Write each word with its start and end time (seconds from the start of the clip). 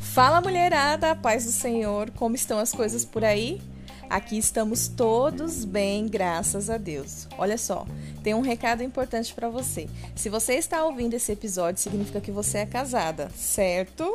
Fala 0.00 0.42
mulherada, 0.42 1.14
paz 1.14 1.46
do 1.46 1.50
Senhor, 1.50 2.10
como 2.10 2.34
estão 2.34 2.58
as 2.58 2.70
coisas 2.70 3.04
por 3.04 3.24
aí? 3.24 3.60
Aqui 4.10 4.36
estamos 4.36 4.86
todos 4.86 5.64
bem, 5.64 6.06
graças 6.06 6.68
a 6.68 6.76
Deus. 6.76 7.26
Olha 7.38 7.56
só, 7.56 7.86
tem 8.22 8.34
um 8.34 8.42
recado 8.42 8.82
importante 8.82 9.32
para 9.32 9.48
você. 9.48 9.88
Se 10.14 10.28
você 10.28 10.56
está 10.56 10.84
ouvindo 10.84 11.14
esse 11.14 11.32
episódio, 11.32 11.80
significa 11.80 12.20
que 12.20 12.30
você 12.30 12.58
é 12.58 12.66
casada, 12.66 13.30
certo? 13.34 14.14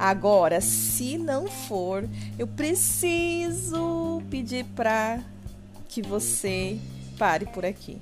Agora, 0.00 0.60
se 0.60 1.16
não 1.16 1.46
for, 1.46 2.08
eu 2.36 2.48
preciso 2.48 4.20
pedir 4.28 4.64
para 4.74 5.22
que 5.88 6.02
você 6.02 6.76
pare 7.16 7.46
por 7.46 7.64
aqui. 7.64 8.00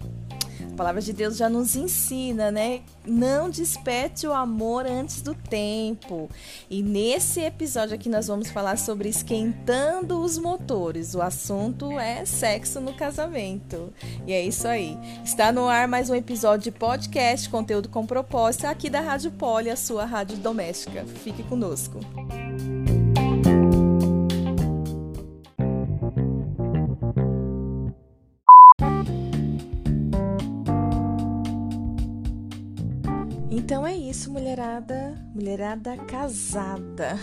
A 0.71 0.75
palavra 0.77 1.01
de 1.01 1.13
Deus 1.13 1.37
já 1.37 1.49
nos 1.49 1.77
ensina, 1.77 2.51
né? 2.51 2.81
Não 3.07 3.51
desperte 3.51 4.27
o 4.27 4.33
amor 4.33 4.87
antes 4.87 5.21
do 5.23 5.35
tempo. 5.35 6.31
E 6.71 6.83
nesse 6.83 7.41
episódio 7.41 7.95
aqui 7.95 8.09
nós 8.09 8.29
vamos 8.29 8.51
falar 8.51 8.79
sobre 8.79 9.09
esquentando 9.09 10.21
os 10.21 10.39
motores. 10.39 11.15
O 11.15 11.23
assunto 11.23 11.99
é 11.99 12.25
sexo 12.25 12.81
no 12.81 12.95
casamento. 12.95 13.93
E 14.27 14.33
é 14.33 14.43
isso 14.43 14.67
aí. 14.67 14.97
Está 15.25 15.53
no 15.53 15.69
ar 15.69 15.87
mais 15.89 16.11
um 16.11 16.15
episódio 16.15 16.73
de 16.73 16.79
podcast, 16.79 17.49
conteúdo 17.49 17.89
com 17.89 18.07
propósito, 18.07 18.67
aqui 18.67 18.89
da 18.89 19.01
Rádio 19.01 19.31
Poli, 19.33 19.71
a 19.71 19.77
sua 19.77 20.05
rádio 20.05 20.37
doméstica. 20.39 21.05
Fique 21.23 21.43
conosco. 21.43 21.99
Então 21.99 22.72
isso, 34.13 34.31
mulherada, 34.31 35.19
mulherada 35.35 35.97
casada. 35.97 37.19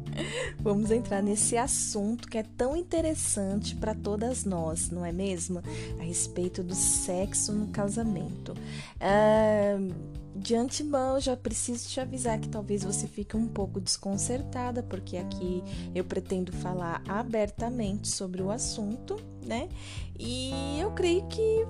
Vamos 0.60 0.90
entrar 0.90 1.22
nesse 1.22 1.56
assunto 1.56 2.28
que 2.28 2.36
é 2.36 2.42
tão 2.42 2.76
interessante 2.76 3.74
para 3.74 3.94
todas 3.94 4.44
nós, 4.44 4.90
não 4.90 5.02
é 5.02 5.12
mesmo? 5.12 5.62
A 5.98 6.02
respeito 6.02 6.62
do 6.62 6.74
sexo 6.74 7.54
no 7.54 7.68
casamento. 7.68 8.52
Uh, 8.52 9.94
de 10.36 10.54
antemão, 10.54 11.18
já 11.18 11.34
preciso 11.34 11.88
te 11.88 12.00
avisar 12.00 12.38
que 12.38 12.50
talvez 12.50 12.84
você 12.84 13.08
fique 13.08 13.34
um 13.34 13.48
pouco 13.48 13.80
desconcertada, 13.80 14.82
porque 14.82 15.16
aqui 15.16 15.64
eu 15.94 16.04
pretendo 16.04 16.52
falar 16.52 17.02
abertamente 17.08 18.08
sobre 18.08 18.42
o 18.42 18.50
assunto, 18.50 19.16
né? 19.42 19.70
E 20.18 20.78
eu 20.78 20.90
creio 20.90 21.26
que 21.28 21.66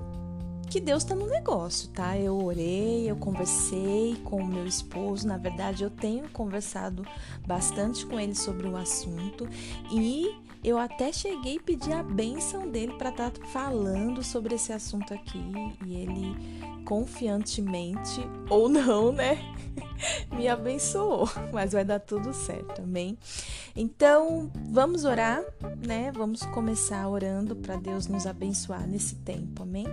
que 0.69 0.79
Deus 0.81 1.03
está 1.03 1.15
no 1.15 1.27
negócio, 1.27 1.89
tá? 1.89 2.17
Eu 2.17 2.43
orei, 2.43 3.09
eu 3.09 3.15
conversei 3.15 4.17
com 4.23 4.37
o 4.37 4.47
meu 4.47 4.65
esposo, 4.65 5.27
na 5.27 5.37
verdade 5.37 5.83
eu 5.83 5.89
tenho 5.89 6.27
conversado 6.29 7.05
bastante 7.45 8.05
com 8.05 8.19
ele 8.19 8.35
sobre 8.35 8.67
o 8.67 8.75
assunto 8.75 9.47
e 9.91 10.35
eu 10.63 10.77
até 10.77 11.11
cheguei 11.11 11.57
a 11.57 11.61
pedir 11.61 11.93
a 11.93 12.03
benção 12.03 12.67
dele 12.67 12.93
para 12.93 13.09
estar 13.09 13.31
tá 13.31 13.45
falando 13.47 14.23
sobre 14.23 14.55
esse 14.55 14.73
assunto 14.73 15.13
aqui 15.13 15.41
e 15.85 15.95
ele 15.95 16.35
confiantemente 16.83 18.21
ou 18.49 18.69
não, 18.69 19.11
né? 19.11 19.37
Me 20.31 20.47
abençoou, 20.47 21.29
mas 21.51 21.73
vai 21.73 21.83
dar 21.83 21.99
tudo 21.99 22.33
certo, 22.33 22.81
amém? 22.81 23.17
Então, 23.75 24.49
vamos 24.71 25.03
orar, 25.05 25.43
né? 25.85 26.11
Vamos 26.13 26.43
começar 26.47 27.07
orando 27.07 27.55
para 27.55 27.75
Deus 27.75 28.07
nos 28.07 28.25
abençoar 28.25 28.87
nesse 28.87 29.15
tempo, 29.15 29.63
amém? 29.63 29.85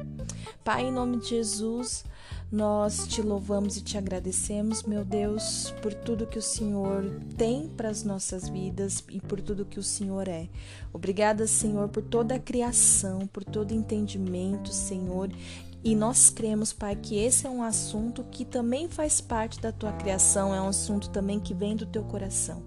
Pai, 0.62 0.84
em 0.84 0.92
nome 0.92 1.18
de 1.18 1.30
Jesus, 1.30 2.04
nós 2.54 3.08
te 3.08 3.20
louvamos 3.20 3.76
e 3.76 3.82
te 3.82 3.98
agradecemos, 3.98 4.84
meu 4.84 5.04
Deus, 5.04 5.74
por 5.82 5.92
tudo 5.92 6.24
que 6.24 6.38
o 6.38 6.42
Senhor 6.42 7.04
tem 7.36 7.68
para 7.68 7.88
as 7.88 8.04
nossas 8.04 8.48
vidas 8.48 9.02
e 9.10 9.20
por 9.20 9.40
tudo 9.40 9.64
que 9.64 9.80
o 9.80 9.82
Senhor 9.82 10.28
é. 10.28 10.48
Obrigada, 10.92 11.48
Senhor, 11.48 11.88
por 11.88 12.04
toda 12.04 12.36
a 12.36 12.38
criação, 12.38 13.26
por 13.26 13.42
todo 13.42 13.74
entendimento, 13.74 14.72
Senhor, 14.72 15.32
e 15.82 15.96
nós 15.96 16.30
cremos, 16.30 16.72
Pai, 16.72 16.94
que 16.94 17.18
esse 17.18 17.44
é 17.44 17.50
um 17.50 17.62
assunto 17.62 18.24
que 18.30 18.44
também 18.44 18.88
faz 18.88 19.20
parte 19.20 19.60
da 19.60 19.72
tua 19.72 19.92
criação, 19.92 20.54
é 20.54 20.60
um 20.60 20.68
assunto 20.68 21.10
também 21.10 21.40
que 21.40 21.52
vem 21.52 21.74
do 21.74 21.84
teu 21.84 22.04
coração. 22.04 22.62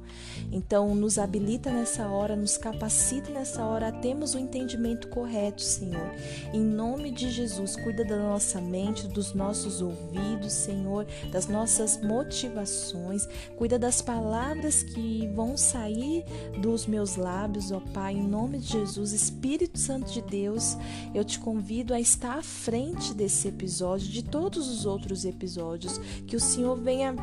Então, 0.51 0.93
nos 0.95 1.17
habilita 1.17 1.71
nessa 1.71 2.07
hora, 2.07 2.35
nos 2.35 2.57
capacita 2.57 3.29
nessa 3.29 3.63
hora 3.63 3.89
a 3.89 3.91
termos 3.91 4.33
o 4.33 4.39
entendimento 4.39 5.07
correto, 5.09 5.61
Senhor. 5.61 6.11
Em 6.53 6.61
nome 6.61 7.11
de 7.11 7.29
Jesus, 7.29 7.75
cuida 7.75 8.03
da 8.03 8.17
nossa 8.17 8.61
mente, 8.61 9.07
dos 9.07 9.33
nossos 9.33 9.81
ouvidos, 9.81 10.53
Senhor, 10.53 11.05
das 11.31 11.47
nossas 11.47 12.01
motivações, 12.01 13.27
cuida 13.55 13.77
das 13.77 14.01
palavras 14.01 14.83
que 14.83 15.27
vão 15.33 15.57
sair 15.57 16.23
dos 16.61 16.85
meus 16.85 17.15
lábios, 17.15 17.71
ó 17.71 17.79
Pai, 17.93 18.13
em 18.13 18.27
nome 18.27 18.59
de 18.59 18.73
Jesus, 18.73 19.11
Espírito 19.11 19.77
Santo 19.77 20.11
de 20.11 20.21
Deus, 20.21 20.77
eu 21.13 21.23
te 21.23 21.39
convido 21.39 21.93
a 21.93 21.99
estar 21.99 22.37
à 22.37 22.43
frente 22.43 23.13
desse 23.13 23.47
episódio, 23.47 24.07
de 24.07 24.23
todos 24.23 24.69
os 24.69 24.85
outros 24.85 25.25
episódios, 25.25 25.97
que 26.25 26.35
o 26.35 26.39
Senhor 26.39 26.75
venha 26.75 27.15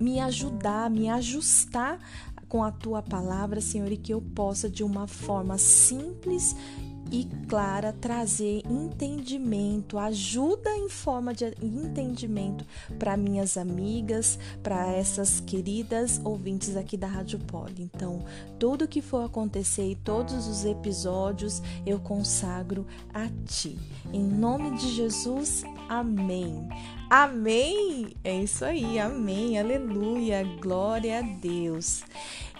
me 0.00 0.20
ajudar, 0.20 0.90
me 0.90 1.08
ajustar 1.08 1.98
com 2.48 2.62
a 2.62 2.70
tua 2.70 3.02
palavra, 3.02 3.60
Senhor, 3.60 3.90
e 3.92 3.96
que 3.96 4.12
eu 4.12 4.22
possa 4.22 4.70
de 4.70 4.82
uma 4.82 5.06
forma 5.06 5.58
simples 5.58 6.56
e 7.10 7.26
clara 7.48 7.92
trazer 7.92 8.62
entendimento, 8.68 9.98
ajuda 9.98 10.70
em 10.76 10.88
forma 10.88 11.32
de 11.32 11.46
entendimento 11.62 12.66
para 12.98 13.16
minhas 13.16 13.56
amigas, 13.56 14.38
para 14.62 14.92
essas 14.92 15.40
queridas 15.40 16.20
ouvintes 16.22 16.76
aqui 16.76 16.96
da 16.96 17.06
Rádio 17.06 17.38
Poli. 17.38 17.82
Então, 17.82 18.24
tudo 18.58 18.88
que 18.88 19.00
for 19.00 19.24
acontecer 19.24 19.90
e 19.90 19.96
todos 19.96 20.46
os 20.46 20.64
episódios 20.64 21.62
eu 21.86 21.98
consagro 21.98 22.86
a 23.12 23.28
ti. 23.46 23.78
Em 24.12 24.24
nome 24.24 24.76
de 24.76 24.94
Jesus, 24.94 25.64
amém. 25.88 26.68
Amém! 27.10 28.14
É 28.22 28.36
isso 28.36 28.64
aí, 28.64 28.98
amém, 28.98 29.58
aleluia, 29.58 30.44
glória 30.60 31.20
a 31.20 31.22
Deus. 31.22 32.04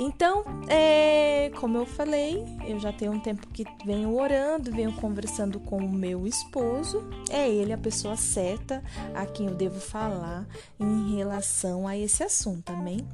Então, 0.00 0.44
é, 0.68 1.50
como 1.56 1.76
eu 1.76 1.84
falei, 1.84 2.44
eu 2.66 2.78
já 2.78 2.92
tenho 2.92 3.12
um 3.12 3.20
tempo 3.20 3.46
que 3.48 3.64
venho 3.84 4.16
orando, 4.16 4.70
venho 4.70 4.92
conversando 4.92 5.60
com 5.60 5.76
o 5.76 5.92
meu 5.92 6.26
esposo. 6.26 7.06
É 7.28 7.48
ele 7.48 7.72
a 7.72 7.78
pessoa 7.78 8.16
certa 8.16 8.82
a 9.14 9.26
quem 9.26 9.46
eu 9.46 9.54
devo 9.54 9.80
falar 9.80 10.46
em 10.78 11.16
relação 11.16 11.86
a 11.86 11.96
esse 11.96 12.22
assunto, 12.22 12.72
amém? 12.72 13.06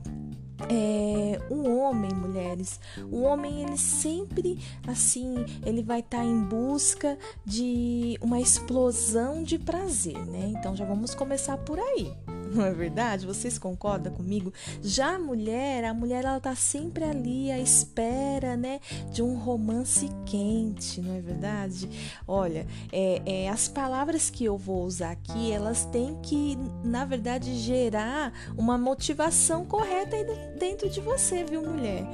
É, 0.69 1.41
um 1.51 1.79
homem, 1.79 2.13
mulheres, 2.15 2.81
o 3.11 3.23
homem 3.23 3.63
ele 3.63 3.77
sempre 3.77 4.59
assim, 4.87 5.35
ele 5.65 5.83
vai 5.83 6.01
estar 6.01 6.19
tá 6.19 6.25
em 6.25 6.43
busca 6.43 7.19
de 7.45 8.19
uma 8.21 8.41
explosão 8.41 9.43
de 9.43 9.59
prazer, 9.59 10.19
né? 10.27 10.53
Então 10.57 10.77
já 10.77 10.85
vamos 10.85 11.15
começar 11.15 11.57
por 11.59 11.79
aí. 11.79 12.13
Não 12.65 12.65
é 12.65 12.73
verdade? 12.73 13.27
Vocês 13.27 13.59
concordam 13.59 14.13
comigo? 14.13 14.53
Já 14.81 15.17
a 15.17 15.19
mulher, 15.19 15.85
a 15.85 15.93
mulher 15.93 16.25
ela 16.25 16.39
tá 16.39 16.55
sempre 16.55 17.03
ali 17.03 17.51
à 17.51 17.59
espera, 17.59 18.57
né, 18.57 18.81
de 19.11 19.23
um 19.23 19.37
romance 19.37 20.09
quente, 20.25 21.01
não 21.01 21.17
é 21.17 21.21
verdade? 21.21 21.89
Olha, 22.29 22.67
é, 22.93 23.23
é, 23.27 23.49
as 23.49 23.67
palavras 23.67 24.31
que 24.31 24.45
eu 24.45 24.57
vou 24.57 24.85
usar 24.85 25.11
aqui, 25.11 25.51
elas 25.51 25.85
têm 25.87 26.17
que, 26.23 26.57
na 26.85 27.05
verdade, 27.05 27.55
gerar 27.57 28.33
uma 28.57 28.79
motivação 28.79 29.65
correta 29.65 30.17
dentro 30.59 30.89
de 30.89 31.01
você, 31.01 31.43
viu, 31.43 31.63
mulher? 31.63 32.07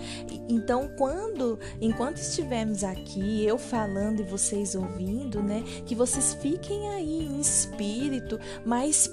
Então, 0.49 0.91
quando, 0.97 1.59
enquanto 1.81 2.17
estivermos 2.17 2.83
aqui, 2.83 3.45
eu 3.45 3.59
falando 3.59 4.21
e 4.21 4.25
vocês 4.25 4.75
ouvindo, 4.75 5.43
né, 5.43 5.63
que 5.85 5.95
vocês 5.95 6.35
fiquem 6.35 6.89
aí 6.91 7.27
em 7.27 7.41
espírito, 7.41 8.41
mas 8.65 9.11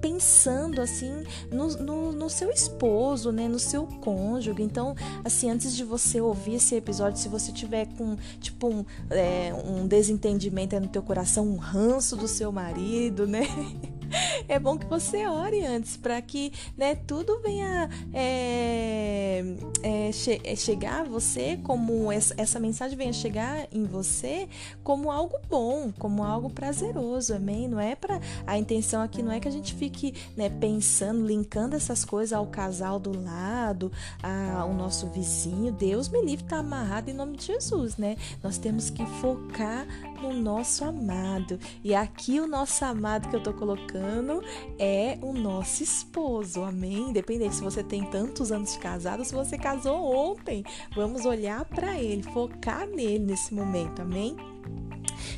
pensando 0.00 0.63
pensando 0.64 0.80
assim 0.80 1.24
no, 1.50 1.68
no, 1.78 2.12
no, 2.12 2.30
seu 2.30 2.50
esposo, 2.50 3.30
né, 3.30 3.48
no 3.48 3.58
seu 3.58 3.86
cônjuge. 3.86 4.62
Então, 4.62 4.94
assim, 5.24 5.50
antes 5.50 5.74
de 5.76 5.84
você 5.84 6.20
ouvir 6.20 6.54
esse 6.54 6.74
episódio, 6.74 7.18
se 7.18 7.28
você 7.28 7.52
tiver 7.52 7.86
com 7.96 8.16
tipo 8.40 8.68
um, 8.68 8.84
é, 9.10 9.52
um 9.54 9.86
desentendimento 9.86 10.78
no 10.80 10.88
teu 10.88 11.02
coração, 11.02 11.46
um 11.46 11.56
ranço 11.56 12.16
do 12.16 12.26
seu 12.26 12.50
marido, 12.50 13.26
né? 13.26 13.42
é 14.48 14.58
bom 14.58 14.78
que 14.78 14.86
você 14.86 15.26
ore 15.26 15.64
antes 15.64 15.96
para 15.96 16.20
que 16.20 16.52
né, 16.76 16.94
tudo 16.94 17.40
venha 17.40 17.88
é, 18.12 19.42
é, 19.82 20.12
che 20.12 20.40
é, 20.44 20.56
chegar 20.56 21.00
a 21.00 21.04
você 21.04 21.58
como 21.62 22.10
essa, 22.10 22.34
essa, 22.36 22.60
mensagem 22.60 22.96
venha 22.96 23.12
chegar 23.12 23.66
em 23.72 23.84
você 23.84 24.48
como 24.82 25.10
algo 25.10 25.36
bom, 25.48 25.92
como 25.98 26.22
algo 26.22 26.50
prazeroso, 26.50 27.34
amém? 27.34 27.68
Não 27.68 27.80
é 27.80 27.94
para 27.94 28.20
a 28.46 28.58
intenção 28.58 29.02
aqui 29.02 29.22
não 29.22 29.32
é 29.32 29.40
que 29.40 29.48
a 29.48 29.50
gente 29.50 29.74
fique 29.74 30.14
né, 30.36 30.48
pensando, 30.48 31.26
linkando 31.26 31.76
essas 31.76 32.04
coisas 32.04 32.32
ao 32.32 32.46
casal 32.46 32.98
do 32.98 33.18
lado, 33.22 33.90
ao 34.56 34.72
nosso 34.72 35.08
vizinho. 35.08 35.72
Deus 35.72 36.08
me 36.08 36.22
livre, 36.22 36.44
tá 36.44 36.58
amarrado 36.58 37.10
em 37.10 37.14
nome 37.14 37.36
de 37.36 37.46
Jesus, 37.46 37.96
né? 37.96 38.16
Nós 38.42 38.58
temos 38.58 38.90
que 38.90 39.04
focar 39.06 39.86
no 40.22 40.32
nosso 40.32 40.84
amado. 40.84 41.58
E 41.82 41.94
aqui 41.94 42.40
o 42.40 42.46
nosso 42.46 42.84
amado 42.84 43.28
que 43.28 43.36
eu 43.36 43.42
tô 43.42 43.52
colocando 43.52 44.42
é 44.78 45.18
o 45.22 45.32
nosso 45.32 45.82
esposo, 45.82 46.62
amém? 46.62 47.10
Independente 47.10 47.56
se 47.56 47.62
você 47.62 47.82
tem 47.82 48.04
tantos 48.10 48.50
anos 48.50 48.72
de 48.72 48.78
casado, 48.78 49.24
se 49.24 49.34
você 49.34 49.56
casou 49.56 50.04
ontem, 50.14 50.64
vamos 50.94 51.24
olhar 51.24 51.64
para 51.64 51.98
ele, 51.98 52.22
focar 52.22 52.86
nele 52.86 53.24
nesse 53.24 53.54
momento, 53.54 54.02
amém? 54.02 54.36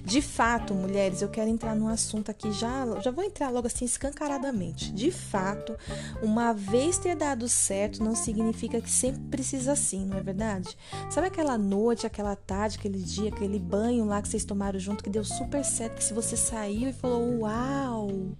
De 0.04 0.22
fato, 0.22 0.74
mulheres, 0.74 1.22
eu 1.22 1.28
quero 1.28 1.48
entrar 1.48 1.74
num 1.74 1.88
assunto 1.88 2.30
aqui 2.30 2.52
já, 2.52 2.84
já 3.00 3.10
vou 3.10 3.24
entrar 3.24 3.50
logo 3.50 3.66
assim 3.66 3.84
escancaradamente. 3.84 4.92
De 4.92 5.10
fato, 5.10 5.76
uma 6.22 6.52
vez 6.52 6.98
ter 6.98 7.14
dado 7.14 7.48
certo 7.48 8.02
não 8.02 8.14
significa 8.14 8.80
que 8.80 8.90
sempre 8.90 9.22
precisa 9.30 9.72
assim, 9.72 10.04
não 10.06 10.18
é 10.18 10.22
verdade? 10.22 10.76
Sabe 11.10 11.26
aquela 11.26 11.58
noite, 11.58 12.06
aquela 12.06 12.36
tarde, 12.36 12.76
aquele 12.78 12.98
dia, 12.98 13.28
aquele 13.28 13.58
banho 13.58 14.04
lá 14.04 14.22
que 14.22 14.28
vocês 14.28 14.44
tomaram 14.44 14.78
junto 14.78 15.02
que 15.02 15.10
deu 15.10 15.24
super 15.24 15.64
certo, 15.64 15.96
que 15.96 16.04
se 16.04 16.14
você 16.14 16.36
saiu 16.36 16.88
e 16.88 16.92
falou: 16.92 17.40
"Uau!" 17.40 18.36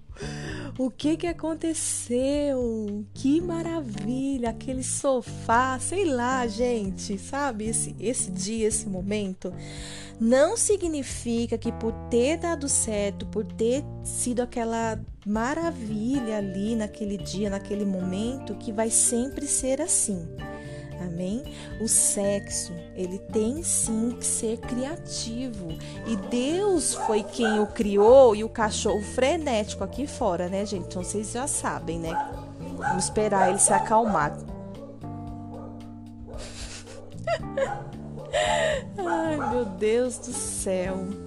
O 0.79 0.91
que 0.91 1.17
que 1.17 1.27
aconteceu? 1.27 3.05
Que 3.15 3.41
maravilha, 3.41 4.51
aquele 4.51 4.83
sofá, 4.83 5.79
sei 5.79 6.05
lá, 6.05 6.47
gente, 6.47 7.19
sabe? 7.19 7.67
Esse, 7.67 7.97
esse 7.99 8.31
dia, 8.31 8.69
esse 8.69 8.89
momento 8.89 9.53
não 10.21 10.57
significa 10.57 11.59
que 11.59 11.71
por 11.73 11.93
ter 12.11 12.39
dado 12.39 12.69
certo, 12.69 13.27
por 13.27 13.45
ter 13.45 13.85
sido 14.03 14.41
aquela 14.41 14.99
maravilha 15.27 16.39
ali 16.39 16.75
naquele 16.75 17.19
dia, 17.19 17.51
naquele 17.51 17.85
momento, 17.85 18.55
que 18.55 18.73
vai 18.73 18.91
sempre 18.91 19.47
ser 19.47 19.81
assim. 19.81 20.27
Amém? 21.01 21.43
O 21.81 21.89
sexo, 21.89 22.73
ele 22.95 23.19
tem 23.19 23.63
sim 23.63 24.17
que 24.19 24.25
ser 24.25 24.59
criativo. 24.59 25.69
E 26.07 26.17
Deus 26.17 26.95
foi 26.95 27.23
quem 27.23 27.61
o 27.61 27.67
criou 27.67 28.35
e 28.35 28.43
o 28.45 28.49
cachorro 28.49 29.03
frenético 29.03 29.85
aqui 29.85 30.07
fora, 30.07 30.49
né, 30.49 30.65
gente? 30.65 30.87
Então 30.87 31.03
vocês 31.03 31.33
já 31.33 31.47
sabem, 31.47 31.99
né? 31.99 32.13
Vamos 32.77 33.05
esperar 33.05 33.51
ele 33.51 33.59
se 33.59 33.73
acalmar. 33.73 34.37
Ai, 38.99 39.37
meu 39.51 39.65
Deus 39.65 40.19
do 40.19 40.33
céu. 40.33 41.26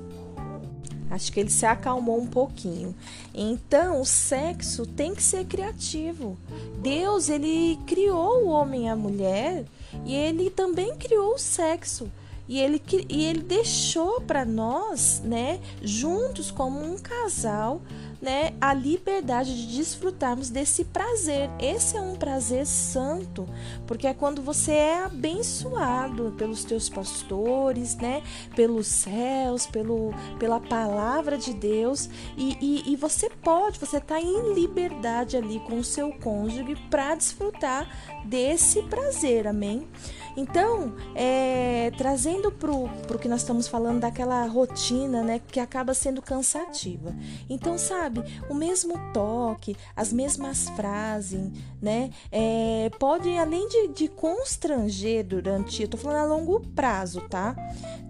Acho 1.10 1.32
que 1.32 1.40
ele 1.40 1.50
se 1.50 1.66
acalmou 1.66 2.20
um 2.20 2.28
pouquinho. 2.28 2.96
Então, 3.34 4.02
o 4.02 4.06
sexo 4.06 4.86
tem 4.86 5.16
que 5.16 5.24
ser 5.24 5.46
criativo. 5.46 6.38
Deus, 6.82 7.30
ele 7.30 7.80
criou 7.88 8.44
o 8.44 8.50
homem 8.50 8.86
e 8.86 8.90
a 8.90 8.96
mulher 8.96 9.66
e 10.06 10.14
ele 10.14 10.50
também 10.50 10.96
criou 10.96 11.34
o 11.34 11.40
sexo. 11.40 12.12
E 12.48 12.60
ele, 12.60 12.82
e 13.08 13.26
ele 13.26 13.42
deixou 13.42 14.22
para 14.22 14.44
nós, 14.44 15.22
né, 15.24 15.60
juntos 15.84 16.50
como 16.50 16.84
um 16.84 16.98
casal, 16.98 17.80
né, 18.22 18.54
a 18.60 18.74
liberdade 18.74 19.68
de 19.68 19.78
desfrutarmos 19.78 20.50
desse 20.50 20.84
prazer. 20.84 21.50
Esse 21.60 21.98
é 21.98 22.02
um 22.02 22.16
prazer 22.16 22.66
santo, 22.66 23.48
porque 23.88 24.08
é 24.08 24.14
quando 24.14 24.42
você 24.42 24.72
é 24.72 25.04
abençoado 25.04 26.34
pelos 26.38 26.64
teus 26.64 26.90
pastores, 26.90 27.96
né, 27.96 28.22
pelos 28.56 28.88
céus, 28.88 29.66
pelo, 29.66 30.14
pela 30.38 30.60
palavra 30.60 31.38
de 31.38 31.54
Deus, 31.54 32.10
e, 32.38 32.58
e, 32.62 32.94
e 32.94 32.96
você 32.96 33.30
pode, 33.30 33.80
você 33.80 33.98
está 33.98 34.20
em 34.20 34.54
liberdade 34.54 35.38
ali 35.38 35.60
com 35.62 35.80
o 35.80 35.84
seu 35.84 36.12
cônjuge 36.12 36.76
para 36.90 37.16
desfrutar 37.16 37.88
desse 38.26 38.82
prazer, 38.84 39.48
amém? 39.48 39.88
Então, 40.38 40.94
é, 41.16 41.92
trazendo 41.98 42.52
para 42.52 42.72
o 42.72 43.20
que 43.20 43.28
nós 43.28 43.42
estamos 43.42 43.68
falando 43.68 44.00
daquela 44.00 44.46
rotina, 44.46 45.22
né, 45.24 45.42
que 45.46 45.60
acaba 45.60 45.94
sendo 45.94 46.22
cansativa. 46.22 47.16
Então, 47.50 47.78
sabe, 47.78 48.24
o 48.50 48.54
mesmo 48.54 48.94
toque, 49.14 49.76
as 49.96 50.14
mesmas 50.14 50.70
frases, 50.70 51.52
né, 51.82 52.12
é, 52.32 52.90
podem, 53.00 53.40
além 53.40 53.68
de, 53.68 53.88
de 53.90 54.08
constranger 54.08 55.26
durante, 55.26 55.82
eu 55.82 55.88
tô 55.88 55.98
falando 55.98 56.32
a 56.32 56.36
longo 56.36 56.60
prazo, 56.76 57.22
tá? 57.30 57.56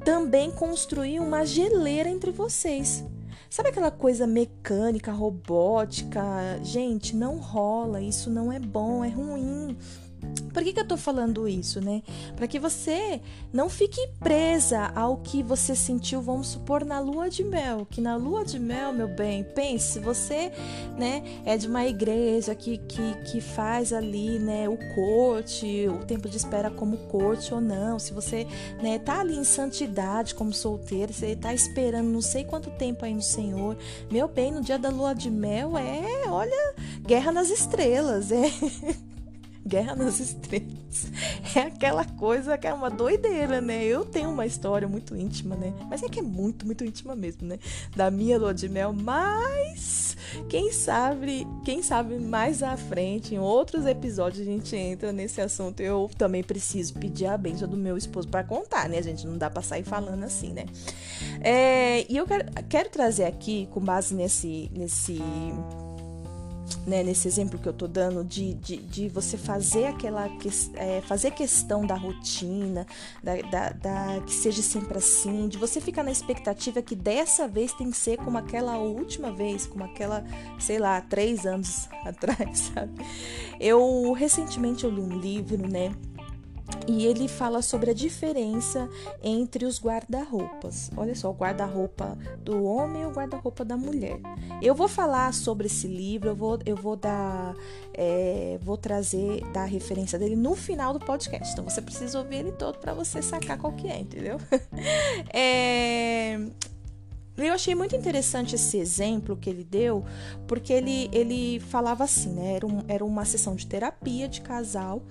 Também 0.03 0.51
construir 0.51 1.19
uma 1.19 1.45
geleira 1.45 2.09
entre 2.09 2.31
vocês. 2.31 3.03
Sabe 3.49 3.69
aquela 3.69 3.89
coisa 3.89 4.27
mecânica, 4.27 5.11
robótica? 5.11 6.21
Gente, 6.61 7.15
não 7.15 7.39
rola, 7.39 7.99
isso 7.99 8.29
não 8.29 8.53
é 8.53 8.59
bom, 8.59 9.03
é 9.03 9.09
ruim. 9.09 9.75
Por 10.53 10.63
que, 10.63 10.73
que 10.73 10.79
eu 10.79 10.85
tô 10.85 10.97
falando 10.97 11.47
isso, 11.47 11.79
né? 11.79 12.01
Para 12.35 12.47
que 12.47 12.59
você 12.59 13.21
não 13.53 13.69
fique 13.69 14.05
presa 14.19 14.91
ao 14.95 15.17
que 15.17 15.43
você 15.43 15.75
sentiu, 15.75 16.21
vamos 16.21 16.47
supor, 16.47 16.83
na 16.83 16.99
lua 16.99 17.29
de 17.29 17.43
mel. 17.43 17.87
Que 17.89 18.01
na 18.01 18.15
lua 18.15 18.43
de 18.43 18.59
mel, 18.59 18.91
meu 18.91 19.07
bem, 19.07 19.43
pense, 19.43 19.93
se 19.93 19.99
você 19.99 20.51
né, 20.97 21.23
é 21.45 21.55
de 21.55 21.67
uma 21.67 21.85
igreja 21.85 22.53
que, 22.55 22.77
que, 22.77 23.13
que 23.25 23.41
faz 23.41 23.93
ali 23.93 24.39
né, 24.39 24.67
o 24.67 24.77
corte, 24.95 25.87
o 25.87 26.05
tempo 26.05 26.27
de 26.27 26.37
espera 26.37 26.69
como 26.69 26.97
corte 27.07 27.53
ou 27.53 27.61
não, 27.61 27.99
se 27.99 28.13
você 28.13 28.45
né, 28.81 28.99
tá 28.99 29.19
ali 29.19 29.37
em 29.37 29.43
santidade 29.43 30.35
como 30.35 30.51
solteiro, 30.51 31.13
você 31.13 31.35
tá 31.35 31.53
esperando 31.53 32.09
não 32.09 32.21
sei 32.21 32.43
quanto 32.43 32.69
tempo 32.71 33.05
aí 33.05 33.13
no 33.13 33.21
Senhor, 33.21 33.77
meu 34.11 34.27
bem, 34.27 34.51
no 34.51 34.61
dia 34.61 34.77
da 34.77 34.89
lua 34.89 35.13
de 35.13 35.29
mel 35.29 35.77
é, 35.77 36.29
olha, 36.29 36.75
guerra 37.05 37.31
nas 37.31 37.49
estrelas, 37.49 38.31
é. 38.31 38.49
Guerra 39.65 39.95
nas 39.95 40.19
Estrelas. 40.19 40.79
É 41.55 41.61
aquela 41.61 42.05
coisa 42.05 42.57
que 42.57 42.67
é 42.67 42.73
uma 42.73 42.89
doideira, 42.89 43.59
né? 43.61 43.83
Eu 43.83 44.05
tenho 44.05 44.29
uma 44.29 44.45
história 44.45 44.87
muito 44.87 45.15
íntima, 45.15 45.55
né? 45.55 45.73
Mas 45.89 46.03
é 46.03 46.09
que 46.09 46.19
é 46.19 46.21
muito, 46.21 46.65
muito 46.65 46.83
íntima 46.83 47.15
mesmo, 47.15 47.47
né? 47.47 47.57
Da 47.95 48.11
minha 48.11 48.37
lua 48.37 48.53
de 48.53 48.69
mel, 48.69 48.93
mas 48.93 50.15
quem 50.47 50.71
sabe, 50.71 51.47
quem 51.63 51.81
sabe 51.81 52.19
mais 52.19 52.61
à 52.61 52.77
frente, 52.77 53.33
em 53.33 53.39
outros 53.39 53.85
episódios 53.85 54.41
a 54.41 54.51
gente 54.51 54.75
entra 54.75 55.11
nesse 55.11 55.41
assunto. 55.41 55.79
Eu 55.79 56.09
também 56.17 56.43
preciso 56.43 56.93
pedir 56.95 57.25
a 57.25 57.37
bênção 57.37 57.67
do 57.67 57.77
meu 57.77 57.97
esposo 57.97 58.27
para 58.27 58.43
contar, 58.43 58.87
né, 58.89 59.01
gente? 59.01 59.25
Não 59.25 59.37
dá 59.37 59.49
para 59.49 59.61
sair 59.61 59.83
falando 59.83 60.23
assim, 60.23 60.53
né? 60.53 60.65
É, 61.41 62.05
e 62.11 62.17
eu 62.17 62.25
quero, 62.25 62.45
quero 62.67 62.89
trazer 62.89 63.25
aqui, 63.25 63.67
com 63.71 63.79
base 63.79 64.13
nesse, 64.13 64.69
nesse 64.73 65.21
né, 66.85 67.03
nesse 67.03 67.27
exemplo 67.27 67.59
que 67.59 67.67
eu 67.67 67.73
tô 67.73 67.87
dando, 67.87 68.23
de, 68.23 68.53
de, 68.55 68.77
de 68.77 69.09
você 69.09 69.37
fazer 69.37 69.85
aquela 69.85 70.29
é, 70.75 71.01
fazer 71.01 71.31
questão 71.31 71.85
da 71.85 71.95
rotina, 71.95 72.85
da, 73.23 73.35
da, 73.41 73.69
da, 73.69 74.21
que 74.21 74.33
seja 74.33 74.61
sempre 74.61 74.97
assim, 74.97 75.47
de 75.47 75.57
você 75.57 75.79
ficar 75.79 76.03
na 76.03 76.11
expectativa 76.11 76.81
que 76.81 76.95
dessa 76.95 77.47
vez 77.47 77.73
tem 77.73 77.89
que 77.91 77.97
ser 77.97 78.17
como 78.17 78.37
aquela 78.37 78.77
última 78.77 79.31
vez, 79.31 79.65
como 79.65 79.83
aquela, 79.83 80.23
sei 80.59 80.79
lá, 80.79 81.01
três 81.01 81.45
anos 81.45 81.87
atrás, 82.05 82.71
sabe? 82.73 82.91
Eu 83.59 84.13
recentemente 84.13 84.83
eu 84.83 84.91
li 84.91 85.01
um 85.01 85.19
livro, 85.19 85.67
né? 85.67 85.93
E 86.87 87.05
ele 87.05 87.27
fala 87.27 87.61
sobre 87.61 87.91
a 87.91 87.93
diferença 87.93 88.89
entre 89.21 89.65
os 89.65 89.79
guarda-roupas. 89.79 90.89
Olha 90.97 91.13
só, 91.13 91.29
o 91.29 91.33
guarda-roupa 91.33 92.17
do 92.43 92.63
homem 92.63 93.03
e 93.03 93.05
o 93.05 93.11
guarda-roupa 93.11 93.63
da 93.63 93.77
mulher. 93.77 94.19
Eu 94.61 94.73
vou 94.73 94.87
falar 94.87 95.33
sobre 95.33 95.67
esse 95.67 95.87
livro, 95.87 96.29
eu 96.29 96.35
vou, 96.35 96.59
eu 96.65 96.75
vou 96.75 96.95
dar, 96.95 97.55
é, 97.93 98.57
vou 98.61 98.75
trazer 98.75 99.41
da 99.51 99.65
referência 99.65 100.17
dele 100.17 100.35
no 100.35 100.55
final 100.55 100.93
do 100.93 100.99
podcast. 100.99 101.53
Então 101.53 101.63
você 101.63 101.81
precisa 101.81 102.17
ouvir 102.17 102.37
ele 102.37 102.51
todo 102.53 102.79
para 102.79 102.93
você 102.93 103.21
sacar 103.21 103.57
qual 103.57 103.73
que 103.73 103.87
é, 103.87 103.99
entendeu? 103.99 104.37
é, 105.31 106.39
eu 107.45 107.53
achei 107.53 107.73
muito 107.73 107.95
interessante 107.95 108.55
esse 108.55 108.77
exemplo 108.77 109.37
que 109.37 109.49
ele 109.49 109.63
deu, 109.63 110.03
porque 110.45 110.73
ele, 110.73 111.09
ele 111.13 111.59
falava 111.59 112.03
assim, 112.03 112.33
né? 112.33 112.55
Era, 112.55 112.67
um, 112.67 112.83
era 112.87 113.05
uma 113.05 113.23
sessão 113.25 113.55
de 113.55 113.65
terapia 113.65 114.27
de 114.27 114.41
casal 114.41 115.01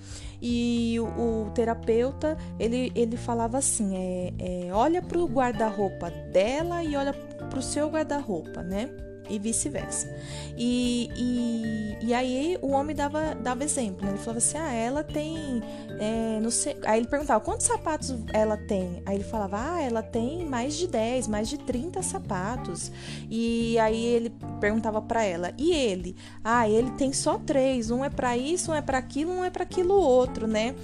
e 0.40 0.98
o, 1.00 1.46
o 1.46 1.50
terapeuta 1.50 2.36
ele, 2.58 2.92
ele 2.94 3.16
falava 3.16 3.58
assim: 3.58 3.96
é, 3.96 4.32
é 4.38 4.72
olha 4.72 5.02
para 5.02 5.18
o 5.18 5.26
guarda-roupa 5.26 6.10
dela 6.10 6.82
e 6.82 6.96
olha 6.96 7.12
para 7.12 7.58
o 7.58 7.62
seu 7.62 7.88
guarda-roupa, 7.88 8.62
né? 8.62 8.88
E 9.28 9.38
vice-versa. 9.38 10.08
E, 10.56 11.10
e, 11.16 12.06
e, 12.06 12.14
aí 12.14 12.58
o 12.60 12.72
homem 12.72 12.94
dava, 12.94 13.34
dava 13.34 13.62
exemplo, 13.62 14.04
né? 14.04 14.12
ele 14.12 14.18
falava 14.18 14.38
assim, 14.38 14.58
ah, 14.58 14.72
ela 14.72 15.04
tem, 15.04 15.62
é, 16.00 16.40
não 16.40 16.50
sei, 16.50 16.76
aí 16.84 16.98
ele 17.00 17.06
perguntava, 17.08 17.38
quantos 17.44 17.66
sapatos 17.66 18.14
ela 18.32 18.56
tem? 18.56 19.02
Aí 19.06 19.16
ele 19.16 19.24
falava, 19.24 19.74
ah, 19.74 19.80
ela 19.80 20.02
tem 20.02 20.44
mais 20.44 20.76
de 20.76 20.86
10, 20.86 21.28
mais 21.28 21.48
de 21.48 21.58
30 21.58 22.02
sapatos. 22.02 22.90
E 23.30 23.78
aí 23.78 24.04
ele 24.04 24.32
perguntava 24.60 25.00
para 25.00 25.22
ela, 25.22 25.52
e 25.56 25.72
ele? 25.72 26.16
Ah, 26.42 26.68
ele 26.68 26.90
tem 26.92 27.12
só 27.12 27.38
três, 27.38 27.90
um 27.90 28.04
é 28.04 28.10
para 28.10 28.36
isso, 28.36 28.72
um 28.72 28.74
é 28.74 28.82
para 28.82 28.98
aquilo, 28.98 29.32
um 29.32 29.44
é 29.44 29.50
para 29.50 29.62
aquilo 29.62 29.94
outro, 29.94 30.46
né? 30.46 30.74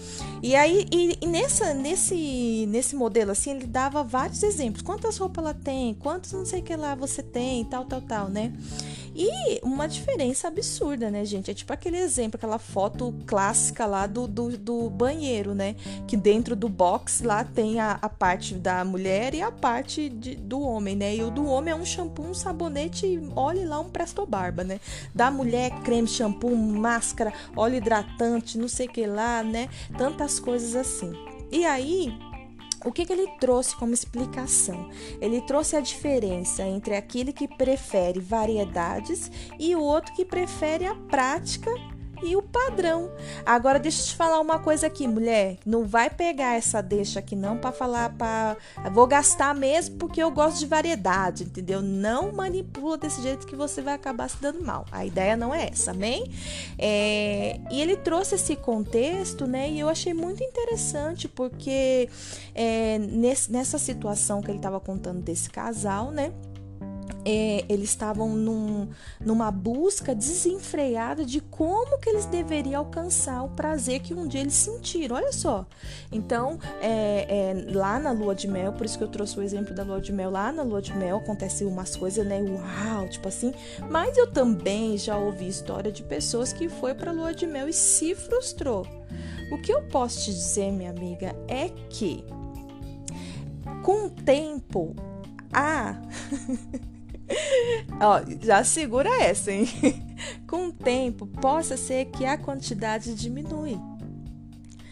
E 0.42 0.54
aí, 0.54 0.86
e, 0.92 1.18
e, 1.20 1.26
nessa, 1.26 1.74
nesse, 1.74 2.66
nesse 2.68 2.94
modelo 2.94 3.32
assim, 3.32 3.52
ele 3.52 3.66
dava 3.66 4.04
vários 4.04 4.42
exemplos, 4.42 4.82
quantas 4.82 5.16
roupas 5.16 5.44
ela 5.44 5.54
tem, 5.54 5.94
quantos 5.94 6.32
não 6.32 6.44
sei 6.44 6.62
que 6.62 6.76
lá 6.76 6.94
você 6.94 7.22
tem, 7.22 7.64
tal, 7.64 7.84
tal, 7.84 8.00
tal, 8.00 8.28
né? 8.34 8.52
E 9.16 9.60
uma 9.62 9.86
diferença 9.86 10.48
absurda, 10.48 11.08
né, 11.08 11.24
gente? 11.24 11.48
É 11.48 11.54
tipo 11.54 11.72
aquele 11.72 11.96
exemplo, 11.98 12.36
aquela 12.36 12.58
foto 12.58 13.14
clássica 13.24 13.86
lá 13.86 14.08
do, 14.08 14.26
do, 14.26 14.58
do 14.58 14.90
banheiro, 14.90 15.54
né? 15.54 15.76
Que 16.08 16.16
dentro 16.16 16.56
do 16.56 16.68
box 16.68 17.22
lá 17.22 17.44
tem 17.44 17.78
a, 17.78 17.96
a 18.02 18.08
parte 18.08 18.54
da 18.54 18.84
mulher 18.84 19.32
e 19.32 19.40
a 19.40 19.52
parte 19.52 20.08
de, 20.08 20.34
do 20.34 20.60
homem, 20.60 20.96
né? 20.96 21.14
E 21.14 21.22
o 21.22 21.30
do 21.30 21.46
homem 21.46 21.72
é 21.72 21.76
um 21.76 21.84
shampoo, 21.84 22.24
um 22.24 22.34
sabonete, 22.34 23.20
olhe 23.36 23.64
lá, 23.64 23.78
um 23.78 23.88
presto 23.88 24.26
barba, 24.26 24.64
né? 24.64 24.80
Da 25.14 25.30
mulher, 25.30 25.70
creme, 25.84 26.08
shampoo, 26.08 26.56
máscara, 26.56 27.32
óleo 27.54 27.76
hidratante, 27.76 28.58
não 28.58 28.66
sei 28.66 28.86
o 28.86 28.90
que 28.90 29.06
lá, 29.06 29.44
né? 29.44 29.68
Tantas 29.96 30.40
coisas 30.40 30.74
assim. 30.74 31.12
E 31.52 31.64
aí, 31.64 32.12
o 32.84 32.92
que, 32.92 33.06
que, 33.06 33.12
ele 33.12 33.26
trouxe 33.40 33.74
como 33.76 33.94
explicação? 33.94 34.88
Ele 35.20 35.40
trouxe 35.40 35.76
a 35.76 35.80
diferença 35.80 36.62
entre 36.62 36.94
aquele 36.94 37.32
que 37.32 37.48
prefere 37.48 38.20
variedades 38.20 39.30
e 39.58 39.74
o 39.74 39.80
outro 39.80 40.14
que 40.14 40.24
prefere 40.24 40.86
a 40.86 40.94
prática 40.94 41.70
e 42.24 42.36
o 42.36 42.42
padrão. 42.42 43.10
Agora 43.44 43.78
deixa 43.78 44.02
eu 44.02 44.06
te 44.06 44.16
falar 44.16 44.40
uma 44.40 44.58
coisa 44.58 44.86
aqui, 44.86 45.06
mulher, 45.06 45.58
não 45.64 45.84
vai 45.84 46.08
pegar 46.10 46.54
essa 46.54 46.80
deixa 46.82 47.18
aqui 47.18 47.36
não 47.36 47.56
para 47.58 47.72
falar 47.72 48.10
para 48.10 48.56
vou 48.92 49.06
gastar 49.06 49.54
mesmo 49.54 49.96
porque 49.96 50.22
eu 50.22 50.30
gosto 50.30 50.58
de 50.58 50.66
variedade, 50.66 51.44
entendeu? 51.44 51.82
Não 51.82 52.32
manipula 52.32 52.96
desse 52.96 53.22
jeito 53.22 53.46
que 53.46 53.56
você 53.56 53.82
vai 53.82 53.94
acabar 53.94 54.28
se 54.28 54.40
dando 54.40 54.62
mal. 54.62 54.84
A 54.90 55.04
ideia 55.04 55.36
não 55.36 55.54
é 55.54 55.68
essa, 55.68 55.90
amém? 55.90 56.30
É, 56.78 57.60
e 57.70 57.80
ele 57.80 57.96
trouxe 57.96 58.34
esse 58.34 58.56
contexto, 58.56 59.46
né? 59.46 59.70
E 59.70 59.80
eu 59.80 59.88
achei 59.88 60.14
muito 60.14 60.42
interessante 60.42 61.28
porque 61.28 62.08
é, 62.54 62.98
nessa 63.48 63.78
situação 63.78 64.40
que 64.40 64.50
ele 64.50 64.58
estava 64.58 64.80
contando 64.80 65.20
desse 65.20 65.50
casal, 65.50 66.10
né? 66.10 66.32
É, 67.24 67.64
eles 67.68 67.88
estavam 67.88 68.30
num, 68.30 68.88
numa 69.20 69.50
busca 69.50 70.14
desenfreada 70.14 71.24
de 71.24 71.40
como 71.40 71.98
que 71.98 72.10
eles 72.10 72.26
deveriam 72.26 72.80
alcançar 72.80 73.42
o 73.42 73.48
prazer 73.48 74.00
que 74.00 74.12
um 74.12 74.26
dia 74.26 74.40
eles 74.40 74.54
sentiram. 74.54 75.16
Olha 75.16 75.32
só. 75.32 75.66
Então, 76.12 76.58
é, 76.80 77.26
é, 77.28 77.72
lá 77.72 77.98
na 77.98 78.12
lua 78.12 78.34
de 78.34 78.46
mel, 78.46 78.72
por 78.72 78.84
isso 78.84 78.98
que 78.98 79.04
eu 79.04 79.08
trouxe 79.08 79.38
o 79.38 79.42
exemplo 79.42 79.74
da 79.74 79.82
lua 79.82 80.00
de 80.00 80.12
mel, 80.12 80.30
lá 80.30 80.52
na 80.52 80.62
lua 80.62 80.82
de 80.82 80.94
mel 80.94 81.18
acontece 81.18 81.64
umas 81.64 81.96
coisas, 81.96 82.26
né? 82.26 82.40
Uau, 82.40 83.08
tipo 83.08 83.28
assim. 83.28 83.54
Mas 83.90 84.16
eu 84.16 84.26
também 84.30 84.98
já 84.98 85.16
ouvi 85.16 85.48
história 85.48 85.90
de 85.90 86.02
pessoas 86.02 86.52
que 86.52 86.68
foi 86.68 86.94
para 86.94 87.12
lua 87.12 87.34
de 87.34 87.46
mel 87.46 87.68
e 87.68 87.72
se 87.72 88.14
frustrou. 88.14 88.86
O 89.50 89.60
que 89.60 89.72
eu 89.72 89.82
posso 89.88 90.24
te 90.24 90.32
dizer, 90.32 90.70
minha 90.72 90.90
amiga, 90.90 91.34
é 91.48 91.68
que 91.88 92.24
com 93.82 94.06
o 94.06 94.10
tempo, 94.10 94.94
a 95.52 96.00
Ó, 98.00 98.20
já 98.42 98.64
segura 98.64 99.10
essa, 99.22 99.52
hein? 99.52 99.66
Com 100.48 100.68
o 100.68 100.72
tempo, 100.72 101.26
possa 101.26 101.76
ser 101.76 102.06
que 102.06 102.24
a 102.24 102.36
quantidade 102.36 103.14
diminui. 103.14 103.78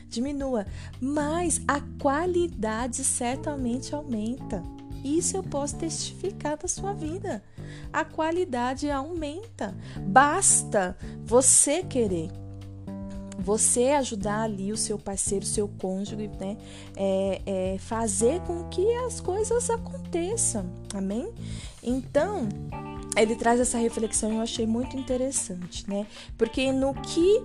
Diminua, 0.09 0.67
mas 1.01 1.61
a 1.67 1.81
qualidade 2.01 3.03
certamente 3.03 3.95
aumenta. 3.95 4.63
Isso 5.03 5.37
eu 5.37 5.43
posso 5.43 5.77
testificar 5.77 6.57
da 6.57 6.69
sua 6.69 6.93
vida. 6.93 7.43
A 7.93 8.05
qualidade 8.05 8.91
aumenta. 8.91 9.75
Basta 10.07 10.97
você 11.25 11.83
querer 11.83 12.31
você 13.39 13.89
ajudar 13.91 14.43
ali 14.43 14.73
o 14.73 14.77
seu 14.77 14.99
parceiro, 14.99 15.45
o 15.45 15.49
seu 15.49 15.67
cônjuge, 15.67 16.31
né? 16.41 16.57
É, 16.97 17.43
é 17.45 17.79
fazer 17.79 18.41
com 18.43 18.69
que 18.69 18.95
as 18.95 19.21
coisas 19.21 19.69
aconteçam, 19.69 20.67
amém? 20.95 21.33
Então, 21.83 22.49
ele 23.17 23.35
traz 23.37 23.61
essa 23.61 23.79
reflexão 23.79 24.33
e 24.33 24.37
eu 24.37 24.43
achei 24.43 24.67
muito 24.67 24.97
interessante, 24.97 25.89
né? 25.89 26.07
Porque 26.39 26.73
no 26.73 26.95
que 26.95 27.43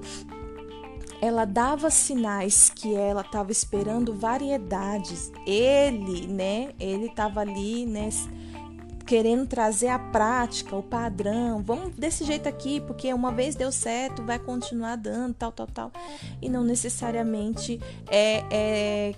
ela 1.21 1.45
dava 1.45 1.89
sinais 1.89 2.69
que 2.69 2.93
ela 2.93 3.21
estava 3.21 3.51
esperando 3.51 4.13
variedades, 4.13 5.31
ele, 5.45 6.27
né? 6.27 6.73
Ele 6.79 7.07
estava 7.07 7.41
ali, 7.41 7.85
né? 7.85 8.09
querendo 9.07 9.47
trazer 9.47 9.87
a 9.87 9.97
prática, 9.97 10.75
o 10.75 10.83
padrão, 10.83 11.63
vamos 11.63 11.95
desse 11.95 12.25
jeito 12.25 12.49
aqui, 12.49 12.81
porque 12.81 13.13
uma 13.13 13.31
vez 13.31 13.55
deu 13.55 13.71
certo, 13.71 14.21
vai 14.21 14.37
continuar 14.37 14.97
dando, 14.97 15.33
tal, 15.33 15.49
tal, 15.49 15.67
tal. 15.67 15.91
E 16.41 16.49
não 16.49 16.61
necessariamente 16.61 17.79
é, 18.11 18.43
é 18.51 19.15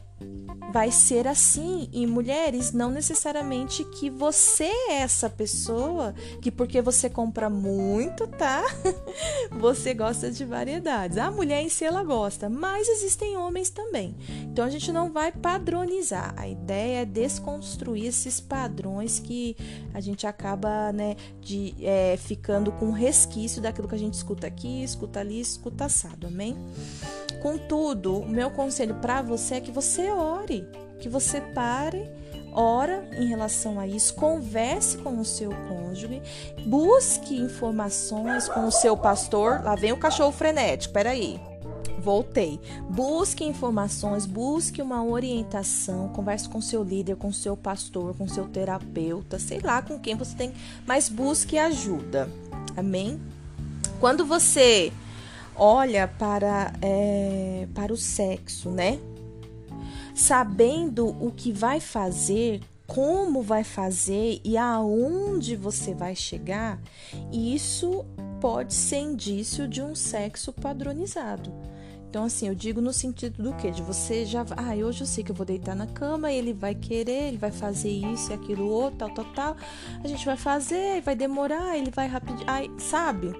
vai 0.71 0.91
ser 0.91 1.27
assim. 1.27 1.89
E 1.91 2.05
mulheres, 2.05 2.71
não 2.71 2.89
necessariamente 2.89 3.83
que 3.83 4.09
você 4.09 4.71
é 4.89 5.01
essa 5.01 5.29
pessoa 5.29 6.13
que 6.41 6.51
porque 6.51 6.81
você 6.81 7.09
compra 7.09 7.49
muito, 7.49 8.27
tá? 8.27 8.63
você 9.51 9.93
gosta 9.93 10.31
de 10.31 10.45
variedades. 10.45 11.17
A 11.17 11.31
mulher 11.31 11.61
em 11.61 11.69
si 11.69 11.85
ela 11.85 12.03
gosta, 12.03 12.49
mas 12.49 12.87
existem 12.87 13.35
homens 13.37 13.69
também. 13.69 14.15
Então 14.43 14.65
a 14.65 14.69
gente 14.69 14.91
não 14.91 15.11
vai 15.11 15.31
padronizar. 15.31 16.33
A 16.37 16.47
ideia 16.47 17.01
é 17.01 17.05
desconstruir 17.05 18.07
esses 18.07 18.39
padrões 18.39 19.19
que 19.19 19.55
a 19.93 19.99
gente 19.99 20.27
acaba, 20.27 20.91
né, 20.91 21.15
de 21.41 21.75
é, 21.81 22.17
ficando 22.17 22.71
com 22.71 22.91
resquício 22.91 23.61
daquilo 23.61 23.87
que 23.87 23.95
a 23.95 23.99
gente 23.99 24.13
escuta 24.13 24.47
aqui, 24.47 24.83
escuta 24.83 25.19
ali, 25.19 25.39
escuta 25.39 25.85
assado. 25.85 26.27
Amém? 26.27 26.55
Contudo, 27.41 28.17
o 28.17 28.27
meu 28.27 28.51
conselho 28.51 28.95
para 28.95 29.21
você 29.21 29.55
é 29.55 29.61
que 29.61 29.71
você 29.71 30.08
ore, 30.11 30.67
que 30.99 31.09
você 31.09 31.41
pare, 31.41 32.09
ora 32.53 33.07
em 33.13 33.25
relação 33.25 33.79
a 33.79 33.87
isso, 33.87 34.13
converse 34.15 34.97
com 34.97 35.19
o 35.19 35.25
seu 35.25 35.51
cônjuge, 35.67 36.21
busque 36.65 37.35
informações 37.35 38.47
com 38.49 38.65
o 38.67 38.71
seu 38.71 38.97
pastor. 38.97 39.63
Lá 39.63 39.75
vem 39.75 39.91
o 39.91 39.97
cachorro 39.97 40.31
frenético, 40.31 40.93
peraí. 40.93 41.39
Voltei. 41.99 42.59
Busque 42.89 43.43
informações, 43.43 44.25
busque 44.25 44.81
uma 44.81 45.03
orientação, 45.03 46.07
converse 46.09 46.47
com 46.47 46.61
seu 46.61 46.81
líder, 46.81 47.17
com 47.17 47.31
seu 47.31 47.57
pastor, 47.57 48.15
com 48.15 48.27
seu 48.27 48.47
terapeuta, 48.47 49.37
sei 49.37 49.59
lá 49.59 49.81
com 49.81 49.99
quem 49.99 50.15
você 50.15 50.35
tem, 50.35 50.53
mas 50.87 51.09
busque 51.09 51.57
ajuda. 51.57 52.29
Amém? 52.77 53.19
Quando 53.99 54.25
você 54.25 54.93
olha 55.55 56.07
para, 56.07 56.71
é, 56.81 57.67
para 57.75 57.91
o 57.91 57.97
sexo, 57.97 58.69
né? 58.69 58.97
Sabendo 60.19 61.07
o 61.07 61.31
que 61.31 61.49
vai 61.49 61.79
fazer, 61.79 62.59
como 62.85 63.41
vai 63.41 63.63
fazer 63.63 64.41
e 64.43 64.57
aonde 64.57 65.55
você 65.55 65.93
vai 65.93 66.13
chegar, 66.13 66.77
isso 67.31 68.05
pode 68.41 68.73
ser 68.73 68.97
indício 68.97 69.65
de 69.65 69.81
um 69.81 69.95
sexo 69.95 70.51
padronizado. 70.51 71.53
Então, 72.09 72.25
assim, 72.25 72.49
eu 72.49 72.53
digo 72.53 72.81
no 72.81 72.91
sentido 72.91 73.41
do 73.41 73.53
quê? 73.55 73.71
De 73.71 73.81
você 73.81 74.25
já. 74.25 74.45
Ah, 74.57 74.75
hoje 74.75 75.01
eu 75.01 75.07
sei 75.07 75.23
que 75.23 75.31
eu 75.31 75.35
vou 75.35 75.45
deitar 75.45 75.73
na 75.73 75.87
cama, 75.87 76.29
ele 76.29 76.51
vai 76.51 76.75
querer, 76.75 77.29
ele 77.29 77.37
vai 77.37 77.51
fazer 77.51 77.89
isso 77.89 78.31
e 78.31 78.33
aquilo 78.33 78.67
outro, 78.67 78.97
tal, 78.97 79.11
tal, 79.11 79.25
tal. 79.33 79.57
A 80.03 80.07
gente 80.07 80.25
vai 80.25 80.35
fazer, 80.35 81.01
vai 81.01 81.15
demorar, 81.15 81.77
ele 81.77 81.91
vai 81.91 82.07
rapidinho. 82.07 82.45
Ai, 82.45 82.69
sabe? 82.77 83.31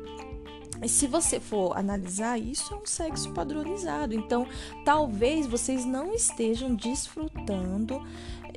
Se 0.87 1.07
você 1.07 1.39
for 1.39 1.77
analisar, 1.77 2.37
isso 2.39 2.73
é 2.73 2.77
um 2.77 2.85
sexo 2.85 3.31
padronizado. 3.33 4.13
Então, 4.13 4.47
talvez 4.85 5.45
vocês 5.45 5.85
não 5.85 6.13
estejam 6.13 6.73
desfrutando 6.73 8.01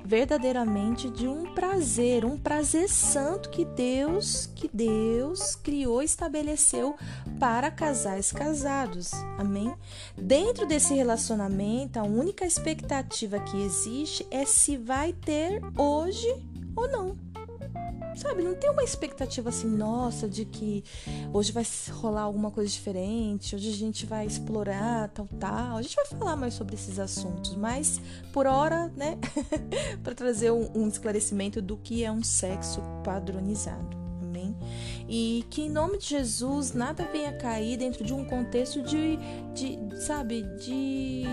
verdadeiramente 0.05 1.09
de 1.11 1.29
um 1.29 1.55
prazer, 1.55 2.25
um 2.25 2.37
prazer 2.37 2.89
santo 2.89 3.51
que 3.51 3.65
Deus, 3.65 4.47
que 4.55 4.69
Deus 4.73 5.55
criou 5.57 6.03
estabeleceu 6.03 6.97
para 7.39 7.71
casais 7.71 8.33
casados. 8.33 9.13
Amém? 9.39 9.73
Dentro 10.17 10.67
desse 10.67 10.95
relacionamento, 10.95 11.99
a 11.99 12.03
única 12.03 12.45
expectativa 12.45 13.39
que 13.41 13.63
existe 13.63 14.27
é 14.31 14.45
se 14.45 14.77
vai 14.77 15.13
ter 15.13 15.63
hoje 15.77 16.29
ou 16.75 16.91
não. 16.91 17.32
Sabe, 18.15 18.43
não 18.43 18.55
tem 18.55 18.71
uma 18.71 18.85
expectativa 18.85 19.49
assim, 19.49 19.69
nossa, 19.69 20.29
de 20.29 20.45
que 20.45 20.85
hoje 21.33 21.51
vai 21.51 21.65
rolar 21.91 22.23
alguma 22.23 22.51
coisa 22.51 22.71
diferente, 22.71 23.57
hoje 23.57 23.71
a 23.71 23.75
gente 23.75 24.05
vai 24.05 24.27
explorar 24.27 25.09
tal, 25.09 25.27
tal. 25.41 25.79
A 25.79 25.83
gente 25.83 25.97
vai 25.97 26.05
falar 26.07 26.37
mais 26.37 26.55
sobre 26.55 26.75
esses 26.75 26.99
assuntos, 26.99 27.57
mas 27.57 28.01
por 28.33 28.47
hora, 28.47 28.93
né, 28.97 29.19
para 30.05 30.15
trazer 30.15 30.51
um, 30.53 30.71
um 30.75 30.89
esclarecimento 30.89 31.63
do 31.63 31.77
que 31.77 32.05
é 32.05 32.13
um 32.13 32.23
sexo 32.23 32.83
padronizado. 33.03 33.97
Amém? 34.21 34.55
E 35.09 35.45
que 35.51 35.63
em 35.63 35.71
nome 35.71 35.99
de 35.99 36.07
Jesus 36.07 36.73
nada 36.73 37.09
venha 37.11 37.33
cair 37.33 37.79
dentro 37.79 38.05
de 38.05 38.13
um 38.13 38.25
contexto 38.25 38.83
de, 38.83 39.19
de, 39.55 40.01
sabe, 40.01 40.43
de 40.59 41.25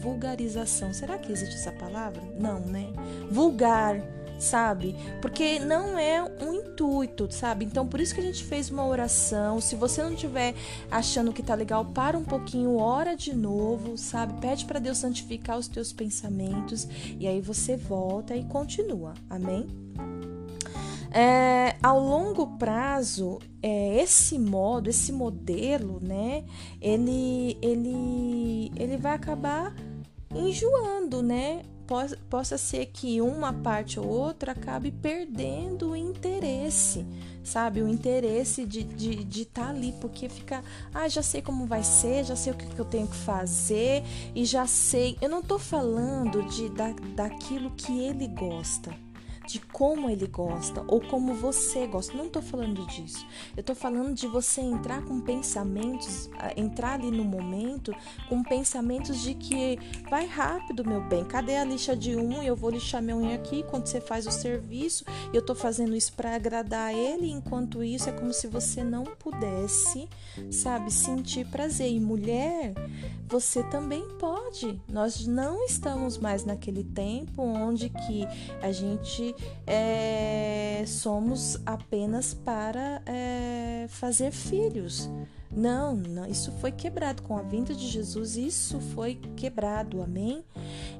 vulgarização. 0.00 0.92
Será 0.92 1.18
que 1.18 1.32
existe 1.32 1.56
essa 1.56 1.72
palavra? 1.72 2.22
Não, 2.38 2.60
né? 2.60 2.86
Vulgar 3.30 4.17
sabe? 4.38 4.94
Porque 5.20 5.58
não 5.58 5.98
é 5.98 6.22
um 6.22 6.54
intuito, 6.54 7.28
sabe? 7.30 7.64
Então 7.64 7.86
por 7.86 8.00
isso 8.00 8.14
que 8.14 8.20
a 8.20 8.24
gente 8.24 8.44
fez 8.44 8.70
uma 8.70 8.86
oração. 8.86 9.60
Se 9.60 9.74
você 9.76 10.02
não 10.02 10.12
estiver 10.12 10.54
achando 10.90 11.32
que 11.32 11.42
tá 11.42 11.54
legal, 11.54 11.84
para 11.84 12.16
um 12.16 12.24
pouquinho, 12.24 12.76
ora 12.76 13.16
de 13.16 13.34
novo, 13.34 13.96
sabe? 13.96 14.40
Pede 14.40 14.64
para 14.64 14.78
Deus 14.78 14.98
santificar 14.98 15.58
os 15.58 15.68
teus 15.68 15.92
pensamentos 15.92 16.86
e 17.18 17.26
aí 17.26 17.40
você 17.40 17.76
volta 17.76 18.36
e 18.36 18.44
continua. 18.44 19.14
Amém? 19.28 19.66
É, 21.10 21.76
ao 21.82 21.98
longo 21.98 22.58
prazo, 22.58 23.38
é, 23.62 24.02
esse 24.02 24.38
modo, 24.38 24.90
esse 24.90 25.10
modelo, 25.10 25.98
né, 26.02 26.44
ele, 26.80 27.56
ele, 27.62 28.70
ele 28.76 28.96
vai 28.98 29.14
acabar 29.14 29.74
enjoando, 30.34 31.22
né? 31.22 31.62
Possa 32.28 32.58
ser 32.58 32.86
que 32.86 33.20
uma 33.22 33.50
parte 33.50 33.98
ou 33.98 34.06
outra 34.06 34.52
acabe 34.52 34.90
perdendo 34.90 35.92
o 35.92 35.96
interesse, 35.96 37.06
sabe? 37.42 37.80
O 37.80 37.88
interesse 37.88 38.66
de 38.66 38.80
estar 38.80 38.96
de, 38.96 39.24
de 39.24 39.44
tá 39.46 39.68
ali, 39.70 39.94
porque 39.98 40.28
fica, 40.28 40.62
ah, 40.92 41.08
já 41.08 41.22
sei 41.22 41.40
como 41.40 41.64
vai 41.64 41.82
ser, 41.82 42.24
já 42.24 42.36
sei 42.36 42.52
o 42.52 42.56
que, 42.56 42.66
que 42.66 42.78
eu 42.78 42.84
tenho 42.84 43.06
que 43.06 43.16
fazer 43.16 44.02
e 44.34 44.44
já 44.44 44.66
sei. 44.66 45.16
Eu 45.22 45.30
não 45.30 45.42
tô 45.42 45.58
falando 45.58 46.42
de, 46.50 46.68
da, 46.68 46.92
daquilo 47.16 47.70
que 47.70 48.00
ele 48.00 48.28
gosta 48.28 49.07
de 49.48 49.58
como 49.60 50.10
ele 50.10 50.26
gosta 50.26 50.84
ou 50.86 51.00
como 51.00 51.32
você 51.32 51.86
gosta. 51.86 52.12
Não 52.14 52.26
estou 52.26 52.42
falando 52.42 52.86
disso. 52.86 53.26
Eu 53.56 53.62
estou 53.62 53.74
falando 53.74 54.12
de 54.14 54.26
você 54.26 54.60
entrar 54.60 55.02
com 55.02 55.22
pensamentos, 55.22 56.28
entrar 56.54 56.92
ali 56.92 57.10
no 57.10 57.24
momento 57.24 57.94
com 58.28 58.42
pensamentos 58.42 59.22
de 59.22 59.32
que 59.32 59.78
vai 60.10 60.26
rápido, 60.26 60.84
meu 60.84 61.00
bem. 61.00 61.24
Cadê 61.24 61.56
a 61.56 61.64
lixa 61.64 61.96
de 61.96 62.14
unha? 62.14 62.44
Eu 62.44 62.54
vou 62.54 62.68
lixar 62.68 63.02
minha 63.02 63.16
unha 63.16 63.36
aqui 63.36 63.64
quando 63.70 63.86
você 63.86 64.02
faz 64.02 64.26
o 64.26 64.30
serviço. 64.30 65.06
Eu 65.32 65.40
estou 65.40 65.56
fazendo 65.56 65.96
isso 65.96 66.12
para 66.12 66.34
agradar 66.34 66.94
ele. 66.94 67.30
Enquanto 67.30 67.82
isso, 67.82 68.10
é 68.10 68.12
como 68.12 68.34
se 68.34 68.46
você 68.46 68.84
não 68.84 69.04
pudesse, 69.04 70.06
sabe, 70.50 70.92
sentir 70.92 71.46
prazer. 71.46 71.90
E 71.90 71.98
mulher, 71.98 72.74
você 73.26 73.62
também 73.62 74.06
pode. 74.18 74.78
Nós 74.92 75.26
não 75.26 75.64
estamos 75.64 76.18
mais 76.18 76.44
naquele 76.44 76.84
tempo 76.84 77.42
onde 77.42 77.88
que 77.88 78.26
a 78.60 78.70
gente 78.70 79.34
é, 79.66 80.84
somos 80.86 81.60
apenas 81.66 82.34
para 82.34 83.02
é, 83.06 83.86
fazer 83.88 84.30
filhos. 84.30 85.08
Não, 85.50 85.96
não, 85.96 86.26
isso 86.26 86.52
foi 86.60 86.70
quebrado 86.70 87.22
com 87.22 87.36
a 87.36 87.42
vinda 87.42 87.74
de 87.74 87.88
Jesus, 87.88 88.36
isso 88.36 88.80
foi 88.94 89.14
quebrado, 89.34 90.02
amém? 90.02 90.44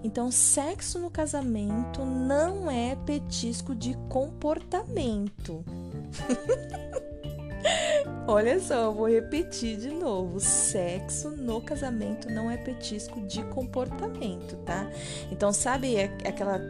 Então, 0.03 0.31
sexo 0.31 0.99
no 0.99 1.11
casamento 1.11 2.05
não 2.05 2.71
é 2.71 2.97
petisco 2.97 3.75
de 3.75 3.95
comportamento. 4.09 5.65
Olha 8.27 8.61
só, 8.61 8.75
eu 8.75 8.95
vou 8.95 9.09
repetir 9.09 9.79
de 9.79 9.91
novo. 9.91 10.39
Sexo 10.39 11.31
no 11.31 11.61
casamento 11.61 12.31
não 12.31 12.51
é 12.51 12.57
petisco 12.57 13.21
de 13.23 13.43
comportamento, 13.45 14.57
tá? 14.65 14.91
Então, 15.31 15.53
sabe 15.53 15.99
aquela 15.99 16.61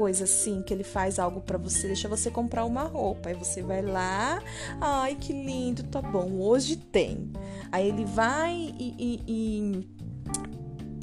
coisa 0.00 0.24
assim, 0.24 0.62
que 0.62 0.72
ele 0.72 0.82
faz 0.82 1.18
algo 1.18 1.42
para 1.42 1.58
você, 1.58 1.88
deixa 1.88 2.08
você 2.08 2.30
comprar 2.30 2.64
uma 2.64 2.84
roupa. 2.84 3.28
Aí 3.28 3.34
você 3.34 3.60
vai 3.60 3.82
lá, 3.82 4.42
ai 4.80 5.14
que 5.14 5.30
lindo, 5.30 5.82
tá 5.82 6.00
bom, 6.00 6.40
hoje 6.40 6.74
tem. 6.74 7.30
Aí 7.70 7.86
ele 7.86 8.06
vai 8.06 8.50
e, 8.78 8.94
e, 8.98 9.22
e 9.28 9.99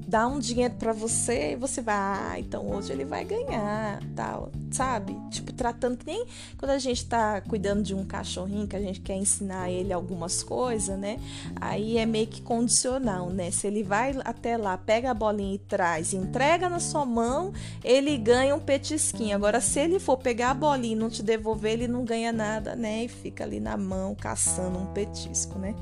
dá 0.08 0.26
um 0.26 0.40
dinheiro 0.40 0.74
para 0.76 0.94
você 0.94 1.52
e 1.52 1.56
você 1.58 1.82
vai, 1.82 1.96
ah, 1.96 2.36
então 2.40 2.66
hoje 2.72 2.94
ele 2.94 3.04
vai 3.04 3.26
ganhar, 3.26 4.02
tal, 4.16 4.50
sabe? 4.72 5.18
Tipo, 5.30 5.52
tratando 5.52 5.98
que 5.98 6.06
nem 6.06 6.26
quando 6.58 6.72
a 6.72 6.78
gente 6.78 7.06
tá 7.06 7.42
cuidando 7.42 7.84
de 7.84 7.94
um 7.94 8.06
cachorrinho 8.06 8.66
que 8.66 8.76
a 8.78 8.80
gente 8.80 9.02
quer 9.02 9.18
ensinar 9.18 9.70
ele 9.70 9.92
algumas 9.92 10.42
coisas, 10.42 10.98
né? 10.98 11.20
Aí 11.60 11.98
é 11.98 12.06
meio 12.06 12.26
que 12.28 12.42
condicional, 12.42 13.30
né? 13.30 13.52
Se 13.52 13.68
ele 13.68 13.84
vai 13.84 14.16
até 14.24 14.56
lá, 14.56 14.78
pega 14.78 15.12
a 15.12 15.14
bolinha 15.14 15.56
e 15.56 15.60
traz, 15.60 16.14
entrega 16.14 16.70
na 16.70 16.80
sua 16.80 17.06
mão, 17.06 17.52
ele 17.84 18.18
ganha 18.18 18.56
um 18.56 18.60
petisquinho. 18.60 19.36
Agora, 19.36 19.60
se 19.60 19.78
ele 19.82 20.00
for 20.00 20.18
pegar 20.18 20.52
a 20.52 20.54
bolinha 20.54 20.94
e 20.94 21.00
não 21.00 21.10
te 21.10 21.22
devolver, 21.22 21.74
ele 21.74 21.88
não 21.88 22.06
ganha 22.06 22.32
nada, 22.32 22.78
né? 22.78 23.04
E 23.04 23.08
fica 23.10 23.44
ali 23.44 23.60
na 23.60 23.76
mão 23.76 24.16
caçando 24.16 24.80
um 24.80 24.86
petisco, 24.94 25.60
né? 25.60 25.76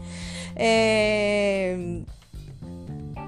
É 0.56 2.02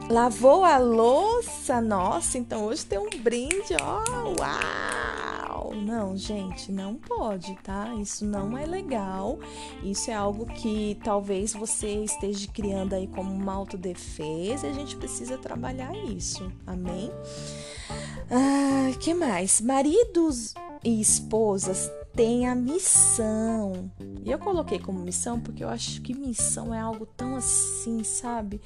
Lavou 0.09 0.63
a 0.63 0.77
louça? 0.77 1.81
Nossa, 1.81 2.37
então 2.37 2.65
hoje 2.65 2.85
tem 2.85 2.97
um 2.97 3.09
brinde, 3.21 3.75
ó, 3.81 4.01
uau! 4.39 5.73
Não, 5.75 6.15
gente, 6.15 6.71
não 6.71 6.95
pode, 6.95 7.53
tá? 7.61 7.93
Isso 7.95 8.25
não 8.25 8.57
é 8.57 8.65
legal. 8.65 9.37
Isso 9.83 10.09
é 10.09 10.13
algo 10.13 10.45
que 10.45 10.97
talvez 11.03 11.53
você 11.53 12.05
esteja 12.05 12.47
criando 12.47 12.93
aí 12.93 13.07
como 13.07 13.33
uma 13.33 13.53
autodefesa 13.53 14.65
e 14.65 14.69
a 14.69 14.73
gente 14.73 14.96
precisa 14.96 15.37
trabalhar 15.37 15.93
isso, 15.96 16.50
amém? 16.65 17.11
Ah, 18.31 18.98
que 19.00 19.13
mais? 19.13 19.59
Maridos 19.59 20.53
e 20.85 21.01
esposas 21.01 21.91
têm 22.15 22.48
a 22.48 22.55
missão. 22.55 23.91
E 24.25 24.31
eu 24.31 24.39
coloquei 24.39 24.79
como 24.79 25.00
missão 25.00 25.39
porque 25.39 25.63
eu 25.63 25.70
acho 25.70 26.01
que 26.01 26.13
missão 26.13 26.74
é 26.74 26.79
algo 26.79 27.05
tão 27.05 27.35
assim, 27.35 28.03
sabe? 28.03 28.59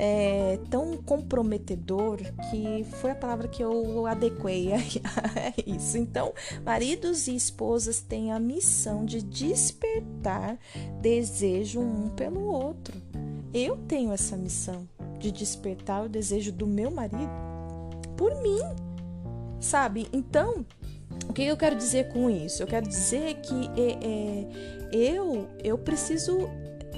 É, 0.00 0.60
tão 0.70 0.96
comprometedor 0.98 2.18
que 2.48 2.84
foi 2.84 3.10
a 3.10 3.16
palavra 3.16 3.48
que 3.48 3.62
eu 3.62 4.06
adequei 4.06 4.70
a 4.72 4.78
isso. 5.66 5.98
Então, 5.98 6.32
maridos 6.64 7.26
e 7.26 7.34
esposas 7.34 8.00
têm 8.00 8.30
a 8.30 8.38
missão 8.38 9.04
de 9.04 9.20
despertar 9.20 10.56
desejo 11.02 11.80
um 11.80 12.08
pelo 12.10 12.44
outro. 12.44 12.96
Eu 13.52 13.76
tenho 13.88 14.12
essa 14.12 14.36
missão 14.36 14.88
de 15.18 15.32
despertar 15.32 16.04
o 16.04 16.08
desejo 16.08 16.52
do 16.52 16.66
meu 16.66 16.92
marido 16.92 17.32
por 18.16 18.40
mim, 18.40 18.60
sabe? 19.58 20.06
Então, 20.12 20.64
o 21.28 21.32
que 21.32 21.42
eu 21.42 21.56
quero 21.56 21.74
dizer 21.74 22.12
com 22.12 22.30
isso? 22.30 22.62
Eu 22.62 22.68
quero 22.68 22.86
dizer 22.86 23.34
que 23.40 23.68
é, 23.76 23.98
é, 24.00 24.46
eu 24.92 25.48
eu 25.64 25.76
preciso 25.76 26.48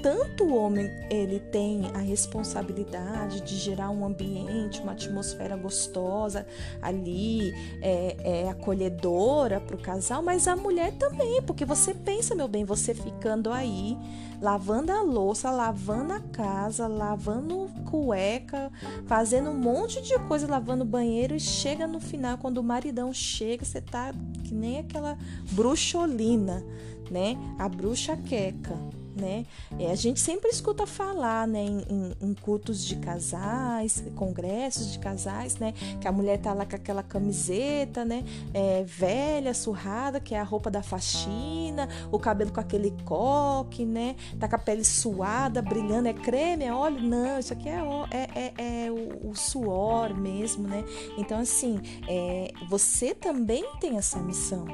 tanto 0.01 0.43
o 0.43 0.55
homem 0.55 0.89
ele 1.09 1.39
tem 1.39 1.91
a 1.93 1.99
responsabilidade 1.99 3.41
de 3.41 3.55
gerar 3.55 3.89
um 3.89 4.05
ambiente, 4.05 4.81
uma 4.81 4.93
atmosfera 4.93 5.55
gostosa 5.55 6.45
ali, 6.81 7.53
é, 7.81 8.43
é 8.43 8.49
acolhedora 8.49 9.59
para 9.59 9.75
o 9.75 9.79
casal, 9.79 10.23
mas 10.23 10.47
a 10.47 10.55
mulher 10.55 10.93
também, 10.93 11.41
porque 11.41 11.65
você 11.65 11.93
pensa, 11.93 12.33
meu 12.33 12.47
bem, 12.47 12.65
você 12.65 12.93
ficando 12.93 13.51
aí, 13.51 13.97
lavando 14.41 14.91
a 14.91 15.01
louça, 15.01 15.51
lavando 15.51 16.13
a 16.13 16.19
casa, 16.19 16.87
lavando 16.87 17.69
cueca, 17.89 18.71
fazendo 19.05 19.51
um 19.51 19.57
monte 19.57 20.01
de 20.01 20.17
coisa, 20.27 20.47
lavando 20.47 20.83
banheiro 20.83 21.35
e 21.35 21.39
chega 21.39 21.85
no 21.85 21.99
final, 21.99 22.37
quando 22.37 22.57
o 22.57 22.63
maridão 22.63 23.13
chega, 23.13 23.63
você 23.63 23.79
tá 23.79 24.11
que 24.43 24.53
nem 24.53 24.79
aquela 24.79 25.17
bruxolina, 25.51 26.63
né? 27.09 27.37
A 27.59 27.69
bruxa 27.69 28.17
queca 28.17 29.00
né? 29.15 29.45
É, 29.79 29.91
a 29.91 29.95
gente 29.95 30.19
sempre 30.19 30.49
escuta 30.49 30.85
falar, 30.85 31.47
né, 31.47 31.63
em, 31.63 31.79
em, 31.89 32.15
em, 32.21 32.33
cultos 32.33 32.83
de 32.85 32.95
casais, 32.97 34.03
congressos 34.15 34.91
de 34.91 34.99
casais, 34.99 35.57
né, 35.57 35.73
que 35.99 36.07
a 36.07 36.11
mulher 36.11 36.37
tá 36.39 36.53
lá 36.53 36.65
com 36.65 36.75
aquela 36.75 37.03
camiseta, 37.03 38.05
né, 38.05 38.23
é, 38.53 38.83
velha, 38.83 39.53
surrada, 39.53 40.19
que 40.19 40.33
é 40.35 40.39
a 40.39 40.43
roupa 40.43 40.69
da 40.69 40.81
faxina, 40.81 41.87
o 42.11 42.19
cabelo 42.19 42.51
com 42.51 42.59
aquele 42.59 42.91
coque, 43.05 43.85
né, 43.85 44.15
tá 44.39 44.47
com 44.47 44.55
a 44.55 44.59
pele 44.59 44.83
suada, 44.83 45.61
brilhando, 45.61 46.07
é 46.07 46.13
creme, 46.13 46.65
é 46.65 46.73
óleo, 46.73 47.01
não, 47.01 47.39
isso 47.39 47.53
aqui 47.53 47.69
é, 47.69 47.81
é, 48.11 48.29
é, 48.35 48.85
é 48.85 48.91
o, 48.91 49.29
o, 49.29 49.35
suor 49.35 50.13
mesmo, 50.15 50.67
né? 50.67 50.83
Então, 51.17 51.39
assim, 51.39 51.79
é, 52.07 52.51
você 52.69 53.13
também 53.13 53.65
tem 53.79 53.97
essa 53.97 54.19
missão, 54.19 54.65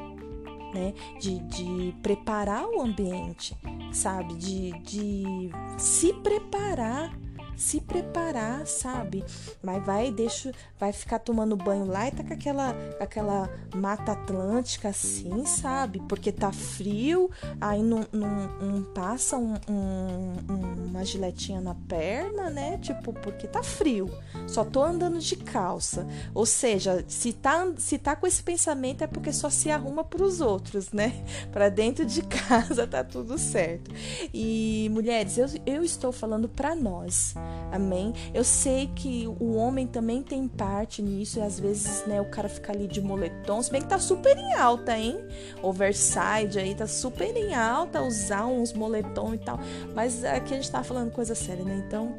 né? 0.73 0.93
De, 1.19 1.39
de 1.39 1.93
preparar 2.01 2.65
o 2.65 2.81
ambiente, 2.81 3.55
sabe? 3.91 4.35
De, 4.35 4.71
de 4.79 5.49
se 5.77 6.13
preparar 6.13 7.17
se 7.57 7.81
preparar, 7.81 8.65
sabe? 8.67 9.25
Mas 9.63 9.83
vai, 9.83 10.11
deixa, 10.11 10.53
vai 10.79 10.93
ficar 10.93 11.19
tomando 11.19 11.57
banho 11.57 11.85
lá 11.85 12.07
e 12.07 12.11
tá 12.11 12.23
com 12.23 12.33
aquela, 12.33 12.75
aquela 12.99 13.49
mata 13.75 14.11
atlântica 14.11 14.89
assim, 14.89 15.45
sabe? 15.45 15.99
Porque 16.07 16.31
tá 16.31 16.51
frio, 16.51 17.29
aí 17.59 17.81
não, 17.81 18.05
não, 18.11 18.47
não 18.61 18.83
passa 18.93 19.37
um, 19.37 19.55
um, 19.67 20.85
uma 20.87 21.03
giletinha 21.03 21.59
na 21.59 21.73
perna, 21.73 22.49
né? 22.51 22.77
Tipo, 22.77 23.11
porque 23.11 23.47
tá 23.47 23.63
frio. 23.63 24.09
Só 24.47 24.63
tô 24.63 24.83
andando 24.83 25.19
de 25.19 25.35
calça. 25.35 26.07
Ou 26.33 26.45
seja, 26.45 27.03
se 27.07 27.33
tá, 27.33 27.67
se 27.77 27.97
tá 27.97 28.15
com 28.15 28.27
esse 28.27 28.43
pensamento 28.43 29.03
é 29.03 29.07
porque 29.07 29.33
só 29.33 29.49
se 29.49 29.71
arruma 29.71 30.03
pros 30.03 30.41
outros, 30.41 30.91
né? 30.91 31.13
Para 31.51 31.69
dentro 31.69 32.05
de 32.05 32.21
casa 32.21 32.85
tá 32.85 33.03
tudo 33.03 33.37
certo. 33.37 33.91
E 34.31 34.89
mulheres, 34.91 35.37
eu, 35.37 35.47
eu 35.65 35.83
estou 35.83 36.11
falando 36.11 36.47
para 36.47 36.75
nós. 36.75 37.33
Amém? 37.71 38.13
Eu 38.33 38.43
sei 38.43 38.87
que 38.95 39.27
o 39.39 39.55
homem 39.55 39.85
também 39.85 40.23
tem 40.23 40.47
parte 40.47 41.01
nisso, 41.01 41.39
e 41.39 41.41
às 41.41 41.59
vezes, 41.59 42.05
né, 42.07 42.21
o 42.21 42.25
cara 42.25 42.47
fica 42.47 42.71
ali 42.71 42.87
de 42.87 43.01
moletom, 43.01 43.61
se 43.61 43.69
bem 43.71 43.81
que 43.81 43.87
tá 43.87 43.99
super 43.99 44.37
em 44.37 44.53
alta, 44.53 44.97
hein? 44.97 45.19
Overside 45.61 46.59
aí, 46.59 46.73
tá 46.73 46.87
super 46.87 47.35
em 47.35 47.53
alta 47.53 48.01
usar 48.01 48.45
uns 48.45 48.71
moletom 48.73 49.33
e 49.33 49.37
tal. 49.37 49.59
Mas 49.93 50.23
aqui 50.23 50.53
a 50.53 50.57
gente 50.57 50.71
tá 50.71 50.81
falando 50.83 51.11
coisa 51.11 51.35
séria, 51.35 51.63
né? 51.65 51.83
Então, 51.85 52.15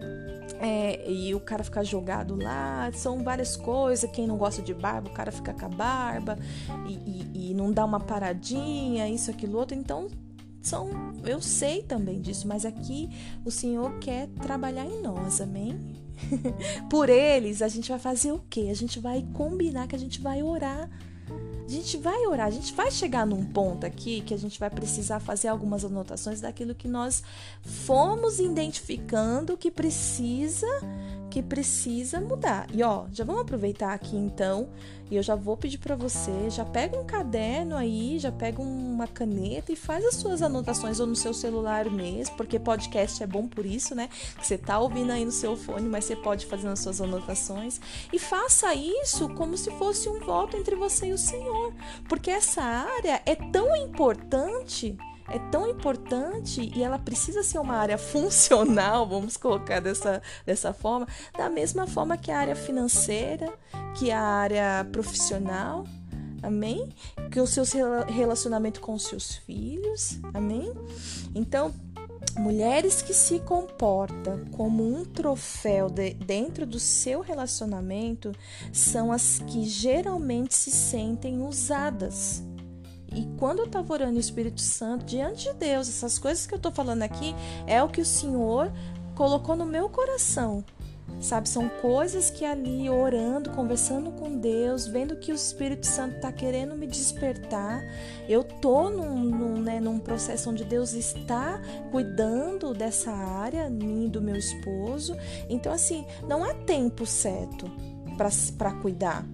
É, 0.61 1.09
e 1.09 1.33
o 1.37 1.41
cara 1.41 1.63
fica 1.63 1.85
jogado 1.85 2.35
lá, 2.35 2.91
são 2.93 3.23
várias 3.23 3.57
coisas. 3.57 4.11
Quem 4.11 4.27
não 4.27 4.37
gosta 4.37 4.61
de 4.61 4.75
barba, 4.75 5.09
o 5.09 5.13
cara 5.13 5.31
fica 5.31 5.55
com 5.55 5.67
a 5.67 5.69
barba 5.69 6.37
e, 6.85 6.95
e, 6.95 7.51
e 7.51 7.55
não 7.55 7.71
dá 7.71 7.85
uma 7.85 8.01
paradinha, 8.01 9.09
isso, 9.09 9.31
aquilo, 9.31 9.57
outro. 9.57 9.77
Então, 9.77 10.09
são, 10.61 10.91
eu 11.25 11.41
sei 11.41 11.83
também 11.83 12.21
disso, 12.21 12.47
mas 12.47 12.65
aqui 12.65 13.09
o 13.45 13.51
Senhor 13.51 13.99
quer 13.99 14.29
trabalhar 14.43 14.87
em 14.87 15.01
nós, 15.03 15.41
amém? 15.41 15.79
Por 16.91 17.09
eles, 17.09 17.63
a 17.63 17.69
gente 17.69 17.89
vai 17.89 17.99
fazer 17.99 18.33
o 18.33 18.43
quê? 18.51 18.69
A 18.71 18.75
gente 18.75 18.99
vai 18.99 19.27
combinar 19.35 19.87
que 19.87 19.97
a 19.97 19.99
gente 19.99 20.21
vai 20.21 20.43
orar 20.43 20.91
a 21.69 21.71
gente 21.71 21.99
vai 21.99 22.27
orar, 22.27 22.47
a 22.47 22.51
gente 22.51 22.73
vai 22.73 22.91
chegar 22.91 23.27
num 23.27 23.45
ponto 23.45 23.85
aqui 23.85 24.23
que 24.23 24.33
a 24.33 24.39
gente 24.39 24.59
vai 24.59 24.71
precisar 24.71 25.21
fazer 25.21 25.49
algumas 25.49 25.85
anotações 25.85 26.41
daquilo 26.41 26.75
que 26.75 26.89
nós 26.89 27.23
fomos 27.61 28.41
identificando 28.41 29.55
que 29.55 29.71
precisa 29.71 30.67
que 31.31 31.43
precisa 31.43 32.21
mudar. 32.21 32.67
E 32.73 32.83
ó, 32.83 33.07
já 33.13 33.25
vamos 33.25 33.43
aproveitar 33.43 33.93
aqui 33.93 34.17
então, 34.17 34.69
e 35.11 35.17
eu 35.17 35.23
já 35.23 35.35
vou 35.35 35.57
pedir 35.57 35.79
para 35.79 35.97
você, 35.97 36.51
já 36.51 36.65
pega 36.65 36.99
um 36.99 37.05
caderno 37.05 37.77
aí, 37.77 38.19
já 38.19 38.31
pega 38.31 38.61
uma 38.61 39.07
caneta 39.07 39.73
e 39.73 39.77
faz 39.77 40.05
as 40.05 40.17
suas 40.17 40.43
anotações 40.43 41.01
ou 41.01 41.07
no 41.07 41.17
seu 41.17 41.33
celular 41.33 41.91
mesmo, 41.91 42.37
porque 42.37 42.59
podcast 42.59 43.23
é 43.23 43.27
bom 43.27 43.47
por 43.47 43.65
isso, 43.65 43.95
né? 43.95 44.09
Você 44.41 44.59
tá 44.59 44.79
ouvindo 44.79 45.11
aí 45.11 45.25
no 45.25 45.33
seu 45.33 45.57
fone, 45.57 45.89
mas 45.89 46.05
você 46.05 46.17
pode 46.17 46.47
fazer 46.47 46.69
as 46.69 46.81
suas 46.81 47.01
anotações 47.01 47.81
e 48.13 48.19
faça 48.19 48.75
isso 48.75 49.29
como 49.31 49.57
se 49.57 49.71
fosse 49.73 50.09
um 50.09 50.21
voto 50.21 50.57
entre 50.57 50.77
você 50.77 51.09
e 51.09 51.13
o 51.13 51.19
Senhor, 51.19 51.73
porque 52.09 52.31
essa 52.31 52.63
área 52.63 53.23
é 53.25 53.35
tão 53.35 53.75
importante 53.77 54.97
é 55.31 55.39
tão 55.51 55.69
importante 55.69 56.73
e 56.75 56.83
ela 56.83 56.99
precisa 56.99 57.43
ser 57.43 57.59
uma 57.59 57.75
área 57.75 57.99
funcional, 57.99 59.07
vamos 59.07 59.37
colocar 59.37 59.81
dessa, 59.81 60.23
dessa 60.45 60.73
forma, 60.73 61.07
da 61.37 61.49
mesma 61.49 61.87
forma 61.87 62.17
que 62.17 62.31
a 62.31 62.39
área 62.39 62.57
financeira, 62.57 63.53
que 63.97 64.11
a 64.11 64.21
área 64.21 64.87
profissional, 64.91 65.85
amém? 66.43 66.89
Que 67.31 67.41
o 67.41 67.47
seu 67.47 67.65
relacionamento 68.07 68.81
com 68.81 68.95
os 68.95 69.05
seus 69.05 69.37
filhos, 69.37 70.19
amém? 70.33 70.73
Então, 71.35 71.75
mulheres 72.37 73.03
que 73.03 73.13
se 73.13 73.41
comportam 73.41 74.47
como 74.57 74.83
um 74.85 75.05
troféu 75.05 75.91
de, 75.91 76.15
dentro 76.15 76.65
do 76.65 76.79
seu 76.79 77.21
relacionamento 77.21 78.33
são 78.73 79.13
as 79.13 79.41
que 79.41 79.65
geralmente 79.65 80.55
se 80.55 80.71
sentem 80.71 81.43
usadas 81.43 82.43
e 83.15 83.27
quando 83.39 83.61
eu 83.61 83.67
estava 83.67 83.93
orando 83.93 84.17
o 84.17 84.21
Espírito 84.21 84.61
Santo, 84.61 85.05
diante 85.05 85.51
de 85.51 85.55
Deus, 85.55 85.89
essas 85.89 86.19
coisas 86.19 86.47
que 86.47 86.55
eu 86.55 86.59
estou 86.59 86.73
falando 86.73 87.03
aqui 87.03 87.35
é 87.67 87.83
o 87.83 87.89
que 87.89 88.01
o 88.01 88.07
Senhor 88.07 88.71
colocou 89.15 89.57
no 89.57 89.65
meu 89.65 89.89
coração. 89.89 90.65
Sabe, 91.21 91.49
são 91.49 91.69
coisas 91.69 92.31
que 92.31 92.45
ali 92.45 92.89
orando, 92.89 93.51
conversando 93.51 94.13
com 94.13 94.39
Deus, 94.39 94.87
vendo 94.87 95.17
que 95.17 95.33
o 95.33 95.35
Espírito 95.35 95.85
Santo 95.85 96.17
está 96.17 96.31
querendo 96.31 96.77
me 96.77 96.87
despertar. 96.87 97.83
Eu 98.29 98.45
tô 98.45 98.89
num, 98.89 99.19
num, 99.19 99.61
né, 99.61 99.81
num 99.81 99.99
processo 99.99 100.51
onde 100.51 100.65
Deus 100.65 100.93
está 100.93 101.61
cuidando 101.91 102.73
dessa 102.73 103.11
área, 103.11 103.69
mim 103.69 104.09
do 104.09 104.23
meu 104.23 104.37
esposo. 104.37 105.17
Então, 105.49 105.73
assim, 105.73 106.05
não 106.29 106.45
há 106.45 106.55
tempo 106.55 107.05
certo 107.05 107.69
para 108.57 108.73
cuidar 108.75 109.27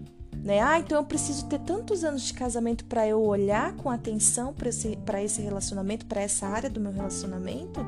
né? 0.44 0.60
Ah, 0.60 0.78
então 0.78 0.98
eu 0.98 1.04
preciso 1.04 1.46
ter 1.46 1.58
tantos 1.60 2.04
anos 2.04 2.20
de 2.22 2.34
casamento 2.34 2.84
para 2.84 3.08
eu 3.08 3.22
olhar 3.22 3.74
com 3.76 3.88
atenção 3.88 4.52
para 4.52 4.68
esse, 4.68 4.98
esse 5.24 5.40
relacionamento, 5.40 6.04
para 6.04 6.20
essa 6.20 6.46
área 6.46 6.68
do 6.68 6.78
meu 6.78 6.92
relacionamento? 6.92 7.80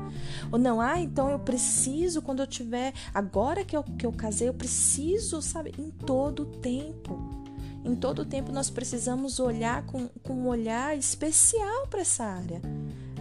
Ou 0.51 0.57
não, 0.57 0.81
ah, 0.81 0.99
então 0.99 1.29
eu 1.29 1.37
preciso, 1.37 2.19
quando 2.19 2.39
eu 2.39 2.47
tiver, 2.47 2.95
agora 3.13 3.63
que 3.63 3.77
eu, 3.77 3.83
que 3.83 4.07
eu 4.07 4.11
casei, 4.11 4.49
eu 4.49 4.55
preciso, 4.55 5.39
sabe, 5.39 5.71
em 5.77 5.91
todo 5.91 6.41
o 6.41 6.45
tempo. 6.45 7.45
Em 7.85 7.95
todo 7.95 8.23
o 8.23 8.25
tempo 8.25 8.51
nós 8.51 8.71
precisamos 8.71 9.39
olhar 9.39 9.85
com, 9.85 10.07
com 10.23 10.33
um 10.33 10.47
olhar 10.47 10.97
especial 10.97 11.85
para 11.87 12.01
essa 12.01 12.23
área. 12.23 12.59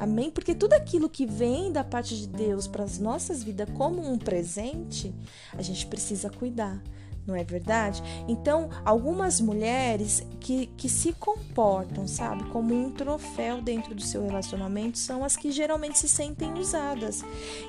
Amém? 0.01 0.31
Porque 0.31 0.55
tudo 0.55 0.73
aquilo 0.73 1.11
que 1.11 1.27
vem 1.27 1.71
da 1.71 1.85
parte 1.85 2.17
de 2.17 2.27
Deus 2.27 2.67
para 2.67 2.85
as 2.85 2.99
nossas 2.99 3.43
vidas 3.43 3.69
como 3.75 4.01
um 4.01 4.17
presente, 4.17 5.15
a 5.53 5.61
gente 5.61 5.87
precisa 5.87 6.31
cuidar 6.31 6.83
não 7.27 7.35
é 7.35 7.43
verdade? 7.43 8.03
Então, 8.29 8.71
algumas 8.85 9.41
mulheres 9.41 10.27
que, 10.41 10.67
que 10.77 10.89
se 10.89 11.13
comportam, 11.13 12.07
sabe, 12.07 12.45
como 12.51 12.75
um 12.75 12.91
troféu 12.91 13.61
dentro 13.61 13.95
do 13.95 14.03
seu 14.03 14.25
relacionamento 14.25 14.99
são 14.99 15.25
as 15.25 15.37
que 15.37 15.51
geralmente 15.51 15.99
se 15.99 16.09
sentem 16.09 16.55
usadas. 16.55 17.25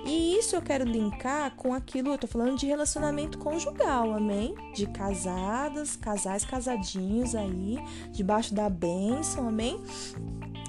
E 0.05 0.37
isso 0.37 0.55
eu 0.55 0.61
quero 0.61 0.85
linkar 0.85 1.55
com 1.55 1.73
aquilo, 1.73 2.09
eu 2.09 2.17
tô 2.17 2.27
falando 2.27 2.57
de 2.57 2.67
relacionamento 2.67 3.37
conjugal, 3.37 4.13
amém? 4.13 4.53
De 4.75 4.85
casadas, 4.87 5.95
casais 5.95 6.45
casadinhos 6.45 7.35
aí, 7.35 7.79
debaixo 8.11 8.53
da 8.53 8.69
bênção, 8.69 9.47
amém? 9.47 9.81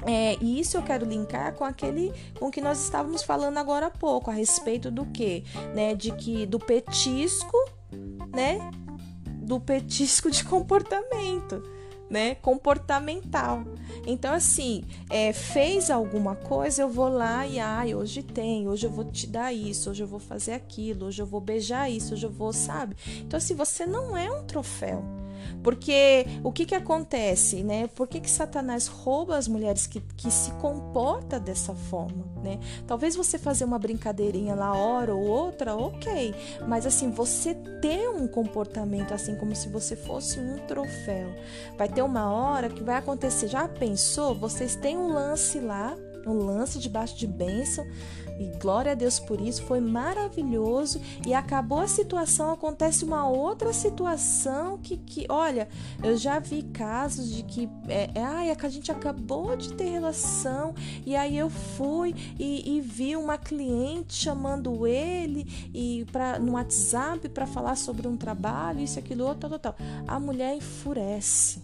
É, 0.07 0.37
e 0.41 0.61
isso 0.61 0.77
eu 0.77 0.83
quero 0.83 1.05
linkar 1.05 1.55
com 1.55 1.65
aquele 1.65 2.13
com 2.39 2.51
que 2.51 2.61
nós 2.61 2.83
estávamos 2.83 3.23
falando 3.23 3.59
agora 3.59 3.87
há 3.87 3.91
pouco, 3.91 4.31
a 4.31 4.35
respeito 4.35 4.91
do 4.91 5.05
que, 5.07 5.45
né? 5.75 5.95
De 5.95 6.13
que 6.13 6.47
do 6.47 6.59
petisco 6.59 7.57
né? 8.35 8.71
Do 9.27 9.61
petisco 9.61 10.31
de 10.31 10.45
comportamento, 10.45 11.63
né? 12.11 12.35
Comportamental. 12.37 13.65
Então, 14.07 14.33
assim, 14.33 14.85
é, 15.11 15.33
fez 15.33 15.91
alguma 15.91 16.35
coisa, 16.35 16.83
eu 16.83 16.89
vou 16.89 17.09
lá 17.09 17.47
e, 17.47 17.59
ai, 17.59 17.95
hoje 17.95 18.23
tem, 18.23 18.69
hoje 18.69 18.87
eu 18.87 18.91
vou 18.91 19.05
te 19.05 19.27
dar 19.27 19.53
isso, 19.53 19.91
hoje 19.91 20.03
eu 20.03 20.09
vou 20.09 20.21
fazer 20.21 20.53
aquilo, 20.53 21.07
hoje 21.07 21.21
eu 21.21 21.27
vou 21.27 21.41
beijar 21.41 21.91
isso, 21.91 22.15
hoje 22.15 22.27
eu 22.27 22.31
vou, 22.31 22.53
sabe? 22.53 22.97
Então, 23.21 23.37
assim, 23.37 23.55
você 23.55 23.87
não 23.87 24.17
é 24.17 24.31
um 24.31 24.45
troféu. 24.45 25.05
Porque 25.63 26.27
o 26.43 26.53
que 26.53 26.65
que 26.65 26.75
acontece, 26.75 27.63
né? 27.63 27.89
Por 27.89 28.07
que, 28.07 28.21
que 28.21 28.31
Satanás 28.31 28.87
rouba 28.87 29.37
as 29.37 29.49
mulheres 29.49 29.87
que, 29.87 30.01
que 30.17 30.31
se 30.31 30.51
comporta 30.53 31.39
dessa 31.39 31.75
forma, 31.75 32.25
né? 32.43 32.59
Talvez 32.87 33.17
você 33.17 33.39
fazer 33.39 33.65
uma 33.65 33.79
brincadeirinha 33.79 34.55
lá 34.55 34.75
hora 34.75 35.15
ou 35.15 35.23
outra, 35.23 35.77
ok. 35.77 36.35
Mas 36.67 36.87
assim, 36.87 37.11
você 37.11 37.55
ter 37.81 38.09
um 38.09 38.27
comportamento 38.27 39.13
assim 39.13 39.35
como 39.37 39.55
se 39.55 39.69
você 39.69 39.97
fosse 39.97 40.39
um 40.39 40.59
troféu. 40.67 41.29
Vai 41.77 41.89
ter 41.89 42.03
uma 42.03 42.31
hora 42.33 42.69
que 42.69 42.83
vai 42.83 42.97
acontecer. 42.97 43.49
Já 43.49 43.69
pensou? 43.69 44.35
Vocês 44.35 44.77
têm 44.77 44.97
um 44.97 45.13
lance 45.13 45.61
lá, 45.61 45.97
um 46.27 46.35
lance 46.35 46.79
debaixo 46.79 47.17
de 47.17 47.27
bênção 47.27 47.87
e 48.39 48.47
glória 48.59 48.93
a 48.93 48.95
Deus 48.95 49.19
por 49.19 49.41
isso, 49.41 49.63
foi 49.63 49.81
maravilhoso. 49.81 51.01
E 51.27 51.35
acabou 51.35 51.81
a 51.81 51.89
situação, 51.89 52.53
acontece 52.53 53.05
uma 53.05 53.29
outra 53.29 53.73
situação 53.73 54.79
que, 54.79 54.97
que 54.97 55.27
olha, 55.29 55.69
eu 56.03 56.17
já 56.17 56.39
vi 56.39 56.63
casos 56.63 57.35
de 57.35 57.43
que 57.43 57.69
é, 57.89 58.11
é, 58.15 58.23
ai, 58.23 58.51
a 58.51 58.69
gente 58.69 58.93
acabou 58.93 59.57
de 59.57 59.73
ter 59.73 59.89
relação 59.89 60.75
e 61.07 61.17
aí 61.17 61.37
eu 61.37 61.49
fui 61.49 62.15
e, 62.39 62.77
e 62.77 62.81
vi 62.81 63.17
uma 63.17 63.39
cliente 63.39 64.15
chamando 64.15 64.87
ele 64.87 65.71
e 65.75 66.07
pra, 66.13 66.39
no 66.39 66.53
WhatsApp 66.53 67.29
para 67.29 67.47
falar 67.47 67.77
sobre 67.77 68.07
um 68.07 68.17
trabalho, 68.17 68.81
isso, 68.81 68.99
aquilo, 68.99 69.25
outro, 69.25 69.49
tal, 69.49 69.59
tal. 69.59 69.77
A 70.07 70.21
mulher 70.21 70.55
enfurece. 70.55 71.63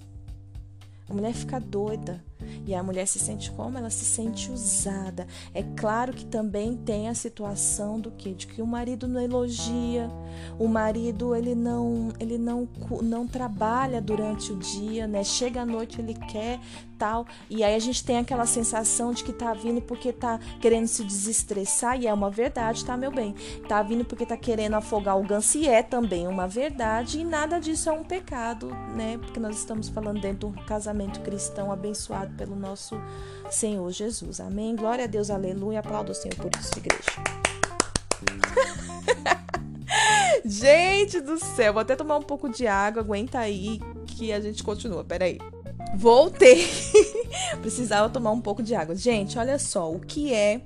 A 1.09 1.15
mulher 1.15 1.35
fica 1.35 1.61
doida. 1.61 2.25
E 2.67 2.75
a 2.75 2.83
mulher 2.83 3.07
se 3.07 3.19
sente 3.19 3.51
como? 3.51 3.79
Ela 3.79 3.91
se 3.91 4.05
sente 4.05 4.51
usada. 4.51 5.27
É 5.53 5.63
claro 5.63 6.13
que 6.13 6.25
também 6.25 6.77
tem 6.77 7.09
a 7.09 7.15
situação 7.15 8.01
do 8.01 8.11
que 8.11 8.33
de 8.33 8.47
que 8.47 8.63
o 8.63 8.67
marido 8.67 9.07
não 9.07 9.21
elogia, 9.21 10.11
o 10.59 10.67
marido 10.67 11.35
ele 11.35 11.55
não 11.55 12.13
ele 12.19 12.39
não 12.39 12.69
não 13.03 13.27
trabalha 13.27 14.01
durante 14.01 14.53
o 14.53 14.57
dia, 14.57 15.07
né? 15.07 15.23
Chega 15.25 15.63
à 15.63 15.67
noite 15.67 16.01
ele 16.01 16.15
quer 16.15 16.61
tal, 16.99 17.27
e 17.51 17.63
aí 17.63 17.75
a 17.75 17.79
gente 17.79 18.05
tem 18.05 18.19
aquela 18.19 18.47
sensação 18.47 19.13
de 19.13 19.25
que 19.25 19.33
tá 19.33 19.53
vindo 19.53 19.81
porque 19.83 20.13
tá 20.13 20.39
querendo 20.61 20.87
se 20.87 21.05
desestressar 21.05 22.01
e 22.01 22.07
é 22.07 22.15
uma 22.15 22.31
verdade, 22.31 22.85
tá 22.85 22.97
meu 22.97 23.11
bem? 23.11 23.35
Tá 23.69 23.83
vindo 23.83 24.05
porque 24.05 24.25
tá 24.25 24.37
querendo 24.37 24.75
afogar 24.75 25.19
o 25.19 25.23
ganso 25.23 25.59
e 25.59 25.69
é 25.69 25.83
também 25.83 26.27
uma 26.27 26.47
verdade 26.47 27.21
e 27.21 27.25
nada 27.25 27.59
disso 27.59 27.89
é 27.89 27.93
um 27.93 28.05
pecado, 28.05 28.69
né? 28.95 29.19
Porque 29.19 29.41
nós 29.41 29.59
estamos 29.59 29.89
falando 29.89 30.21
dentro 30.21 30.49
de 30.51 30.59
um 30.59 30.65
casamento 30.65 31.21
cristão 31.21 31.71
abençoado 31.71 32.34
pelo 32.35 32.57
nosso 32.57 33.01
Senhor 33.51 33.91
Jesus. 33.91 34.41
Amém. 34.41 34.77
Glória 34.77 35.05
a 35.05 35.09
Deus, 35.09 35.31
aleluia. 35.31 35.81
Aplauda 35.81 36.13
o 36.13 36.15
Senhor 36.15 36.37
por 36.37 36.51
isso, 36.59 36.73
igreja. 36.77 37.03
gente 40.45 41.21
do 41.21 41.39
céu, 41.39 41.73
vou 41.73 41.83
até 41.83 41.97
tomar 41.97 42.17
um 42.17 42.23
pouco 42.23 42.49
de 42.49 42.67
água, 42.67 43.03
aguenta 43.03 43.39
aí 43.39 43.81
que 44.07 44.33
a 44.33 44.41
gente 44.41 44.63
continua. 44.63 45.05
Peraí. 45.05 45.39
Voltei. 45.97 46.67
Precisava 47.61 48.09
tomar 48.09 48.33
um 48.33 48.41
pouco 48.41 48.63
de 48.63 48.75
água. 48.75 48.95
Gente, 48.95 49.39
olha 49.39 49.59
só, 49.59 49.91
o 49.91 50.01
que 50.01 50.35
é 50.35 50.61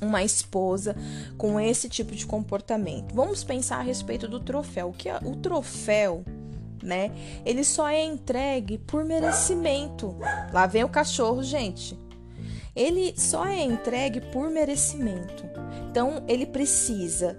uma 0.00 0.22
esposa 0.22 0.96
com 1.36 1.58
esse 1.58 1.88
tipo 1.88 2.14
de 2.14 2.26
comportamento? 2.26 3.14
Vamos 3.14 3.44
pensar 3.44 3.78
a 3.78 3.82
respeito 3.82 4.28
do 4.28 4.40
troféu. 4.40 4.88
O 4.88 4.92
que 4.92 5.08
é 5.08 5.16
o 5.16 5.36
troféu? 5.36 6.24
Né? 6.82 7.10
Ele 7.44 7.64
só 7.64 7.88
é 7.88 8.02
entregue 8.02 8.78
por 8.78 9.04
merecimento. 9.04 10.16
Lá 10.52 10.66
vem 10.66 10.84
o 10.84 10.88
cachorro, 10.88 11.42
gente. 11.42 11.98
Ele 12.74 13.14
só 13.16 13.46
é 13.46 13.62
entregue 13.62 14.20
por 14.20 14.48
merecimento. 14.50 15.44
Então, 15.88 16.22
ele 16.28 16.46
precisa 16.46 17.36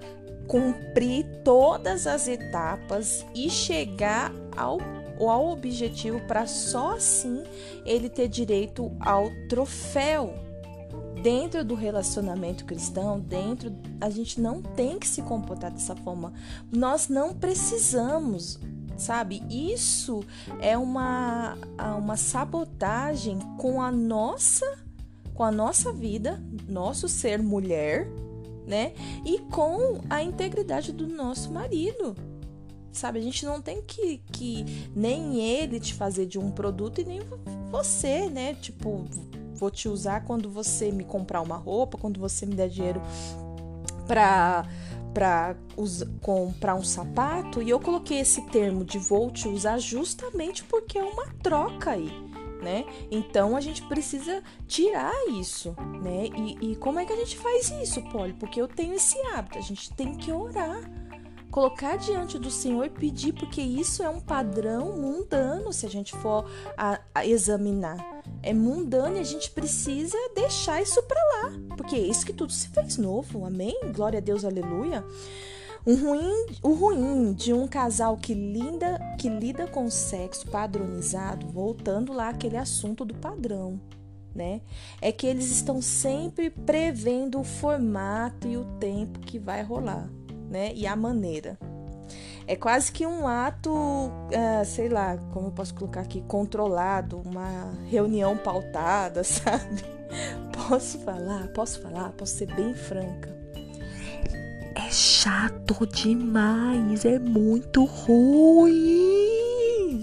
cumprir 0.47 1.25
todas 1.43 2.05
as 2.05 2.27
etapas 2.27 3.25
e 3.33 3.49
chegar 3.49 4.33
ao, 4.57 4.79
ao 5.17 5.49
objetivo 5.49 6.19
para 6.27 6.45
só 6.45 6.95
assim 6.95 7.43
ele 7.85 8.09
ter 8.09 8.27
direito 8.27 8.91
ao 8.99 9.29
troféu. 9.47 10.35
Dentro 11.23 11.63
do 11.63 11.75
relacionamento 11.75 12.65
cristão, 12.65 13.19
dentro 13.19 13.71
a 14.01 14.09
gente 14.09 14.41
não 14.41 14.61
tem 14.61 14.97
que 14.97 15.07
se 15.07 15.21
comportar 15.21 15.71
dessa 15.71 15.95
forma. 15.95 16.33
Nós 16.71 17.07
não 17.07 17.33
precisamos 17.33 18.59
sabe? 19.01 19.43
Isso 19.49 20.23
é 20.61 20.77
uma, 20.77 21.57
uma 21.97 22.15
sabotagem 22.15 23.39
com 23.57 23.81
a 23.81 23.91
nossa 23.91 24.79
com 25.33 25.45
a 25.45 25.51
nossa 25.51 25.91
vida, 25.91 26.43
nosso 26.67 27.07
ser 27.07 27.41
mulher, 27.41 28.07
né? 28.67 28.93
E 29.25 29.39
com 29.39 30.01
a 30.09 30.21
integridade 30.21 30.91
do 30.91 31.07
nosso 31.07 31.51
marido. 31.51 32.15
Sabe, 32.91 33.19
a 33.19 33.21
gente 33.23 33.45
não 33.45 33.61
tem 33.61 33.81
que, 33.81 34.17
que 34.31 34.65
nem 34.93 35.39
ele 35.39 35.79
te 35.79 35.93
fazer 35.93 36.25
de 36.25 36.37
um 36.37 36.51
produto 36.51 37.01
e 37.01 37.05
nem 37.05 37.21
você, 37.71 38.29
né? 38.29 38.53
Tipo, 38.55 39.05
vou 39.55 39.71
te 39.71 39.87
usar 39.87 40.25
quando 40.25 40.49
você 40.49 40.91
me 40.91 41.05
comprar 41.05 41.41
uma 41.41 41.55
roupa, 41.55 41.97
quando 41.97 42.19
você 42.19 42.45
me 42.45 42.53
der 42.53 42.69
dinheiro 42.69 43.01
para 44.05 44.65
para 45.13 45.55
comprar 46.21 46.75
um 46.75 46.83
sapato 46.83 47.61
e 47.61 47.69
eu 47.69 47.79
coloquei 47.79 48.19
esse 48.19 48.41
termo 48.47 48.83
de 48.83 48.97
vou 48.97 49.29
te 49.31 49.47
usar 49.47 49.77
justamente 49.77 50.63
porque 50.63 50.97
é 50.97 51.03
uma 51.03 51.27
troca 51.43 51.91
aí, 51.91 52.11
né? 52.61 52.85
Então 53.09 53.55
a 53.55 53.61
gente 53.61 53.81
precisa 53.83 54.41
tirar 54.67 55.13
isso, 55.29 55.75
né? 56.01 56.27
E, 56.35 56.71
e 56.71 56.75
como 56.75 56.99
é 56.99 57.05
que 57.05 57.13
a 57.13 57.17
gente 57.17 57.37
faz 57.37 57.69
isso, 57.71 58.01
Polly? 58.09 58.33
Porque 58.33 58.61
eu 58.61 58.67
tenho 58.67 58.93
esse 58.93 59.19
hábito, 59.27 59.57
a 59.57 59.61
gente 59.61 59.93
tem 59.93 60.15
que 60.15 60.31
orar 60.31 60.81
colocar 61.51 61.97
diante 61.97 62.39
do 62.39 62.49
Senhor 62.49 62.85
e 62.85 62.89
pedir, 62.89 63.33
porque 63.33 63.61
isso 63.61 64.01
é 64.01 64.09
um 64.09 64.21
padrão 64.21 64.97
mundano 64.97 65.73
se 65.73 65.85
a 65.85 65.89
gente 65.89 66.15
for 66.17 66.49
a, 66.77 66.99
a 67.13 67.27
examinar. 67.27 67.97
É 68.41 68.53
mundano 68.53 69.17
e 69.17 69.19
a 69.19 69.23
gente 69.23 69.51
precisa 69.51 70.17
deixar 70.33 70.81
isso 70.81 71.03
para 71.03 71.21
lá, 71.21 71.51
porque 71.75 71.95
é 71.95 71.99
isso 71.99 72.25
que 72.25 72.33
tudo 72.33 72.53
se 72.53 72.69
fez 72.69 72.97
novo. 72.97 73.45
Amém? 73.45 73.77
Glória 73.93 74.17
a 74.17 74.21
Deus, 74.21 74.45
aleluia. 74.45 75.03
Um 75.85 75.95
ruim, 75.95 76.45
o 76.61 76.73
ruim 76.73 77.33
de 77.33 77.51
um 77.53 77.67
casal 77.67 78.15
que 78.15 78.33
lida, 78.33 78.99
que 79.19 79.27
lida 79.27 79.67
com 79.67 79.89
sexo 79.89 80.47
padronizado, 80.47 81.47
voltando 81.47 82.13
lá 82.13 82.29
aquele 82.29 82.55
assunto 82.55 83.03
do 83.03 83.15
padrão, 83.15 83.81
né? 84.33 84.61
É 85.01 85.11
que 85.11 85.25
eles 85.25 85.49
estão 85.49 85.81
sempre 85.81 86.51
prevendo 86.51 87.39
o 87.39 87.43
formato 87.43 88.47
e 88.47 88.57
o 88.57 88.65
tempo 88.79 89.19
que 89.19 89.39
vai 89.39 89.63
rolar 89.63 90.07
né? 90.51 90.71
E 90.75 90.85
a 90.85 90.95
maneira. 90.95 91.57
É 92.45 92.55
quase 92.55 92.91
que 92.91 93.07
um 93.07 93.27
ato, 93.27 93.71
uh, 93.71 94.65
sei 94.65 94.89
lá, 94.89 95.17
como 95.31 95.47
eu 95.47 95.51
posso 95.51 95.73
colocar 95.73 96.01
aqui, 96.01 96.21
controlado, 96.27 97.21
uma 97.23 97.71
reunião 97.87 98.35
pautada, 98.35 99.23
sabe? 99.23 99.83
Posso 100.67 100.99
falar, 100.99 101.47
posso 101.49 101.81
falar, 101.81 102.11
posso 102.11 102.35
ser 102.35 102.53
bem 102.53 102.73
franca. 102.73 103.31
É 104.75 104.91
chato 104.91 105.87
demais, 105.87 107.05
é 107.05 107.17
muito 107.17 107.85
ruim. 107.85 109.31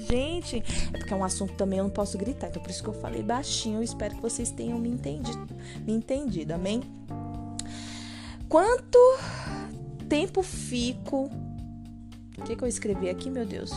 Gente, 0.09 0.63
é 0.93 0.99
porque 0.99 1.13
é 1.13 1.17
um 1.17 1.25
assunto 1.25 1.53
também 1.55 1.79
eu 1.79 1.85
não 1.85 1.91
posso 1.91 2.17
gritar, 2.17 2.49
então 2.49 2.63
por 2.63 2.71
isso 2.71 2.83
que 2.83 2.89
eu 2.89 2.95
falei 2.95 3.23
baixinho. 3.23 3.79
Eu 3.79 3.83
espero 3.83 4.15
que 4.15 4.23
vocês 4.23 4.51
tenham 4.51 4.79
me 4.79 4.89
entendido, 4.89 5.49
me 5.87 5.93
entendido, 5.93 6.55
amém? 6.55 6.81
Quanto 8.49 8.99
tempo 10.09 10.43
fico. 10.43 11.31
O 12.37 12.43
que, 12.43 12.57
que 12.57 12.63
eu 12.63 12.69
escrevi 12.69 13.09
aqui, 13.09 13.31
meu 13.31 13.45
Deus? 13.45 13.71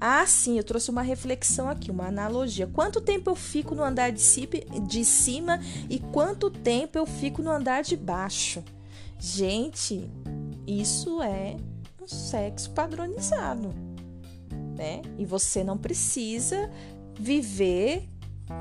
Ah, 0.00 0.24
sim, 0.26 0.56
eu 0.56 0.64
trouxe 0.64 0.90
uma 0.90 1.02
reflexão 1.02 1.68
aqui, 1.68 1.90
uma 1.90 2.06
analogia. 2.06 2.68
Quanto 2.68 3.00
tempo 3.00 3.30
eu 3.30 3.34
fico 3.34 3.74
no 3.74 3.82
andar 3.82 4.12
de 4.12 5.04
cima 5.04 5.58
e 5.90 5.98
quanto 5.98 6.50
tempo 6.50 6.96
eu 6.96 7.06
fico 7.06 7.42
no 7.42 7.50
andar 7.50 7.82
de 7.82 7.96
baixo? 7.96 8.62
Gente, 9.18 10.08
isso 10.66 11.20
é 11.20 11.56
um 12.00 12.06
sexo 12.06 12.70
padronizado, 12.70 13.74
né? 14.76 15.02
E 15.18 15.24
você 15.24 15.64
não 15.64 15.76
precisa 15.76 16.70
viver 17.18 18.08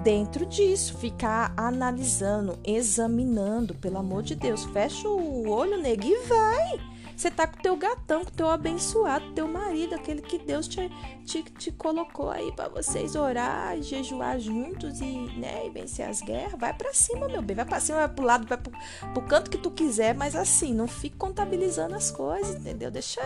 dentro 0.04 0.46
disso, 0.46 0.98
ficar 0.98 1.54
analisando, 1.56 2.58
examinando, 2.64 3.74
pelo 3.76 3.98
amor 3.98 4.24
de 4.24 4.36
Deus, 4.36 4.66
fecha 4.66 5.08
o 5.08 5.50
olho, 5.50 5.78
nega, 5.78 6.06
e 6.06 6.28
vai. 6.28 6.98
Você 7.18 7.32
tá 7.32 7.48
com 7.48 7.60
teu 7.60 7.76
gatão, 7.76 8.24
com 8.24 8.30
teu 8.30 8.48
abençoado, 8.48 9.34
teu 9.34 9.48
marido, 9.48 9.96
aquele 9.96 10.22
que 10.22 10.38
Deus 10.38 10.68
te, 10.68 10.88
te, 11.26 11.42
te 11.42 11.72
colocou 11.72 12.30
aí 12.30 12.52
para 12.52 12.70
vocês 12.70 13.16
orar 13.16 13.82
jejuar 13.82 14.40
juntos 14.40 15.02
e, 15.02 15.18
né, 15.36 15.66
e 15.66 15.72
vencer 15.72 16.08
as 16.08 16.22
guerras. 16.22 16.60
Vai 16.60 16.76
para 16.76 16.94
cima, 16.94 17.28
meu 17.28 17.42
bem, 17.42 17.56
vai 17.56 17.66
para 17.66 17.80
cima, 17.80 17.98
vai 17.98 18.10
pro 18.10 18.24
lado, 18.24 18.46
vai 18.46 18.60
pro, 18.60 18.72
pro 19.16 19.22
canto 19.24 19.50
que 19.50 19.58
tu 19.58 19.72
quiser, 19.72 20.14
mas 20.14 20.36
assim, 20.36 20.76
não 20.76 20.88
fique 20.88 21.18
contabilizando 21.18 21.96
as 21.96 22.12
coisas, 22.12 22.56
entendeu? 22.56 22.92
Deixa, 22.92 23.22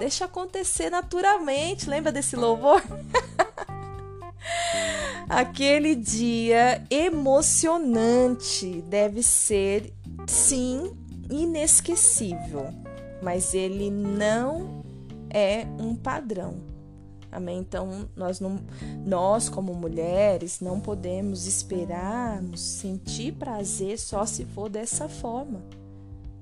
deixa 0.00 0.24
acontecer 0.24 0.90
naturalmente. 0.90 1.88
Lembra 1.88 2.10
desse 2.10 2.34
louvor? 2.34 2.82
Aquele 5.28 5.94
dia 5.94 6.84
emocionante 6.90 8.82
deve 8.88 9.22
ser, 9.22 9.92
sim, 10.26 10.96
inesquecível, 11.30 12.72
mas 13.22 13.54
ele 13.54 13.90
não 13.90 14.82
é 15.30 15.66
um 15.78 15.94
padrão. 15.94 16.68
Amém? 17.30 17.58
Então, 17.58 18.08
nós, 18.16 18.40
não, 18.40 18.58
nós 19.04 19.48
como 19.50 19.74
mulheres 19.74 20.60
não 20.60 20.80
podemos 20.80 21.46
esperarmos 21.46 22.60
sentir 22.60 23.32
prazer 23.32 23.98
só 23.98 24.24
se 24.24 24.46
for 24.46 24.70
dessa 24.70 25.08
forma. 25.08 25.62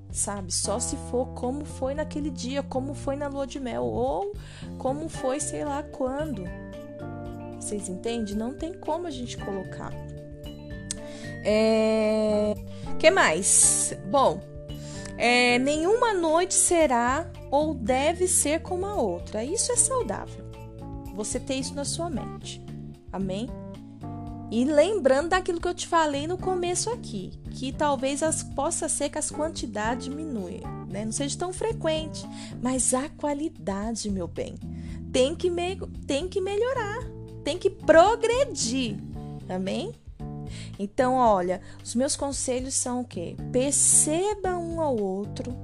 Sabe? 0.09 0.53
Só 0.53 0.79
se 0.79 0.95
for 1.11 1.27
como 1.33 1.65
foi 1.65 1.93
naquele 1.93 2.29
dia, 2.29 2.63
como 2.63 2.93
foi 2.93 3.17
na 3.17 3.27
lua 3.27 3.45
de 3.45 3.59
mel, 3.59 3.83
ou 3.83 4.33
como 4.77 5.09
foi 5.09 5.41
sei 5.41 5.65
lá 5.65 5.83
quando. 5.83 6.43
Vocês 7.59 7.89
entendem? 7.89 8.35
Não 8.35 8.53
tem 8.53 8.73
como 8.73 9.07
a 9.07 9.11
gente 9.11 9.37
colocar. 9.37 9.91
É... 11.43 12.55
que 12.99 13.09
mais? 13.09 13.93
Bom, 14.09 14.41
é, 15.17 15.57
nenhuma 15.57 16.13
noite 16.13 16.53
será 16.53 17.29
ou 17.49 17.73
deve 17.73 18.27
ser 18.27 18.61
como 18.61 18.85
a 18.85 18.95
outra. 18.95 19.43
Isso 19.43 19.71
é 19.71 19.75
saudável. 19.75 20.45
Você 21.15 21.39
ter 21.39 21.55
isso 21.55 21.73
na 21.73 21.85
sua 21.85 22.09
mente. 22.09 22.63
Amém? 23.11 23.49
E 24.49 24.63
lembrando 24.63 25.29
daquilo 25.29 25.59
que 25.59 25.67
eu 25.67 25.73
te 25.73 25.87
falei 25.87 26.25
no 26.25 26.37
começo 26.37 26.89
aqui, 26.89 27.33
que 27.51 27.73
talvez 27.73 28.23
as, 28.23 28.43
possa 28.43 28.87
ser 28.87 29.09
que 29.09 29.17
as 29.17 29.29
quantidades 29.29 30.05
diminuem, 30.05 30.61
né? 30.87 31.03
Não 31.03 31.11
seja 31.11 31.37
tão 31.37 31.51
frequente, 31.51 32.25
mas 32.61 32.93
a 32.93 33.09
qualidade, 33.09 34.09
meu 34.09 34.27
bem, 34.27 34.55
tem 35.11 35.35
que, 35.35 35.49
me, 35.49 35.75
tem 36.05 36.29
que 36.29 36.39
melhorar 36.39 37.16
tem 37.47 37.57
que 37.57 37.69
progredir. 37.69 38.97
Amém? 39.47 39.93
Então, 40.77 41.13
olha, 41.15 41.61
os 41.81 41.95
meus 41.95 42.13
conselhos 42.13 42.73
são 42.73 42.99
o 42.99 43.05
quê? 43.05 43.37
Perceba 43.53 44.57
um 44.57 44.81
ao 44.81 44.97
outro, 44.97 45.55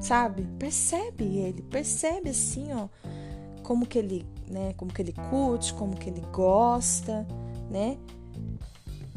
sabe? 0.00 0.46
Percebe 0.60 1.24
ele, 1.24 1.60
percebe 1.62 2.30
assim, 2.30 2.72
ó, 2.72 2.86
como 3.64 3.84
que 3.84 3.98
ele, 3.98 4.24
né, 4.48 4.74
como 4.76 4.92
que 4.92 5.02
ele 5.02 5.12
curte, 5.28 5.74
como 5.74 5.96
que 5.96 6.08
ele 6.08 6.22
gosta, 6.32 7.26
né? 7.68 7.98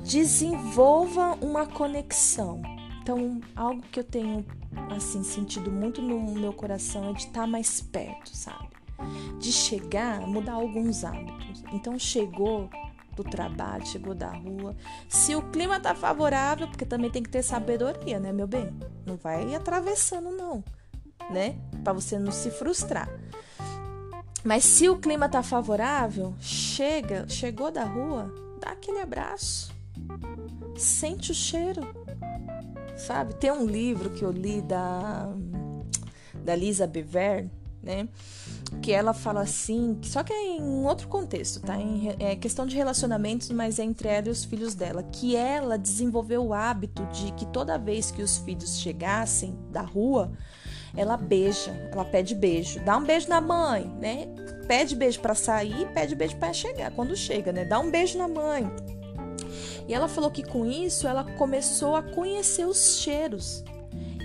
Desenvolva 0.03 1.37
uma 1.39 1.67
conexão. 1.67 2.63
Então, 2.99 3.39
algo 3.55 3.83
que 3.91 3.99
eu 3.99 4.03
tenho 4.03 4.43
assim 4.89 5.23
sentido 5.23 5.71
muito 5.71 6.01
no 6.01 6.19
meu 6.33 6.51
coração 6.51 7.11
é 7.11 7.13
de 7.13 7.27
estar 7.27 7.45
mais 7.45 7.79
perto, 7.79 8.35
sabe? 8.35 8.74
De 9.39 9.51
chegar, 9.51 10.21
mudar 10.21 10.53
alguns 10.53 11.03
hábitos. 11.03 11.63
Então 11.71 11.97
chegou 11.97 12.69
do 13.15 13.23
trabalho, 13.23 13.85
chegou 13.85 14.13
da 14.13 14.29
rua. 14.29 14.75
Se 15.07 15.35
o 15.35 15.41
clima 15.41 15.79
tá 15.79 15.95
favorável, 15.95 16.67
porque 16.67 16.85
também 16.85 17.09
tem 17.09 17.23
que 17.23 17.29
ter 17.29 17.43
sabedoria, 17.43 18.19
né, 18.19 18.31
meu 18.31 18.47
bem? 18.47 18.69
Não 19.05 19.15
vai 19.15 19.55
atravessando 19.55 20.31
não, 20.31 20.63
né? 21.29 21.55
Para 21.83 21.93
você 21.93 22.19
não 22.19 22.31
se 22.31 22.51
frustrar. 22.51 23.09
Mas 24.43 24.63
se 24.63 24.87
o 24.89 24.97
clima 24.97 25.27
tá 25.27 25.41
favorável, 25.41 26.35
chega, 26.39 27.27
chegou 27.27 27.71
da 27.71 27.83
rua, 27.83 28.31
dá 28.59 28.71
aquele 28.71 28.99
abraço. 28.99 29.73
Sente 30.77 31.31
o 31.31 31.35
cheiro. 31.35 31.81
Sabe? 32.95 33.33
Tem 33.35 33.51
um 33.51 33.65
livro 33.65 34.09
que 34.11 34.23
eu 34.23 34.31
li 34.31 34.61
da 34.61 35.33
da 36.45 36.55
Lisa 36.55 36.85
Bever, 36.85 37.49
né? 37.81 38.07
Que 38.81 38.91
ela 38.91 39.13
fala 39.13 39.41
assim, 39.41 39.97
só 40.03 40.23
que 40.23 40.31
é 40.31 40.57
em 40.57 40.85
outro 40.85 41.07
contexto, 41.07 41.59
tá? 41.61 41.77
Em, 41.77 42.15
é 42.19 42.35
questão 42.35 42.65
de 42.65 42.75
relacionamentos, 42.75 43.49
mas 43.51 43.79
é 43.79 43.83
entre 43.83 44.07
ela 44.07 44.27
e 44.27 44.31
os 44.31 44.45
filhos 44.45 44.75
dela, 44.75 45.03
que 45.03 45.35
ela 45.35 45.77
desenvolveu 45.77 46.45
o 46.45 46.53
hábito 46.53 47.05
de 47.07 47.31
que 47.33 47.45
toda 47.47 47.77
vez 47.77 48.11
que 48.11 48.21
os 48.21 48.37
filhos 48.37 48.79
chegassem 48.79 49.57
da 49.71 49.81
rua, 49.81 50.31
ela 50.95 51.17
beija, 51.17 51.71
ela 51.91 52.05
pede 52.05 52.33
beijo, 52.33 52.79
dá 52.83 52.97
um 52.97 53.03
beijo 53.03 53.27
na 53.27 53.41
mãe, 53.41 53.85
né? 53.99 54.27
Pede 54.67 54.95
beijo 54.95 55.19
para 55.19 55.35
sair, 55.35 55.87
pede 55.93 56.15
beijo 56.15 56.37
para 56.37 56.53
chegar, 56.53 56.91
quando 56.91 57.15
chega, 57.15 57.51
né? 57.51 57.65
Dá 57.65 57.79
um 57.79 57.91
beijo 57.91 58.17
na 58.17 58.27
mãe. 58.27 58.71
E 59.87 59.93
ela 59.93 60.07
falou 60.07 60.31
que 60.31 60.43
com 60.43 60.65
isso 60.65 61.07
ela 61.07 61.23
começou 61.23 61.95
a 61.95 62.01
conhecer 62.01 62.65
os 62.65 62.97
cheiros. 62.97 63.63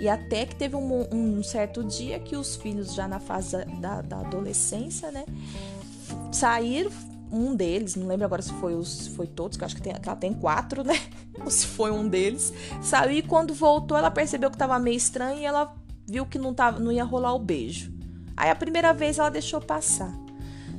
E 0.00 0.08
até 0.08 0.46
que 0.46 0.56
teve 0.56 0.74
um, 0.74 1.06
um 1.12 1.42
certo 1.42 1.84
dia 1.84 2.18
que 2.18 2.34
os 2.34 2.56
filhos, 2.56 2.94
já 2.94 3.06
na 3.06 3.20
fase 3.20 3.62
da, 3.80 4.00
da 4.00 4.20
adolescência, 4.20 5.12
né, 5.12 5.26
saíram, 6.32 6.90
um 7.30 7.54
deles, 7.54 7.94
não 7.94 8.06
lembro 8.08 8.24
agora 8.24 8.42
se 8.42 8.52
foi 8.54 8.74
os 8.74 9.08
foi 9.08 9.26
todos, 9.26 9.56
que 9.56 9.64
acho 9.64 9.76
que, 9.76 9.82
tem, 9.82 9.94
que 9.94 10.08
ela 10.08 10.16
tem 10.16 10.32
quatro, 10.32 10.82
né? 10.82 10.98
Ou 11.44 11.50
se 11.50 11.66
foi 11.66 11.90
um 11.92 12.08
deles. 12.08 12.52
Saiu 12.82 13.12
e 13.12 13.22
quando 13.22 13.54
voltou, 13.54 13.96
ela 13.96 14.10
percebeu 14.10 14.50
que 14.50 14.58
tava 14.58 14.78
meio 14.78 14.96
estranho 14.96 15.38
e 15.38 15.44
ela 15.44 15.72
viu 16.08 16.26
que 16.26 16.38
não, 16.38 16.52
tava, 16.52 16.80
não 16.80 16.90
ia 16.90 17.04
rolar 17.04 17.34
o 17.34 17.38
beijo. 17.38 17.92
Aí 18.36 18.50
a 18.50 18.56
primeira 18.56 18.92
vez 18.92 19.18
ela 19.18 19.30
deixou 19.30 19.60
passar. 19.60 20.12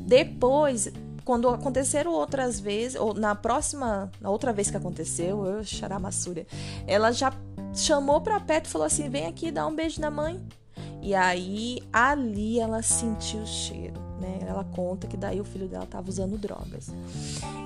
Depois, 0.06 0.92
quando 1.24 1.48
aconteceram 1.48 2.12
outras 2.12 2.60
vezes, 2.60 3.00
ou 3.00 3.14
na 3.14 3.34
próxima, 3.34 4.12
na 4.20 4.30
outra 4.30 4.52
vez 4.52 4.70
que 4.70 4.78
aconteceu, 4.78 5.46
eu 5.46 5.64
charamassúria, 5.64 6.46
ela 6.86 7.12
já 7.12 7.32
chamou 7.74 8.22
pra 8.22 8.40
perto 8.40 8.66
e 8.66 8.70
falou 8.70 8.86
assim: 8.88 9.10
vem 9.10 9.26
aqui 9.26 9.52
dar 9.52 9.68
um 9.68 9.76
beijo 9.76 10.02
na 10.02 10.12
mãe. 10.12 10.42
E 11.02 11.16
aí, 11.16 11.80
ali 11.92 12.60
ela 12.60 12.84
sentiu 12.84 13.42
o 13.42 13.48
cheiro, 13.48 14.00
né? 14.20 14.40
Ela 14.48 14.64
conta 14.64 15.08
que 15.08 15.18
daí 15.18 15.42
o 15.42 15.44
filho 15.44 15.68
dela 15.68 15.84
estava 15.84 16.08
usando 16.08 16.38
drogas. 16.38 16.94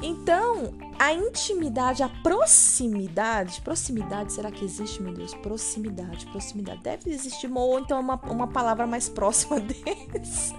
Então, 0.01 0.73
a 0.97 1.11
intimidade, 1.11 2.01
a 2.01 2.07
proximidade, 2.07 3.59
proximidade, 3.59 4.31
será 4.31 4.49
que 4.49 4.63
existe, 4.63 5.01
meu 5.03 5.13
Deus? 5.13 5.33
Proximidade, 5.33 6.25
proximidade. 6.27 6.81
Deve 6.81 7.11
existir, 7.11 7.51
ou 7.53 7.77
então 7.77 7.99
uma, 7.99 8.15
uma 8.31 8.47
palavra 8.47 8.87
mais 8.87 9.09
próxima 9.09 9.59
deles. 9.59 10.53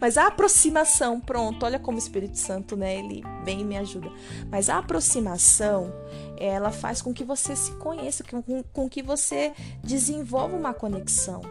Mas 0.00 0.16
a 0.16 0.26
aproximação, 0.26 1.20
pronto, 1.20 1.64
olha 1.64 1.78
como 1.78 1.96
o 1.96 1.98
Espírito 1.98 2.38
Santo, 2.38 2.76
né, 2.76 2.98
ele 2.98 3.22
vem 3.44 3.60
e 3.60 3.64
me 3.64 3.76
ajuda. 3.76 4.10
Mas 4.50 4.68
a 4.68 4.78
aproximação, 4.78 5.92
ela 6.36 6.70
faz 6.70 7.00
com 7.00 7.12
que 7.12 7.24
você 7.24 7.54
se 7.54 7.72
conheça, 7.72 8.24
com, 8.24 8.62
com 8.72 8.88
que 8.88 9.02
você 9.02 9.52
desenvolva 9.82 10.56
uma 10.56 10.74
conexão. 10.74 11.42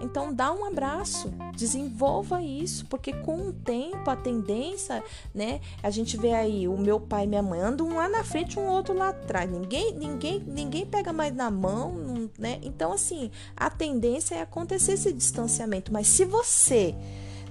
Então 0.00 0.32
dá 0.32 0.50
um 0.52 0.64
abraço, 0.64 1.30
desenvolva 1.54 2.42
isso, 2.42 2.86
porque 2.86 3.12
com 3.12 3.48
o 3.48 3.52
tempo 3.52 4.08
a 4.10 4.16
tendência, 4.16 5.04
né? 5.34 5.60
A 5.82 5.90
gente 5.90 6.16
vê 6.16 6.32
aí 6.32 6.66
o 6.66 6.76
meu 6.76 6.98
pai 6.98 7.24
e 7.24 7.26
minha 7.26 7.42
mãe 7.42 7.60
andam 7.60 7.86
um 7.86 7.96
lá 7.96 8.08
na 8.08 8.24
frente, 8.24 8.58
um 8.58 8.66
outro 8.66 8.94
lá 8.94 9.10
atrás. 9.10 9.50
Ninguém, 9.50 9.92
ninguém, 9.94 10.40
ninguém 10.46 10.86
pega 10.86 11.12
mais 11.12 11.34
na 11.34 11.50
mão, 11.50 12.30
né? 12.38 12.58
Então 12.62 12.92
assim, 12.92 13.30
a 13.54 13.68
tendência 13.68 14.36
é 14.36 14.40
acontecer 14.40 14.92
esse 14.92 15.12
distanciamento, 15.12 15.92
mas 15.92 16.06
se 16.06 16.24
você 16.24 16.94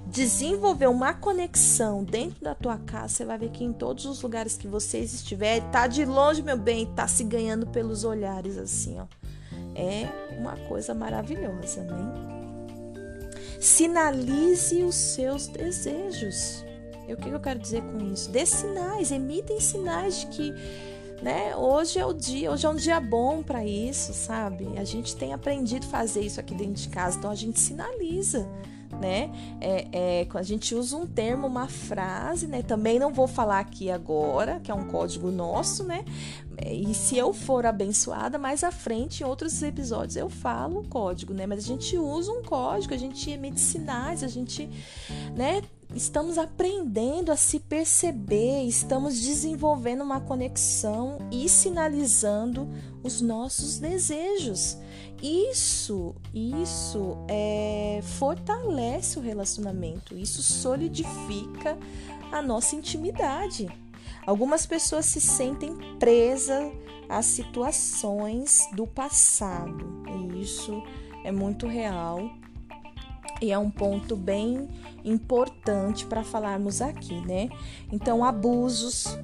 desenvolver 0.09 0.87
uma 0.87 1.13
conexão 1.13 2.03
dentro 2.03 2.43
da 2.43 2.55
tua 2.55 2.77
casa, 2.77 3.09
você 3.09 3.25
vai 3.25 3.37
ver 3.37 3.49
que 3.51 3.63
em 3.63 3.71
todos 3.71 4.05
os 4.05 4.21
lugares 4.21 4.57
que 4.57 4.67
vocês 4.67 5.13
estiverem, 5.13 5.69
tá 5.69 5.85
de 5.87 6.03
longe, 6.03 6.41
meu 6.41 6.57
bem, 6.57 6.85
tá 6.87 7.07
se 7.07 7.23
ganhando 7.23 7.67
pelos 7.67 8.03
olhares 8.03 8.57
assim, 8.57 8.99
ó. 8.99 9.05
É 9.75 10.09
uma 10.37 10.57
coisa 10.67 10.93
maravilhosa, 10.93 11.83
né? 11.83 12.11
Sinalize 13.59 14.83
os 14.83 14.95
seus 14.95 15.47
desejos. 15.47 16.65
E 17.07 17.13
o 17.13 17.17
que 17.17 17.29
eu 17.29 17.39
quero 17.39 17.59
dizer 17.59 17.81
com 17.83 17.99
isso? 18.11 18.29
Dê 18.29 18.45
sinais, 18.45 19.11
emitem 19.11 19.59
sinais 19.59 20.21
de 20.21 20.27
que 20.27 20.53
né? 21.21 21.53
Hoje 21.53 21.99
é 21.99 22.05
o 22.05 22.13
dia, 22.13 22.49
hoje 22.49 22.65
é 22.65 22.69
um 22.69 22.75
dia 22.75 22.99
bom 22.99 23.43
para 23.43 23.65
isso, 23.65 24.13
sabe? 24.13 24.69
A 24.77 24.85
gente 24.85 25.15
tem 25.17 25.33
aprendido 25.33 25.85
a 25.85 25.89
fazer 25.89 26.21
isso 26.21 26.39
aqui 26.39 26.55
dentro 26.55 26.75
de 26.75 26.87
casa, 26.87 27.17
então 27.17 27.29
a 27.29 27.35
gente 27.35 27.59
sinaliza 27.59 28.47
né? 28.99 29.29
É, 29.61 29.87
é, 29.91 30.27
a 30.33 30.43
gente 30.43 30.73
usa 30.75 30.97
um 30.97 31.05
termo, 31.05 31.47
uma 31.47 31.67
frase, 31.67 32.47
né? 32.47 32.61
Também 32.61 32.99
não 32.99 33.13
vou 33.13 33.27
falar 33.27 33.59
aqui 33.59 33.89
agora, 33.91 34.59
que 34.59 34.71
é 34.71 34.73
um 34.73 34.87
código 34.87 35.31
nosso, 35.31 35.83
né? 35.83 36.03
E 36.65 36.93
se 36.93 37.17
eu 37.17 37.33
for 37.33 37.65
abençoada, 37.65 38.37
mais 38.37 38.63
à 38.63 38.71
frente, 38.71 39.23
em 39.23 39.25
outros 39.25 39.61
episódios, 39.63 40.17
eu 40.17 40.29
falo 40.29 40.81
o 40.81 40.87
código, 40.87 41.33
né? 41.33 41.45
Mas 41.45 41.59
a 41.59 41.67
gente 41.67 41.97
usa 41.97 42.31
um 42.31 42.43
código, 42.43 42.93
a 42.93 42.97
gente 42.97 43.29
emite 43.29 43.61
sinais, 43.61 44.23
a 44.23 44.27
gente, 44.27 44.69
né? 45.35 45.61
Estamos 45.95 46.37
aprendendo 46.37 47.31
a 47.31 47.35
se 47.35 47.59
perceber, 47.59 48.63
estamos 48.63 49.19
desenvolvendo 49.19 50.03
uma 50.03 50.19
conexão 50.19 51.17
e 51.31 51.49
sinalizando 51.49 52.69
os 53.01 53.21
nossos 53.21 53.79
desejos. 53.79 54.77
Isso, 55.21 56.15
isso 56.33 57.17
é, 57.27 57.99
fortalece 58.01 59.19
o 59.19 59.21
relacionamento, 59.21 60.17
isso 60.17 60.41
solidifica 60.41 61.77
a 62.31 62.41
nossa 62.41 62.75
intimidade. 62.75 63.67
Algumas 64.25 64.65
pessoas 64.65 65.05
se 65.05 65.19
sentem 65.19 65.75
presas 65.99 66.71
a 67.09 67.21
situações 67.21 68.67
do 68.73 68.87
passado, 68.87 70.03
e 70.07 70.41
isso 70.41 70.81
é 71.25 71.31
muito 71.31 71.67
real 71.67 72.29
e 73.41 73.51
é 73.51 73.57
um 73.57 73.69
ponto 73.69 74.15
bem 74.15 74.67
importante 75.03 76.05
para 76.05 76.23
falarmos 76.23 76.81
aqui, 76.81 77.19
né? 77.21 77.49
Então, 77.91 78.23
abusos, 78.23 79.17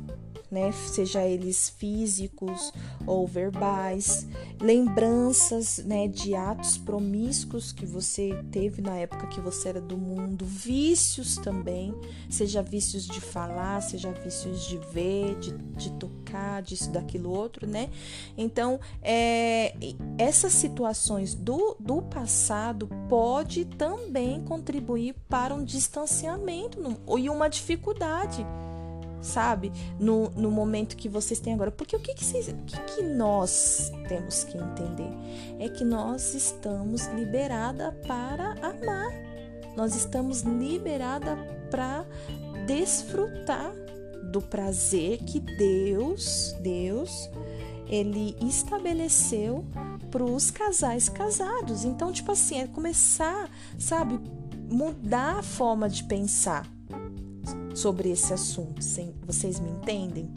né? 0.51 0.71
Seja 0.71 1.23
eles 1.25 1.69
físicos 1.69 2.71
ou 3.05 3.27
verbais, 3.27 4.27
lembranças, 4.59 5.77
né, 5.79 6.07
de 6.07 6.35
atos 6.35 6.77
promíscuos 6.77 7.71
que 7.71 7.85
você 7.85 8.43
teve 8.51 8.81
na 8.81 8.95
época 8.95 9.27
que 9.27 9.39
você 9.39 9.69
era 9.69 9.81
do 9.81 9.97
mundo, 9.97 10.45
vícios 10.45 11.35
também, 11.35 11.93
seja 12.29 12.61
vícios 12.61 13.05
de 13.05 13.21
falar, 13.21 13.81
seja 13.81 14.11
vícios 14.11 14.65
de 14.65 14.77
ver, 14.77 15.35
de, 15.39 15.51
de 15.51 15.91
tocar, 15.93 16.61
disso, 16.61 16.91
daquilo 16.91 17.31
outro, 17.31 17.67
né? 17.67 17.89
Então, 18.37 18.79
é, 19.01 19.75
essas 20.17 20.53
situações 20.53 21.33
do, 21.33 21.75
do 21.79 22.01
passado 22.01 22.89
pode 23.09 23.65
também 23.65 24.41
contribuir 24.43 25.15
para 25.29 25.53
um 25.53 25.63
distanciamento 25.63 26.79
e 27.17 27.29
uma 27.29 27.47
dificuldade 27.47 28.45
sabe? 29.25 29.71
No, 29.99 30.29
no 30.31 30.51
momento 30.51 30.95
que 30.95 31.09
vocês 31.09 31.39
têm 31.39 31.53
agora. 31.53 31.71
Porque 31.71 31.95
o 31.95 31.99
que, 31.99 32.13
que, 32.13 32.23
vocês, 32.23 32.47
o 32.47 32.55
que, 32.65 32.79
que 32.95 33.03
nós 33.03 33.91
temos 34.07 34.43
que 34.43 34.57
entender? 34.57 35.11
É 35.59 35.67
que 35.67 35.83
nós 35.83 36.33
estamos 36.33 37.07
liberada 37.07 37.91
para 38.07 38.51
amar. 38.61 39.11
Nós 39.75 39.95
estamos 39.95 40.41
liberada 40.41 41.35
para 41.69 42.05
desfrutar 42.65 43.73
do 44.31 44.41
prazer 44.41 45.19
que 45.19 45.39
Deus, 45.39 46.55
Deus, 46.61 47.29
ele 47.87 48.35
estabeleceu 48.41 49.65
para 50.09 50.23
os 50.23 50.49
casais 50.51 51.09
casados. 51.09 51.83
Então, 51.83 52.11
tipo 52.11 52.31
assim, 52.31 52.59
é 52.59 52.67
começar, 52.67 53.49
sabe, 53.77 54.19
mudar 54.69 55.39
a 55.39 55.43
forma 55.43 55.89
de 55.89 56.03
pensar 56.03 56.74
sobre 57.75 58.09
esse 58.09 58.33
assunto. 58.33 58.81
Vocês 59.27 59.59
me 59.59 59.69
entendem? 59.69 60.33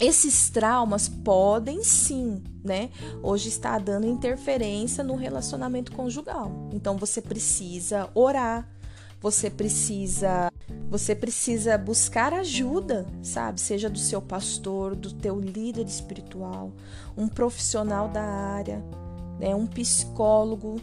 Esses 0.00 0.48
traumas 0.48 1.08
podem 1.08 1.84
sim, 1.84 2.42
né? 2.64 2.88
Hoje 3.22 3.50
está 3.50 3.78
dando 3.78 4.06
interferência 4.06 5.04
no 5.04 5.14
relacionamento 5.14 5.92
conjugal. 5.92 6.70
Então 6.72 6.96
você 6.96 7.20
precisa 7.20 8.08
orar, 8.14 8.66
você 9.20 9.50
precisa 9.50 10.50
você 10.88 11.14
precisa 11.14 11.76
buscar 11.76 12.32
ajuda, 12.32 13.06
sabe? 13.22 13.60
Seja 13.60 13.90
do 13.90 13.98
seu 13.98 14.22
pastor, 14.22 14.96
do 14.96 15.12
teu 15.12 15.38
líder 15.38 15.86
espiritual, 15.86 16.72
um 17.16 17.28
profissional 17.28 18.08
da 18.08 18.22
área, 18.22 18.82
né? 19.38 19.54
um 19.54 19.66
psicólogo, 19.66 20.80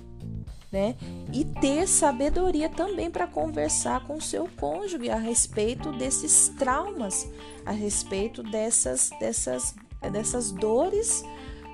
né? 0.77 0.95
E 1.33 1.43
ter 1.43 1.87
sabedoria 1.87 2.69
também 2.69 3.09
para 3.09 3.25
conversar 3.25 4.05
com 4.05 4.17
o 4.17 4.21
seu 4.21 4.47
cônjuge 4.59 5.09
a 5.09 5.17
respeito 5.17 5.91
desses 5.91 6.49
traumas, 6.49 7.27
a 7.65 7.71
respeito 7.71 8.43
dessas 8.43 9.09
dessas 9.19 9.73
dessas 10.11 10.51
dores 10.51 11.23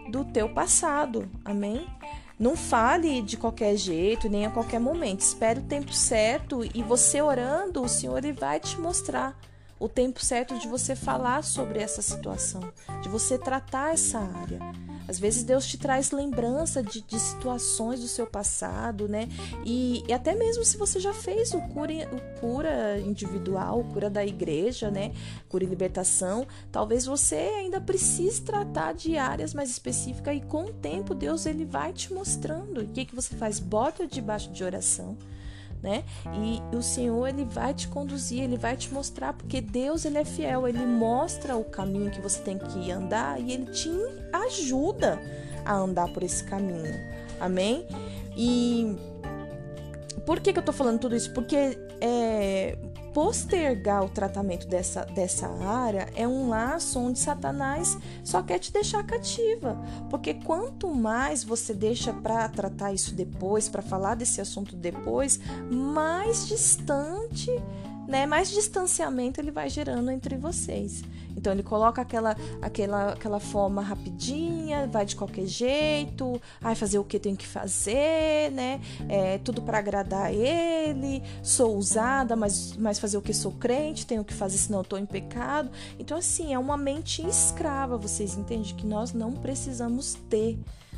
do 0.09 0.23
teu 0.23 0.47
passado. 0.47 1.29
Amém? 1.43 1.85
Não 2.39 2.55
fale 2.55 3.21
de 3.21 3.35
qualquer 3.35 3.75
jeito, 3.75 4.29
nem 4.29 4.45
a 4.45 4.49
qualquer 4.49 4.79
momento. 4.79 5.19
Espere 5.19 5.59
o 5.59 5.63
tempo 5.63 5.91
certo 5.93 6.63
e 6.73 6.81
você 6.81 7.21
orando, 7.21 7.83
o 7.83 7.89
Senhor 7.89 8.17
ele 8.17 8.31
vai 8.31 8.59
te 8.59 8.79
mostrar 8.79 9.37
o 9.79 9.89
tempo 9.89 10.23
certo 10.23 10.57
de 10.57 10.67
você 10.67 10.95
falar 10.95 11.43
sobre 11.43 11.79
essa 11.79 12.01
situação, 12.01 12.61
de 13.01 13.09
você 13.09 13.37
tratar 13.37 13.93
essa 13.93 14.19
área. 14.19 14.59
Às 15.07 15.19
vezes 15.19 15.43
Deus 15.43 15.67
te 15.67 15.77
traz 15.77 16.11
lembrança 16.11 16.81
de, 16.81 17.01
de 17.01 17.19
situações 17.19 17.99
do 17.99 18.07
seu 18.07 18.25
passado, 18.25 19.07
né? 19.07 19.27
E, 19.65 20.03
e, 20.07 20.13
até 20.13 20.33
mesmo 20.33 20.63
se 20.63 20.77
você 20.77 20.99
já 20.99 21.13
fez 21.13 21.53
o 21.53 21.61
cura, 21.61 21.93
o 22.11 22.39
cura 22.39 22.99
individual, 22.99 23.81
o 23.81 23.83
cura 23.83 24.09
da 24.09 24.25
igreja, 24.25 24.89
né? 24.89 25.11
Cura 25.49 25.63
e 25.63 25.67
libertação, 25.67 26.47
talvez 26.71 27.05
você 27.05 27.35
ainda 27.35 27.81
precise 27.81 28.41
tratar 28.41 28.93
de 28.93 29.17
áreas 29.17 29.53
mais 29.53 29.69
específicas 29.69 30.37
e 30.37 30.41
com 30.41 30.65
o 30.65 30.73
tempo 30.73 31.13
Deus 31.13 31.45
ele 31.45 31.65
vai 31.65 31.91
te 31.91 32.13
mostrando. 32.13 32.81
O 32.81 32.87
que, 32.87 33.05
que 33.05 33.15
você 33.15 33.35
faz? 33.35 33.59
Bota 33.59 34.07
debaixo 34.07 34.51
de 34.51 34.63
oração 34.63 35.17
né? 35.83 36.05
E 36.33 36.75
o 36.75 36.81
Senhor 36.81 37.27
ele 37.27 37.43
vai 37.43 37.73
te 37.73 37.89
conduzir, 37.89 38.41
ele 38.41 38.55
vai 38.55 38.77
te 38.77 38.91
mostrar, 38.91 39.33
porque 39.33 39.59
Deus 39.59 40.05
ele 40.05 40.17
é 40.17 40.23
fiel, 40.23 40.65
ele 40.65 40.85
mostra 40.85 41.57
o 41.57 41.65
caminho 41.65 42.09
que 42.09 42.21
você 42.21 42.41
tem 42.41 42.57
que 42.57 42.89
andar 42.89 43.39
e 43.41 43.51
ele 43.51 43.65
te 43.65 43.91
ajuda 44.31 45.19
a 45.65 45.75
andar 45.75 46.11
por 46.13 46.23
esse 46.23 46.43
caminho. 46.45 46.93
Amém? 47.39 47.85
E 48.35 48.95
por 50.25 50.39
que, 50.39 50.53
que 50.53 50.59
eu 50.59 50.63
tô 50.63 50.71
falando 50.71 50.99
tudo 50.99 51.15
isso? 51.15 51.33
Porque 51.33 51.77
é, 51.99 52.77
postergar 53.13 54.03
o 54.03 54.09
tratamento 54.09 54.67
dessa, 54.67 55.05
dessa 55.05 55.47
área 55.47 56.09
é 56.15 56.27
um 56.27 56.49
laço 56.49 56.99
onde 56.99 57.19
Satanás 57.19 57.97
só 58.23 58.41
quer 58.41 58.59
te 58.59 58.73
deixar 58.73 59.03
cativa. 59.03 59.77
Porque 60.09 60.33
quanto 60.33 60.93
mais 60.93 61.43
você 61.43 61.73
deixa 61.73 62.11
para 62.11 62.49
tratar 62.49 62.93
isso 62.93 63.13
depois, 63.13 63.69
para 63.69 63.81
falar 63.81 64.15
desse 64.15 64.41
assunto 64.41 64.75
depois, 64.75 65.39
mais 65.69 66.47
distante 66.47 67.51
né, 68.07 68.25
mais 68.25 68.51
distanciamento 68.51 69.39
ele 69.39 69.51
vai 69.51 69.69
gerando 69.69 70.11
entre 70.11 70.37
vocês. 70.37 71.03
Então 71.35 71.53
ele 71.53 71.63
coloca 71.63 72.01
aquela 72.01 72.35
aquela 72.61 73.13
aquela 73.13 73.39
forma 73.39 73.81
rapidinha, 73.81 74.87
vai 74.87 75.05
de 75.05 75.15
qualquer 75.15 75.45
jeito, 75.45 76.41
ai 76.61 76.75
fazer 76.75 76.99
o 76.99 77.03
que 77.03 77.19
tem 77.19 77.35
que 77.35 77.45
fazer, 77.45 78.51
né? 78.51 78.81
É, 79.09 79.37
tudo 79.39 79.61
para 79.61 79.79
agradar 79.79 80.33
ele. 80.33 81.21
Sou 81.41 81.77
usada, 81.77 82.35
mas 82.35 82.75
mas 82.77 82.99
fazer 82.99 83.17
o 83.17 83.21
que 83.21 83.33
sou 83.33 83.51
crente, 83.51 84.05
tenho 84.05 84.23
que 84.23 84.33
fazer 84.33 84.57
senão 84.57 84.79
eu 84.79 84.85
tô 84.85 84.97
em 84.97 85.05
pecado. 85.05 85.69
Então 85.99 86.17
assim, 86.17 86.53
é 86.53 86.59
uma 86.59 86.77
mente 86.77 87.25
escrava, 87.27 87.97
vocês 87.97 88.37
entendem 88.37 88.75
que 88.75 88.85
nós 88.85 89.13
não 89.13 89.33
precisamos 89.33 90.15
ter 90.29 90.57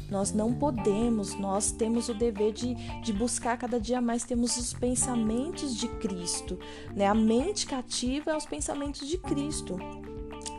nós 0.10 0.32
não 0.32 0.54
podemos, 0.54 1.34
nós 1.36 1.72
temos 1.72 2.10
o 2.10 2.14
dever 2.14 2.54
de, 2.54 2.76
de 3.02 3.12
buscar 3.12 3.58
cada 3.58 3.80
dia 3.80 4.00
mais, 4.00 4.24
temos 4.24 4.56
os 4.58 4.74
pensamentos 4.74 5.76
de 5.76 5.88
Cristo, 5.88 6.60
né? 6.96 7.08
A 7.08 7.16
mente 7.16 7.66
cativa 7.66 8.32
é 8.32 8.38
os 8.38 8.46
pensamentos 8.46 9.08
de 9.08 9.18
Cristo. 9.18 9.78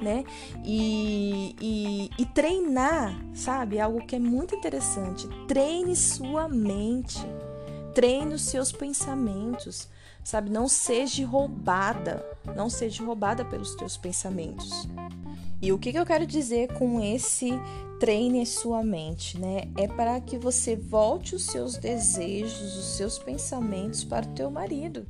Né? 0.00 0.24
E, 0.64 1.56
e, 1.60 2.10
e 2.18 2.26
treinar, 2.26 3.18
sabe? 3.32 3.80
Algo 3.80 4.04
que 4.06 4.16
é 4.16 4.18
muito 4.18 4.54
interessante. 4.54 5.26
Treine 5.48 5.96
sua 5.96 6.48
mente, 6.48 7.24
treine 7.94 8.34
os 8.34 8.42
seus 8.42 8.72
pensamentos, 8.72 9.88
sabe? 10.22 10.50
Não 10.50 10.68
seja 10.68 11.26
roubada, 11.26 12.24
não 12.54 12.68
seja 12.68 13.02
roubada 13.02 13.44
pelos 13.44 13.74
teus 13.74 13.96
pensamentos. 13.96 14.86
E 15.62 15.72
o 15.72 15.78
que, 15.78 15.92
que 15.92 15.98
eu 15.98 16.04
quero 16.04 16.26
dizer 16.26 16.74
com 16.74 17.00
esse 17.00 17.52
treine 17.98 18.44
sua 18.44 18.82
mente, 18.82 19.38
né? 19.38 19.62
É 19.76 19.88
para 19.88 20.20
que 20.20 20.36
você 20.36 20.76
volte 20.76 21.34
os 21.34 21.46
seus 21.46 21.78
desejos, 21.78 22.76
os 22.76 22.96
seus 22.96 23.18
pensamentos 23.18 24.04
para 24.04 24.26
o 24.26 24.34
teu 24.34 24.50
marido. 24.50 25.06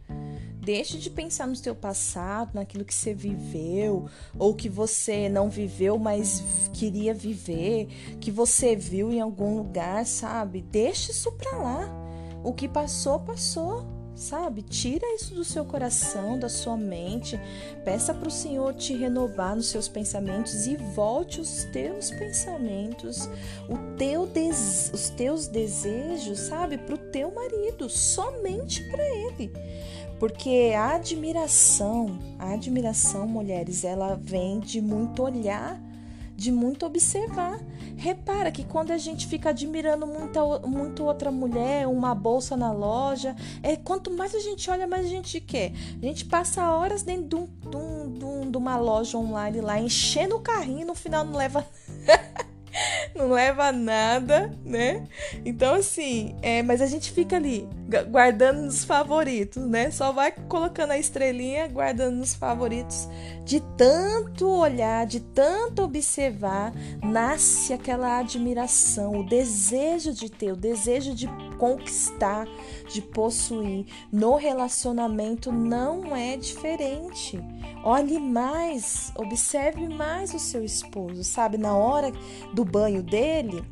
Deixe 0.67 0.99
de 0.99 1.09
pensar 1.09 1.47
no 1.47 1.57
teu 1.57 1.77
passado, 1.77 2.51
naquilo 2.55 2.85
que 2.85 2.93
você 2.93 3.15
viveu, 3.15 4.09
ou 4.37 4.53
que 4.53 4.69
você 4.69 5.29
não 5.29 5.49
viveu, 5.49 5.97
mas 5.97 6.43
queria 6.73 7.15
viver, 7.15 7.87
que 8.21 8.33
você 8.33 8.75
viu 8.75 9.13
em 9.13 9.21
algum 9.21 9.59
lugar, 9.59 10.05
sabe? 10.05 10.63
Deixe 10.63 11.13
isso 11.13 11.31
para 11.31 11.57
lá. 11.57 11.89
O 12.43 12.53
que 12.53 12.67
passou, 12.67 13.21
passou 13.21 13.87
sabe? 14.17 14.63
Tira 14.63 15.07
isso 15.15 15.35
do 15.35 15.45
seu 15.45 15.65
coração, 15.65 16.39
da 16.39 16.49
sua 16.49 16.77
mente. 16.77 17.39
Peça 17.85 18.15
para 18.15 18.29
o 18.29 18.31
Senhor 18.31 18.75
te 18.75 18.97
renovar 18.97 19.55
nos 19.55 19.69
seus 19.69 19.87
pensamentos 19.87 20.67
e 20.67 20.77
volte 20.77 21.41
os 21.41 21.65
teus 21.65 22.11
pensamentos, 22.11 23.29
o 23.69 23.77
teu 23.97 24.27
des... 24.27 24.91
os 24.93 25.11
teus 25.11 25.47
desejos, 25.47 26.39
sabe, 26.41 26.79
para 26.79 26.95
o 26.95 26.99
teu 26.99 27.31
marido, 27.31 27.89
somente 27.89 28.83
para 28.91 29.05
ele. 29.05 29.53
Porque 30.19 30.73
a 30.77 30.95
admiração, 30.95 32.19
a 32.39 32.53
admiração, 32.53 33.27
mulheres, 33.27 33.85
ela 33.85 34.15
vem 34.15 34.61
de 34.61 34.81
muito 34.81 35.23
olhar 35.23 35.81
de 36.37 36.53
muito 36.53 36.85
observar. 36.85 37.59
Repara 37.97 38.53
que 38.53 38.63
quando 38.63 38.91
a 38.91 38.99
gente 38.99 39.27
fica 39.27 39.49
admirando 39.49 40.07
muita, 40.07 40.41
muito 40.61 41.05
outra 41.05 41.31
mulher, 41.31 41.89
uma 41.89 42.15
bolsa 42.15 42.57
na 42.57 42.71
loja, 42.71 43.35
é 43.63 43.75
quanto 43.75 44.11
mais 44.11 44.35
a 44.35 44.41
gente 44.41 44.71
olha, 44.71 44.87
mais 44.87 45.07
a 45.07 45.09
gente 45.09 45.41
quer. 45.41 45.73
A 46.01 46.05
gente 46.05 46.27
passa 46.27 46.71
horas 46.71 47.03
dentro 47.03 47.27
de, 47.27 47.37
um, 47.37 47.47
de, 47.71 47.77
um, 47.77 48.51
de, 48.51 48.57
um, 48.59 48.61
uma 48.61 48.77
loja 48.77 49.17
online 49.17 49.63
lá, 49.63 49.81
enchendo 49.81 50.37
o 50.37 50.41
carrinho 50.41 50.83
e 50.83 50.85
no 50.85 50.95
final 50.95 51.25
não 51.25 51.33
leva. 51.33 51.67
não 53.15 53.31
leva 53.31 53.73
nada, 53.73 54.53
né? 54.65 55.07
Então, 55.45 55.75
assim, 55.75 56.37
é, 56.43 56.63
mas 56.63 56.81
a 56.81 56.87
gente 56.87 57.11
fica 57.11 57.37
ali 57.37 57.69
guardando 58.11 58.63
nos 58.63 58.85
favoritos, 58.85 59.65
né? 59.65 59.91
Só 59.91 60.13
vai 60.13 60.33
colocando 60.33 60.91
a 60.91 60.99
estrelinha, 60.99 61.69
guardando 61.69 62.17
nos 62.17 62.35
favoritos. 62.35 63.09
De 63.45 63.61
tanto 63.77 64.49
olhar, 64.49 65.07
de 65.07 65.21
tanto 65.21 65.83
observar, 65.83 66.73
nasce 67.03 67.73
aquela 67.73 68.19
admiração, 68.19 69.21
o 69.21 69.27
desejo 69.27 70.13
de 70.13 70.29
ter, 70.29 70.53
o 70.53 70.57
desejo 70.57 71.15
de 71.15 71.29
conquistar, 71.57 72.47
de 72.89 73.01
possuir. 73.03 73.87
No 74.13 74.37
relacionamento 74.37 75.51
não 75.53 76.15
é 76.15 76.37
diferente. 76.37 77.39
Olhe 77.85 78.19
mais, 78.19 79.13
observe 79.17 79.89
mais 79.89 80.35
o 80.35 80.39
seu 80.39 80.65
esposo, 80.65 81.23
sabe? 81.25 81.59
Na 81.59 81.77
hora 81.77 82.13
do 82.53 82.65
banho 82.65 83.03
dele, 83.03 83.63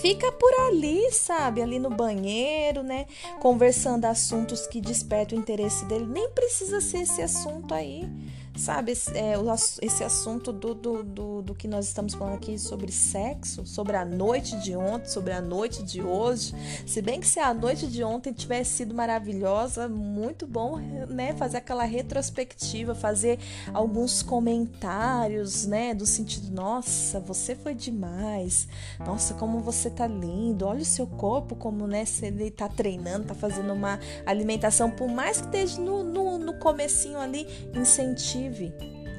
fica 0.00 0.30
por 0.32 0.52
ali, 0.68 1.10
sabe? 1.12 1.62
Ali 1.62 1.78
no 1.78 1.90
banheiro, 1.90 2.82
né? 2.82 3.06
Conversando 3.40 4.04
assuntos 4.06 4.66
que 4.66 4.80
despertam 4.80 5.38
o 5.38 5.40
interesse 5.40 5.84
dele. 5.86 6.06
Nem 6.06 6.28
precisa 6.30 6.80
ser 6.80 7.02
esse 7.02 7.22
assunto 7.22 7.74
aí 7.74 8.08
sabe, 8.56 8.92
é, 8.92 9.34
esse 9.80 10.04
assunto 10.04 10.52
do, 10.52 10.74
do, 10.74 11.02
do, 11.02 11.42
do, 11.42 11.54
que 11.54 11.68
nós 11.68 11.86
estamos 11.86 12.14
falando 12.14 12.34
aqui 12.34 12.58
sobre 12.58 12.90
sexo, 12.92 13.64
sobre 13.64 13.96
a 13.96 14.04
noite 14.04 14.56
de 14.58 14.74
ontem, 14.74 15.08
sobre 15.08 15.32
a 15.32 15.40
noite 15.40 15.82
de 15.82 16.02
hoje. 16.02 16.52
Se 16.86 17.00
bem 17.00 17.20
que 17.20 17.26
se 17.26 17.38
a 17.38 17.54
noite 17.54 17.86
de 17.86 18.02
ontem 18.02 18.32
tivesse 18.32 18.72
sido 18.72 18.94
maravilhosa, 18.94 19.88
muito 19.88 20.46
bom, 20.46 20.76
né, 21.08 21.32
fazer 21.34 21.58
aquela 21.58 21.84
retrospectiva, 21.84 22.94
fazer 22.94 23.38
alguns 23.72 24.22
comentários, 24.22 25.66
né, 25.66 25.94
do 25.94 26.06
sentido, 26.06 26.50
nossa, 26.50 27.20
você 27.20 27.54
foi 27.54 27.74
demais, 27.74 28.68
nossa, 28.98 29.34
como 29.34 29.60
você 29.60 29.88
tá 29.88 30.06
lindo, 30.06 30.66
olha 30.66 30.82
o 30.82 30.84
seu 30.84 31.06
corpo, 31.06 31.54
como, 31.54 31.86
né, 31.86 32.04
se 32.04 32.26
ele 32.26 32.50
tá 32.50 32.68
treinando, 32.68 33.26
tá 33.26 33.34
fazendo 33.34 33.72
uma 33.72 33.98
alimentação, 34.26 34.90
por 34.90 35.08
mais 35.08 35.40
que 35.40 35.46
esteja 35.46 35.80
no, 35.80 36.02
no, 36.02 36.38
no 36.38 36.54
comecinho 36.54 37.18
ali, 37.18 37.46
incentiva 37.74 38.39
incentive, 38.40 38.72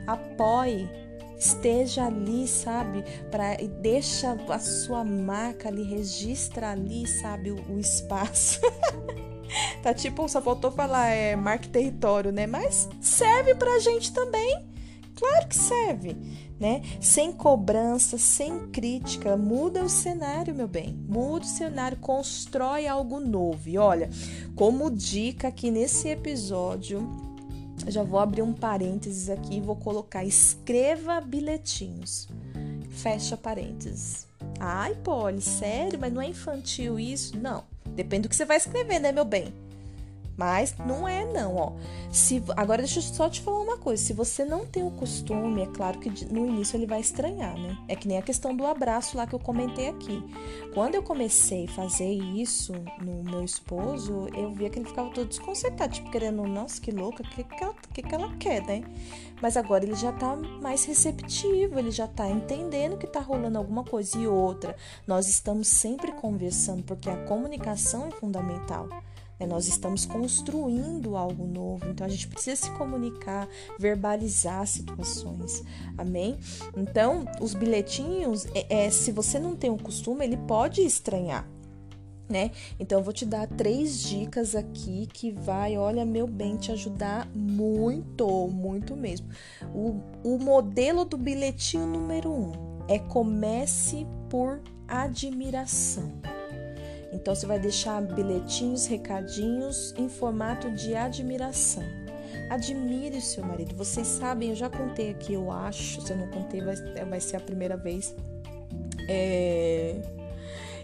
apoie, 0.08 0.90
esteja 1.38 2.06
ali, 2.06 2.48
sabe? 2.48 3.04
Para 3.30 3.56
deixa 3.82 4.38
a 4.50 4.60
sua 4.60 5.04
marca 5.04 5.70
ali, 5.70 5.84
registra 5.84 6.72
ali, 6.72 7.08
sabe, 7.08 7.52
o, 7.52 7.56
o 7.72 7.80
espaço. 7.80 8.60
tá 9.84 9.94
tipo, 9.94 10.28
só 10.28 10.42
faltou 10.42 10.72
falar 10.72 11.10
é 11.10 11.36
marca 11.36 11.68
território, 11.68 12.32
né? 12.32 12.48
Mas 12.48 12.90
serve 13.00 13.56
pra 13.56 13.80
gente 13.80 14.12
também. 14.14 14.70
Claro 15.14 15.48
que 15.48 15.56
serve, 15.56 16.18
né? 16.60 16.82
Sem 17.00 17.32
cobrança, 17.32 18.18
sem 18.18 18.68
crítica, 18.70 19.38
muda 19.38 19.84
o 19.84 19.90
cenário, 19.90 20.56
meu 20.56 20.68
bem. 20.68 20.98
Muda 21.08 21.46
o 21.46 21.48
cenário, 21.48 21.98
constrói 22.00 22.88
algo 22.88 23.20
novo. 23.20 23.70
E 23.70 23.78
olha, 23.78 24.10
como 24.56 24.90
dica 24.90 25.50
aqui 25.50 25.70
nesse 25.70 26.08
episódio, 26.08 27.31
já 27.88 28.04
vou 28.04 28.20
abrir 28.20 28.42
um 28.42 28.54
parênteses 28.54 29.30
aqui 29.30 29.58
e 29.58 29.62
vou 29.62 29.76
colocar 29.76 30.24
escreva 30.24 31.20
bilhetinhos. 31.22 32.28
Fecha 32.90 33.38
parênteses. 33.38 34.28
Ai, 34.60 34.96
Polly, 34.96 35.42
sério? 35.42 36.00
Mas 36.00 36.14
não 36.14 36.22
é 36.22 36.28
infantil 36.28 37.00
isso? 37.00 37.38
Não. 37.38 37.64
Depende 37.96 38.24
do 38.24 38.30
que 38.30 38.36
você 38.36 38.46
vai 38.46 38.58
escrever, 38.58 39.00
né, 39.00 39.12
meu 39.12 39.26
bem? 39.26 39.54
Mas 40.38 40.76
não 40.78 41.08
é 41.08 41.26
não, 41.26 41.56
ó. 41.56 41.74
Se 42.12 42.44
agora 42.56 42.82
deixa 42.82 43.00
eu 43.00 43.04
só 43.04 43.30
te 43.30 43.42
falar 43.42 43.62
uma 43.62 43.78
coisa, 43.78 44.02
se 44.02 44.14
você 44.14 44.44
não 44.44 44.66
tem 44.66 44.84
o 44.84 44.92
costume, 44.92 45.62
é 45.62 45.68
claro 45.68 46.00
que 46.00 46.10
no 46.26 46.48
início 46.48 46.78
ele 46.78 46.86
vai 46.86 47.00
estranhar, 47.00 47.58
né? 47.58 47.78
É 47.88 47.96
que 47.96 48.08
nem 48.08 48.18
a 48.18 48.22
questão 48.22 48.56
do 48.56 48.66
abraço 48.66 49.18
lá 49.18 49.28
que 49.28 49.34
eu 49.34 49.40
comentei 49.40 49.90
aqui. 49.90 50.24
Quando 50.74 50.96
eu 50.96 51.04
comecei 51.04 51.66
a 51.66 51.72
fazer 51.72 52.12
isso 52.12 52.74
no 53.02 53.24
meu 53.24 53.44
esposo, 53.44 54.28
eu 54.36 54.52
via 54.52 54.70
que 54.70 54.80
ele 54.80 54.88
ficava 54.88 55.10
todo 55.10 55.28
desconcertado, 55.28 55.94
tipo 55.94 56.12
querendo, 56.12 56.46
nossa, 56.48 56.82
que 56.82 56.92
louca, 56.92 57.24
o 57.24 57.26
que 57.28 57.44
que 57.44 57.72
que 57.94 58.02
que 58.02 58.16
ela 58.16 58.34
quer, 58.38 58.66
né? 58.66 58.84
Mas 59.42 59.58
agora 59.58 59.84
ele 59.84 59.96
já 59.96 60.12
tá 60.12 60.36
mais 60.36 60.86
receptivo, 60.86 61.80
ele 61.80 61.92
já 61.92 62.08
tá 62.08 62.30
entendendo 62.30 62.98
que 62.98 63.08
tá 63.08 63.20
rolando 63.20 63.58
alguma 63.58 63.84
coisa 63.84 64.18
e 64.18 64.28
outra. 64.28 64.76
Nós 65.08 65.28
estamos 65.28 65.68
sempre 65.68 66.12
conversando 66.12 66.84
porque 66.84 67.10
a 67.10 67.26
comunicação 67.26 68.08
é 68.08 68.12
fundamental. 68.12 68.88
É, 69.42 69.48
nós 69.48 69.68
estamos 69.68 70.06
construindo 70.06 71.18
algo 71.18 71.48
novo, 71.48 71.90
então 71.90 72.06
a 72.06 72.10
gente 72.10 72.28
precisa 72.28 72.62
se 72.62 72.72
comunicar, 72.78 73.50
verbalizar 73.80 74.68
situações, 74.68 75.64
amém? 75.98 76.38
Então, 76.78 77.26
os 77.42 77.56
bilhetinhos, 77.56 78.46
é, 78.54 78.86
é, 78.86 78.90
se 78.92 79.12
você 79.12 79.40
não 79.40 79.56
tem 79.56 79.72
o 79.72 79.78
costume, 79.78 80.24
ele 80.24 80.38
pode 80.38 80.82
estranhar. 80.82 81.50
Né? 82.30 82.52
Então 82.80 83.00
eu 83.00 83.04
vou 83.04 83.12
te 83.12 83.26
dar 83.26 83.46
três 83.46 84.02
dicas 84.04 84.56
aqui 84.56 85.06
que 85.12 85.32
vai, 85.32 85.78
olha, 85.78 86.06
meu 86.06 86.26
bem, 86.26 86.56
te 86.56 86.72
ajudar 86.72 87.28
muito, 87.36 88.48
muito 88.48 88.96
mesmo. 88.96 89.28
O, 89.74 90.00
o 90.24 90.38
modelo 90.38 91.04
do 91.04 91.18
bilhetinho 91.18 91.86
número 91.86 92.32
um 92.32 92.52
é 92.88 92.98
comece 93.00 94.08
por 94.30 94.62
admiração. 94.88 96.22
Então 97.12 97.36
você 97.36 97.46
vai 97.46 97.60
deixar 97.60 98.02
bilhetinhos, 98.02 98.88
recadinhos 98.88 99.94
em 99.98 100.08
formato 100.08 100.72
de 100.72 100.96
admiração. 100.96 101.84
Admire 102.50 103.18
o 103.18 103.22
seu 103.22 103.44
marido. 103.44 103.76
Vocês 103.76 104.08
sabem, 104.08 104.50
eu 104.50 104.56
já 104.56 104.70
contei 104.70 105.10
aqui, 105.10 105.34
eu 105.34 105.52
acho. 105.52 106.02
Se 106.02 106.12
eu 106.12 106.18
não 106.18 106.28
contei, 106.30 106.62
vai, 106.62 106.76
vai 107.06 107.20
ser 107.20 107.38
a 107.38 107.40
primeira 107.40 107.76
vez. 107.76 108.16
É, 109.10 110.02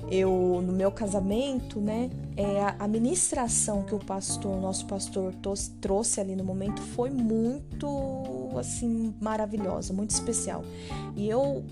eu 0.10 0.62
no 0.62 0.74
meu 0.74 0.92
casamento, 0.92 1.80
né? 1.80 2.10
É, 2.38 2.76
a 2.78 2.88
ministração 2.88 3.82
que 3.82 3.96
o 3.96 4.00
pastor, 4.00 4.62
nosso 4.62 4.86
pastor, 4.86 5.34
trouxe 5.82 6.22
ali 6.22 6.36
no 6.36 6.44
momento 6.44 6.80
foi 6.84 7.10
muito 7.10 7.88
assim 8.56 9.12
maravilhosa, 9.20 9.92
muito 9.92 10.12
especial. 10.12 10.64
E 11.16 11.28
eu 11.28 11.66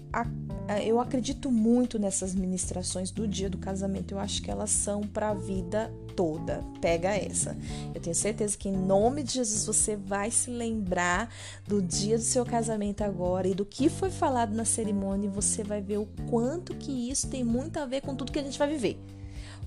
eu 0.83 0.99
acredito 0.99 1.51
muito 1.51 1.99
nessas 1.99 2.33
ministrações 2.33 3.11
do 3.11 3.27
dia 3.27 3.47
do 3.47 3.59
casamento. 3.59 4.13
Eu 4.13 4.19
acho 4.19 4.41
que 4.41 4.49
elas 4.49 4.71
são 4.71 5.01
para 5.01 5.29
a 5.29 5.33
vida 5.35 5.93
toda. 6.15 6.63
Pega 6.81 7.15
essa. 7.15 7.55
Eu 7.93 8.01
tenho 8.01 8.15
certeza 8.15 8.57
que 8.57 8.67
em 8.67 8.75
nome 8.75 9.21
de 9.21 9.33
Jesus 9.33 9.65
você 9.65 9.95
vai 9.95 10.31
se 10.31 10.49
lembrar 10.49 11.29
do 11.67 11.79
dia 11.79 12.17
do 12.17 12.23
seu 12.23 12.43
casamento 12.43 13.03
agora 13.03 13.47
e 13.47 13.53
do 13.53 13.65
que 13.65 13.89
foi 13.89 14.09
falado 14.09 14.55
na 14.55 14.65
cerimônia 14.65 15.27
e 15.27 15.29
você 15.29 15.63
vai 15.63 15.81
ver 15.81 15.97
o 15.97 16.07
quanto 16.27 16.73
que 16.75 17.11
isso 17.11 17.27
tem 17.27 17.43
muito 17.43 17.77
a 17.77 17.85
ver 17.85 18.01
com 18.01 18.15
tudo 18.15 18.31
que 18.31 18.39
a 18.39 18.43
gente 18.43 18.57
vai 18.57 18.67
viver. 18.67 18.97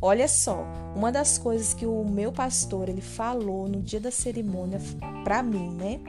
Olha 0.00 0.28
só, 0.28 0.64
uma 0.94 1.10
das 1.10 1.38
coisas 1.38 1.74
que 1.74 1.84
o 1.84 2.04
meu 2.04 2.30
pastor 2.30 2.88
ele 2.88 3.00
falou 3.00 3.68
no 3.68 3.80
dia 3.82 3.98
da 3.98 4.10
cerimônia 4.10 4.80
para 5.24 5.42
mim, 5.42 5.70
né, 5.70 6.00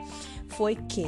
foi 0.49 0.75
que 0.75 1.05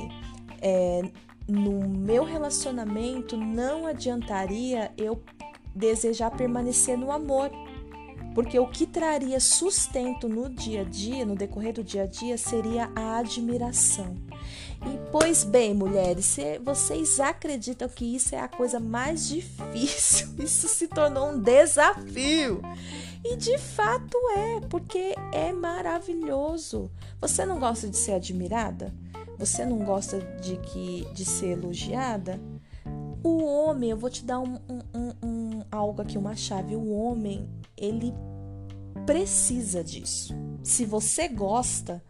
é, 0.62 1.04
no 1.48 1.88
meu 1.88 2.24
relacionamento 2.24 3.38
não 3.38 3.86
adiantaria 3.86 4.92
eu 4.98 5.22
desejar 5.76 6.32
permanecer 6.32 6.98
no 6.98 7.12
amor. 7.12 7.52
Porque 8.34 8.58
o 8.58 8.68
que 8.68 8.86
traria 8.86 9.42
sustento 9.42 10.30
no 10.30 10.50
dia 10.50 10.82
a 10.82 10.84
dia, 10.86 11.26
no 11.26 11.36
decorrer 11.36 11.74
do 11.74 11.84
dia 11.84 12.04
a 12.04 12.06
dia, 12.06 12.38
seria 12.38 12.90
a 12.96 13.18
admiração. 13.18 14.16
E 14.86 15.12
pois 15.12 15.44
bem, 15.44 15.74
mulheres, 15.74 16.38
vocês 16.64 17.20
acreditam 17.20 17.88
que 17.88 18.16
isso 18.16 18.34
é 18.34 18.40
a 18.40 18.48
coisa 18.48 18.80
mais 18.80 19.28
difícil? 19.28 20.30
Isso 20.42 20.68
se 20.68 20.88
tornou 20.88 21.32
um 21.32 21.40
desafio. 21.40 22.62
E 23.24 23.36
de 23.36 23.58
fato 23.60 24.18
é, 24.36 24.60
porque 24.68 25.14
é 25.32 25.54
maravilhoso. 25.54 26.92
Você 27.20 27.46
não 27.46 27.60
gosta 27.60 27.88
de 27.88 27.96
ser 27.96 28.14
admirada? 28.14 28.92
Você 29.38 29.66
não 29.66 29.80
gosta 29.80 30.20
de 30.42 30.58
que 30.58 31.08
de 31.14 31.26
ser 31.26 31.58
elogiada? 31.58 32.40
O 33.24 33.44
homem, 33.44 33.92
eu 33.92 33.98
vou 33.98 34.10
te 34.10 34.26
dar 34.26 34.40
um, 34.40 34.60
um, 34.68 35.14
um, 35.24 35.64
algo 35.72 36.02
aqui, 36.02 36.18
uma 36.18 36.36
chave. 36.36 36.76
O 36.76 36.92
homem, 36.92 37.48
ele 37.78 38.12
precisa 39.06 39.84
disso. 39.84 40.34
Se 40.64 40.86
você 40.86 41.28
gosta, 41.28 42.04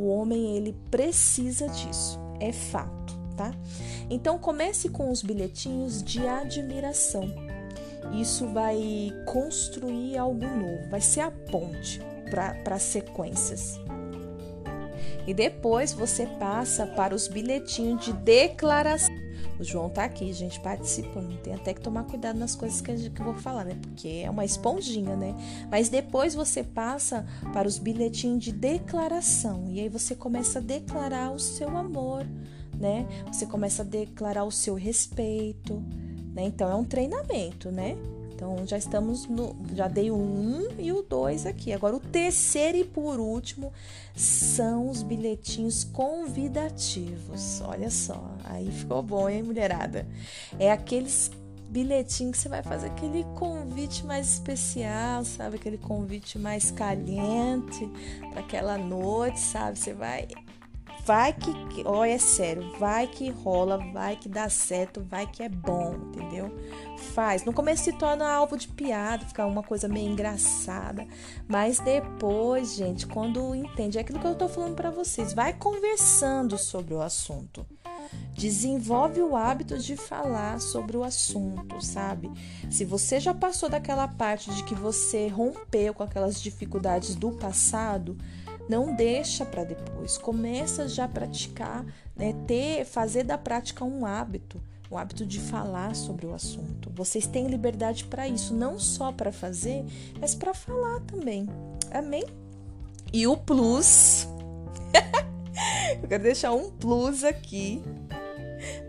o 0.00 0.06
homem 0.06 0.56
ele 0.56 0.74
precisa 0.90 1.68
disso. 1.68 2.18
É 2.40 2.52
fato, 2.52 3.14
tá? 3.36 3.52
Então 4.08 4.38
comece 4.38 4.88
com 4.88 5.10
os 5.10 5.22
bilhetinhos 5.22 6.02
de 6.02 6.26
admiração. 6.26 7.30
Isso 8.18 8.46
vai 8.48 9.12
construir 9.26 10.16
algo 10.16 10.46
novo, 10.46 10.88
vai 10.88 11.02
ser 11.02 11.20
a 11.20 11.30
ponte 11.30 12.00
para 12.30 12.78
sequências. 12.78 13.78
E 15.26 15.34
depois 15.34 15.92
você 15.92 16.26
passa 16.26 16.86
para 16.86 17.14
os 17.14 17.28
bilhetinhos 17.28 18.04
de 18.04 18.12
declaração. 18.14 19.14
O 19.60 19.64
João 19.64 19.90
tá 19.90 20.04
aqui, 20.04 20.32
gente, 20.32 20.58
participando. 20.58 21.38
Tem 21.42 21.52
até 21.52 21.74
que 21.74 21.82
tomar 21.82 22.04
cuidado 22.04 22.38
nas 22.38 22.54
coisas 22.54 22.80
que, 22.80 22.90
eu 22.90 23.24
vou 23.24 23.34
falar, 23.34 23.66
né? 23.66 23.76
Porque 23.82 24.22
é 24.24 24.30
uma 24.30 24.42
esponjinha, 24.42 25.14
né? 25.14 25.36
Mas 25.70 25.90
depois 25.90 26.34
você 26.34 26.64
passa 26.64 27.26
para 27.52 27.68
os 27.68 27.78
bilhetinhos 27.78 28.42
de 28.42 28.52
declaração. 28.52 29.66
E 29.68 29.78
aí 29.78 29.88
você 29.90 30.14
começa 30.14 30.60
a 30.60 30.62
declarar 30.62 31.30
o 31.30 31.38
seu 31.38 31.76
amor, 31.76 32.26
né? 32.74 33.06
Você 33.30 33.44
começa 33.44 33.82
a 33.82 33.84
declarar 33.84 34.44
o 34.44 34.50
seu 34.50 34.74
respeito, 34.74 35.84
né? 36.32 36.44
Então 36.44 36.70
é 36.70 36.74
um 36.74 36.84
treinamento, 36.84 37.70
né? 37.70 37.98
Então 38.40 38.66
já 38.66 38.78
estamos 38.78 39.26
no. 39.26 39.54
Já 39.74 39.86
dei 39.86 40.10
o 40.10 40.16
um 40.16 40.66
e 40.78 40.90
o 40.92 41.02
dois 41.02 41.44
aqui. 41.44 41.74
Agora 41.74 41.94
o 41.94 42.00
terceiro 42.00 42.78
e 42.78 42.84
por 42.84 43.20
último 43.20 43.70
são 44.16 44.88
os 44.88 45.02
bilhetinhos 45.02 45.84
convidativos. 45.84 47.60
Olha 47.60 47.90
só, 47.90 48.34
aí 48.44 48.70
ficou 48.70 49.02
bom, 49.02 49.28
hein, 49.28 49.42
mulherada? 49.42 50.06
É 50.58 50.72
aqueles 50.72 51.30
bilhetinhos 51.68 52.38
que 52.38 52.42
você 52.42 52.48
vai 52.48 52.62
fazer 52.62 52.86
aquele 52.86 53.24
convite 53.38 54.06
mais 54.06 54.32
especial, 54.32 55.22
sabe? 55.22 55.56
Aquele 55.56 55.76
convite 55.76 56.38
mais 56.38 56.70
caliente 56.70 57.90
para 58.30 58.40
aquela 58.40 58.78
noite, 58.78 59.38
sabe? 59.38 59.78
Você 59.78 59.92
vai 59.92 60.26
vai 61.10 61.32
que, 61.32 61.52
olha, 61.84 62.12
é 62.12 62.18
sério, 62.18 62.70
vai 62.78 63.04
que 63.04 63.30
rola, 63.30 63.78
vai 63.92 64.14
que 64.14 64.28
dá 64.28 64.48
certo, 64.48 65.04
vai 65.10 65.26
que 65.26 65.42
é 65.42 65.48
bom, 65.48 65.92
entendeu? 65.92 66.56
Faz. 67.12 67.44
No 67.44 67.52
começo 67.52 67.82
se 67.82 67.92
torna 67.94 68.30
alvo 68.30 68.56
de 68.56 68.68
piada, 68.68 69.26
fica 69.26 69.44
uma 69.44 69.64
coisa 69.64 69.88
meio 69.88 70.08
engraçada, 70.08 71.04
mas 71.48 71.80
depois, 71.80 72.76
gente, 72.76 73.08
quando 73.08 73.56
entende, 73.56 73.98
é 73.98 74.02
aquilo 74.02 74.20
que 74.20 74.26
eu 74.28 74.36
tô 74.36 74.48
falando 74.48 74.76
para 74.76 74.92
vocês, 74.92 75.32
vai 75.32 75.52
conversando 75.52 76.56
sobre 76.56 76.94
o 76.94 77.02
assunto. 77.02 77.66
Desenvolve 78.34 79.20
o 79.20 79.34
hábito 79.34 79.78
de 79.78 79.96
falar 79.96 80.60
sobre 80.60 80.96
o 80.96 81.02
assunto, 81.02 81.84
sabe? 81.84 82.30
Se 82.70 82.84
você 82.84 83.18
já 83.18 83.34
passou 83.34 83.68
daquela 83.68 84.06
parte 84.06 84.54
de 84.54 84.62
que 84.62 84.76
você 84.76 85.26
rompeu 85.26 85.92
com 85.92 86.04
aquelas 86.04 86.40
dificuldades 86.40 87.16
do 87.16 87.32
passado, 87.32 88.16
não 88.70 88.94
deixa 88.94 89.44
para 89.44 89.64
depois. 89.64 90.16
Começa 90.16 90.88
já 90.88 91.04
a 91.04 91.08
praticar, 91.08 91.84
né, 92.14 92.32
ter, 92.46 92.84
fazer 92.84 93.24
da 93.24 93.36
prática 93.36 93.84
um 93.84 94.06
hábito, 94.06 94.62
o 94.88 94.96
hábito 94.96 95.26
de 95.26 95.40
falar 95.40 95.96
sobre 95.96 96.24
o 96.24 96.32
assunto. 96.32 96.88
Vocês 96.94 97.26
têm 97.26 97.48
liberdade 97.48 98.04
para 98.04 98.28
isso, 98.28 98.54
não 98.54 98.78
só 98.78 99.10
para 99.10 99.32
fazer, 99.32 99.84
mas 100.20 100.36
para 100.36 100.54
falar 100.54 101.00
também. 101.00 101.48
Amém? 101.90 102.24
E 103.12 103.26
o 103.26 103.36
plus, 103.36 104.28
eu 106.00 106.08
quero 106.08 106.22
deixar 106.22 106.52
um 106.52 106.70
plus 106.70 107.24
aqui 107.24 107.82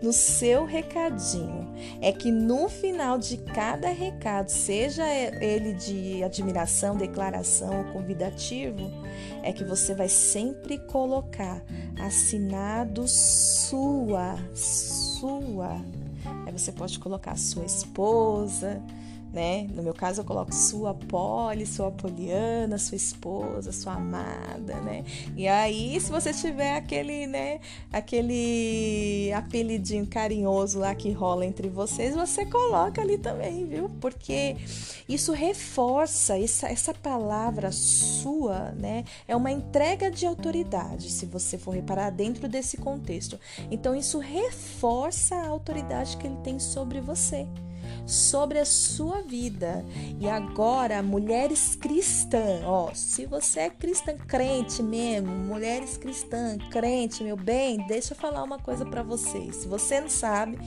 no 0.02 0.12
seu 0.12 0.64
recadinho 0.64 1.72
é 2.00 2.12
que 2.12 2.30
no 2.30 2.68
final 2.68 3.18
de 3.18 3.36
cada 3.36 3.88
recado, 3.88 4.48
seja 4.48 5.04
ele 5.08 5.74
de 5.74 6.22
admiração, 6.22 6.96
declaração 6.96 7.78
ou 7.78 7.92
convidativo, 7.92 8.90
é 9.42 9.52
que 9.52 9.64
você 9.64 9.94
vai 9.94 10.08
sempre 10.08 10.78
colocar 10.78 11.62
assinado 12.00 13.06
sua, 13.06 14.36
sua. 14.54 15.80
Aí 16.46 16.52
você 16.52 16.72
pode 16.72 16.98
colocar 16.98 17.36
sua 17.36 17.64
esposa, 17.64 18.82
né? 19.32 19.66
No 19.74 19.82
meu 19.82 19.94
caso, 19.94 20.20
eu 20.20 20.24
coloco 20.24 20.54
sua 20.54 20.92
Poli, 20.94 21.64
sua 21.64 21.90
Poliana, 21.90 22.76
sua 22.76 22.96
esposa, 22.96 23.72
sua 23.72 23.94
amada, 23.94 24.74
né? 24.80 25.04
E 25.36 25.48
aí, 25.48 25.98
se 26.00 26.10
você 26.10 26.32
tiver 26.32 26.76
aquele, 26.76 27.26
né, 27.26 27.60
aquele 27.90 29.32
apelidinho 29.34 30.06
carinhoso 30.06 30.78
lá 30.78 30.94
que 30.94 31.10
rola 31.10 31.46
entre 31.46 31.68
vocês, 31.68 32.14
você 32.14 32.44
coloca 32.44 33.00
ali 33.00 33.16
também, 33.16 33.66
viu? 33.66 33.90
Porque 34.00 34.56
isso 35.08 35.32
reforça 35.32 36.38
essa, 36.38 36.68
essa 36.68 36.92
palavra 36.92 37.72
sua, 37.72 38.72
né? 38.72 39.04
É 39.26 39.34
uma 39.34 39.50
entrega 39.50 40.10
de 40.10 40.26
autoridade, 40.26 41.10
se 41.10 41.24
você 41.24 41.56
for 41.56 41.70
reparar 41.74 42.10
dentro 42.10 42.48
desse 42.48 42.76
contexto. 42.76 43.40
Então, 43.70 43.94
isso 43.94 44.18
reforça 44.18 45.36
a 45.36 45.48
autoridade 45.48 46.18
que 46.18 46.26
ele 46.26 46.36
tem 46.44 46.58
sobre 46.58 47.00
você 47.00 47.46
sobre 48.06 48.58
a 48.58 48.64
sua 48.64 49.22
vida. 49.22 49.84
E 50.20 50.28
agora, 50.28 51.02
mulheres 51.02 51.76
cristãs, 51.76 52.62
ó, 52.64 52.92
se 52.94 53.26
você 53.26 53.60
é 53.60 53.70
cristã 53.70 54.16
crente 54.16 54.82
mesmo, 54.82 55.30
mulheres 55.30 55.96
cristãs, 55.96 56.58
crente, 56.70 57.22
meu 57.22 57.36
bem, 57.36 57.86
deixa 57.86 58.14
eu 58.14 58.18
falar 58.18 58.42
uma 58.42 58.58
coisa 58.58 58.84
para 58.84 59.02
vocês. 59.02 59.56
Se 59.56 59.68
você 59.68 60.00
não 60.00 60.08
sabe, 60.08 60.58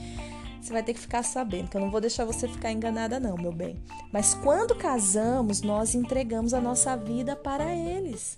você 0.60 0.72
vai 0.72 0.82
ter 0.82 0.94
que 0.94 1.00
ficar 1.00 1.22
sabendo, 1.22 1.68
que 1.68 1.76
eu 1.76 1.80
não 1.80 1.90
vou 1.90 2.00
deixar 2.00 2.24
você 2.24 2.48
ficar 2.48 2.72
enganada 2.72 3.20
não, 3.20 3.36
meu 3.36 3.52
bem. 3.52 3.80
Mas 4.12 4.34
quando 4.34 4.74
casamos, 4.74 5.62
nós 5.62 5.94
entregamos 5.94 6.52
a 6.52 6.60
nossa 6.60 6.96
vida 6.96 7.36
para 7.36 7.72
eles. 7.72 8.36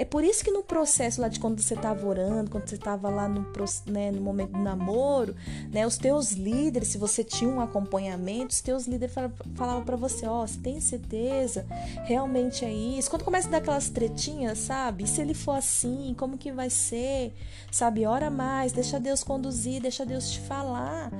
É 0.00 0.04
por 0.06 0.24
isso 0.24 0.42
que 0.42 0.50
no 0.50 0.62
processo 0.62 1.20
lá 1.20 1.28
de 1.28 1.38
quando 1.38 1.60
você 1.60 1.74
estava 1.74 2.06
orando, 2.06 2.50
quando 2.50 2.66
você 2.66 2.76
estava 2.76 3.10
lá 3.10 3.28
no, 3.28 3.46
né, 3.84 4.10
no 4.10 4.22
momento 4.22 4.52
do 4.52 4.58
namoro, 4.58 5.36
né, 5.70 5.86
os 5.86 5.98
teus 5.98 6.32
líderes, 6.32 6.88
se 6.88 6.96
você 6.96 7.22
tinha 7.22 7.50
um 7.50 7.60
acompanhamento, 7.60 8.54
os 8.54 8.62
teus 8.62 8.86
líderes 8.86 9.14
falavam 9.54 9.84
para 9.84 9.96
você, 9.96 10.26
ó, 10.26 10.42
oh, 10.42 10.46
você 10.46 10.58
tem 10.58 10.80
certeza? 10.80 11.66
Realmente 12.04 12.64
é 12.64 12.72
isso? 12.72 13.10
Quando 13.10 13.26
começa 13.26 13.48
a 13.48 13.50
dar 13.50 13.58
aquelas 13.58 13.90
tretinhas, 13.90 14.56
sabe? 14.56 15.04
E 15.04 15.06
se 15.06 15.20
ele 15.20 15.34
for 15.34 15.52
assim, 15.52 16.14
como 16.16 16.38
que 16.38 16.50
vai 16.50 16.70
ser? 16.70 17.34
Sabe? 17.70 18.06
Ora 18.06 18.30
mais, 18.30 18.72
deixa 18.72 18.98
Deus 18.98 19.22
conduzir, 19.22 19.82
deixa 19.82 20.06
Deus 20.06 20.30
te 20.30 20.40
falar 20.40 21.12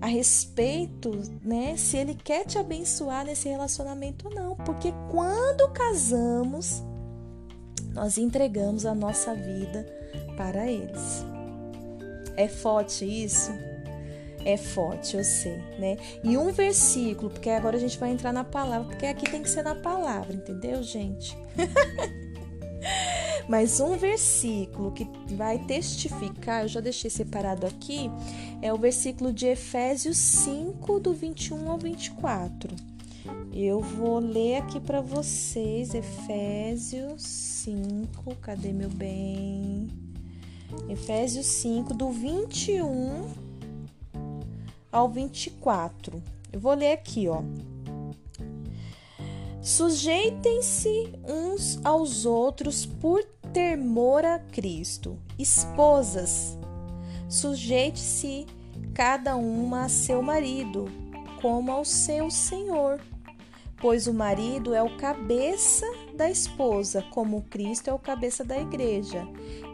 a 0.00 0.06
respeito, 0.06 1.20
né, 1.42 1.76
se 1.76 1.96
ele 1.96 2.14
quer 2.14 2.44
te 2.44 2.58
abençoar 2.58 3.24
nesse 3.24 3.48
relacionamento 3.48 4.28
ou 4.28 4.34
não, 4.36 4.54
porque 4.54 4.94
quando 5.10 5.68
casamos, 5.72 6.80
nós 7.94 8.18
entregamos 8.18 8.84
a 8.84 8.94
nossa 8.94 9.34
vida 9.34 9.86
para 10.36 10.66
eles. 10.66 11.24
É 12.36 12.48
forte 12.48 13.04
isso? 13.04 13.52
É 14.44 14.56
forte, 14.58 15.16
eu 15.16 15.24
sei, 15.24 15.56
né? 15.78 15.96
E 16.22 16.36
um 16.36 16.52
versículo, 16.52 17.30
porque 17.30 17.48
agora 17.48 17.76
a 17.76 17.80
gente 17.80 17.96
vai 17.96 18.10
entrar 18.10 18.32
na 18.32 18.44
palavra, 18.44 18.88
porque 18.88 19.06
aqui 19.06 19.30
tem 19.30 19.42
que 19.42 19.48
ser 19.48 19.62
na 19.62 19.74
palavra, 19.74 20.34
entendeu, 20.34 20.82
gente? 20.82 21.38
Mas 23.48 23.80
um 23.80 23.96
versículo 23.96 24.92
que 24.92 25.08
vai 25.34 25.58
testificar, 25.58 26.62
eu 26.62 26.68
já 26.68 26.80
deixei 26.80 27.10
separado 27.10 27.66
aqui, 27.66 28.10
é 28.60 28.72
o 28.72 28.78
versículo 28.78 29.32
de 29.32 29.46
Efésios 29.46 30.16
5, 30.16 31.00
do 31.00 31.14
21 31.14 31.70
ao 31.70 31.78
24. 31.78 32.93
Eu 33.52 33.80
vou 33.80 34.18
ler 34.18 34.56
aqui 34.56 34.78
para 34.78 35.00
vocês 35.00 35.94
Efésios 35.94 37.22
5, 37.22 38.34
cadê 38.36 38.70
meu 38.70 38.90
bem? 38.90 39.88
Efésios 40.90 41.46
5, 41.46 41.94
do 41.94 42.10
21 42.10 43.30
ao 44.92 45.08
24. 45.08 46.22
Eu 46.52 46.60
vou 46.60 46.74
ler 46.74 46.92
aqui, 46.92 47.26
ó. 47.28 47.42
Sujeitem-se 49.62 51.10
uns 51.26 51.80
aos 51.82 52.26
outros 52.26 52.84
por 52.84 53.24
temor 53.54 54.24
a 54.26 54.38
Cristo. 54.38 55.16
Esposas, 55.38 56.58
sujeite-se 57.26 58.46
cada 58.92 59.34
uma 59.36 59.84
a 59.84 59.88
seu 59.88 60.20
marido, 60.20 60.90
como 61.40 61.72
ao 61.72 61.84
seu 61.86 62.30
Senhor 62.30 63.00
pois 63.84 64.06
o 64.06 64.14
marido 64.14 64.72
é 64.72 64.82
o 64.82 64.96
cabeça 64.96 65.84
da 66.14 66.30
esposa, 66.30 67.02
como 67.10 67.42
Cristo 67.50 67.90
é 67.90 67.92
o 67.92 67.98
cabeça 67.98 68.42
da 68.42 68.58
igreja. 68.58 69.28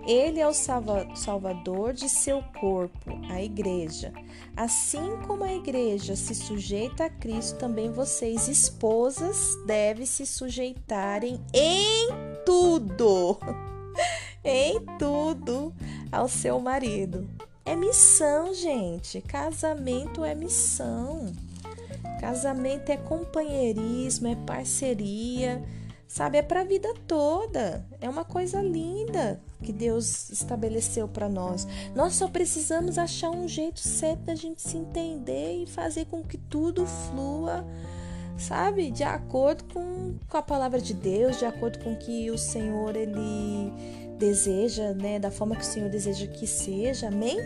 Ele 0.04 0.40
é 0.40 0.48
o 0.48 0.52
salvador 0.52 1.92
de 1.92 2.08
seu 2.08 2.42
corpo, 2.58 3.20
a 3.30 3.40
igreja. 3.40 4.12
Assim 4.56 5.16
como 5.28 5.44
a 5.44 5.54
igreja 5.54 6.16
se 6.16 6.34
sujeita 6.34 7.04
a 7.04 7.08
Cristo, 7.08 7.56
também 7.60 7.92
vocês, 7.92 8.48
esposas, 8.48 9.56
devem 9.64 10.04
se 10.04 10.26
sujeitarem 10.26 11.40
em 11.54 12.08
tudo, 12.44 13.38
em 14.42 14.80
tudo, 14.98 15.72
ao 16.10 16.28
seu 16.28 16.58
marido. 16.58 17.30
É 17.64 17.76
missão, 17.76 18.52
gente. 18.52 19.20
Casamento 19.20 20.24
é 20.24 20.34
missão. 20.34 21.32
Casamento 22.20 22.90
é 22.90 22.98
companheirismo, 22.98 24.28
é 24.28 24.36
parceria, 24.36 25.64
sabe? 26.06 26.36
É 26.36 26.42
para 26.42 26.60
a 26.60 26.64
vida 26.64 26.92
toda. 27.06 27.82
É 27.98 28.06
uma 28.10 28.26
coisa 28.26 28.60
linda 28.60 29.40
que 29.62 29.72
Deus 29.72 30.28
estabeleceu 30.28 31.08
para 31.08 31.30
nós. 31.30 31.66
Nós 31.94 32.14
só 32.16 32.28
precisamos 32.28 32.98
achar 32.98 33.30
um 33.30 33.48
jeito 33.48 33.80
certo 33.80 34.24
da 34.24 34.34
gente 34.34 34.60
se 34.60 34.76
entender 34.76 35.62
e 35.62 35.66
fazer 35.66 36.04
com 36.04 36.22
que 36.22 36.36
tudo 36.36 36.84
flua, 36.84 37.64
sabe? 38.36 38.90
De 38.90 39.02
acordo 39.02 39.64
com, 39.72 40.14
com 40.28 40.36
a 40.36 40.42
palavra 40.42 40.78
de 40.78 40.92
Deus, 40.92 41.38
de 41.38 41.46
acordo 41.46 41.78
com 41.78 41.94
o 41.94 41.96
que 41.96 42.30
o 42.30 42.36
Senhor 42.36 42.94
ele 42.96 43.72
deseja, 44.18 44.92
né? 44.92 45.18
Da 45.18 45.30
forma 45.30 45.56
que 45.56 45.62
o 45.62 45.66
Senhor 45.66 45.88
deseja 45.88 46.26
que 46.26 46.46
seja. 46.46 47.08
Amém? 47.08 47.38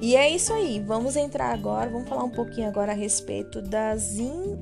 E 0.00 0.16
é 0.16 0.30
isso 0.30 0.52
aí. 0.52 0.80
Vamos 0.80 1.14
entrar 1.14 1.52
agora, 1.52 1.90
vamos 1.90 2.08
falar 2.08 2.24
um 2.24 2.30
pouquinho 2.30 2.68
agora 2.68 2.92
a 2.92 2.94
respeito 2.94 3.60
das 3.60 4.18
in 4.18 4.58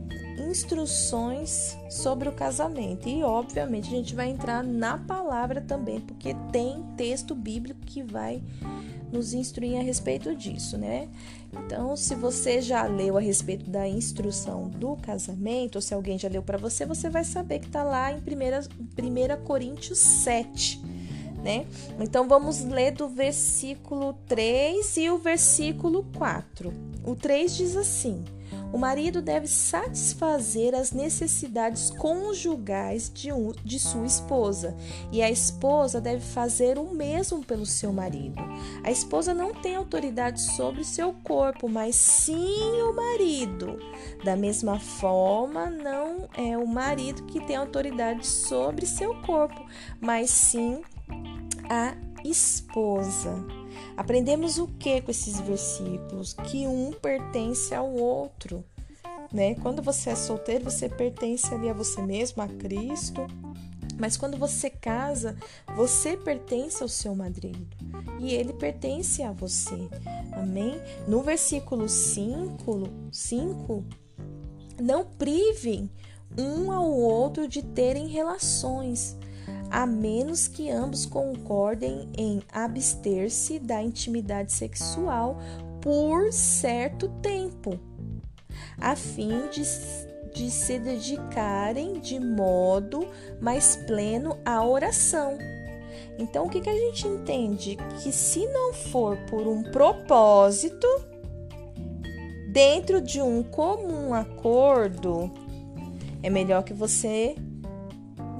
instruções 0.50 1.76
sobre 1.90 2.28
o 2.28 2.32
casamento. 2.32 3.08
E 3.08 3.22
obviamente 3.22 3.88
a 3.88 3.96
gente 3.96 4.14
vai 4.14 4.30
entrar 4.30 4.64
na 4.64 4.98
palavra 4.98 5.60
também, 5.60 6.00
porque 6.00 6.34
tem 6.52 6.82
texto 6.96 7.34
bíblico 7.34 7.80
que 7.84 8.02
vai 8.02 8.42
nos 9.12 9.32
instruir 9.32 9.78
a 9.78 9.82
respeito 9.82 10.34
disso, 10.34 10.76
né? 10.76 11.08
Então, 11.52 11.96
se 11.96 12.14
você 12.14 12.60
já 12.60 12.84
leu 12.84 13.16
a 13.16 13.20
respeito 13.20 13.70
da 13.70 13.88
instrução 13.88 14.68
do 14.68 14.96
casamento, 14.96 15.76
ou 15.76 15.82
se 15.82 15.94
alguém 15.94 16.18
já 16.18 16.28
leu 16.28 16.42
para 16.42 16.58
você, 16.58 16.84
você 16.84 17.08
vai 17.08 17.24
saber 17.24 17.60
que 17.60 17.66
está 17.66 17.82
lá 17.82 18.12
em 18.12 18.18
1 18.18 19.44
Coríntios 19.44 19.98
7 19.98 20.97
né? 21.42 21.66
Então 22.00 22.28
vamos 22.28 22.64
ler 22.64 22.92
do 22.92 23.08
versículo 23.08 24.14
3 24.26 24.96
e 24.96 25.10
o 25.10 25.18
versículo 25.18 26.04
4. 26.16 26.72
O 27.04 27.14
3 27.14 27.56
diz 27.56 27.76
assim: 27.76 28.24
O 28.72 28.78
marido 28.78 29.22
deve 29.22 29.46
satisfazer 29.46 30.74
as 30.74 30.92
necessidades 30.92 31.90
conjugais 31.90 33.10
de, 33.12 33.32
um, 33.32 33.52
de 33.64 33.78
sua 33.78 34.04
esposa, 34.04 34.76
e 35.10 35.22
a 35.22 35.30
esposa 35.30 36.00
deve 36.00 36.22
fazer 36.22 36.78
o 36.78 36.92
mesmo 36.94 37.44
pelo 37.44 37.64
seu 37.64 37.92
marido. 37.92 38.42
A 38.84 38.90
esposa 38.90 39.32
não 39.32 39.54
tem 39.54 39.74
autoridade 39.76 40.40
sobre 40.40 40.84
seu 40.84 41.14
corpo, 41.24 41.68
mas 41.68 41.94
sim 41.94 42.82
o 42.82 42.94
marido. 42.94 43.78
Da 44.22 44.36
mesma 44.36 44.78
forma, 44.78 45.70
não 45.70 46.28
é 46.36 46.58
o 46.58 46.66
marido 46.66 47.24
que 47.24 47.40
tem 47.40 47.56
autoridade 47.56 48.26
sobre 48.26 48.84
seu 48.84 49.14
corpo, 49.22 49.64
mas 50.00 50.30
sim 50.30 50.82
a 51.68 51.94
esposa. 52.24 53.44
Aprendemos 53.96 54.58
o 54.58 54.66
que 54.66 55.00
com 55.00 55.10
esses 55.10 55.40
versículos? 55.40 56.32
Que 56.32 56.66
um 56.66 56.92
pertence 56.92 57.74
ao 57.74 57.90
outro, 57.92 58.64
né? 59.32 59.54
Quando 59.56 59.82
você 59.82 60.10
é 60.10 60.14
solteiro, 60.14 60.64
você 60.64 60.88
pertence 60.88 61.52
ali 61.52 61.68
a 61.68 61.74
você 61.74 62.00
mesmo, 62.02 62.42
a 62.42 62.48
Cristo. 62.48 63.26
Mas 63.98 64.16
quando 64.16 64.36
você 64.38 64.70
casa, 64.70 65.36
você 65.74 66.16
pertence 66.16 66.82
ao 66.82 66.88
seu 66.88 67.14
marido 67.16 67.66
e 68.20 68.32
ele 68.32 68.52
pertence 68.52 69.22
a 69.22 69.32
você. 69.32 69.88
Amém? 70.32 70.80
No 71.06 71.20
versículo 71.22 71.88
5, 71.88 72.88
5 73.10 73.84
não 74.80 75.04
privem 75.04 75.90
um 76.38 76.70
ao 76.70 76.88
outro 76.88 77.48
de 77.48 77.62
terem 77.62 78.06
relações, 78.06 79.16
a 79.70 79.86
menos 79.86 80.48
que 80.48 80.70
ambos 80.70 81.04
concordem 81.06 82.08
em 82.16 82.42
abster-se 82.52 83.58
da 83.58 83.82
intimidade 83.82 84.52
sexual 84.52 85.38
por 85.80 86.32
certo 86.32 87.08
tempo, 87.22 87.78
a 88.78 88.96
fim 88.96 89.48
de, 89.50 89.62
de 90.34 90.50
se 90.50 90.78
dedicarem 90.78 92.00
de 92.00 92.18
modo 92.18 93.06
mais 93.40 93.76
pleno 93.86 94.36
à 94.44 94.64
oração. 94.64 95.38
Então, 96.18 96.46
o 96.46 96.50
que, 96.50 96.60
que 96.60 96.70
a 96.70 96.76
gente 96.76 97.06
entende? 97.06 97.78
Que 98.02 98.10
se 98.10 98.44
não 98.46 98.72
for 98.72 99.16
por 99.30 99.46
um 99.46 99.62
propósito, 99.62 100.86
dentro 102.48 103.00
de 103.00 103.22
um 103.22 103.42
comum 103.42 104.12
acordo, 104.12 105.30
é 106.22 106.28
melhor 106.28 106.64
que 106.64 106.74
você 106.74 107.36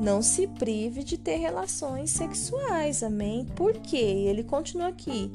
não 0.01 0.23
se 0.23 0.47
prive 0.47 1.03
de 1.03 1.19
ter 1.19 1.37
relações 1.37 2.11
sexuais, 2.11 3.03
amém? 3.03 3.45
Por 3.45 3.75
quê? 3.75 3.97
Ele 3.97 4.45
continua 4.45 4.89
aqui. 4.89 5.31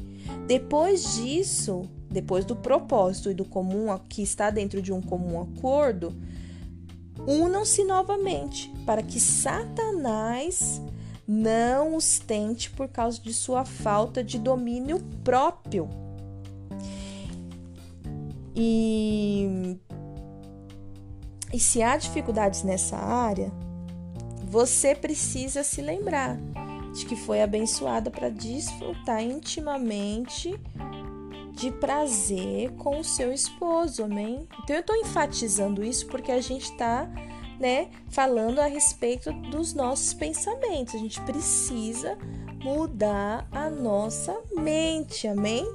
Depois 0.48 1.16
disso, 1.16 1.84
depois 2.10 2.46
do 2.46 2.56
propósito 2.56 3.30
e 3.30 3.34
do 3.34 3.44
comum 3.44 3.88
que 4.08 4.22
está 4.22 4.50
dentro 4.50 4.82
de 4.82 4.94
um 4.94 5.02
comum 5.02 5.42
acordo, 5.42 6.16
unam-se 7.28 7.84
novamente 7.84 8.72
para 8.86 9.04
que 9.04 9.20
Satanás 9.20 10.82
não 11.28 11.96
os 11.96 12.20
tente 12.20 12.70
por 12.70 12.88
causa 12.88 13.22
de 13.22 13.34
sua 13.34 13.66
falta 13.66 14.24
de 14.24 14.38
domínio 14.38 15.00
próprio. 15.24 15.90
E, 18.56 19.78
e 21.52 21.60
se 21.60 21.82
há 21.82 21.98
dificuldades 21.98 22.64
nessa 22.64 22.98
área, 22.98 23.52
você 24.54 24.94
precisa 24.94 25.64
se 25.64 25.82
lembrar 25.82 26.38
de 26.94 27.08
que 27.08 27.16
foi 27.16 27.42
abençoada 27.42 28.12
para 28.12 28.30
desfrutar 28.30 29.24
intimamente 29.24 30.54
de 31.54 31.72
prazer 31.72 32.70
com 32.74 33.00
o 33.00 33.04
seu 33.04 33.34
esposo, 33.34 34.04
amém? 34.04 34.48
Então 34.64 34.76
eu 34.76 34.82
estou 34.82 34.96
enfatizando 34.96 35.84
isso 35.84 36.06
porque 36.06 36.32
a 36.32 36.40
gente 36.40 36.66
está, 36.66 37.10
né, 37.60 37.90
falando 38.10 38.60
a 38.60 38.68
respeito 38.68 39.34
dos 39.50 39.74
nossos 39.74 40.14
pensamentos. 40.14 40.94
A 40.94 41.00
gente 41.00 41.20
precisa 41.22 42.16
mudar 42.64 43.48
a 43.52 43.72
nossa 43.72 44.40
mente, 44.56 45.28
amém? 45.28 45.66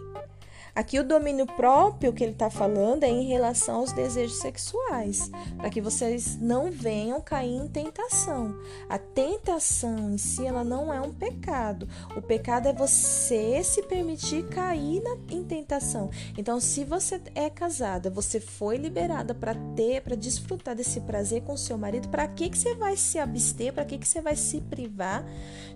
Aqui 0.78 1.00
o 1.00 1.02
domínio 1.02 1.44
próprio 1.44 2.12
que 2.12 2.22
ele 2.22 2.34
está 2.34 2.48
falando 2.48 3.02
é 3.02 3.08
em 3.08 3.24
relação 3.24 3.78
aos 3.80 3.92
desejos 3.92 4.38
sexuais, 4.38 5.28
para 5.56 5.70
que 5.70 5.80
vocês 5.80 6.38
não 6.40 6.70
venham 6.70 7.20
cair 7.20 7.56
em 7.56 7.66
tentação. 7.66 8.56
A 8.88 8.96
tentação 8.96 10.12
em 10.12 10.16
si 10.16 10.46
ela 10.46 10.62
não 10.62 10.94
é 10.94 11.00
um 11.00 11.12
pecado. 11.12 11.88
O 12.16 12.22
pecado 12.22 12.68
é 12.68 12.72
você 12.72 13.60
se 13.64 13.82
permitir 13.82 14.46
cair 14.50 15.02
na, 15.02 15.16
em 15.28 15.42
tentação. 15.42 16.10
Então, 16.36 16.60
se 16.60 16.84
você 16.84 17.20
é 17.34 17.50
casada, 17.50 18.08
você 18.08 18.38
foi 18.38 18.76
liberada 18.76 19.34
para 19.34 19.56
ter, 19.74 20.02
para 20.02 20.14
desfrutar 20.14 20.76
desse 20.76 21.00
prazer 21.00 21.42
com 21.42 21.56
seu 21.56 21.76
marido, 21.76 22.08
para 22.08 22.28
que 22.28 22.48
que 22.48 22.56
você 22.56 22.76
vai 22.76 22.96
se 22.96 23.18
abster? 23.18 23.72
Para 23.72 23.84
que 23.84 23.98
que 23.98 24.06
você 24.06 24.20
vai 24.20 24.36
se 24.36 24.60
privar 24.60 25.24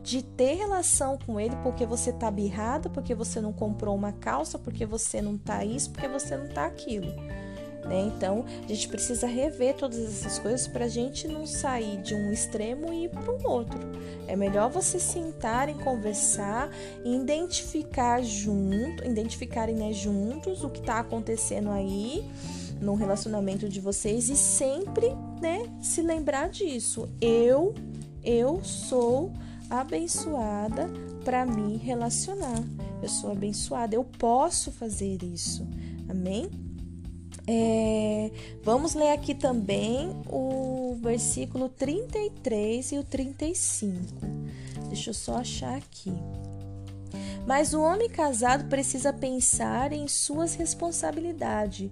de 0.01 0.23
ter 0.23 0.55
relação 0.55 1.19
com 1.27 1.41
ele 1.41 1.57
porque 1.57 1.85
você 1.85 2.11
está 2.11 2.31
birrada, 2.31 2.89
porque 2.89 3.17
você 3.17 3.41
não 3.41 3.53
comprou 3.53 3.97
uma 3.97 4.13
calça, 4.13 4.61
porque 4.61 4.92
você 4.93 5.23
não 5.23 5.39
tá 5.39 5.65
isso, 5.65 5.91
porque 5.91 6.07
você 6.07 6.37
não 6.37 6.49
tá 6.49 6.67
aquilo. 6.67 7.11
Né? 7.87 8.13
Então, 8.15 8.45
a 8.63 8.69
gente 8.69 8.87
precisa 8.89 9.27
rever 9.27 9.75
todas 9.75 9.99
essas 9.99 10.39
coisas 10.39 10.69
para 10.69 10.85
a 10.85 10.89
gente 10.89 11.27
não 11.27 11.47
sair 11.47 11.97
de 12.03 12.15
um 12.15 12.31
extremo 12.31 12.93
e 12.93 13.05
ir 13.05 13.09
para 13.09 13.33
o 13.33 13.51
outro. 13.51 13.81
É 14.29 14.37
melhor 14.37 14.71
você 14.71 15.01
sentar 15.01 15.71
e 15.71 15.75
conversar, 15.75 16.69
e 17.05 17.17
identificar 17.17 18.23
junto, 18.23 19.03
identificarem 19.05 19.75
né, 19.75 19.95
juntos 19.95 20.63
o 20.63 20.69
que 20.69 20.81
está 20.81 20.99
acontecendo 20.99 21.71
aí 21.71 22.23
no 22.79 22.95
relacionamento 22.95 23.67
de 23.69 23.81
vocês 23.81 24.29
e 24.29 24.37
sempre, 24.37 25.17
né, 25.41 25.65
se 25.81 26.03
lembrar 26.03 26.51
disso. 26.51 27.09
Eu, 27.19 27.75
eu 28.23 28.63
sou 28.63 29.33
abençoada 29.71 30.91
para 31.25 31.47
me 31.47 31.77
relacionar. 31.77 32.63
Eu 33.03 33.09
sou 33.09 33.33
abençoada, 33.33 33.95
eu 33.95 34.05
posso 34.05 34.71
fazer 34.71 35.23
isso. 35.23 35.67
Amém? 36.09 36.51
É, 37.47 38.31
vamos 38.63 38.95
ler 38.95 39.11
aqui 39.13 39.35
também 39.35 40.17
o 40.29 40.97
versículo 41.01 41.69
33 41.69 42.93
e 42.93 42.99
o 42.99 43.05
35. 43.05 43.99
Deixa 44.89 45.11
eu 45.11 45.15
só 45.15 45.37
achar 45.37 45.77
aqui. 45.77 46.13
Mas 47.47 47.75
o 47.75 47.81
homem 47.81 48.09
casado 48.09 48.69
precisa 48.69 49.13
pensar 49.13 49.93
em 49.93 50.07
suas 50.07 50.55
responsabilidades 50.55 51.91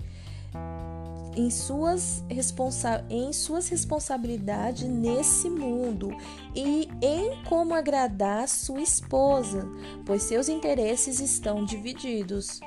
em 1.36 1.50
suas, 1.50 2.24
responsa 2.28 3.04
em 3.08 3.32
suas 3.32 3.68
responsabilidades 3.68 4.88
nesse 4.88 5.48
mundo 5.48 6.10
e 6.54 6.88
em 7.00 7.42
como 7.44 7.74
agradar 7.74 8.48
sua 8.48 8.80
esposa, 8.80 9.68
pois 10.04 10.22
seus 10.24 10.48
interesses 10.48 11.20
estão 11.20 11.64
divididos. 11.64 12.60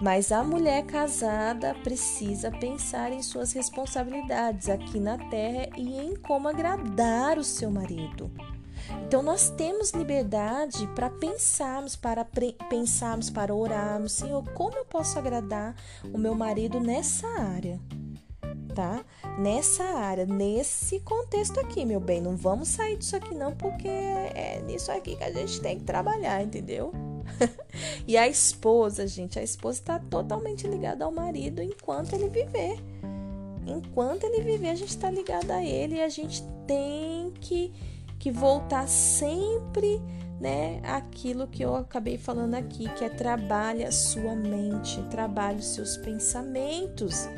Mas 0.00 0.30
a 0.30 0.44
mulher 0.44 0.84
casada 0.84 1.74
precisa 1.82 2.50
pensar 2.50 3.12
em 3.12 3.22
suas 3.22 3.52
responsabilidades 3.52 4.68
aqui 4.68 5.00
na 5.00 5.16
terra 5.16 5.70
e 5.76 5.98
em 5.98 6.16
como 6.16 6.48
agradar 6.48 7.38
o 7.38 7.44
seu 7.44 7.70
marido. 7.70 8.30
Então 9.06 9.22
nós 9.22 9.48
temos 9.50 9.92
liberdade 9.92 10.86
para 10.94 11.08
pensarmos, 11.08 11.96
para 11.96 12.24
pensarmos, 12.68 13.30
para 13.30 13.54
orarmos, 13.54 14.12
Senhor, 14.12 14.44
como 14.52 14.76
eu 14.76 14.84
posso 14.84 15.18
agradar 15.18 15.74
o 16.12 16.18
meu 16.18 16.34
marido 16.34 16.78
nessa 16.78 17.26
área? 17.40 17.80
Tá? 18.74 19.04
Nessa 19.38 19.84
área, 19.84 20.26
nesse 20.26 21.00
contexto 21.00 21.58
aqui, 21.58 21.84
meu 21.84 22.00
bem. 22.00 22.20
Não 22.20 22.36
vamos 22.36 22.68
sair 22.68 22.96
disso 22.96 23.16
aqui 23.16 23.34
não, 23.34 23.54
porque 23.54 23.88
é 23.88 24.62
nisso 24.66 24.92
aqui 24.92 25.16
que 25.16 25.24
a 25.24 25.32
gente 25.32 25.60
tem 25.60 25.78
que 25.78 25.84
trabalhar, 25.84 26.42
entendeu? 26.42 26.92
e 28.06 28.16
a 28.16 28.28
esposa, 28.28 29.06
gente, 29.06 29.38
a 29.38 29.42
esposa 29.42 29.78
está 29.78 29.98
totalmente 29.98 30.66
ligada 30.66 31.04
ao 31.04 31.12
marido 31.12 31.62
enquanto 31.62 32.14
ele 32.14 32.28
viver. 32.28 32.78
Enquanto 33.66 34.24
ele 34.24 34.42
viver, 34.42 34.68
a 34.68 34.74
gente 34.74 34.90
está 34.90 35.10
ligada 35.10 35.56
a 35.56 35.64
ele 35.64 35.96
e 35.96 36.02
a 36.02 36.08
gente 36.08 36.42
tem 36.66 37.32
que, 37.40 37.72
que 38.18 38.30
voltar 38.30 38.86
sempre 38.88 40.00
né, 40.40 40.80
aquilo 40.82 41.46
que 41.46 41.64
eu 41.64 41.74
acabei 41.74 42.18
falando 42.18 42.54
aqui, 42.54 42.88
que 42.90 43.04
é 43.04 43.08
trabalhe 43.08 43.84
a 43.84 43.90
sua 43.90 44.34
mente, 44.34 45.02
trabalhe 45.10 45.60
os 45.60 45.74
seus 45.74 45.96
pensamentos. 45.96 47.28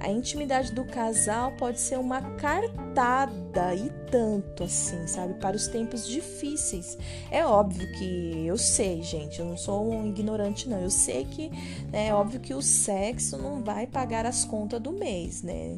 A 0.00 0.08
intimidade 0.08 0.72
do 0.72 0.84
casal 0.84 1.52
pode 1.52 1.78
ser 1.78 1.98
uma 1.98 2.22
cartada 2.36 3.74
e 3.74 3.90
tanto 4.10 4.64
assim, 4.64 5.06
sabe, 5.06 5.34
para 5.34 5.54
os 5.54 5.68
tempos 5.68 6.06
difíceis. 6.06 6.96
É 7.30 7.44
óbvio 7.44 7.86
que 7.92 8.46
eu 8.46 8.56
sei, 8.56 9.02
gente, 9.02 9.38
eu 9.38 9.44
não 9.44 9.56
sou 9.56 9.90
um 9.90 10.06
ignorante 10.06 10.68
não. 10.68 10.80
Eu 10.80 10.90
sei 10.90 11.24
que 11.24 11.50
né, 11.90 12.08
é 12.08 12.14
óbvio 12.14 12.40
que 12.40 12.54
o 12.54 12.62
sexo 12.62 13.36
não 13.36 13.62
vai 13.62 13.86
pagar 13.86 14.24
as 14.24 14.44
contas 14.44 14.80
do 14.80 14.92
mês, 14.92 15.42
né? 15.42 15.76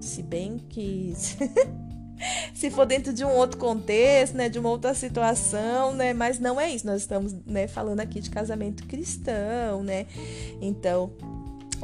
Se 0.00 0.22
bem 0.22 0.58
que 0.68 1.14
se 2.54 2.70
for 2.70 2.86
dentro 2.86 3.12
de 3.12 3.24
um 3.24 3.30
outro 3.30 3.58
contexto, 3.58 4.34
né, 4.34 4.48
de 4.48 4.58
uma 4.58 4.68
outra 4.68 4.94
situação, 4.94 5.92
né, 5.94 6.12
mas 6.12 6.38
não 6.38 6.60
é 6.60 6.70
isso. 6.70 6.86
Nós 6.86 7.02
estamos, 7.02 7.34
né, 7.46 7.66
falando 7.66 8.00
aqui 8.00 8.20
de 8.20 8.30
casamento 8.30 8.86
cristão, 8.86 9.82
né? 9.82 10.06
Então, 10.60 11.12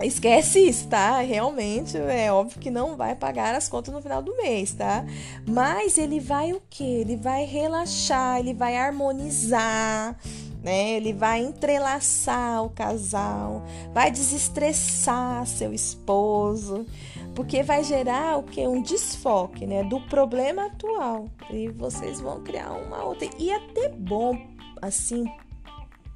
Esquece 0.03 0.61
isso, 0.61 0.89
tá? 0.89 1.20
Realmente 1.20 1.99
é 1.99 2.33
óbvio 2.33 2.59
que 2.59 2.70
não 2.70 2.97
vai 2.97 3.14
pagar 3.14 3.55
as 3.55 3.68
contas 3.68 3.93
no 3.93 4.01
final 4.01 4.22
do 4.22 4.35
mês, 4.37 4.72
tá? 4.72 5.05
Mas 5.47 5.99
ele 5.99 6.18
vai 6.18 6.53
o 6.53 6.62
quê? 6.70 6.85
Ele 6.85 7.16
vai 7.16 7.45
relaxar, 7.45 8.39
ele 8.39 8.55
vai 8.55 8.78
harmonizar, 8.78 10.16
né? 10.62 10.93
Ele 10.93 11.12
vai 11.12 11.43
entrelaçar 11.43 12.64
o 12.64 12.70
casal, 12.70 13.62
vai 13.93 14.11
desestressar 14.11 15.47
seu 15.47 15.72
esposo, 15.72 16.87
porque 17.35 17.62
vai 17.62 17.83
gerar 17.85 18.37
o 18.39 18.43
que 18.43 18.66
um 18.66 18.83
desfoque, 18.83 19.66
né, 19.66 19.83
do 19.85 20.01
problema 20.03 20.66
atual. 20.66 21.28
E 21.51 21.68
vocês 21.68 22.20
vão 22.20 22.43
criar 22.43 22.72
uma 22.72 23.05
outra. 23.05 23.28
E 23.39 23.51
é 23.51 23.57
até 23.57 23.89
bom 23.89 24.37
assim 24.83 25.24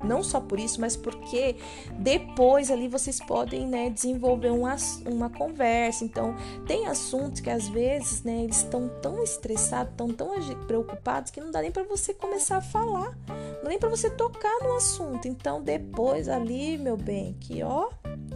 não 0.05 0.23
só 0.23 0.41
por 0.41 0.61
isso, 0.61 0.81
mas 0.81 0.97
porque 0.97 1.57
depois 1.99 2.71
ali 2.71 2.89
vocês 2.89 3.19
podem 3.21 3.67
né, 3.67 3.91
desenvolver 3.91 4.51
uma, 4.51 4.77
uma 5.07 5.31
conversa. 5.31 6.05
Então, 6.05 6.35
tem 6.67 6.87
assuntos 6.87 7.41
que 7.41 7.51
às 7.51 7.69
vezes 7.69 8.23
né, 8.23 8.45
eles 8.45 8.59
estão 8.59 8.89
tão 9.01 9.23
estressados, 9.23 9.93
estão 9.93 10.09
tão 10.09 10.35
preocupados 10.67 11.31
que 11.31 11.41
não 11.41 11.51
dá 11.51 11.63
nem 11.63 11.71
para 11.71 11.85
você 11.85 12.13
começar 12.13 12.59
a 12.59 12.63
falar, 12.63 13.17
não 13.63 13.69
nem 13.69 13.79
para 13.79 13.89
você 13.89 14.11
tocar 14.11 14.59
no 14.63 14.77
assunto. 14.77 15.27
Então, 15.27 15.63
depois 15.63 16.29
ali, 16.29 16.77
meu 16.77 16.97
bem, 16.97 17.35
que 17.41 17.63
ó, 17.63 17.89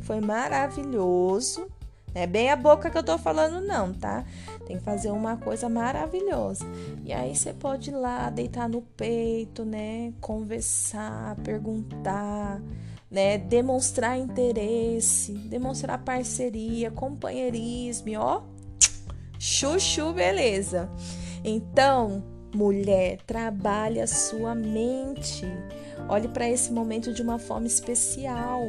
foi 0.02 0.20
maravilhoso 0.20 1.66
é 2.18 2.26
bem 2.26 2.50
a 2.50 2.56
boca 2.56 2.90
que 2.90 2.98
eu 2.98 3.02
tô 3.02 3.16
falando, 3.16 3.64
não, 3.64 3.92
tá? 3.92 4.24
Tem 4.66 4.76
que 4.76 4.82
fazer 4.82 5.12
uma 5.12 5.36
coisa 5.36 5.68
maravilhosa. 5.68 6.64
E 7.04 7.12
aí 7.12 7.34
você 7.34 7.52
pode 7.52 7.90
ir 7.90 7.94
lá, 7.94 8.28
deitar 8.28 8.68
no 8.68 8.82
peito, 8.82 9.64
né? 9.64 10.12
Conversar, 10.20 11.36
perguntar, 11.44 12.60
né? 13.08 13.38
Demonstrar 13.38 14.18
interesse, 14.18 15.32
demonstrar 15.32 16.02
parceria, 16.02 16.90
companheirismo, 16.90 18.18
ó. 18.18 18.42
Chuchu, 19.38 20.12
beleza. 20.12 20.90
Então, 21.44 22.24
mulher, 22.52 23.18
trabalhe 23.24 24.00
a 24.00 24.08
sua 24.08 24.56
mente. 24.56 25.46
Olhe 26.08 26.26
para 26.26 26.48
esse 26.48 26.72
momento 26.72 27.14
de 27.14 27.22
uma 27.22 27.38
forma 27.38 27.68
especial 27.68 28.60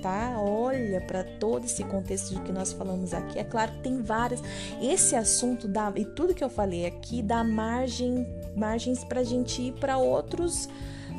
tá? 0.00 0.36
Olha 0.38 1.00
para 1.00 1.24
todo 1.24 1.64
esse 1.64 1.84
contexto 1.84 2.34
de 2.34 2.40
que 2.42 2.52
nós 2.52 2.72
falamos 2.72 3.12
aqui. 3.14 3.38
É 3.38 3.44
claro 3.44 3.72
que 3.72 3.80
tem 3.80 4.02
várias. 4.02 4.42
Esse 4.80 5.16
assunto 5.16 5.68
dá 5.68 5.92
e 5.96 6.04
tudo 6.04 6.34
que 6.34 6.44
eu 6.44 6.50
falei 6.50 6.86
aqui 6.86 7.22
dá 7.22 7.44
margem, 7.44 8.26
margens 8.56 9.04
para 9.04 9.22
gente 9.22 9.62
ir 9.62 9.72
para 9.72 9.98
outros 9.98 10.68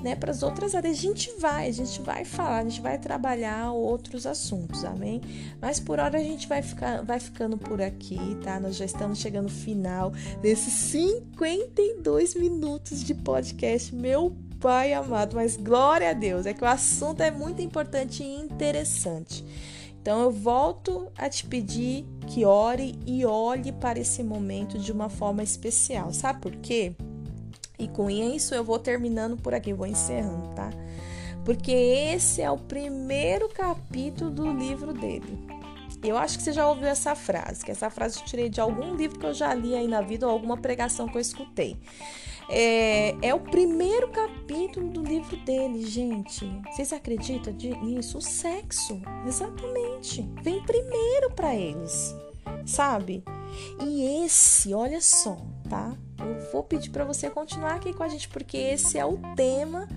né, 0.02 0.16
para 0.16 0.32
as 0.32 0.44
outras 0.44 0.76
áreas. 0.76 0.98
A 0.98 1.02
gente 1.02 1.32
vai, 1.40 1.68
a 1.68 1.72
gente 1.72 2.02
vai 2.02 2.26
falar, 2.26 2.60
a 2.60 2.64
gente 2.64 2.82
vai 2.82 2.98
trabalhar 2.98 3.72
outros 3.72 4.26
assuntos, 4.26 4.84
amém? 4.84 5.22
Mas 5.62 5.80
por 5.80 6.00
hora 6.00 6.18
a 6.18 6.24
gente 6.24 6.48
vai, 6.48 6.62
ficar, 6.62 7.04
vai 7.04 7.20
ficando 7.20 7.58
por 7.58 7.82
aqui, 7.82 8.38
tá? 8.44 8.60
Nós 8.60 8.76
já 8.76 8.86
estamos 8.86 9.20
chegando 9.20 9.44
no 9.44 9.50
final 9.50 10.12
desses 10.42 10.74
52 10.74 12.36
minutos 12.36 13.04
de 13.04 13.14
podcast, 13.14 13.94
meu 13.96 14.36
pai 14.62 14.94
amado, 14.94 15.36
mas 15.36 15.58
glória 15.58 16.12
a 16.12 16.14
Deus, 16.14 16.46
é 16.46 16.54
que 16.54 16.64
o 16.64 16.68
assunto 16.68 17.22
é 17.22 17.32
muito 17.32 17.62
importante 17.64 18.24
e 18.24 18.36
interessante. 18.36 19.44
Então 20.00 20.22
eu 20.22 20.32
volto 20.32 21.12
a 21.18 21.28
te 21.28 21.46
pedir 21.46 22.06
que 22.28 22.46
ore 22.46 22.98
e 23.06 23.26
olhe 23.26 23.72
para 23.72 24.00
esse 24.00 24.24
momento 24.24 24.78
de 24.78 24.92
uma 24.92 25.10
forma 25.10 25.44
especial. 25.44 26.14
Sabe 26.14 26.40
por 26.40 26.56
quê? 26.58 26.94
E 27.78 27.88
com 27.88 28.10
isso 28.10 28.54
eu 28.54 28.64
vou 28.64 28.78
terminando 28.78 29.36
por 29.36 29.54
aqui, 29.54 29.74
vou 29.74 29.88
encerrando, 29.88 30.54
tá? 30.56 30.70
Porque 31.44 31.72
esse 31.72 32.42
é 32.42 32.50
o 32.50 32.58
primeiro 32.58 33.50
capítulo 33.50 34.30
do 34.30 34.54
livro 34.54 34.94
dele. 34.94 35.40
Eu 36.04 36.18
acho 36.18 36.38
que 36.38 36.44
você 36.44 36.54
já 36.54 36.68
ouviu 36.68 36.88
essa 36.88 37.16
frase, 37.16 37.64
que 37.66 37.72
essa 37.72 37.90
frase 37.90 38.20
eu 38.20 38.26
tirei 38.26 38.50
de 38.50 38.62
algum 38.62 38.96
livro 38.96 39.20
que 39.20 39.26
eu 39.26 39.34
já 39.34 39.54
li 39.54 39.76
aí 39.76 39.88
na 39.88 40.02
vida 40.02 40.28
ou 40.28 40.32
alguma 40.32 40.58
pregação 40.58 41.08
que 41.08 41.18
eu 41.18 41.22
escutei. 41.22 41.78
É, 42.54 43.16
é 43.22 43.34
o 43.34 43.40
primeiro 43.40 44.10
capítulo 44.10 44.90
do 44.90 45.02
livro 45.02 45.38
dele, 45.38 45.86
gente. 45.86 46.46
Vocês 46.66 46.92
acreditam 46.92 47.54
nisso? 47.82 48.18
O 48.18 48.22
sexo, 48.22 49.02
exatamente. 49.26 50.30
Vem 50.42 50.62
primeiro 50.64 51.32
para 51.34 51.56
eles, 51.56 52.14
sabe? 52.66 53.24
E 53.82 54.26
esse, 54.26 54.74
olha 54.74 55.00
só, 55.00 55.38
tá? 55.70 55.96
Eu 56.20 56.52
vou 56.52 56.62
pedir 56.62 56.90
para 56.90 57.06
você 57.06 57.30
continuar 57.30 57.76
aqui 57.76 57.94
com 57.94 58.04
a 58.04 58.10
gente 58.10 58.28
porque 58.28 58.58
esse 58.58 58.98
é 58.98 59.06
o 59.06 59.18
tema 59.34 59.88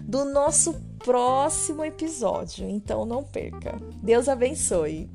do 0.00 0.24
nosso 0.24 0.74
próximo 0.98 1.84
episódio. 1.84 2.68
Então 2.68 3.06
não 3.06 3.22
perca. 3.22 3.78
Deus 4.02 4.28
abençoe. 4.28 5.08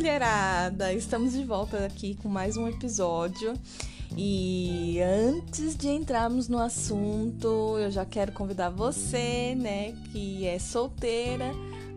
Mulherada? 0.00 0.94
Estamos 0.94 1.34
de 1.34 1.44
volta 1.44 1.84
aqui 1.84 2.14
com 2.14 2.26
mais 2.26 2.56
um 2.56 2.66
episódio. 2.66 3.52
E 4.16 4.98
antes 4.98 5.76
de 5.76 5.90
entrarmos 5.90 6.48
no 6.48 6.58
assunto, 6.58 7.76
eu 7.78 7.90
já 7.90 8.06
quero 8.06 8.32
convidar 8.32 8.70
você, 8.70 9.54
né, 9.54 9.92
que 10.10 10.46
é 10.46 10.58
solteira, 10.58 11.52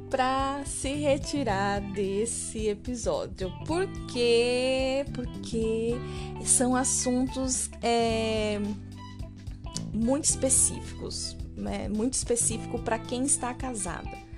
para 0.09 0.65
se 0.65 0.89
retirar 0.95 1.79
desse 1.93 2.67
episódio. 2.67 3.49
Por 3.65 3.87
quê? 4.11 5.05
Porque 5.13 5.95
são 6.43 6.75
assuntos 6.75 7.69
é, 7.81 8.59
muito 9.93 10.25
específicos, 10.25 11.37
né? 11.55 11.87
muito 11.87 12.15
específico 12.15 12.79
para 12.79 12.99
quem 12.99 13.23
está 13.23 13.53
casada. 13.53 14.32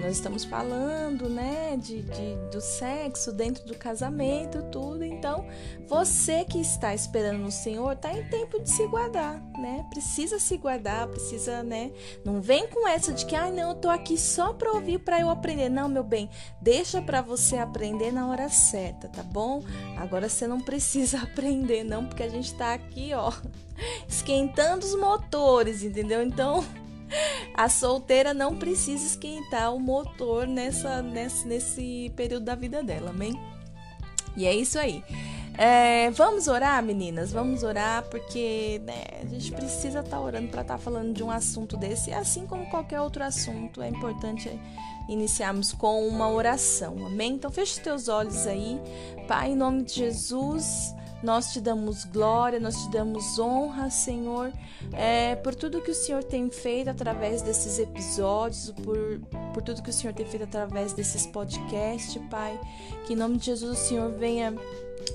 Nós 0.00 0.12
estamos 0.16 0.44
falando, 0.44 1.28
né, 1.28 1.76
de, 1.76 2.02
de, 2.02 2.36
do 2.50 2.60
sexo 2.60 3.32
dentro 3.32 3.64
do 3.66 3.74
casamento, 3.74 4.62
tudo. 4.70 5.04
Então, 5.04 5.46
você 5.86 6.44
que 6.44 6.58
está 6.58 6.94
esperando 6.94 7.38
no 7.38 7.50
Senhor, 7.50 7.94
tá 7.96 8.12
em 8.12 8.24
tempo 8.28 8.62
de 8.62 8.70
se 8.70 8.86
guardar, 8.86 9.42
né? 9.58 9.84
Precisa 9.90 10.38
se 10.38 10.56
guardar, 10.56 11.06
precisa, 11.08 11.62
né? 11.62 11.92
Não 12.24 12.40
vem 12.40 12.66
com 12.68 12.88
essa 12.88 13.12
de 13.12 13.26
que, 13.26 13.36
ah, 13.36 13.50
não, 13.50 13.70
eu 13.70 13.74
tô 13.74 13.90
aqui 13.90 14.16
só 14.16 14.52
para 14.54 14.72
ouvir, 14.72 15.00
para 15.00 15.20
eu 15.20 15.28
aprender. 15.28 15.68
Não, 15.68 15.88
meu 15.88 16.04
bem, 16.04 16.30
deixa 16.62 17.02
para 17.02 17.20
você 17.20 17.58
aprender 17.58 18.10
na 18.10 18.28
hora 18.28 18.48
certa, 18.48 19.08
tá 19.08 19.22
bom? 19.22 19.62
Agora 19.98 20.28
você 20.28 20.46
não 20.46 20.60
precisa 20.60 21.18
aprender, 21.22 21.84
não, 21.84 22.06
porque 22.06 22.22
a 22.22 22.28
gente 22.28 22.54
tá 22.54 22.72
aqui, 22.72 23.12
ó, 23.12 23.32
esquentando 24.08 24.86
os 24.86 24.94
motores, 24.94 25.82
entendeu? 25.82 26.22
Então, 26.22 26.64
a 27.54 27.68
solteira 27.68 28.32
não 28.32 28.56
precisa 28.56 29.04
esquentar 29.04 29.74
o 29.74 29.80
motor 29.80 30.46
nessa, 30.46 31.02
nesse, 31.02 31.46
nesse 31.46 32.12
período 32.16 32.44
da 32.44 32.54
vida 32.54 32.82
dela, 32.82 33.10
amém? 33.10 33.38
E 34.36 34.46
é 34.46 34.54
isso 34.54 34.78
aí. 34.78 35.02
É, 35.58 36.10
vamos 36.12 36.48
orar, 36.48 36.82
meninas? 36.82 37.32
Vamos 37.32 37.62
orar 37.62 38.04
porque 38.04 38.80
né, 38.84 39.04
a 39.20 39.26
gente 39.26 39.52
precisa 39.52 40.00
estar 40.00 40.16
tá 40.16 40.20
orando 40.20 40.48
para 40.48 40.62
estar 40.62 40.78
tá 40.78 40.80
falando 40.80 41.12
de 41.12 41.22
um 41.22 41.30
assunto 41.30 41.76
desse, 41.76 42.12
assim 42.12 42.46
como 42.46 42.70
qualquer 42.70 43.00
outro 43.00 43.22
assunto. 43.22 43.82
É 43.82 43.88
importante 43.88 44.48
iniciarmos 45.08 45.72
com 45.72 46.06
uma 46.06 46.30
oração, 46.30 47.04
amém? 47.04 47.32
Então 47.32 47.50
feche 47.50 47.72
os 47.72 47.78
teus 47.78 48.08
olhos 48.08 48.46
aí, 48.46 48.80
Pai, 49.26 49.50
em 49.50 49.56
nome 49.56 49.82
de 49.82 49.94
Jesus. 49.94 50.94
Nós 51.22 51.52
te 51.52 51.60
damos 51.60 52.04
glória, 52.04 52.58
nós 52.58 52.76
te 52.76 52.90
damos 52.90 53.38
honra, 53.38 53.90
Senhor, 53.90 54.52
é, 54.92 55.36
por 55.36 55.54
tudo 55.54 55.82
que 55.82 55.90
o 55.90 55.94
Senhor 55.94 56.24
tem 56.24 56.50
feito 56.50 56.88
através 56.88 57.42
desses 57.42 57.78
episódios, 57.78 58.72
por, 58.82 59.20
por 59.52 59.62
tudo 59.62 59.82
que 59.82 59.90
o 59.90 59.92
Senhor 59.92 60.14
tem 60.14 60.24
feito 60.24 60.44
através 60.44 60.92
desses 60.92 61.26
podcasts, 61.26 62.20
Pai. 62.30 62.58
Que 63.06 63.12
em 63.12 63.16
nome 63.16 63.36
de 63.36 63.46
Jesus 63.46 63.78
o 63.78 63.82
Senhor 63.82 64.10
venha 64.12 64.54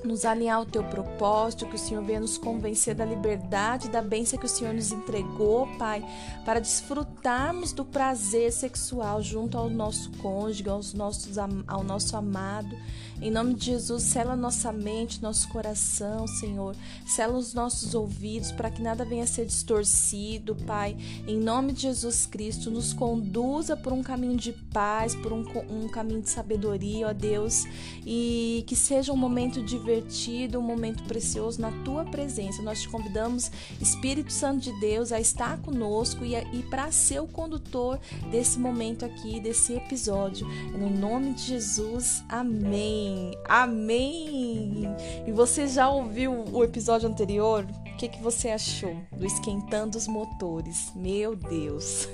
nos 0.04 0.26
alinhar 0.26 0.58
ao 0.58 0.66
teu 0.66 0.84
propósito, 0.84 1.66
que 1.66 1.76
o 1.76 1.80
Senhor 1.80 2.04
venha 2.04 2.20
nos 2.20 2.38
convencer 2.38 2.96
da 2.96 3.06
liberdade, 3.06 3.90
da 3.90 4.02
bênção 4.02 4.38
que 4.38 4.46
o 4.46 4.50
Senhor 4.50 4.74
nos 4.74 4.92
entregou, 4.92 5.68
Pai, 5.78 6.06
para 6.44 6.60
desfrutarmos 6.60 7.72
do 7.72 7.84
prazer 7.84 8.52
sexual 8.52 9.22
junto 9.22 9.58
ao 9.58 9.70
nosso 9.70 10.12
cônjuge, 10.18 10.68
aos 10.70 10.94
nossos, 10.94 11.38
ao 11.38 11.84
nosso 11.84 12.16
amado. 12.16 12.76
Em 13.22 13.32
nome 13.32 13.54
de 13.54 13.68
Jesus, 13.68 14.04
sela 14.04 14.36
nossa 14.36 14.74
mente, 14.74 15.22
nosso 15.22 15.48
coração, 15.48 16.28
Senhor. 16.28 16.76
Sela 17.06 17.38
os 17.38 17.54
nossos 17.54 17.96
ouvidos 17.96 18.52
para 18.52 18.70
que 18.70 18.82
nada 18.82 19.06
venha 19.06 19.24
a 19.24 19.28
ser 19.28 19.46
distorcido, 19.46 20.54
Pai. 20.68 20.98
Em 21.26 21.38
nome 21.38 21.72
de 21.72 21.84
Jesus 21.84 22.26
Cristo, 22.26 22.70
nos 22.70 22.92
conduza 22.92 23.78
por 23.78 23.94
um 23.94 24.04
caminho 24.04 24.36
de 24.36 24.52
paz, 24.52 25.16
por 25.16 25.32
um, 25.32 25.46
um 25.70 25.88
caminho 25.88 26.22
de 26.22 26.30
sabedoria, 26.30 27.08
ó 27.08 27.14
Deus, 27.14 27.66
e 28.06 28.66
que 28.68 28.76
seja 28.76 29.14
um 29.14 29.18
momento 29.18 29.64
divertido, 29.64 30.60
um 30.60 30.64
momento 30.64 31.04
precioso 31.04 31.62
na 31.62 31.72
tua 31.84 32.04
presença. 32.04 32.62
Nós 32.62 32.82
te 32.82 32.90
convidamos, 32.90 33.50
Espírito 33.80 34.34
Santo 34.34 34.60
de 34.60 34.80
Deus, 34.82 35.14
a 35.14 35.22
estar 35.22 35.58
conosco 35.62 36.26
e, 36.26 36.36
e 36.36 36.64
para 36.70 36.92
ser 36.92 37.22
o 37.22 37.28
condutor 37.28 37.98
desse 38.30 38.60
momento 38.60 39.06
aqui, 39.06 39.40
desse 39.40 39.74
episódio. 39.74 40.46
No 40.78 40.90
nome 40.90 41.34
de 41.34 41.44
Jesus, 41.44 42.22
amém. 42.28 43.05
Amém! 43.48 44.84
E 45.26 45.32
você 45.32 45.68
já 45.68 45.90
ouviu 45.90 46.46
o 46.52 46.64
episódio 46.64 47.10
anterior? 47.10 47.66
O 47.66 47.98
que, 47.98 48.10
que 48.10 48.22
você 48.22 48.50
achou 48.50 48.96
do 49.12 49.26
esquentando 49.26 49.98
os 49.98 50.08
motores? 50.08 50.92
Meu 50.96 51.36
Deus! 51.36 52.08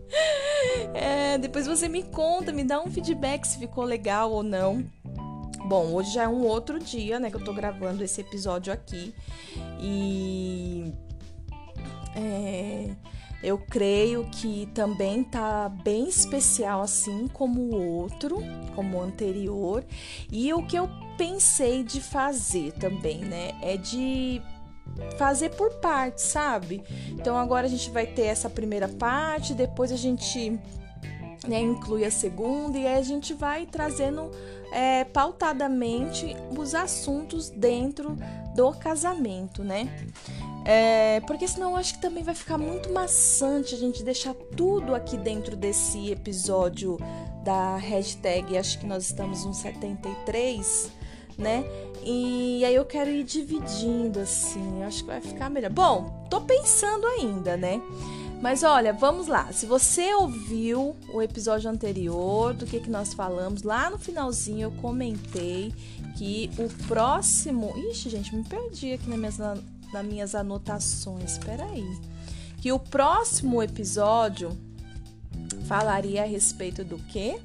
é, 0.94 1.38
depois 1.38 1.66
você 1.66 1.88
me 1.88 2.02
conta, 2.02 2.52
me 2.52 2.64
dá 2.64 2.80
um 2.80 2.90
feedback 2.90 3.46
se 3.46 3.58
ficou 3.58 3.84
legal 3.84 4.32
ou 4.32 4.42
não. 4.42 4.84
Bom, 5.66 5.92
hoje 5.92 6.12
já 6.14 6.24
é 6.24 6.28
um 6.28 6.44
outro 6.44 6.78
dia, 6.78 7.20
né, 7.20 7.30
que 7.30 7.36
eu 7.36 7.44
tô 7.44 7.52
gravando 7.52 8.02
esse 8.02 8.20
episódio 8.20 8.72
aqui. 8.72 9.14
E. 9.80 10.92
É 12.16 12.90
eu 13.42 13.58
creio 13.58 14.24
que 14.30 14.66
também 14.74 15.22
tá 15.22 15.68
bem 15.68 16.08
especial 16.08 16.82
assim 16.82 17.28
como 17.28 17.60
o 17.60 17.74
outro, 17.74 18.38
como 18.74 18.98
o 18.98 19.02
anterior. 19.02 19.84
E 20.30 20.52
o 20.52 20.64
que 20.66 20.76
eu 20.76 20.88
pensei 21.16 21.82
de 21.82 22.00
fazer 22.00 22.72
também, 22.72 23.18
né, 23.18 23.52
é 23.62 23.76
de 23.76 24.42
fazer 25.16 25.50
por 25.50 25.70
partes, 25.74 26.24
sabe? 26.24 26.82
Então 27.10 27.36
agora 27.36 27.66
a 27.66 27.70
gente 27.70 27.90
vai 27.90 28.06
ter 28.06 28.22
essa 28.22 28.48
primeira 28.48 28.88
parte, 28.88 29.54
depois 29.54 29.92
a 29.92 29.96
gente 29.96 30.58
né, 31.46 31.60
inclui 31.60 32.04
a 32.04 32.10
segunda 32.10 32.78
e 32.78 32.86
aí 32.86 32.96
a 32.96 33.02
gente 33.02 33.34
vai 33.34 33.66
trazendo 33.66 34.30
é, 34.72 35.04
pautadamente 35.04 36.36
os 36.56 36.74
assuntos 36.74 37.50
dentro 37.50 38.16
do 38.54 38.72
casamento, 38.72 39.62
né? 39.62 39.88
É, 40.70 41.20
porque 41.20 41.48
senão 41.48 41.70
eu 41.70 41.76
acho 41.76 41.94
que 41.94 42.00
também 42.02 42.22
vai 42.22 42.34
ficar 42.34 42.58
muito 42.58 42.92
maçante 42.92 43.74
a 43.74 43.78
gente 43.78 44.02
deixar 44.02 44.34
tudo 44.34 44.94
aqui 44.94 45.16
dentro 45.16 45.56
desse 45.56 46.10
episódio 46.10 46.98
da 47.42 47.78
hashtag, 47.78 48.58
acho 48.58 48.78
que 48.78 48.86
nós 48.86 49.04
estamos 49.04 49.46
no 49.46 49.54
73, 49.54 50.90
né? 51.38 51.64
E 52.04 52.62
aí 52.66 52.74
eu 52.74 52.84
quero 52.84 53.08
ir 53.08 53.24
dividindo 53.24 54.20
assim, 54.20 54.82
acho 54.82 55.04
que 55.04 55.06
vai 55.06 55.22
ficar 55.22 55.48
melhor. 55.48 55.70
Bom, 55.70 56.26
tô 56.28 56.42
pensando 56.42 57.06
ainda, 57.06 57.56
né? 57.56 57.80
Mas 58.42 58.62
olha, 58.62 58.92
vamos 58.92 59.26
lá. 59.26 59.50
Se 59.50 59.64
você 59.64 60.12
ouviu 60.12 60.94
o 61.14 61.22
episódio 61.22 61.70
anterior 61.70 62.52
do 62.52 62.66
que, 62.66 62.78
que 62.78 62.90
nós 62.90 63.14
falamos, 63.14 63.62
lá 63.62 63.88
no 63.88 63.98
finalzinho 63.98 64.64
eu 64.64 64.70
comentei 64.72 65.72
que 66.18 66.50
o 66.58 66.68
próximo. 66.86 67.72
Ixi, 67.90 68.10
gente, 68.10 68.36
me 68.36 68.44
perdi 68.44 68.92
aqui 68.92 69.08
nas 69.08 69.18
minhas, 69.18 69.38
nas 69.92 70.04
minhas 70.04 70.34
anotações. 70.34 71.32
Espera 71.32 71.64
aí. 71.64 71.98
Que 72.60 72.72
o 72.72 72.78
próximo 72.78 73.62
episódio 73.62 74.56
falaria 75.66 76.22
a 76.22 76.26
respeito 76.26 76.84
do 76.84 76.98
quê? 76.98 77.38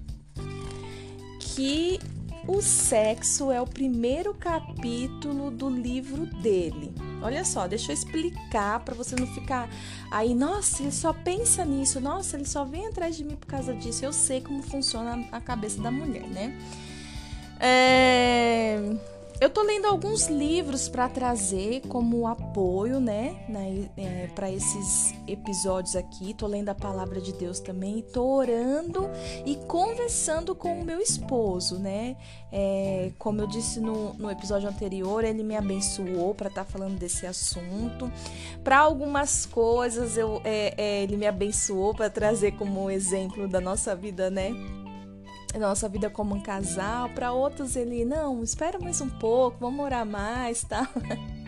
Que 1.39 1.99
o 2.47 2.61
sexo 2.61 3.51
é 3.51 3.61
o 3.61 3.67
primeiro 3.67 4.33
capítulo 4.33 5.49
do 5.49 5.69
livro 5.69 6.25
dele. 6.25 6.93
Olha 7.21 7.45
só, 7.45 7.67
deixa 7.67 7.91
eu 7.91 7.93
explicar 7.93 8.81
para 8.81 8.93
você 8.93 9.15
não 9.15 9.27
ficar 9.27 9.69
aí, 10.11 10.35
nossa, 10.35 10.83
ele 10.83 10.91
só 10.91 11.13
pensa 11.13 11.63
nisso, 11.63 12.01
nossa, 12.01 12.35
ele 12.35 12.45
só 12.45 12.65
vem 12.65 12.87
atrás 12.87 13.15
de 13.15 13.23
mim 13.23 13.37
por 13.37 13.47
causa 13.47 13.73
disso. 13.73 14.03
Eu 14.03 14.11
sei 14.11 14.41
como 14.41 14.61
funciona 14.61 15.25
a 15.31 15.39
cabeça 15.39 15.81
da 15.81 15.89
mulher, 15.89 16.27
né? 16.27 16.53
É... 17.61 19.12
Eu 19.41 19.49
tô 19.49 19.61
lendo 19.61 19.87
alguns 19.87 20.27
livros 20.27 20.87
para 20.87 21.09
trazer 21.09 21.81
como 21.89 22.27
apoio, 22.27 22.99
né, 22.99 23.35
é, 23.97 24.27
para 24.33 24.49
esses 24.49 25.13
episódios 25.27 25.95
aqui. 25.95 26.33
Tô 26.33 26.47
lendo 26.47 26.69
a 26.69 26.75
palavra 26.75 27.19
de 27.19 27.33
Deus 27.33 27.59
também, 27.59 28.01
tô 28.01 28.23
orando 28.23 29.09
e 29.45 29.55
conversando 29.67 30.55
com 30.55 30.79
o 30.79 30.85
meu 30.85 30.99
esposo, 31.01 31.77
né? 31.77 32.15
É, 32.51 33.11
como 33.17 33.41
eu 33.41 33.47
disse 33.47 33.79
no, 33.79 34.13
no, 34.13 34.29
episódio 34.29 34.69
anterior, 34.69 35.23
ele 35.23 35.43
me 35.43 35.57
abençoou 35.57 36.35
para 36.35 36.49
estar 36.49 36.63
tá 36.63 36.71
falando 36.71 36.97
desse 36.97 37.25
assunto. 37.25 38.11
Para 38.63 38.77
algumas 38.79 39.45
coisas, 39.45 40.17
eu, 40.17 40.39
é, 40.45 40.73
é 40.77 41.03
ele 41.03 41.17
me 41.17 41.25
abençoou 41.25 41.93
para 41.93 42.09
trazer 42.09 42.53
como 42.53 42.89
exemplo 42.89 43.47
da 43.47 43.59
nossa 43.59 43.95
vida, 43.95 44.29
né? 44.29 44.51
Nossa 45.59 45.87
vida 45.87 46.09
como 46.09 46.35
um 46.35 46.39
casal, 46.39 47.09
para 47.09 47.31
outros 47.31 47.75
ele, 47.75 48.03
não, 48.05 48.43
espera 48.43 48.79
mais 48.79 48.99
um 49.01 49.09
pouco, 49.09 49.57
vamos 49.59 49.83
orar 49.85 50.05
mais, 50.05 50.63
tá? 50.63 50.89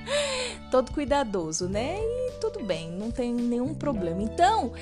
Todo 0.70 0.92
cuidadoso, 0.92 1.68
né? 1.68 1.98
E 2.00 2.32
tudo 2.40 2.64
bem, 2.64 2.92
não 2.92 3.10
tem 3.10 3.34
nenhum 3.34 3.74
problema. 3.74 4.22
Então, 4.22 4.74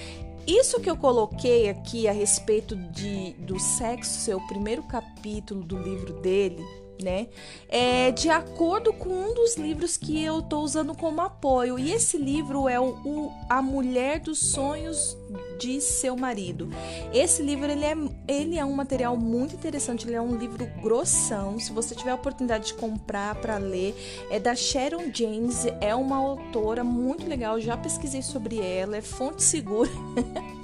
isso 0.45 0.81
que 0.81 0.89
eu 0.89 0.97
coloquei 0.97 1.69
aqui 1.69 2.07
a 2.07 2.11
respeito 2.11 2.75
de, 2.75 3.31
do 3.33 3.57
sexo 3.59 4.19
ser 4.19 4.35
o 4.35 4.47
primeiro 4.47 4.83
capítulo 4.83 5.63
do 5.63 5.77
livro 5.77 6.13
dele, 6.21 6.63
né? 7.01 7.27
É 7.67 8.11
de 8.11 8.29
acordo 8.29 8.93
com 8.93 9.09
um 9.09 9.33
dos 9.33 9.55
livros 9.55 9.97
que 9.97 10.23
eu 10.23 10.39
estou 10.39 10.63
usando 10.63 10.95
como 10.95 11.21
apoio. 11.21 11.77
E 11.79 11.91
esse 11.91 12.17
livro 12.17 12.67
é 12.67 12.79
o, 12.79 12.89
o, 13.05 13.31
A 13.49 13.61
Mulher 13.61 14.19
dos 14.19 14.39
Sonhos 14.39 15.17
de 15.59 15.81
Seu 15.81 16.15
Marido. 16.15 16.69
Esse 17.13 17.41
livro 17.41 17.71
ele 17.71 17.85
é, 17.85 17.95
ele 18.27 18.57
é 18.57 18.65
um 18.65 18.73
material 18.73 19.17
muito 19.17 19.55
interessante. 19.55 20.07
Ele 20.07 20.15
é 20.15 20.21
um 20.21 20.35
livro 20.35 20.65
grossão. 20.81 21.59
Se 21.59 21.71
você 21.71 21.95
tiver 21.95 22.11
a 22.11 22.15
oportunidade 22.15 22.67
de 22.67 22.73
comprar 22.75 23.35
para 23.35 23.57
ler, 23.57 23.95
é 24.29 24.39
da 24.39 24.55
Sharon 24.55 25.11
James. 25.13 25.65
É 25.81 25.95
uma 25.95 26.17
autora 26.17 26.83
muito 26.83 27.27
legal. 27.27 27.59
Já 27.59 27.77
pesquisei 27.77 28.21
sobre 28.21 28.59
ela. 28.59 28.97
É 28.97 29.01
fonte 29.01 29.43
segura. 29.43 29.89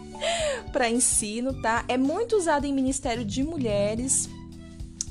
para 0.74 0.90
ensino, 0.90 1.54
tá? 1.62 1.86
É 1.88 1.98
muito 1.98 2.36
usado 2.36 2.66
em 2.66 2.74
Ministério 2.74 3.24
de 3.24 3.42
Mulheres 3.42 4.30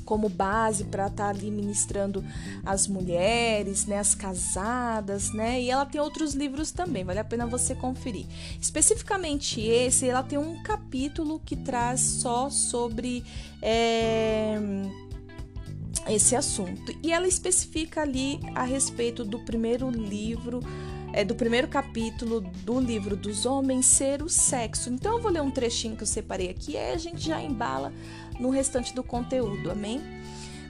como 0.09 0.27
base 0.27 0.85
para 0.85 1.05
estar 1.05 1.25
tá 1.25 1.29
ali 1.29 1.51
ministrando 1.51 2.25
as 2.65 2.87
mulheres, 2.87 3.85
né, 3.85 3.99
as 3.99 4.15
casadas, 4.15 5.31
né? 5.31 5.61
E 5.61 5.69
ela 5.69 5.85
tem 5.85 6.01
outros 6.01 6.33
livros 6.33 6.71
também, 6.71 7.03
vale 7.03 7.19
a 7.19 7.23
pena 7.23 7.45
você 7.45 7.75
conferir. 7.75 8.25
Especificamente 8.59 9.61
esse, 9.61 10.09
ela 10.09 10.23
tem 10.23 10.39
um 10.39 10.63
capítulo 10.63 11.39
que 11.45 11.55
traz 11.55 12.01
só 12.01 12.49
sobre 12.49 13.23
é, 13.61 14.57
esse 16.07 16.35
assunto. 16.35 16.91
E 17.03 17.13
ela 17.13 17.27
especifica 17.27 18.01
ali 18.01 18.39
a 18.55 18.63
respeito 18.63 19.23
do 19.23 19.37
primeiro 19.37 19.91
livro 19.91 20.59
é, 21.13 21.23
do 21.23 21.35
primeiro 21.35 21.67
capítulo 21.67 22.41
do 22.41 22.79
livro 22.79 23.15
dos 23.15 23.45
homens 23.45 23.85
ser 23.85 24.21
o 24.21 24.29
sexo. 24.29 24.89
Então 24.89 25.17
eu 25.17 25.21
vou 25.21 25.31
ler 25.31 25.41
um 25.41 25.51
trechinho 25.51 25.95
que 25.95 26.03
eu 26.03 26.07
separei 26.07 26.49
aqui 26.49 26.73
e 26.73 26.77
a 26.77 26.97
gente 26.97 27.25
já 27.25 27.41
embala 27.41 27.91
no 28.39 28.49
restante 28.49 28.93
do 28.93 29.03
conteúdo, 29.03 29.69
amém? 29.69 30.01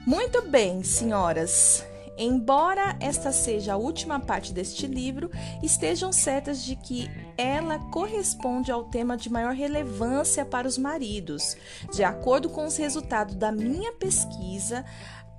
Muito 0.05 0.41
bem, 0.41 0.83
senhoras. 0.83 1.85
Embora 2.17 2.97
esta 2.99 3.31
seja 3.31 3.73
a 3.73 3.77
última 3.77 4.19
parte 4.19 4.51
deste 4.51 4.85
livro, 4.85 5.31
estejam 5.63 6.11
certas 6.11 6.65
de 6.65 6.75
que 6.75 7.09
ela 7.37 7.79
corresponde 7.91 8.71
ao 8.71 8.83
tema 8.83 9.15
de 9.15 9.31
maior 9.31 9.53
relevância 9.53 10.43
para 10.43 10.67
os 10.67 10.77
maridos. 10.77 11.55
De 11.93 12.03
acordo 12.03 12.49
com 12.49 12.65
os 12.65 12.75
resultados 12.75 13.35
da 13.35 13.53
minha 13.53 13.93
pesquisa, 13.93 14.83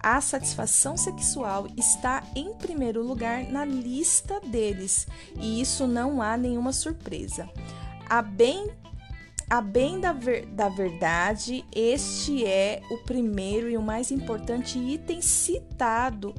a 0.02 0.18
satisfação 0.22 0.96
sexual 0.96 1.66
está 1.76 2.22
em 2.34 2.54
primeiro 2.54 3.02
lugar 3.02 3.44
na 3.44 3.66
lista 3.66 4.40
deles, 4.40 5.06
e 5.38 5.60
isso 5.60 5.86
não 5.86 6.22
há 6.22 6.34
nenhuma 6.38 6.72
surpresa. 6.72 7.46
A 8.08 8.22
bem, 8.22 8.70
a 9.50 9.60
bem 9.60 9.98
da, 9.98 10.12
ver, 10.12 10.46
da 10.46 10.68
verdade, 10.68 11.64
este 11.74 12.46
é 12.46 12.80
o 12.88 12.98
primeiro 12.98 13.68
e 13.68 13.76
o 13.76 13.82
mais 13.82 14.12
importante 14.12 14.78
item 14.78 15.20
citado 15.20 16.32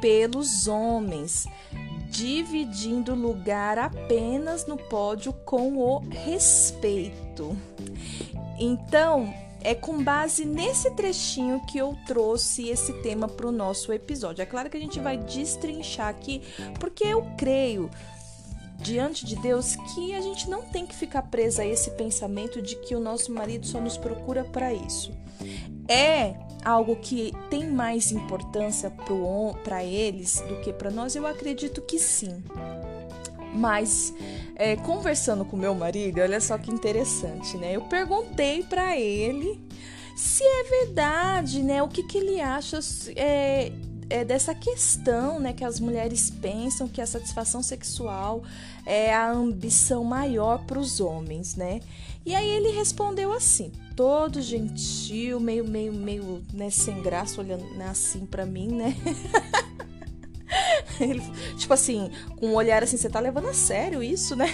pelos 0.00 0.66
homens, 0.66 1.46
dividindo 2.10 3.14
lugar 3.14 3.78
apenas 3.78 4.66
no 4.66 4.76
pódio 4.76 5.32
com 5.32 5.78
o 5.78 6.00
respeito. 6.08 7.56
Então, 8.58 9.32
é 9.60 9.72
com 9.72 10.02
base 10.02 10.44
nesse 10.44 10.90
trechinho 10.90 11.64
que 11.66 11.78
eu 11.78 11.96
trouxe 12.04 12.68
esse 12.68 12.92
tema 12.94 13.28
para 13.28 13.46
o 13.46 13.52
nosso 13.52 13.92
episódio. 13.92 14.42
É 14.42 14.46
claro 14.46 14.68
que 14.68 14.76
a 14.76 14.80
gente 14.80 14.98
vai 14.98 15.16
destrinchar 15.16 16.08
aqui, 16.08 16.42
porque 16.80 17.04
eu 17.04 17.22
creio 17.38 17.88
diante 18.78 19.24
de 19.24 19.36
Deus 19.36 19.76
que 19.94 20.14
a 20.14 20.20
gente 20.20 20.48
não 20.48 20.62
tem 20.62 20.86
que 20.86 20.94
ficar 20.94 21.22
presa 21.22 21.62
a 21.62 21.66
esse 21.66 21.90
pensamento 21.92 22.60
de 22.60 22.76
que 22.76 22.94
o 22.94 23.00
nosso 23.00 23.32
marido 23.32 23.66
só 23.66 23.80
nos 23.80 23.96
procura 23.96 24.44
para 24.44 24.72
isso. 24.72 25.12
É 25.88 26.34
algo 26.64 26.96
que 26.96 27.32
tem 27.48 27.70
mais 27.70 28.10
importância 28.10 28.92
para 29.62 29.84
eles 29.84 30.40
do 30.40 30.60
que 30.60 30.72
para 30.72 30.90
nós? 30.90 31.14
Eu 31.14 31.26
acredito 31.26 31.80
que 31.80 31.98
sim. 31.98 32.42
Mas 33.54 34.12
é, 34.56 34.76
conversando 34.76 35.44
com 35.44 35.56
meu 35.56 35.74
marido, 35.74 36.20
olha 36.20 36.40
só 36.40 36.58
que 36.58 36.70
interessante, 36.70 37.56
né? 37.56 37.76
Eu 37.76 37.82
perguntei 37.82 38.62
para 38.64 38.98
ele 38.98 39.64
se 40.16 40.42
é 40.42 40.64
verdade, 40.84 41.62
né? 41.62 41.82
O 41.82 41.88
que, 41.88 42.02
que 42.02 42.18
ele 42.18 42.40
acha 42.40 42.80
é, 43.14 43.70
é 44.08 44.24
dessa 44.24 44.54
questão, 44.54 45.40
né? 45.40 45.52
Que 45.52 45.64
as 45.64 45.80
mulheres 45.80 46.30
pensam 46.30 46.88
que 46.88 47.00
a 47.00 47.06
satisfação 47.06 47.62
sexual 47.62 48.42
é 48.84 49.12
a 49.12 49.30
ambição 49.30 50.04
maior 50.04 50.64
para 50.64 50.78
os 50.78 51.00
homens, 51.00 51.56
né? 51.56 51.80
E 52.24 52.34
aí 52.34 52.48
ele 52.48 52.70
respondeu 52.70 53.32
assim, 53.32 53.70
todo 53.94 54.42
gentil, 54.42 55.38
meio, 55.38 55.64
meio, 55.64 55.92
meio, 55.92 56.42
né, 56.52 56.70
sem 56.70 57.00
graça, 57.00 57.40
olhando 57.40 57.64
né, 57.74 57.88
assim 57.88 58.26
para 58.26 58.44
mim, 58.44 58.68
né? 58.68 58.96
Ele, 60.98 61.22
tipo 61.56 61.72
assim, 61.74 62.10
com 62.36 62.48
um 62.48 62.54
olhar 62.54 62.82
assim, 62.82 62.96
você 62.96 63.08
tá 63.08 63.20
levando 63.20 63.48
a 63.48 63.54
sério 63.54 64.02
isso, 64.02 64.34
né? 64.34 64.52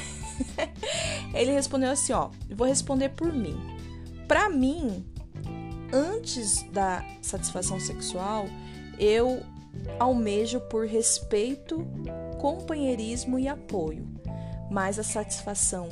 Ele 1.34 1.52
respondeu 1.52 1.90
assim, 1.90 2.12
ó, 2.12 2.30
vou 2.50 2.66
responder 2.66 3.10
por 3.10 3.32
mim. 3.32 3.56
Para 4.26 4.48
mim, 4.48 5.04
antes 5.92 6.62
da 6.72 7.04
satisfação 7.20 7.78
sexual, 7.78 8.46
eu 9.02 9.42
almejo 9.98 10.60
por 10.60 10.86
respeito, 10.86 11.86
companheirismo 12.40 13.38
e 13.38 13.48
apoio. 13.48 14.06
Mas 14.70 14.98
a 14.98 15.02
satisfação 15.02 15.88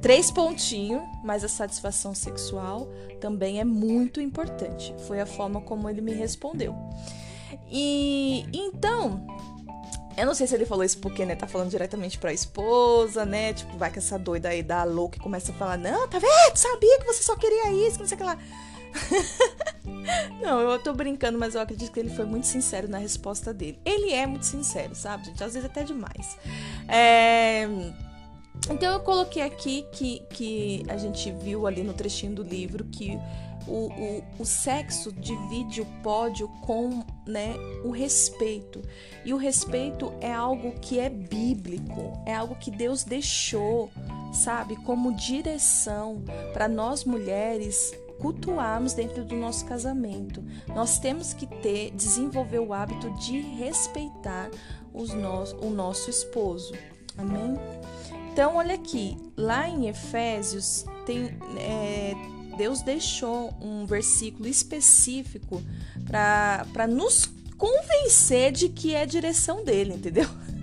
três 0.00 0.30
pontinhos, 0.30 1.02
mas 1.22 1.44
a 1.44 1.48
satisfação 1.48 2.14
sexual 2.14 2.88
também 3.20 3.60
é 3.60 3.64
muito 3.64 4.20
importante. 4.20 4.94
Foi 5.06 5.20
a 5.20 5.26
forma 5.26 5.60
como 5.60 5.88
ele 5.88 6.00
me 6.00 6.12
respondeu. 6.12 6.74
E 7.70 8.46
então, 8.52 9.26
eu 10.16 10.26
não 10.26 10.34
sei 10.34 10.46
se 10.46 10.54
ele 10.54 10.64
falou 10.64 10.84
isso 10.84 10.98
porque, 10.98 11.24
né, 11.24 11.36
tá 11.36 11.46
falando 11.46 11.70
diretamente 11.70 12.18
pra 12.18 12.32
esposa, 12.32 13.24
né? 13.24 13.52
Tipo, 13.52 13.76
vai 13.76 13.90
que 13.90 13.98
essa 13.98 14.18
doida 14.18 14.48
aí 14.48 14.62
da 14.62 14.84
louca 14.84 15.18
e 15.18 15.20
começa 15.20 15.52
a 15.52 15.54
falar: 15.54 15.76
Não, 15.76 16.08
tá 16.08 16.18
vendo? 16.18 16.56
Sabia 16.56 16.98
que 16.98 17.06
você 17.06 17.22
só 17.22 17.36
queria 17.36 17.72
isso, 17.86 17.96
que 17.96 18.00
não 18.00 18.08
sei 18.08 18.16
o 18.16 18.18
que 18.18 18.24
lá. 18.24 18.38
não, 20.42 20.60
eu 20.60 20.82
tô 20.82 20.92
brincando, 20.92 21.38
mas 21.38 21.54
eu 21.54 21.60
acredito 21.60 21.92
que 21.92 22.00
ele 22.00 22.10
foi 22.10 22.24
muito 22.24 22.46
sincero 22.46 22.88
na 22.88 22.98
resposta 22.98 23.52
dele. 23.52 23.78
Ele 23.84 24.12
é 24.12 24.26
muito 24.26 24.46
sincero, 24.46 24.94
sabe, 24.94 25.26
gente? 25.26 25.42
Às 25.42 25.54
vezes 25.54 25.68
até 25.68 25.84
demais. 25.84 26.36
É. 26.88 27.68
Então 28.68 28.92
eu 28.92 29.00
coloquei 29.00 29.42
aqui 29.42 29.86
que, 29.92 30.20
que 30.30 30.84
a 30.88 30.96
gente 30.96 31.30
viu 31.32 31.66
ali 31.66 31.82
no 31.82 31.94
trechinho 31.94 32.34
do 32.34 32.42
livro 32.42 32.84
que 32.84 33.18
o, 33.66 33.86
o, 33.86 34.24
o 34.40 34.44
sexo 34.44 35.12
divide 35.12 35.80
o 35.80 35.86
pódio 36.02 36.48
com 36.62 37.04
né, 37.26 37.54
o 37.84 37.90
respeito. 37.90 38.82
E 39.24 39.32
o 39.32 39.36
respeito 39.36 40.12
é 40.20 40.32
algo 40.32 40.72
que 40.80 40.98
é 40.98 41.08
bíblico, 41.08 42.20
é 42.26 42.34
algo 42.34 42.54
que 42.56 42.70
Deus 42.70 43.04
deixou, 43.04 43.90
sabe, 44.32 44.76
como 44.76 45.14
direção 45.14 46.22
para 46.52 46.68
nós 46.68 47.04
mulheres 47.04 47.92
cultuarmos 48.20 48.92
dentro 48.92 49.24
do 49.24 49.34
nosso 49.34 49.64
casamento. 49.64 50.44
Nós 50.68 50.98
temos 50.98 51.32
que 51.32 51.46
ter, 51.46 51.90
desenvolver 51.92 52.58
o 52.58 52.72
hábito 52.72 53.10
de 53.18 53.40
respeitar 53.40 54.50
os 54.92 55.12
no, 55.12 55.44
o 55.66 55.70
nosso 55.70 56.10
esposo. 56.10 56.72
Amém? 57.16 57.58
Então, 58.32 58.56
olha 58.56 58.74
aqui, 58.74 59.16
lá 59.36 59.68
em 59.68 59.88
Efésios, 59.88 60.84
tem, 61.04 61.36
é, 61.58 62.14
Deus 62.56 62.82
deixou 62.82 63.52
um 63.60 63.84
versículo 63.86 64.46
específico 64.46 65.62
para 66.06 66.86
nos 66.86 67.26
convencer 67.58 68.52
de 68.52 68.68
que 68.68 68.94
é 68.94 69.04
direção 69.04 69.64
dele, 69.64 69.94
entendeu? 69.94 70.28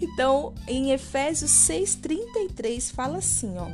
Então, 0.00 0.54
em 0.66 0.92
Efésios 0.92 1.50
6,33 1.50 2.92
fala 2.92 3.18
assim, 3.18 3.52
ó. 3.58 3.66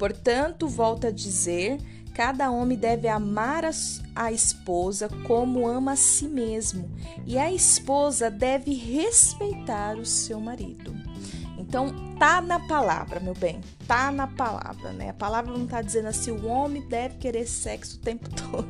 Portanto, 0.00 0.66
volta 0.66 1.08
a 1.08 1.12
dizer: 1.12 1.78
cada 2.14 2.50
homem 2.50 2.78
deve 2.78 3.06
amar 3.06 3.66
a, 3.66 3.70
a 4.16 4.32
esposa 4.32 5.10
como 5.26 5.68
ama 5.68 5.92
a 5.92 5.96
si 5.96 6.26
mesmo, 6.26 6.90
e 7.26 7.36
a 7.36 7.52
esposa 7.52 8.30
deve 8.30 8.72
respeitar 8.72 9.98
o 9.98 10.06
seu 10.06 10.40
marido. 10.40 10.96
Então, 11.58 12.14
tá 12.18 12.40
na 12.40 12.58
palavra, 12.66 13.20
meu 13.20 13.34
bem. 13.34 13.60
Tá 13.86 14.10
na 14.10 14.26
palavra, 14.26 14.90
né? 14.94 15.10
A 15.10 15.14
palavra 15.14 15.52
não 15.52 15.66
tá 15.66 15.82
dizendo 15.82 16.08
assim, 16.08 16.30
o 16.30 16.46
homem 16.46 16.88
deve 16.88 17.18
querer 17.18 17.46
sexo 17.46 17.98
o 17.98 18.00
tempo 18.00 18.30
todo. 18.34 18.66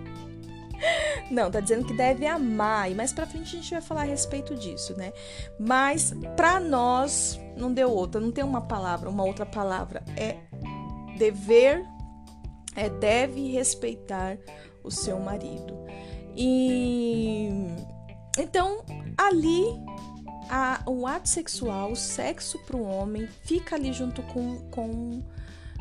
Não, 1.31 1.49
tá 1.49 1.61
dizendo 1.61 1.85
que 1.85 1.95
deve 1.95 2.26
amar. 2.26 2.91
E 2.91 2.95
mais 2.95 3.12
pra 3.12 3.24
frente 3.24 3.57
a 3.57 3.61
gente 3.61 3.70
vai 3.70 3.81
falar 3.81 4.01
a 4.01 4.05
respeito 4.05 4.57
disso, 4.57 4.97
né? 4.97 5.12
Mas 5.61 6.12
pra 6.37 6.59
nós 6.59 7.39
não 7.57 7.72
deu 7.72 7.89
outra, 7.89 8.20
não 8.20 8.33
tem 8.33 8.43
uma 8.43 8.62
palavra, 8.62 9.09
uma 9.09 9.22
outra 9.22 9.47
palavra. 9.47 10.03
É 10.16 10.37
dever, 11.21 11.85
é 12.75 12.89
deve 12.89 13.53
respeitar 13.53 14.39
o 14.83 14.91
seu 14.91 15.21
marido. 15.21 15.79
E 16.35 17.51
então 18.39 18.83
ali 19.18 19.64
a, 20.49 20.83
o 20.87 21.07
ato 21.07 21.29
sexual, 21.29 21.93
o 21.93 21.97
sexo 21.97 22.59
para 22.61 22.77
o 22.77 22.83
homem, 22.83 23.29
fica 23.45 23.77
ali 23.77 23.93
junto 23.93 24.23
com, 24.23 24.59
com 24.71 25.23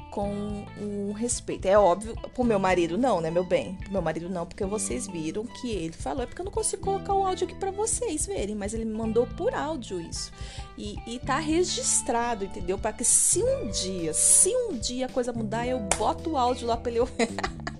com 0.09 0.65
o 0.81 1.11
respeito. 1.13 1.67
É 1.67 1.77
óbvio, 1.77 2.15
pro 2.33 2.43
meu 2.43 2.59
marido 2.59 2.97
não, 2.97 3.21
né, 3.21 3.29
meu 3.29 3.43
bem? 3.43 3.75
Pro 3.75 3.91
meu 3.91 4.01
marido 4.01 4.27
não, 4.27 4.45
porque 4.45 4.65
vocês 4.65 5.07
viram 5.07 5.45
que 5.45 5.69
ele 5.69 5.93
falou. 5.93 6.23
É 6.23 6.25
porque 6.25 6.41
eu 6.41 6.45
não 6.45 6.51
consigo 6.51 6.83
colocar 6.83 7.13
o 7.13 7.23
áudio 7.23 7.47
aqui 7.47 7.55
para 7.55 7.71
vocês 7.71 8.25
verem, 8.25 8.55
mas 8.55 8.73
ele 8.73 8.85
me 8.85 8.97
mandou 8.97 9.27
por 9.37 9.53
áudio 9.53 10.01
isso. 10.01 10.31
E, 10.79 10.97
e 11.05 11.19
tá 11.19 11.37
registrado, 11.39 12.45
entendeu? 12.45 12.77
Para 12.77 12.93
que 12.93 13.03
se 13.03 13.43
um 13.43 13.67
dia, 13.67 14.13
se 14.13 14.47
um 14.47 14.77
dia 14.77 15.07
a 15.07 15.09
coisa 15.09 15.33
mudar, 15.33 15.67
eu 15.67 15.77
boto 15.97 16.29
o 16.29 16.37
áudio 16.37 16.65
lá 16.65 16.77
pra 16.77 16.89
ele. 16.89 17.01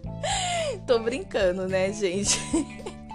Tô 0.86 1.00
brincando, 1.00 1.66
né, 1.66 1.93
gente? 1.93 2.38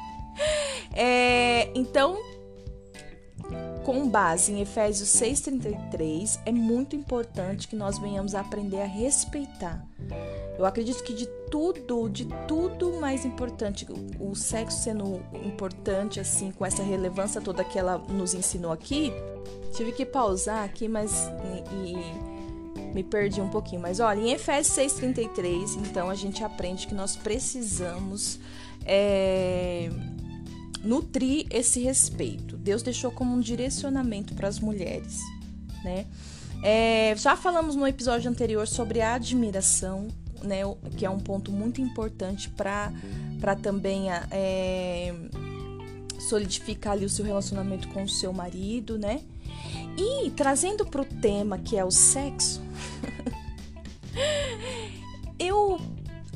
é, 0.91 1.71
então, 1.75 2.17
com 3.85 4.09
base 4.09 4.53
em 4.53 4.63
Efésios 4.63 5.11
6,33, 5.11 6.41
é 6.47 6.51
muito 6.51 6.97
importante 6.97 7.69
que 7.69 7.77
nós 7.77 7.99
venhamos 7.99 8.35
a 8.35 8.41
aprender 8.41 8.81
a 8.81 8.87
respeitar. 8.87 9.87
Eu 10.59 10.65
acredito 10.65 11.03
que 11.03 11.13
de 11.13 11.27
tudo, 11.51 12.09
de 12.09 12.27
tudo 12.47 12.93
mais 13.01 13.25
importante, 13.25 13.87
o 14.21 14.35
sexo 14.35 14.83
sendo 14.83 15.21
importante, 15.45 16.21
assim, 16.21 16.53
com 16.53 16.65
essa 16.65 16.83
relevância 16.83 17.41
toda 17.41 17.65
que 17.65 17.79
ela 17.79 17.99
nos 17.99 18.35
ensinou 18.35 18.71
aqui, 18.71 19.13
tive 19.75 19.93
que 19.93 20.07
pausar 20.07 20.65
aqui, 20.65 20.89
mas. 20.89 21.31
E, 21.73 22.35
me 22.95 23.03
perdi 23.03 23.41
um 23.41 23.49
pouquinho. 23.49 23.83
Mas 23.83 23.99
olha, 23.99 24.21
em 24.21 24.31
Efésios 24.31 24.77
6,33, 24.77 25.79
então 25.79 26.09
a 26.09 26.15
gente 26.15 26.45
aprende 26.45 26.87
que 26.87 26.95
nós 26.95 27.17
precisamos. 27.17 28.39
É, 28.87 29.91
nutrir 30.85 31.47
esse 31.51 31.81
respeito. 31.81 32.57
Deus 32.57 32.83
deixou 32.83 33.11
como 33.11 33.35
um 33.35 33.41
direcionamento 33.41 34.35
para 34.35 34.47
as 34.47 34.61
mulheres, 34.61 35.19
né? 35.83 36.07
É, 36.63 37.15
já 37.17 37.37
falamos 37.37 37.75
no 37.75 37.87
episódio 37.87 38.31
anterior 38.31 38.69
sobre 38.69 39.01
a 39.01 39.15
admiração, 39.15 40.09
né? 40.47 40.61
Que 40.97 41.07
é 41.07 41.11
um 41.11 41.19
ponto 41.19 41.51
muito 41.53 41.81
importante 41.81 42.51
para 42.51 42.93
também 43.63 44.11
é, 44.31 45.15
solidificar 46.29 46.93
ali 46.95 47.05
o 47.05 47.09
seu 47.09 47.25
relacionamento 47.25 47.89
com 47.89 48.03
o 48.03 48.09
seu 48.09 48.33
marido, 48.33 48.99
né? 48.99 49.21
E 49.97 50.31
trazendo 50.31 50.85
para 50.85 51.03
o 51.03 51.05
tema 51.05 51.59
que 51.59 51.77
é 51.77 51.85
o 51.85 51.91
sexo, 51.91 52.61
eu 55.39 55.81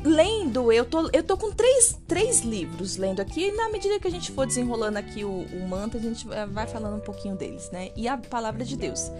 lendo, 0.04 0.72
eu 0.72 0.84
tô, 0.84 1.08
eu 1.12 1.22
tô 1.22 1.36
com 1.36 1.52
três, 1.52 1.98
três 2.06 2.40
livros 2.40 2.96
lendo 2.96 3.20
aqui, 3.20 3.48
e 3.48 3.52
na 3.52 3.68
medida 3.68 3.98
que 3.98 4.06
a 4.06 4.10
gente 4.10 4.32
for 4.32 4.46
desenrolando 4.46 4.98
aqui 4.98 5.24
o, 5.24 5.42
o 5.42 5.68
manto, 5.68 5.96
a 5.96 6.00
gente 6.00 6.26
vai 6.26 6.66
falando 6.66 6.96
um 6.96 7.00
pouquinho 7.00 7.36
deles, 7.36 7.70
né? 7.70 7.90
E 7.96 8.06
a 8.08 8.16
palavra 8.16 8.64
de 8.64 8.76
Deus. 8.76 9.10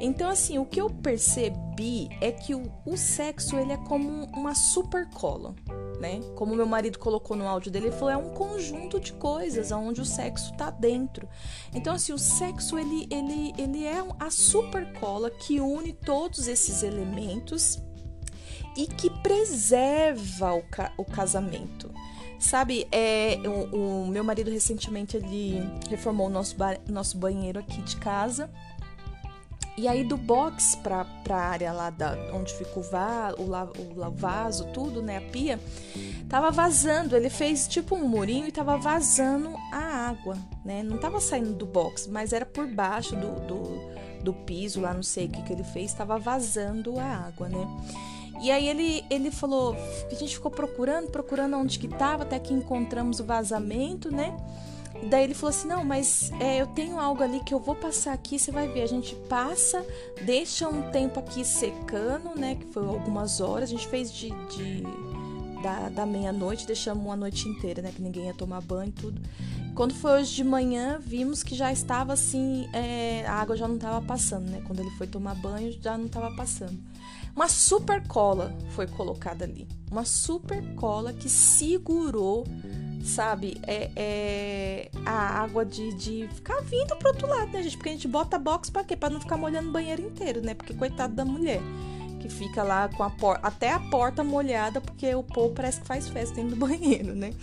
Então, 0.00 0.28
assim, 0.28 0.58
o 0.58 0.64
que 0.64 0.80
eu 0.80 0.90
percebi 0.90 2.08
é 2.20 2.32
que 2.32 2.54
o, 2.54 2.70
o 2.84 2.96
sexo, 2.96 3.56
ele 3.56 3.72
é 3.72 3.76
como 3.76 4.26
uma 4.26 4.54
super 4.54 5.08
cola, 5.10 5.54
né? 6.00 6.20
Como 6.34 6.54
meu 6.54 6.66
marido 6.66 6.98
colocou 6.98 7.36
no 7.36 7.46
áudio 7.46 7.70
dele, 7.70 7.86
ele 7.86 7.96
falou, 7.96 8.10
é 8.10 8.16
um 8.16 8.30
conjunto 8.30 9.00
de 9.00 9.12
coisas 9.12 9.72
onde 9.72 10.00
o 10.00 10.04
sexo 10.04 10.52
tá 10.56 10.70
dentro. 10.70 11.28
Então, 11.74 11.94
assim, 11.94 12.12
o 12.12 12.18
sexo, 12.18 12.78
ele, 12.78 13.06
ele, 13.10 13.52
ele 13.58 13.84
é 13.84 14.04
a 14.18 14.30
super 14.30 14.92
cola 14.94 15.30
que 15.30 15.60
une 15.60 15.92
todos 15.92 16.48
esses 16.48 16.82
elementos 16.82 17.82
e 18.76 18.86
que 18.86 19.10
preserva 19.10 20.54
o, 20.54 20.62
ca 20.62 20.92
o 20.96 21.04
casamento. 21.04 21.90
Sabe, 22.38 22.86
é, 22.92 23.38
o, 23.46 24.04
o, 24.04 24.06
meu 24.06 24.22
marido 24.22 24.50
recentemente 24.50 25.16
ele 25.16 25.62
reformou 25.88 26.26
o 26.26 26.30
nosso, 26.30 26.54
ba 26.56 26.76
nosso 26.86 27.16
banheiro 27.16 27.58
aqui 27.58 27.80
de 27.82 27.96
casa. 27.96 28.50
E 29.78 29.86
aí 29.86 30.04
do 30.04 30.16
box 30.16 30.74
pra, 30.76 31.04
pra 31.22 31.36
área 31.36 31.70
lá 31.70 31.90
da, 31.90 32.16
onde 32.32 32.54
fica 32.54 32.78
o, 32.78 32.82
va 32.82 33.34
o, 33.38 33.46
la 33.46 33.64
o 33.64 34.10
vaso, 34.10 34.64
tudo, 34.72 35.02
né, 35.02 35.18
a 35.18 35.20
pia, 35.20 35.60
tava 36.28 36.50
vazando. 36.50 37.14
Ele 37.14 37.28
fez 37.28 37.68
tipo 37.68 37.94
um 37.94 38.08
murinho 38.08 38.46
e 38.46 38.52
tava 38.52 38.78
vazando 38.78 39.54
a 39.70 40.08
água, 40.08 40.36
né? 40.64 40.82
Não 40.82 40.96
tava 40.96 41.20
saindo 41.20 41.52
do 41.52 41.66
box, 41.66 42.08
mas 42.08 42.32
era 42.32 42.46
por 42.46 42.66
baixo 42.66 43.14
do, 43.16 43.40
do, 43.46 44.22
do 44.22 44.32
piso 44.32 44.80
lá, 44.80 44.94
não 44.94 45.02
sei 45.02 45.26
o 45.26 45.28
que, 45.28 45.42
que 45.42 45.52
ele 45.52 45.64
fez, 45.64 45.92
tava 45.92 46.18
vazando 46.18 46.98
a 46.98 47.04
água, 47.04 47.48
né? 47.48 47.66
E 48.40 48.50
aí 48.50 48.68
ele, 48.68 49.04
ele 49.10 49.30
falou, 49.30 49.76
a 50.10 50.14
gente 50.14 50.34
ficou 50.34 50.50
procurando, 50.50 51.08
procurando 51.10 51.56
onde 51.56 51.78
que 51.78 51.88
tava, 51.88 52.22
até 52.22 52.38
que 52.38 52.52
encontramos 52.52 53.20
o 53.20 53.24
vazamento, 53.24 54.10
né? 54.10 54.36
Daí 55.10 55.24
ele 55.24 55.34
falou 55.34 55.50
assim, 55.50 55.68
não, 55.68 55.84
mas 55.84 56.30
é, 56.40 56.60
eu 56.60 56.66
tenho 56.66 56.98
algo 56.98 57.22
ali 57.22 57.40
que 57.40 57.52
eu 57.52 57.60
vou 57.60 57.74
passar 57.74 58.12
aqui, 58.12 58.38
você 58.38 58.50
vai 58.50 58.66
ver. 58.68 58.82
A 58.82 58.86
gente 58.86 59.14
passa, 59.28 59.84
deixa 60.24 60.68
um 60.68 60.90
tempo 60.90 61.20
aqui 61.20 61.44
secando, 61.44 62.38
né? 62.38 62.54
Que 62.54 62.66
foi 62.66 62.84
algumas 62.84 63.40
horas. 63.40 63.68
A 63.68 63.72
gente 63.72 63.86
fez 63.88 64.12
de, 64.12 64.30
de 64.48 64.82
da, 65.62 65.88
da 65.88 66.06
meia-noite, 66.06 66.66
deixamos 66.66 67.04
uma 67.04 67.16
noite 67.16 67.48
inteira, 67.48 67.82
né? 67.82 67.92
Que 67.94 68.00
ninguém 68.00 68.26
ia 68.26 68.34
tomar 68.34 68.60
banho 68.60 68.88
e 68.88 68.92
tudo. 68.92 69.20
Quando 69.74 69.94
foi 69.94 70.20
hoje 70.20 70.34
de 70.34 70.44
manhã, 70.44 70.98
vimos 70.98 71.42
que 71.42 71.54
já 71.54 71.70
estava 71.70 72.14
assim, 72.14 72.66
é, 72.72 73.26
a 73.26 73.34
água 73.34 73.56
já 73.56 73.68
não 73.68 73.74
estava 73.74 74.00
passando, 74.00 74.48
né? 74.48 74.62
Quando 74.66 74.80
ele 74.80 74.90
foi 74.92 75.06
tomar 75.06 75.34
banho, 75.34 75.70
já 75.82 75.98
não 75.98 76.06
estava 76.06 76.34
passando. 76.34 76.78
Uma 77.36 77.48
super 77.48 78.02
cola 78.08 78.56
foi 78.70 78.86
colocada 78.86 79.44
ali. 79.44 79.68
Uma 79.90 80.06
super 80.06 80.64
cola 80.74 81.12
que 81.12 81.28
segurou, 81.28 82.46
sabe, 83.04 83.60
é, 83.66 83.90
é 83.94 84.90
a 85.04 85.42
água 85.42 85.62
de, 85.62 85.92
de 85.94 86.26
ficar 86.34 86.62
vindo 86.62 86.96
pro 86.96 87.08
outro 87.08 87.28
lado, 87.28 87.52
né, 87.52 87.62
gente? 87.62 87.76
Porque 87.76 87.90
a 87.90 87.92
gente 87.92 88.08
bota 88.08 88.38
box 88.38 88.70
pra 88.70 88.82
quê? 88.82 88.96
Pra 88.96 89.10
não 89.10 89.20
ficar 89.20 89.36
molhando 89.36 89.68
o 89.68 89.72
banheiro 89.72 90.00
inteiro, 90.00 90.40
né? 90.40 90.54
Porque 90.54 90.72
coitado 90.72 91.14
da 91.14 91.26
mulher 91.26 91.60
que 92.20 92.30
fica 92.30 92.62
lá 92.62 92.88
com 92.88 93.02
a 93.02 93.10
porta, 93.10 93.46
até 93.46 93.70
a 93.70 93.78
porta 93.78 94.24
molhada, 94.24 94.80
porque 94.80 95.14
o 95.14 95.22
povo 95.22 95.54
parece 95.54 95.82
que 95.82 95.86
faz 95.86 96.08
festa 96.08 96.36
dentro 96.36 96.56
do 96.56 96.56
banheiro, 96.66 97.14
né? 97.14 97.34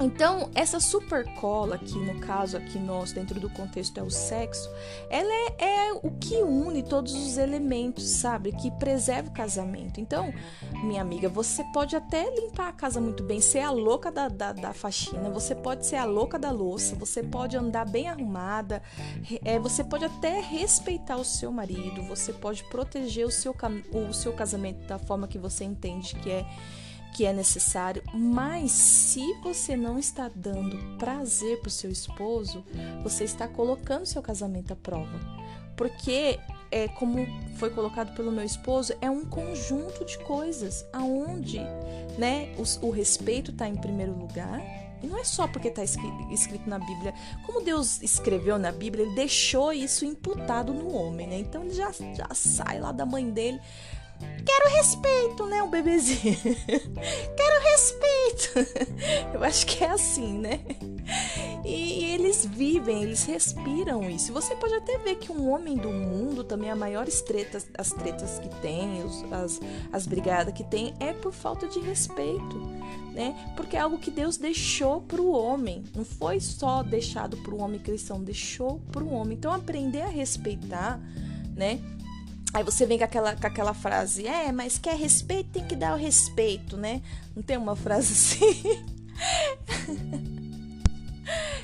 Então, 0.00 0.50
essa 0.54 0.80
super 0.80 1.24
cola, 1.34 1.78
que 1.78 1.96
no 1.96 2.18
caso 2.18 2.56
aqui 2.56 2.78
nosso, 2.78 3.14
dentro 3.14 3.38
do 3.38 3.48
contexto 3.48 3.98
é 3.98 4.02
o 4.02 4.10
sexo, 4.10 4.68
ela 5.08 5.32
é, 5.32 5.64
é, 5.64 5.92
o 6.02 6.10
que 6.10 6.42
une 6.42 6.82
todos 6.82 7.14
os 7.14 7.38
elementos, 7.38 8.04
sabe? 8.04 8.50
Que 8.52 8.70
preserva 8.72 9.28
o 9.28 9.32
casamento. 9.32 10.00
Então, 10.00 10.34
minha 10.82 11.00
amiga, 11.00 11.28
você 11.28 11.62
pode 11.72 11.94
até 11.94 12.28
limpar 12.34 12.68
a 12.68 12.72
casa 12.72 13.00
muito 13.00 13.22
bem, 13.22 13.40
ser 13.40 13.60
a 13.60 13.70
louca 13.70 14.10
da, 14.10 14.28
da, 14.28 14.52
da 14.52 14.72
faxina, 14.72 15.30
você 15.30 15.54
pode 15.54 15.86
ser 15.86 15.96
a 15.96 16.04
louca 16.04 16.38
da 16.38 16.50
louça, 16.50 16.96
você 16.96 17.22
pode 17.22 17.56
andar 17.56 17.88
bem 17.88 18.08
arrumada, 18.08 18.82
é, 19.44 19.58
você 19.58 19.84
pode 19.84 20.04
até 20.04 20.40
respeitar 20.40 21.16
o 21.16 21.24
seu 21.24 21.52
marido, 21.52 22.02
você 22.02 22.32
pode 22.32 22.64
proteger 22.64 23.26
o 23.26 23.30
seu, 23.30 23.54
o 23.92 24.12
seu 24.12 24.32
casamento 24.32 24.84
da 24.86 24.98
forma 24.98 25.28
que 25.28 25.38
você 25.38 25.64
entende 25.64 26.16
que 26.16 26.30
é 26.30 26.46
que 27.12 27.26
é 27.26 27.32
necessário, 27.32 28.02
mas 28.14 28.72
se 28.72 29.22
você 29.42 29.76
não 29.76 29.98
está 29.98 30.30
dando 30.34 30.96
prazer 30.98 31.60
para 31.60 31.68
o 31.68 31.70
seu 31.70 31.90
esposo, 31.90 32.64
você 33.02 33.24
está 33.24 33.46
colocando 33.46 34.06
seu 34.06 34.22
casamento 34.22 34.72
à 34.72 34.76
prova. 34.76 35.20
Porque 35.76 36.38
é 36.70 36.88
como 36.88 37.26
foi 37.56 37.70
colocado 37.70 38.14
pelo 38.16 38.32
meu 38.32 38.44
esposo, 38.44 38.94
é 39.00 39.10
um 39.10 39.24
conjunto 39.26 40.04
de 40.04 40.18
coisas 40.20 40.84
aonde, 40.92 41.60
né, 42.18 42.54
o, 42.56 42.86
o 42.86 42.90
respeito 42.90 43.50
está 43.50 43.68
em 43.68 43.76
primeiro 43.76 44.18
lugar. 44.18 44.60
E 45.02 45.06
não 45.06 45.18
é 45.18 45.24
só 45.24 45.48
porque 45.48 45.68
está 45.68 45.82
escrito 45.82 46.68
na 46.70 46.78
Bíblia. 46.78 47.12
Como 47.44 47.60
Deus 47.60 48.00
escreveu 48.02 48.56
na 48.56 48.70
Bíblia, 48.70 49.04
ele 49.04 49.14
deixou 49.16 49.72
isso 49.72 50.04
imputado 50.04 50.72
no 50.72 50.94
homem, 50.94 51.26
né? 51.26 51.40
Então 51.40 51.64
ele 51.64 51.74
já, 51.74 51.90
já 51.90 52.28
sai 52.32 52.78
lá 52.78 52.92
da 52.92 53.04
mãe 53.04 53.28
dele 53.28 53.60
Quero 54.44 54.76
respeito, 54.76 55.46
né? 55.46 55.62
O 55.62 55.68
bebezinho. 55.68 56.36
Quero 57.36 57.62
respeito. 57.62 59.32
Eu 59.34 59.42
acho 59.44 59.66
que 59.66 59.84
é 59.84 59.90
assim, 59.90 60.38
né? 60.38 60.60
E 61.64 62.04
eles 62.04 62.44
vivem, 62.44 63.02
eles 63.02 63.24
respiram 63.24 64.10
isso. 64.10 64.32
Você 64.32 64.54
pode 64.56 64.74
até 64.74 64.98
ver 64.98 65.16
que 65.16 65.30
um 65.30 65.50
homem 65.50 65.76
do 65.76 65.90
mundo 65.90 66.42
também, 66.42 66.70
a 66.70 66.76
maiores 66.76 67.22
tretas, 67.22 67.68
as 67.76 67.90
tretas 67.90 68.38
que 68.38 68.48
tem, 68.60 69.02
os, 69.04 69.24
as, 69.32 69.60
as 69.92 70.06
brigadas 70.06 70.54
que 70.54 70.64
tem, 70.64 70.94
é 70.98 71.12
por 71.12 71.32
falta 71.32 71.68
de 71.68 71.78
respeito, 71.80 72.58
né? 73.12 73.52
Porque 73.56 73.76
é 73.76 73.80
algo 73.80 73.98
que 73.98 74.10
Deus 74.10 74.36
deixou 74.36 75.02
para 75.02 75.20
o 75.20 75.30
homem. 75.30 75.84
Não 75.94 76.04
foi 76.04 76.40
só 76.40 76.82
deixado 76.82 77.36
para 77.38 77.54
o 77.54 77.60
homem 77.60 77.80
cristão, 77.80 78.22
deixou 78.22 78.80
para 78.90 79.04
o 79.04 79.12
homem. 79.12 79.36
Então, 79.36 79.52
aprender 79.52 80.02
a 80.02 80.08
respeitar, 80.08 81.00
né? 81.54 81.80
Aí 82.52 82.62
você 82.62 82.84
vem 82.84 82.98
com 82.98 83.04
aquela, 83.04 83.34
com 83.34 83.46
aquela 83.46 83.72
frase, 83.72 84.26
é, 84.26 84.52
mas 84.52 84.78
quer 84.78 84.94
respeito, 84.96 85.50
tem 85.50 85.66
que 85.66 85.74
dar 85.74 85.94
o 85.94 85.96
respeito, 85.96 86.76
né? 86.76 87.00
Não 87.34 87.42
tem 87.42 87.56
uma 87.56 87.74
frase 87.74 88.12
assim? 88.12 88.84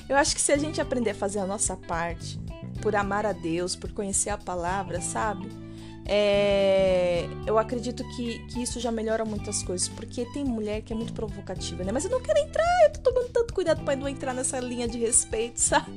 Eu 0.07 0.17
acho 0.17 0.33
que 0.33 0.41
se 0.41 0.51
a 0.51 0.57
gente 0.57 0.81
aprender 0.81 1.11
a 1.11 1.15
fazer 1.15 1.39
a 1.39 1.45
nossa 1.45 1.77
parte, 1.77 2.39
por 2.81 2.95
amar 2.95 3.25
a 3.25 3.31
Deus, 3.31 3.75
por 3.75 3.91
conhecer 3.91 4.31
a 4.31 4.37
palavra, 4.37 4.99
sabe? 4.99 5.47
É, 6.11 7.29
eu 7.45 7.59
acredito 7.59 8.03
que, 8.15 8.39
que 8.47 8.63
isso 8.63 8.79
já 8.79 8.91
melhora 8.91 9.23
muitas 9.23 9.61
coisas, 9.61 9.87
porque 9.87 10.25
tem 10.33 10.43
mulher 10.43 10.81
que 10.81 10.91
é 10.91 10.95
muito 10.95 11.13
provocativa, 11.13 11.83
né? 11.83 11.91
Mas 11.91 12.05
eu 12.05 12.09
não 12.09 12.19
quero 12.19 12.39
entrar, 12.39 12.65
eu 12.85 12.93
tô 12.93 13.11
tomando 13.11 13.29
tanto 13.29 13.53
cuidado 13.53 13.83
para 13.83 13.95
não 13.95 14.09
entrar 14.09 14.33
nessa 14.33 14.59
linha 14.59 14.87
de 14.87 14.97
respeito, 14.97 15.57
sabe? 15.61 15.91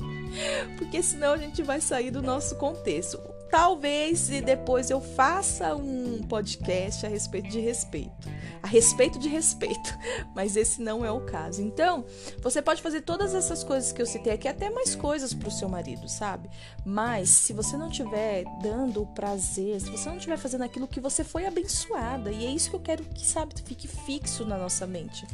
Porque 0.76 1.02
senão 1.02 1.32
a 1.32 1.38
gente 1.38 1.62
vai 1.62 1.80
sair 1.80 2.10
do 2.10 2.20
nosso 2.20 2.56
contexto. 2.56 3.18
Talvez 3.52 4.30
e 4.30 4.40
depois 4.40 4.88
eu 4.88 4.98
faça 4.98 5.76
um 5.76 6.22
podcast 6.22 7.04
a 7.04 7.08
respeito 7.10 7.50
de 7.50 7.60
respeito. 7.60 8.30
A 8.62 8.66
respeito 8.66 9.18
de 9.18 9.28
respeito. 9.28 9.98
Mas 10.34 10.56
esse 10.56 10.80
não 10.80 11.04
é 11.04 11.12
o 11.12 11.20
caso. 11.20 11.60
Então, 11.60 12.02
você 12.40 12.62
pode 12.62 12.80
fazer 12.80 13.02
todas 13.02 13.34
essas 13.34 13.62
coisas 13.62 13.92
que 13.92 14.00
eu 14.00 14.06
citei 14.06 14.32
aqui, 14.32 14.48
até 14.48 14.70
mais 14.70 14.94
coisas 14.94 15.34
para 15.34 15.48
o 15.48 15.52
seu 15.52 15.68
marido, 15.68 16.08
sabe? 16.08 16.48
Mas 16.82 17.28
se 17.28 17.52
você 17.52 17.76
não 17.76 17.90
estiver 17.90 18.44
dando 18.62 19.02
o 19.02 19.06
prazer, 19.08 19.78
se 19.82 19.90
você 19.90 20.08
não 20.08 20.16
estiver 20.16 20.38
fazendo 20.38 20.64
aquilo 20.64 20.88
que 20.88 20.98
você 20.98 21.22
foi 21.22 21.44
abençoada, 21.44 22.32
e 22.32 22.46
é 22.46 22.50
isso 22.50 22.70
que 22.70 22.76
eu 22.76 22.80
quero 22.80 23.04
que, 23.04 23.26
sabe, 23.26 23.54
fique 23.66 23.86
fixo 23.86 24.46
na 24.46 24.56
nossa 24.56 24.86
mente. 24.86 25.26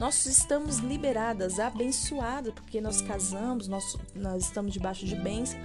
Nós 0.00 0.24
estamos 0.24 0.78
liberadas, 0.78 1.60
abençoadas, 1.60 2.54
porque 2.54 2.80
nós 2.80 3.02
casamos, 3.02 3.68
nós, 3.68 3.98
nós 4.14 4.44
estamos 4.44 4.72
debaixo 4.72 5.04
de 5.04 5.14
bênção. 5.14 5.60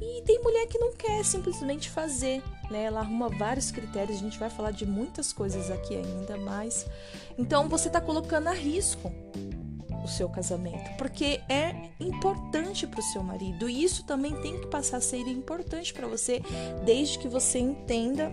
E 0.00 0.22
tem 0.22 0.40
mulher 0.42 0.66
que 0.66 0.78
não 0.78 0.92
quer 0.92 1.24
simplesmente 1.24 1.90
fazer, 1.90 2.42
né? 2.70 2.84
Ela 2.84 3.00
arruma 3.00 3.28
vários 3.28 3.70
critérios, 3.70 4.18
a 4.18 4.20
gente 4.20 4.38
vai 4.38 4.50
falar 4.50 4.70
de 4.70 4.86
muitas 4.86 5.32
coisas 5.32 5.70
aqui 5.70 5.96
ainda 5.96 6.36
mais. 6.36 6.86
Então 7.36 7.68
você 7.68 7.88
está 7.88 8.00
colocando 8.00 8.48
a 8.48 8.52
risco 8.52 9.12
o 10.04 10.08
seu 10.08 10.28
casamento, 10.28 10.96
porque 10.96 11.40
é 11.48 11.74
importante 12.00 12.86
para 12.86 13.00
o 13.00 13.02
seu 13.02 13.22
marido. 13.22 13.68
E 13.68 13.84
isso 13.84 14.04
também 14.04 14.34
tem 14.40 14.60
que 14.60 14.66
passar 14.68 14.98
a 14.98 15.00
ser 15.00 15.26
importante 15.28 15.92
para 15.92 16.06
você, 16.06 16.40
desde 16.84 17.18
que 17.18 17.28
você 17.28 17.58
entenda 17.58 18.30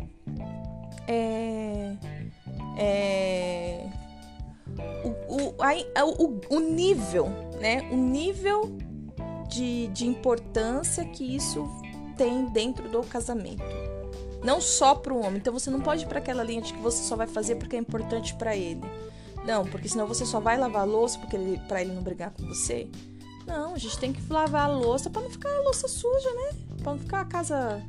é, 1.08 1.96
é, 2.78 3.90
o, 5.04 5.36
o, 5.36 5.56
a, 5.60 6.06
o, 6.06 6.40
o 6.50 6.60
nível, 6.60 7.28
né? 7.60 7.88
O 7.92 7.98
nível 7.98 8.78
de, 9.48 9.88
de 9.88 10.06
importância 10.06 11.06
que 11.06 11.36
isso 11.36 11.68
tem 12.18 12.46
dentro 12.46 12.90
do 12.90 13.02
casamento. 13.02 13.64
Não 14.44 14.62
só 14.62 14.94
para 14.96 15.14
o 15.14 15.20
homem. 15.20 15.38
Então 15.38 15.54
você 15.54 15.70
não 15.70 15.82
pode 15.82 16.04
ir 16.04 16.08
para 16.08 16.20
aquela 16.20 16.44
linha 16.44 16.62
de 16.62 16.74
que 16.74 16.80
você 16.80 17.04
só 17.04 17.16
vai 17.16 17.28
fazer 17.28 17.56
porque 17.56 17.76
é 17.76 17.80
importante 17.80 18.36
para 18.36 18.56
ele. 18.56 18.82
Não, 19.46 19.66
porque 19.66 19.88
senão 19.88 20.08
você 20.08 20.26
só 20.26 20.40
vai 20.40 20.58
lavar 20.58 20.82
a 20.82 20.86
louça 20.86 21.20
porque 21.20 21.36
ele, 21.36 21.60
para 21.68 21.82
ele 21.82 21.94
não 21.94 22.02
brigar 22.02 22.32
com 22.32 22.46
você. 22.48 22.88
Não, 23.46 23.76
a 23.76 23.78
gente 23.78 23.98
tem 24.00 24.12
que 24.12 24.22
lavar 24.32 24.70
a 24.70 24.74
louça 24.74 25.10
para 25.10 25.22
não 25.22 25.30
ficar 25.30 25.50
a 25.50 25.62
louça 25.62 25.88
suja, 25.88 26.34
né? 26.34 26.50
Para 26.82 26.94
não 26.94 27.00
ficar 27.00 27.22
a 27.22 27.26
casa 27.26 27.84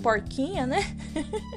porquinha, 0.00 0.66
né? 0.66 0.80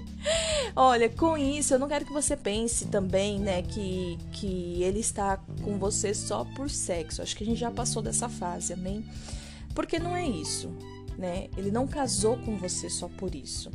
Olha, 0.76 1.10
com 1.10 1.38
isso 1.38 1.74
eu 1.74 1.80
não 1.80 1.88
quero 1.88 2.06
que 2.06 2.14
você 2.14 2.36
pense 2.36 2.88
também, 2.88 3.40
né, 3.40 3.62
que, 3.62 4.18
que 4.32 4.82
ele 4.82 5.00
está 5.00 5.38
com 5.64 5.78
você 5.78 6.14
só 6.14 6.46
por 6.46 6.70
sexo. 6.70 7.22
Acho 7.22 7.36
que 7.36 7.44
a 7.44 7.48
gente 7.48 7.60
já 7.60 7.72
passou 7.72 8.02
dessa 8.02 8.30
fase, 8.30 8.74
amém? 8.74 9.06
Porque 9.76 10.00
não 10.00 10.16
é 10.16 10.26
isso, 10.26 10.70
né? 11.18 11.48
Ele 11.58 11.72
não 11.72 11.88
casou 11.88 12.38
com 12.38 12.58
você 12.58 12.90
só 12.90 13.08
por 13.08 13.36
isso. 13.36 13.70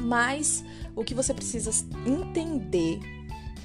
Mas 0.00 0.64
o 0.94 1.04
que 1.04 1.14
você 1.14 1.32
precisa 1.32 1.70
entender 2.06 3.00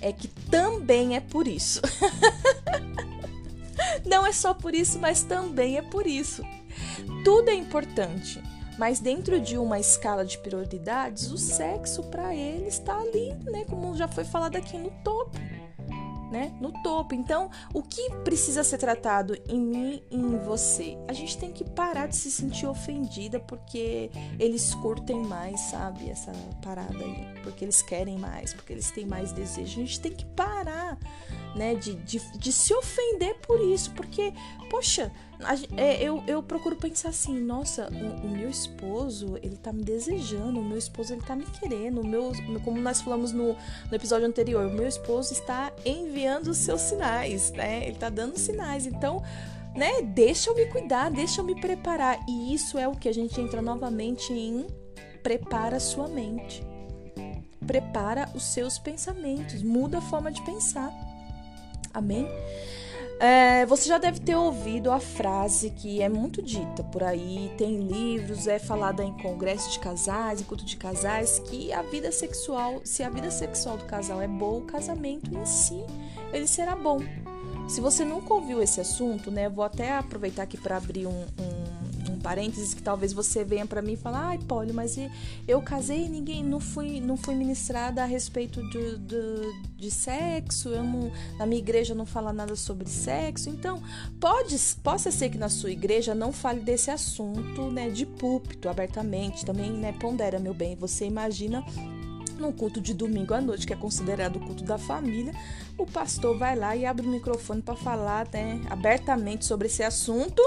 é 0.01 0.11
que 0.11 0.27
também 0.27 1.15
é 1.15 1.19
por 1.19 1.47
isso. 1.47 1.81
não 4.05 4.25
é 4.25 4.31
só 4.31 4.53
por 4.53 4.73
isso, 4.73 4.99
mas 4.99 5.23
também 5.23 5.77
é 5.77 5.81
por 5.81 6.07
isso. 6.07 6.43
Tudo 7.23 7.49
é 7.49 7.53
importante, 7.53 8.41
mas 8.81 8.99
dentro 8.99 9.39
de 9.39 9.59
uma 9.59 9.79
escala 9.79 10.25
de 10.25 10.39
prioridades, 10.39 11.31
o 11.31 11.37
sexo 11.37 12.01
para 12.05 12.33
ele 12.33 12.67
está 12.67 12.97
ali, 12.97 13.31
né, 13.43 13.63
como 13.69 13.95
já 13.95 14.07
foi 14.07 14.23
falado 14.23 14.55
aqui 14.55 14.75
no 14.75 14.89
topo 15.03 15.37
né, 16.31 16.51
no 16.61 16.71
topo. 16.81 17.13
Então, 17.13 17.51
o 17.73 17.83
que 17.83 18.09
precisa 18.23 18.63
ser 18.63 18.77
tratado 18.77 19.37
em 19.47 19.59
mim 19.59 20.01
e 20.09 20.15
em 20.15 20.37
você? 20.37 20.97
A 21.07 21.13
gente 21.13 21.37
tem 21.37 21.51
que 21.51 21.63
parar 21.63 22.07
de 22.07 22.15
se 22.15 22.31
sentir 22.31 22.65
ofendida 22.65 23.37
porque 23.37 24.09
eles 24.39 24.73
curtem 24.75 25.21
mais, 25.23 25.59
sabe, 25.59 26.09
essa 26.09 26.31
parada 26.63 26.97
aí, 26.97 27.27
porque 27.43 27.65
eles 27.65 27.81
querem 27.81 28.17
mais, 28.17 28.53
porque 28.53 28.71
eles 28.71 28.89
têm 28.91 29.05
mais 29.05 29.33
desejo. 29.33 29.81
A 29.81 29.85
gente 29.85 29.99
tem 29.99 30.13
que 30.13 30.25
parar, 30.25 30.97
né, 31.55 31.75
de, 31.75 31.95
de, 31.95 32.19
de 32.37 32.51
se 32.51 32.73
ofender 32.73 33.35
por 33.39 33.59
isso, 33.59 33.91
porque, 33.91 34.33
poxa, 34.69 35.11
é, 35.75 36.01
eu, 36.01 36.23
eu 36.27 36.43
procuro 36.43 36.75
pensar 36.75 37.09
assim, 37.09 37.39
nossa, 37.39 37.89
o, 37.91 38.27
o, 38.27 38.29
meu 38.29 38.49
esposo, 38.49 39.37
ele 39.41 39.57
tá 39.57 39.73
me 39.73 39.83
desejando, 39.83 40.59
o 40.59 40.63
meu 40.63 40.77
esposo, 40.77 41.13
ele 41.13 41.21
tá 41.21 41.35
me 41.35 41.45
querendo, 41.45 42.01
o 42.01 42.07
meu, 42.07 42.31
como 42.63 42.79
nós 42.79 43.01
falamos 43.01 43.31
no, 43.31 43.53
no 43.53 43.95
episódio 43.95 44.27
anterior, 44.27 44.67
o 44.67 44.73
meu 44.73 44.87
esposo 44.87 45.33
está 45.33 45.71
enviando 45.85 46.47
os 46.47 46.57
seus 46.57 46.81
sinais, 46.81 47.51
né? 47.51 47.87
Ele 47.87 47.97
tá 47.97 48.09
dando 48.09 48.37
sinais, 48.37 48.85
então, 48.85 49.23
né, 49.75 50.01
deixa 50.01 50.49
eu 50.49 50.55
me 50.55 50.65
cuidar, 50.67 51.09
deixa 51.09 51.41
eu 51.41 51.45
me 51.45 51.59
preparar. 51.59 52.19
E 52.27 52.53
isso 52.53 52.77
é 52.77 52.87
o 52.87 52.95
que 52.95 53.09
a 53.09 53.13
gente 53.13 53.39
entra 53.41 53.61
novamente 53.61 54.31
em 54.31 54.67
prepara 55.23 55.77
a 55.77 55.79
sua 55.79 56.07
mente. 56.07 56.63
Prepara 57.65 58.29
os 58.35 58.43
seus 58.43 58.77
pensamentos, 58.77 59.63
muda 59.63 59.99
a 59.99 60.01
forma 60.01 60.31
de 60.31 60.41
pensar. 60.43 60.91
Amém? 61.93 62.27
É, 63.19 63.67
você 63.67 63.87
já 63.87 63.99
deve 63.99 64.19
ter 64.19 64.35
ouvido 64.35 64.91
a 64.91 64.99
frase 64.99 65.69
que 65.69 66.01
é 66.01 66.09
muito 66.09 66.41
dita 66.41 66.83
por 66.83 67.03
aí, 67.03 67.53
tem 67.55 67.79
livros, 67.79 68.47
é 68.47 68.57
falada 68.57 69.03
em 69.03 69.13
congressos 69.13 69.73
de 69.73 69.79
casais, 69.79 70.41
em 70.41 70.43
culto 70.43 70.65
de 70.65 70.75
casais, 70.75 71.37
que 71.37 71.71
a 71.71 71.83
vida 71.83 72.11
sexual, 72.11 72.81
se 72.83 73.03
a 73.03 73.09
vida 73.11 73.29
sexual 73.29 73.77
do 73.77 73.85
casal 73.85 74.19
é 74.19 74.27
boa, 74.27 74.63
o 74.63 74.65
casamento 74.65 75.31
em 75.37 75.45
si, 75.45 75.83
ele 76.33 76.47
será 76.47 76.75
bom. 76.75 76.99
Se 77.67 77.79
você 77.79 78.03
nunca 78.03 78.33
ouviu 78.33 78.59
esse 78.59 78.81
assunto, 78.81 79.29
né, 79.29 79.47
vou 79.47 79.63
até 79.63 79.95
aproveitar 79.95 80.41
aqui 80.41 80.57
para 80.57 80.77
abrir 80.77 81.05
um, 81.05 81.11
um 81.11 81.90
parênteses 82.21 82.73
que 82.73 82.81
talvez 82.81 83.11
você 83.11 83.43
venha 83.43 83.65
para 83.65 83.81
mim 83.81 83.93
e 83.93 83.97
falar, 83.97 84.27
ai, 84.27 84.37
Polly, 84.37 84.71
mas 84.71 84.97
eu 85.47 85.61
casei 85.61 86.05
e 86.05 86.09
ninguém 86.09 86.43
não 86.43 86.59
fui, 86.59 86.99
não 86.99 87.17
fui 87.17 87.35
ministrada 87.35 88.03
a 88.03 88.05
respeito 88.05 88.61
de, 88.69 88.97
de, 88.99 89.17
de 89.77 89.91
sexo, 89.91 90.69
eu 90.69 90.83
não, 90.83 91.11
na 91.37 91.45
minha 91.45 91.59
igreja 91.59 91.95
não 91.95 92.05
fala 92.05 92.31
nada 92.31 92.55
sobre 92.55 92.87
sexo. 92.89 93.49
Então, 93.49 93.81
pode, 94.19 94.57
possa 94.83 95.11
ser 95.11 95.29
que 95.29 95.37
na 95.37 95.49
sua 95.49 95.71
igreja 95.71 96.13
não 96.13 96.31
fale 96.31 96.61
desse 96.61 96.91
assunto, 96.91 97.71
né, 97.71 97.89
de 97.89 98.05
púlpito 98.05 98.69
abertamente. 98.69 99.45
Também, 99.45 99.71
né, 99.71 99.93
pondera, 99.93 100.39
meu 100.39 100.53
bem, 100.53 100.75
você 100.75 101.05
imagina 101.05 101.65
num 102.41 102.51
culto 102.51 102.81
de 102.81 102.93
domingo 102.93 103.33
à 103.33 103.39
noite, 103.39 103.67
que 103.67 103.71
é 103.71 103.75
considerado 103.75 104.37
o 104.37 104.39
culto 104.39 104.63
da 104.63 104.77
família, 104.77 105.33
o 105.77 105.85
pastor 105.85 106.37
vai 106.37 106.55
lá 106.55 106.75
e 106.75 106.85
abre 106.85 107.05
o 107.05 107.09
microfone 107.09 107.61
para 107.61 107.75
falar 107.75 108.27
né, 108.33 108.59
abertamente 108.69 109.45
sobre 109.45 109.67
esse 109.67 109.83
assunto 109.83 110.41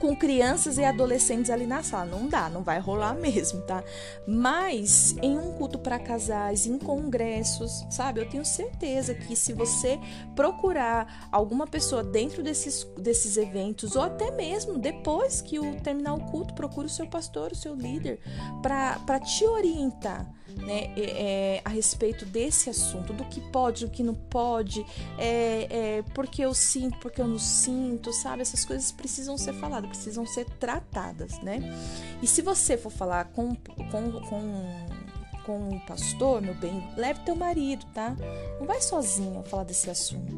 com 0.00 0.16
crianças 0.16 0.78
e 0.78 0.84
adolescentes 0.84 1.50
ali 1.50 1.66
na 1.66 1.82
sala. 1.82 2.06
Não 2.06 2.26
dá, 2.26 2.48
não 2.48 2.62
vai 2.62 2.80
rolar 2.80 3.14
mesmo, 3.20 3.60
tá? 3.62 3.84
Mas 4.26 5.14
em 5.22 5.38
um 5.38 5.52
culto 5.52 5.78
para 5.78 5.98
casais, 5.98 6.66
em 6.66 6.78
congressos, 6.78 7.86
sabe? 7.90 8.20
Eu 8.20 8.28
tenho 8.28 8.44
certeza 8.44 9.14
que 9.14 9.36
se 9.36 9.52
você 9.52 10.00
procurar 10.34 11.28
alguma 11.30 11.66
pessoa 11.66 12.02
dentro 12.02 12.42
desses, 12.42 12.84
desses 12.98 13.36
eventos, 13.36 13.94
ou 13.94 14.02
até 14.02 14.30
mesmo 14.30 14.78
depois 14.78 15.40
que 15.42 15.58
o 15.58 15.80
terminar 15.80 16.14
o 16.14 16.24
culto, 16.30 16.54
procure 16.54 16.86
o 16.86 16.90
seu 16.90 17.06
pastor, 17.06 17.52
o 17.52 17.56
seu 17.56 17.74
líder, 17.74 18.20
para 18.62 19.20
te 19.20 19.44
orientar 19.44 20.39
né, 20.56 20.92
é, 20.96 21.56
é, 21.56 21.62
a 21.64 21.68
respeito 21.68 22.24
desse 22.24 22.70
assunto, 22.70 23.12
do 23.12 23.24
que 23.24 23.40
pode, 23.50 23.84
do 23.84 23.90
que 23.90 24.02
não 24.02 24.14
pode, 24.14 24.84
é, 25.18 25.98
é, 25.98 26.04
porque 26.14 26.42
eu 26.42 26.54
sinto, 26.54 26.98
porque 26.98 27.20
eu 27.20 27.28
não 27.28 27.38
sinto, 27.38 28.12
sabe? 28.12 28.42
Essas 28.42 28.64
coisas 28.64 28.92
precisam 28.92 29.36
ser 29.36 29.54
faladas, 29.54 29.90
precisam 29.90 30.26
ser 30.26 30.44
tratadas, 30.58 31.38
né? 31.40 31.60
E 32.22 32.26
se 32.26 32.42
você 32.42 32.76
for 32.76 32.90
falar 32.90 33.26
com, 33.26 33.54
com, 33.54 34.12
com 34.28 35.00
com 35.46 35.70
o 35.70 35.80
pastor, 35.80 36.42
meu 36.42 36.54
bem, 36.54 36.86
leve 36.98 37.20
teu 37.20 37.34
marido, 37.34 37.86
tá? 37.94 38.14
Não 38.58 38.66
vai 38.66 38.80
sozinho 38.80 39.42
falar 39.44 39.64
desse 39.64 39.88
assunto 39.88 40.36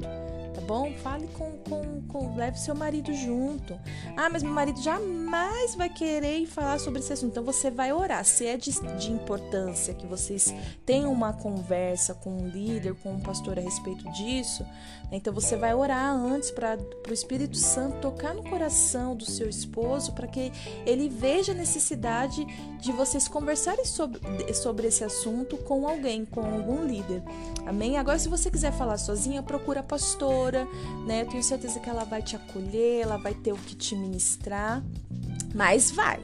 tá 0.53 0.61
bom? 0.61 0.93
Fale 1.03 1.27
com, 1.29 1.53
com, 1.69 2.03
com, 2.03 2.37
leve 2.37 2.59
seu 2.59 2.75
marido 2.75 3.13
junto. 3.15 3.79
Ah, 4.17 4.29
mas 4.29 4.43
meu 4.43 4.53
marido 4.53 4.81
jamais 4.83 5.75
vai 5.75 5.89
querer 5.89 6.47
falar 6.47 6.79
sobre 6.79 7.01
esse 7.01 7.13
assunto. 7.13 7.31
Então 7.31 7.45
você 7.45 7.71
vai 7.71 7.93
orar. 7.93 8.25
Se 8.25 8.47
é 8.47 8.57
de, 8.57 8.71
de 8.99 9.11
importância 9.11 9.95
que 9.95 10.07
vocês 10.07 10.55
tenham 10.85 11.13
uma 11.13 11.33
conversa 11.33 12.15
com 12.15 12.31
um 12.31 12.49
líder, 12.49 12.95
com 12.95 13.13
um 13.13 13.21
pastor 13.21 13.59
a 13.59 13.63
respeito 13.63 14.11
disso, 14.13 14.63
né? 15.11 15.13
então 15.13 15.33
você 15.33 15.57
vai 15.57 15.75
orar 15.75 16.15
antes 16.15 16.51
para 16.51 16.79
o 17.09 17.13
Espírito 17.13 17.57
Santo 17.57 17.99
tocar 17.99 18.35
no 18.35 18.43
coração 18.43 19.15
do 19.15 19.25
seu 19.25 19.49
esposo 19.49 20.13
para 20.13 20.27
que 20.27 20.53
ele 20.85 21.09
veja 21.09 21.53
a 21.53 21.55
necessidade 21.55 22.45
de 22.81 22.93
vocês 22.93 23.29
conversarem 23.29 23.85
sobre, 23.85 24.21
sobre 24.55 24.89
esse 24.89 25.05
assunto 25.05 25.57
com 25.57 25.87
alguém, 25.87 26.25
com 26.25 26.41
algum 26.41 26.85
líder. 26.85 27.23
Amém? 27.67 27.97
Agora, 27.97 28.19
se 28.19 28.29
você 28.29 28.51
quiser 28.51 28.73
falar 28.73 28.99
sozinha, 28.99 29.43
procura 29.43 29.83
pastor 29.83 30.42
pastora, 30.43 30.69
né? 31.07 31.23
Eu 31.23 31.27
tenho 31.27 31.43
certeza 31.43 31.79
que 31.79 31.89
ela 31.89 32.05
vai 32.05 32.23
te 32.23 32.35
acolher, 32.35 33.03
ela 33.03 33.17
vai 33.17 33.35
ter 33.35 33.53
o 33.53 33.57
que 33.57 33.75
te 33.75 33.95
ministrar, 33.95 34.83
mas 35.55 35.91
vai. 35.91 36.21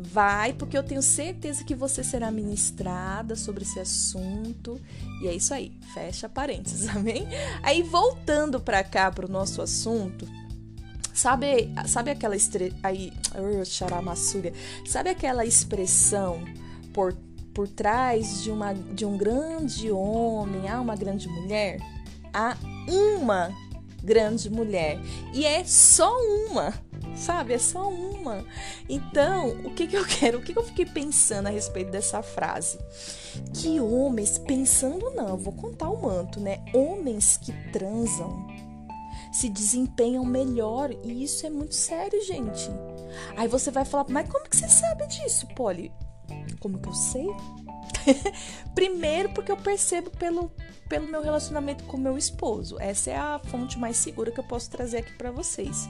Vai, 0.00 0.52
porque 0.52 0.78
eu 0.78 0.82
tenho 0.82 1.02
certeza 1.02 1.64
que 1.64 1.74
você 1.74 2.04
será 2.04 2.30
ministrada 2.30 3.34
sobre 3.34 3.64
esse 3.64 3.80
assunto. 3.80 4.80
E 5.20 5.26
é 5.26 5.34
isso 5.34 5.52
aí, 5.52 5.72
fecha 5.92 6.28
parênteses, 6.28 6.88
amém? 6.94 7.26
Aí 7.62 7.82
voltando 7.82 8.60
para 8.60 8.84
cá 8.84 9.10
para 9.10 9.26
o 9.26 9.30
nosso 9.30 9.60
assunto, 9.60 10.26
sabe, 11.12 11.72
sabe 11.86 12.12
aquela 12.12 12.36
estre... 12.36 12.72
aí, 12.82 13.12
xaramassúria, 13.66 14.52
sabe 14.86 15.10
aquela 15.10 15.44
expressão 15.44 16.44
por 16.92 17.16
por 17.54 17.66
trás 17.66 18.44
de 18.44 18.52
uma 18.52 18.72
de 18.72 19.04
um 19.04 19.18
grande 19.18 19.90
homem 19.90 20.68
há 20.68 20.80
uma 20.80 20.94
grande 20.94 21.26
mulher? 21.26 21.80
Há 22.32 22.56
uma 22.88 23.52
grande 24.02 24.48
mulher. 24.48 24.98
E 25.34 25.44
é 25.44 25.64
só 25.64 26.16
uma, 26.48 26.72
sabe? 27.14 27.54
É 27.54 27.58
só 27.58 27.88
uma. 27.88 28.44
Então, 28.88 29.50
o 29.64 29.74
que, 29.74 29.86
que 29.86 29.96
eu 29.96 30.04
quero? 30.06 30.38
O 30.38 30.42
que, 30.42 30.52
que 30.52 30.58
eu 30.58 30.64
fiquei 30.64 30.86
pensando 30.86 31.46
a 31.46 31.50
respeito 31.50 31.90
dessa 31.90 32.22
frase? 32.22 32.78
Que 33.54 33.80
homens, 33.80 34.38
pensando 34.38 35.10
não, 35.10 35.36
vou 35.36 35.52
contar 35.52 35.90
o 35.90 36.00
manto, 36.00 36.40
né? 36.40 36.64
Homens 36.72 37.36
que 37.36 37.52
transam 37.70 38.46
se 39.32 39.48
desempenham 39.48 40.24
melhor. 40.24 40.90
E 41.04 41.22
isso 41.22 41.46
é 41.46 41.50
muito 41.50 41.74
sério, 41.74 42.22
gente. 42.24 42.70
Aí 43.36 43.48
você 43.48 43.70
vai 43.70 43.84
falar, 43.84 44.06
mas 44.08 44.28
como 44.28 44.48
que 44.48 44.56
você 44.56 44.68
sabe 44.68 45.06
disso, 45.06 45.46
Polly? 45.54 45.92
Como 46.60 46.78
que 46.78 46.88
eu 46.88 46.94
sei? 46.94 47.28
Primeiro, 48.74 49.30
porque 49.30 49.50
eu 49.50 49.56
percebo 49.56 50.10
pelo, 50.10 50.50
pelo 50.88 51.08
meu 51.08 51.22
relacionamento 51.22 51.84
com 51.84 51.96
meu 51.96 52.16
esposo. 52.16 52.76
Essa 52.80 53.10
é 53.10 53.16
a 53.16 53.38
fonte 53.38 53.78
mais 53.78 53.96
segura 53.96 54.30
que 54.30 54.40
eu 54.40 54.44
posso 54.44 54.70
trazer 54.70 54.98
aqui 54.98 55.12
para 55.14 55.30
vocês. 55.30 55.88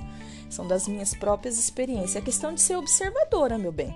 São 0.50 0.66
das 0.66 0.88
minhas 0.88 1.14
próprias 1.14 1.58
experiências. 1.58 2.16
É 2.16 2.20
questão 2.20 2.54
de 2.54 2.60
ser 2.60 2.76
observadora, 2.76 3.58
meu 3.58 3.72
bem. 3.72 3.94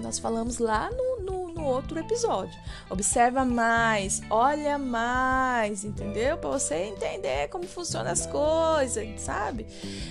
Nós 0.00 0.18
falamos 0.18 0.58
lá 0.58 0.90
no, 0.90 1.20
no, 1.20 1.48
no 1.52 1.64
outro 1.64 1.98
episódio. 1.98 2.58
Observa 2.88 3.44
mais, 3.44 4.22
olha 4.30 4.78
mais, 4.78 5.84
entendeu? 5.84 6.38
Para 6.38 6.50
você 6.50 6.74
entender 6.86 7.48
como 7.48 7.64
funcionam 7.64 8.10
as 8.10 8.26
coisas, 8.26 9.20
sabe? 9.20 9.66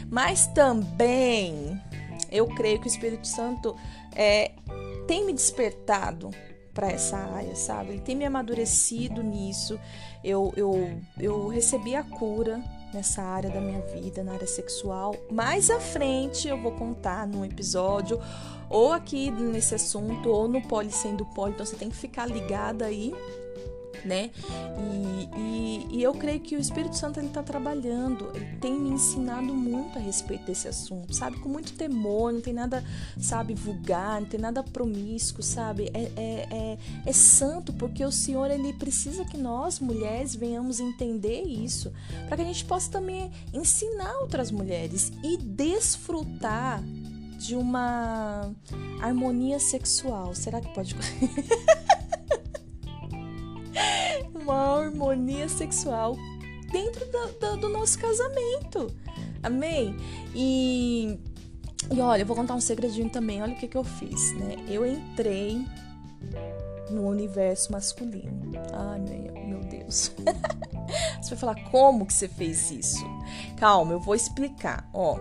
Mas 0.09 0.47
também 0.47 1.81
eu 2.31 2.47
creio 2.47 2.79
que 2.79 2.87
o 2.87 2.91
Espírito 2.91 3.27
Santo 3.27 3.75
é, 4.15 4.51
tem 5.07 5.25
me 5.25 5.33
despertado 5.33 6.29
para 6.73 6.91
essa 6.91 7.17
área, 7.17 7.55
sabe? 7.55 7.91
Ele 7.91 8.01
tem 8.01 8.15
me 8.15 8.25
amadurecido 8.25 9.23
nisso. 9.23 9.79
Eu, 10.23 10.53
eu, 10.55 10.99
eu 11.19 11.47
recebi 11.47 11.95
a 11.95 12.03
cura 12.03 12.61
nessa 12.93 13.21
área 13.21 13.49
da 13.49 13.61
minha 13.61 13.81
vida, 13.81 14.23
na 14.23 14.33
área 14.33 14.47
sexual. 14.47 15.15
Mais 15.31 15.69
à 15.69 15.79
frente 15.79 16.47
eu 16.47 16.61
vou 16.61 16.71
contar 16.73 17.27
num 17.27 17.45
episódio, 17.45 18.19
ou 18.69 18.91
aqui 18.91 19.31
nesse 19.31 19.75
assunto, 19.75 20.29
ou 20.29 20.47
no 20.47 20.61
Poli 20.61 20.91
sendo 20.91 21.25
Poli. 21.25 21.53
Então 21.53 21.65
você 21.65 21.75
tem 21.75 21.89
que 21.89 21.95
ficar 21.95 22.25
ligada 22.25 22.85
aí 22.85 23.13
né? 24.05 24.31
E, 24.77 25.39
e, 25.39 25.97
e, 25.97 26.03
eu 26.03 26.13
creio 26.13 26.39
que 26.39 26.55
o 26.55 26.59
Espírito 26.59 26.95
Santo 26.95 27.19
ele 27.19 27.27
está 27.27 27.43
trabalhando, 27.43 28.31
ele 28.33 28.57
tem 28.59 28.73
me 28.79 28.89
ensinado 28.89 29.53
muito 29.53 29.97
a 29.97 30.01
respeito 30.01 30.45
desse 30.45 30.67
assunto, 30.67 31.13
sabe? 31.13 31.39
Com 31.39 31.49
muito 31.49 31.73
temor, 31.73 32.33
não 32.33 32.41
tem 32.41 32.53
nada, 32.53 32.83
sabe, 33.19 33.53
vulgar, 33.53 34.21
não 34.21 34.27
tem 34.27 34.39
nada 34.39 34.63
promíscuo, 34.63 35.43
sabe? 35.43 35.89
É, 35.93 36.11
é, 36.15 36.47
é, 36.51 36.77
é 37.05 37.13
santo 37.13 37.73
porque 37.73 38.03
o 38.03 38.11
Senhor 38.11 38.49
ele 38.51 38.73
precisa 38.73 39.25
que 39.25 39.37
nós 39.37 39.79
mulheres 39.79 40.35
venhamos 40.35 40.79
entender 40.79 41.43
isso, 41.43 41.91
para 42.27 42.37
que 42.37 42.43
a 42.43 42.45
gente 42.45 42.65
possa 42.65 42.91
também 42.91 43.31
ensinar 43.53 44.13
outras 44.21 44.51
mulheres 44.51 45.11
e 45.23 45.37
desfrutar 45.37 46.83
de 47.39 47.55
uma 47.55 48.51
harmonia 49.01 49.59
sexual. 49.59 50.35
Será 50.35 50.59
que 50.59 50.67
pode? 50.73 50.95
uma 54.33 54.79
harmonia 54.79 55.47
sexual 55.47 56.15
dentro 56.71 57.05
do, 57.05 57.39
do, 57.39 57.57
do 57.57 57.69
nosso 57.69 57.99
casamento. 57.99 58.87
Amém? 59.41 59.95
E, 60.35 61.19
e 61.91 62.01
olha, 62.01 62.21
eu 62.21 62.25
vou 62.25 62.35
contar 62.35 62.55
um 62.55 62.61
segredinho 62.61 63.09
também. 63.09 63.41
Olha 63.41 63.53
o 63.53 63.57
que, 63.57 63.67
que 63.67 63.77
eu 63.77 63.83
fiz, 63.83 64.33
né? 64.35 64.55
Eu 64.67 64.85
entrei 64.85 65.65
no 66.89 67.07
universo 67.07 67.71
masculino. 67.71 68.51
Ai, 68.73 68.99
meu, 68.99 69.45
meu 69.45 69.59
Deus. 69.61 70.11
você 71.21 71.29
vai 71.31 71.39
falar, 71.39 71.63
como 71.69 72.05
que 72.05 72.13
você 72.13 72.27
fez 72.27 72.71
isso? 72.71 73.05
Calma, 73.57 73.93
eu 73.93 73.99
vou 73.99 74.15
explicar. 74.15 74.89
Ó, 74.93 75.17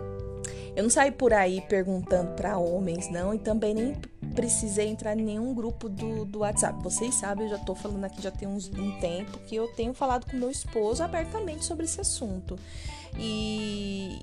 eu 0.76 0.82
não 0.82 0.90
saí 0.90 1.10
por 1.10 1.32
aí 1.32 1.60
perguntando 1.62 2.32
para 2.32 2.58
homens, 2.58 3.10
não, 3.10 3.34
e 3.34 3.38
também 3.38 3.74
nem 3.74 3.96
precisei 4.34 4.88
entrar 4.88 5.18
em 5.18 5.22
nenhum 5.22 5.54
grupo 5.54 5.88
do, 5.88 6.24
do 6.24 6.40
WhatsApp. 6.40 6.82
Vocês 6.82 7.14
sabem, 7.14 7.44
eu 7.44 7.50
já 7.50 7.58
tô 7.58 7.74
falando 7.74 8.04
aqui 8.04 8.22
já 8.22 8.30
tem 8.30 8.46
uns, 8.46 8.68
um 8.68 8.98
tempo 9.00 9.38
que 9.40 9.56
eu 9.56 9.68
tenho 9.68 9.92
falado 9.92 10.30
com 10.30 10.36
meu 10.36 10.50
esposo 10.50 11.02
abertamente 11.02 11.64
sobre 11.64 11.84
esse 11.84 12.00
assunto. 12.00 12.58
E, 13.18 14.18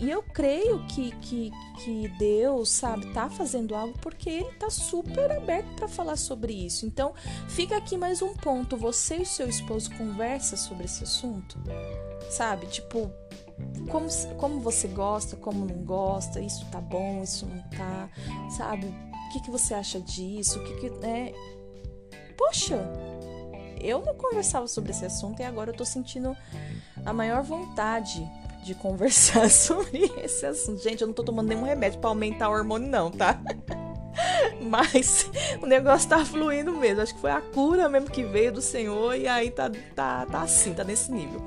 e 0.00 0.10
eu 0.10 0.22
creio 0.22 0.82
que, 0.86 1.12
que, 1.16 1.50
que 1.84 2.08
Deus, 2.18 2.70
sabe, 2.70 3.12
tá 3.12 3.28
fazendo 3.28 3.74
algo 3.74 3.98
porque 3.98 4.30
Ele 4.30 4.52
tá 4.54 4.70
super 4.70 5.30
aberto 5.30 5.74
para 5.76 5.86
falar 5.86 6.16
sobre 6.16 6.54
isso. 6.54 6.86
Então, 6.86 7.12
fica 7.48 7.76
aqui 7.76 7.98
mais 7.98 8.22
um 8.22 8.34
ponto. 8.34 8.78
Você 8.78 9.16
e 9.16 9.26
seu 9.26 9.46
esposo 9.46 9.94
conversa 9.96 10.56
sobre 10.56 10.86
esse 10.86 11.04
assunto? 11.04 11.58
Sabe? 12.30 12.66
Tipo, 12.68 13.10
como, 13.90 14.08
como 14.38 14.60
você 14.60 14.88
gosta, 14.88 15.36
como 15.36 15.66
não 15.66 15.84
gosta, 15.84 16.40
isso 16.40 16.64
tá 16.70 16.80
bom, 16.80 17.22
isso 17.22 17.44
não 17.44 17.62
tá, 17.68 18.08
sabe? 18.56 18.86
O 18.86 19.32
que, 19.32 19.40
que 19.42 19.50
você 19.50 19.74
acha 19.74 20.00
disso? 20.00 20.60
O 20.60 20.64
que, 20.64 20.80
que 20.80 20.90
né? 20.98 21.32
Poxa, 22.38 22.78
eu 23.78 24.00
não 24.00 24.14
conversava 24.14 24.66
sobre 24.66 24.92
esse 24.92 25.04
assunto 25.04 25.40
e 25.40 25.44
agora 25.44 25.70
eu 25.70 25.76
tô 25.76 25.84
sentindo 25.84 26.34
a 27.04 27.12
maior 27.12 27.42
vontade 27.42 28.26
de 28.62 28.74
conversar 28.74 29.48
sobre 29.50 30.10
esse 30.22 30.46
assunto. 30.46 30.82
Gente, 30.82 31.00
eu 31.00 31.06
não 31.06 31.14
tô 31.14 31.22
tomando 31.22 31.48
nenhum 31.48 31.64
remédio 31.64 31.98
para 31.98 32.10
aumentar 32.10 32.48
o 32.48 32.52
hormônio, 32.52 32.88
não, 32.88 33.10
tá? 33.10 33.40
Mas 34.60 35.30
o 35.62 35.66
negócio 35.66 36.08
tá 36.08 36.24
fluindo 36.24 36.72
mesmo. 36.72 37.02
Acho 37.02 37.14
que 37.14 37.20
foi 37.20 37.30
a 37.30 37.40
cura 37.40 37.88
mesmo 37.88 38.10
que 38.10 38.22
veio 38.22 38.52
do 38.52 38.60
Senhor 38.60 39.14
e 39.16 39.26
aí 39.26 39.50
tá, 39.50 39.70
tá, 39.94 40.26
tá 40.26 40.42
assim, 40.42 40.74
tá 40.74 40.84
nesse 40.84 41.10
nível. 41.10 41.42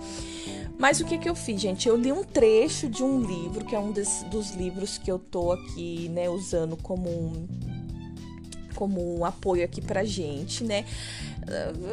Mas 0.78 1.00
o 1.00 1.06
que, 1.06 1.18
que 1.18 1.30
eu 1.30 1.36
fiz, 1.36 1.62
gente? 1.62 1.88
Eu 1.88 1.96
li 1.96 2.12
um 2.12 2.24
trecho 2.24 2.90
de 2.90 3.04
um 3.04 3.22
livro, 3.22 3.64
que 3.64 3.76
é 3.76 3.80
um 3.80 3.92
des, 3.92 4.24
dos 4.24 4.52
livros 4.52 4.98
que 4.98 5.10
eu 5.10 5.20
tô 5.20 5.52
aqui, 5.52 6.10
né, 6.10 6.30
usando 6.30 6.76
como 6.76 7.10
um, 7.10 7.48
como 8.76 9.18
um 9.18 9.24
apoio 9.24 9.64
aqui 9.64 9.82
pra 9.82 10.04
gente, 10.04 10.64
né? 10.64 10.84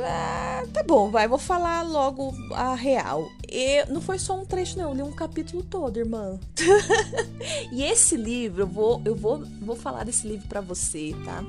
Ah, 0.04 0.64
tá 0.72 0.82
bom, 0.82 1.10
vai, 1.10 1.26
vou 1.26 1.38
falar 1.38 1.82
logo 1.82 2.32
a 2.54 2.74
real. 2.74 3.30
E 3.48 3.84
não 3.86 4.00
foi 4.00 4.18
só 4.18 4.38
um 4.38 4.44
trecho, 4.44 4.78
não, 4.78 4.90
eu 4.90 4.94
li 4.94 5.02
um 5.02 5.12
capítulo 5.12 5.62
todo, 5.62 5.98
irmã. 5.98 6.38
e 7.72 7.82
esse 7.82 8.16
livro, 8.16 8.62
eu 8.62 8.66
vou, 8.66 9.02
eu 9.04 9.14
vou, 9.14 9.44
vou 9.60 9.76
falar 9.76 10.04
desse 10.04 10.26
livro 10.26 10.46
para 10.48 10.60
você, 10.60 11.14
tá? 11.24 11.42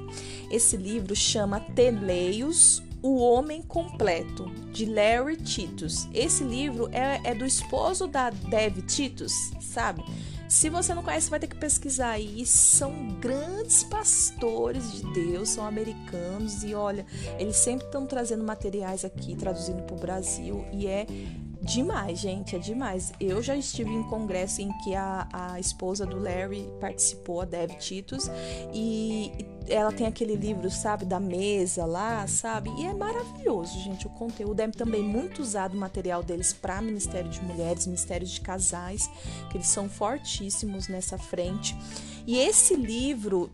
Esse 0.49 0.75
livro 0.77 1.15
chama 1.15 1.59
Teleios, 1.59 2.81
o 3.01 3.17
Homem 3.17 3.61
Completo, 3.61 4.45
de 4.71 4.85
Larry 4.85 5.37
Titus. 5.37 6.07
Esse 6.13 6.43
livro 6.43 6.89
é, 6.91 7.21
é 7.23 7.35
do 7.35 7.45
esposo 7.45 8.07
da 8.07 8.29
Dev 8.29 8.81
Titus, 8.85 9.33
sabe? 9.59 10.03
Se 10.51 10.69
você 10.69 10.93
não 10.93 11.01
conhece, 11.01 11.29
vai 11.29 11.39
ter 11.39 11.47
que 11.47 11.55
pesquisar 11.55 12.09
aí. 12.09 12.45
São 12.45 13.07
grandes 13.21 13.85
pastores 13.85 14.91
de 14.91 15.13
Deus, 15.13 15.47
são 15.47 15.65
americanos 15.65 16.61
e 16.65 16.75
olha, 16.75 17.05
eles 17.39 17.55
sempre 17.55 17.85
estão 17.85 18.05
trazendo 18.05 18.43
materiais 18.43 19.05
aqui, 19.05 19.33
traduzindo 19.33 19.81
para 19.83 19.95
o 19.95 19.99
Brasil 19.99 20.65
e 20.73 20.87
é 20.87 21.07
demais, 21.61 22.19
gente, 22.19 22.55
é 22.55 22.59
demais. 22.59 23.13
Eu 23.19 23.41
já 23.41 23.55
estive 23.55 23.91
em 23.91 24.03
congresso 24.03 24.61
em 24.61 24.71
que 24.79 24.95
a, 24.95 25.27
a 25.31 25.59
esposa 25.59 26.05
do 26.05 26.19
Larry 26.19 26.67
participou, 26.79 27.41
a 27.41 27.45
Dev 27.45 27.71
Titus, 27.77 28.29
e 28.73 29.31
ela 29.67 29.91
tem 29.91 30.07
aquele 30.07 30.35
livro, 30.35 30.69
sabe, 30.69 31.05
da 31.05 31.19
mesa 31.19 31.85
lá, 31.85 32.25
sabe? 32.27 32.71
E 32.77 32.85
é 32.85 32.93
maravilhoso, 32.93 33.79
gente, 33.79 34.07
o 34.07 34.09
conteúdo 34.09 34.59
é 34.59 34.67
também 34.69 35.03
muito 35.03 35.41
usado 35.41 35.75
o 35.75 35.79
material 35.79 36.23
deles 36.23 36.51
para 36.51 36.81
Ministério 36.81 37.29
de 37.29 37.41
Mulheres, 37.43 37.85
Ministério 37.85 38.25
de 38.25 38.41
Casais, 38.41 39.09
que 39.49 39.57
eles 39.57 39.67
são 39.67 39.87
fortíssimos 39.87 40.87
nessa 40.87 41.17
frente. 41.17 41.75
E 42.25 42.37
esse 42.37 42.75
livro 42.75 43.51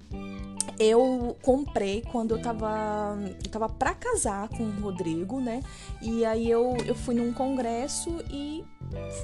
eu 0.79 1.35
comprei 1.41 2.01
quando 2.11 2.35
eu 2.35 2.41
tava, 2.41 3.17
eu 3.43 3.49
tava 3.49 3.69
pra 3.69 3.93
casar 3.93 4.47
com 4.49 4.63
o 4.63 4.81
Rodrigo, 4.81 5.39
né? 5.39 5.61
E 6.01 6.25
aí 6.25 6.49
eu, 6.49 6.75
eu 6.85 6.95
fui 6.95 7.15
num 7.15 7.33
congresso 7.33 8.23
e 8.29 8.63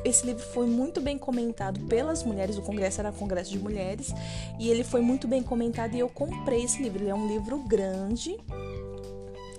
esse 0.04 0.26
livro 0.26 0.44
foi 0.44 0.66
muito 0.66 1.00
bem 1.00 1.18
comentado 1.18 1.80
pelas 1.82 2.24
mulheres. 2.24 2.58
O 2.58 2.62
congresso 2.62 3.02
era 3.02 3.12
congresso 3.12 3.52
de 3.52 3.60
mulheres 3.60 4.14
e 4.60 4.70
ele 4.70 4.84
foi 4.84 5.02
muito 5.02 5.28
bem 5.28 5.44
comentado 5.44 5.96
e 5.96 6.00
eu 6.00 6.10
comprei 6.10 6.64
esse 6.64 6.82
livro. 6.82 7.04
Ele 7.04 7.10
é 7.10 7.16
um 7.16 7.28
livro 7.28 7.60
grande 7.60 8.38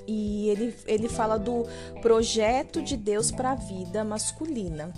e 0.07 0.49
ele, 0.49 0.75
ele 0.87 1.09
fala 1.09 1.39
do 1.39 1.67
projeto 2.01 2.83
de 2.83 2.97
Deus 2.97 3.31
para 3.31 3.53
a 3.53 3.55
vida 3.55 4.05
masculina. 4.05 4.93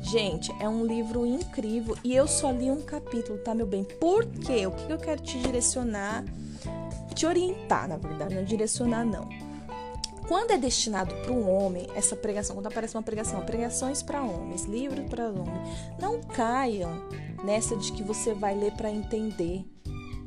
Gente, 0.00 0.52
é 0.60 0.68
um 0.68 0.84
livro 0.84 1.26
incrível 1.26 1.96
e 2.04 2.14
eu 2.14 2.26
só 2.26 2.50
li 2.50 2.70
um 2.70 2.82
capítulo, 2.82 3.38
tá, 3.38 3.54
meu 3.54 3.66
bem? 3.66 3.84
Por 3.84 4.26
quê? 4.26 4.66
O 4.66 4.70
que 4.70 4.92
eu 4.92 4.98
quero 4.98 5.22
te 5.22 5.38
direcionar, 5.38 6.24
te 7.14 7.26
orientar, 7.26 7.88
na 7.88 7.96
verdade, 7.96 8.34
não 8.34 8.44
direcionar, 8.44 9.04
não. 9.04 9.28
Quando 10.28 10.50
é 10.50 10.58
destinado 10.58 11.14
para 11.22 11.32
um 11.32 11.50
homem, 11.50 11.86
essa 11.94 12.14
pregação, 12.14 12.54
quando 12.54 12.66
aparece 12.66 12.94
uma 12.94 13.02
pregação, 13.02 13.40
pregações 13.40 14.02
para 14.02 14.22
homens, 14.22 14.64
livros 14.64 15.08
para 15.08 15.30
homens, 15.30 15.68
não 15.98 16.20
caiam 16.20 17.08
nessa 17.42 17.74
de 17.76 17.90
que 17.92 18.02
você 18.02 18.34
vai 18.34 18.54
ler 18.54 18.72
para 18.72 18.90
entender 18.90 19.64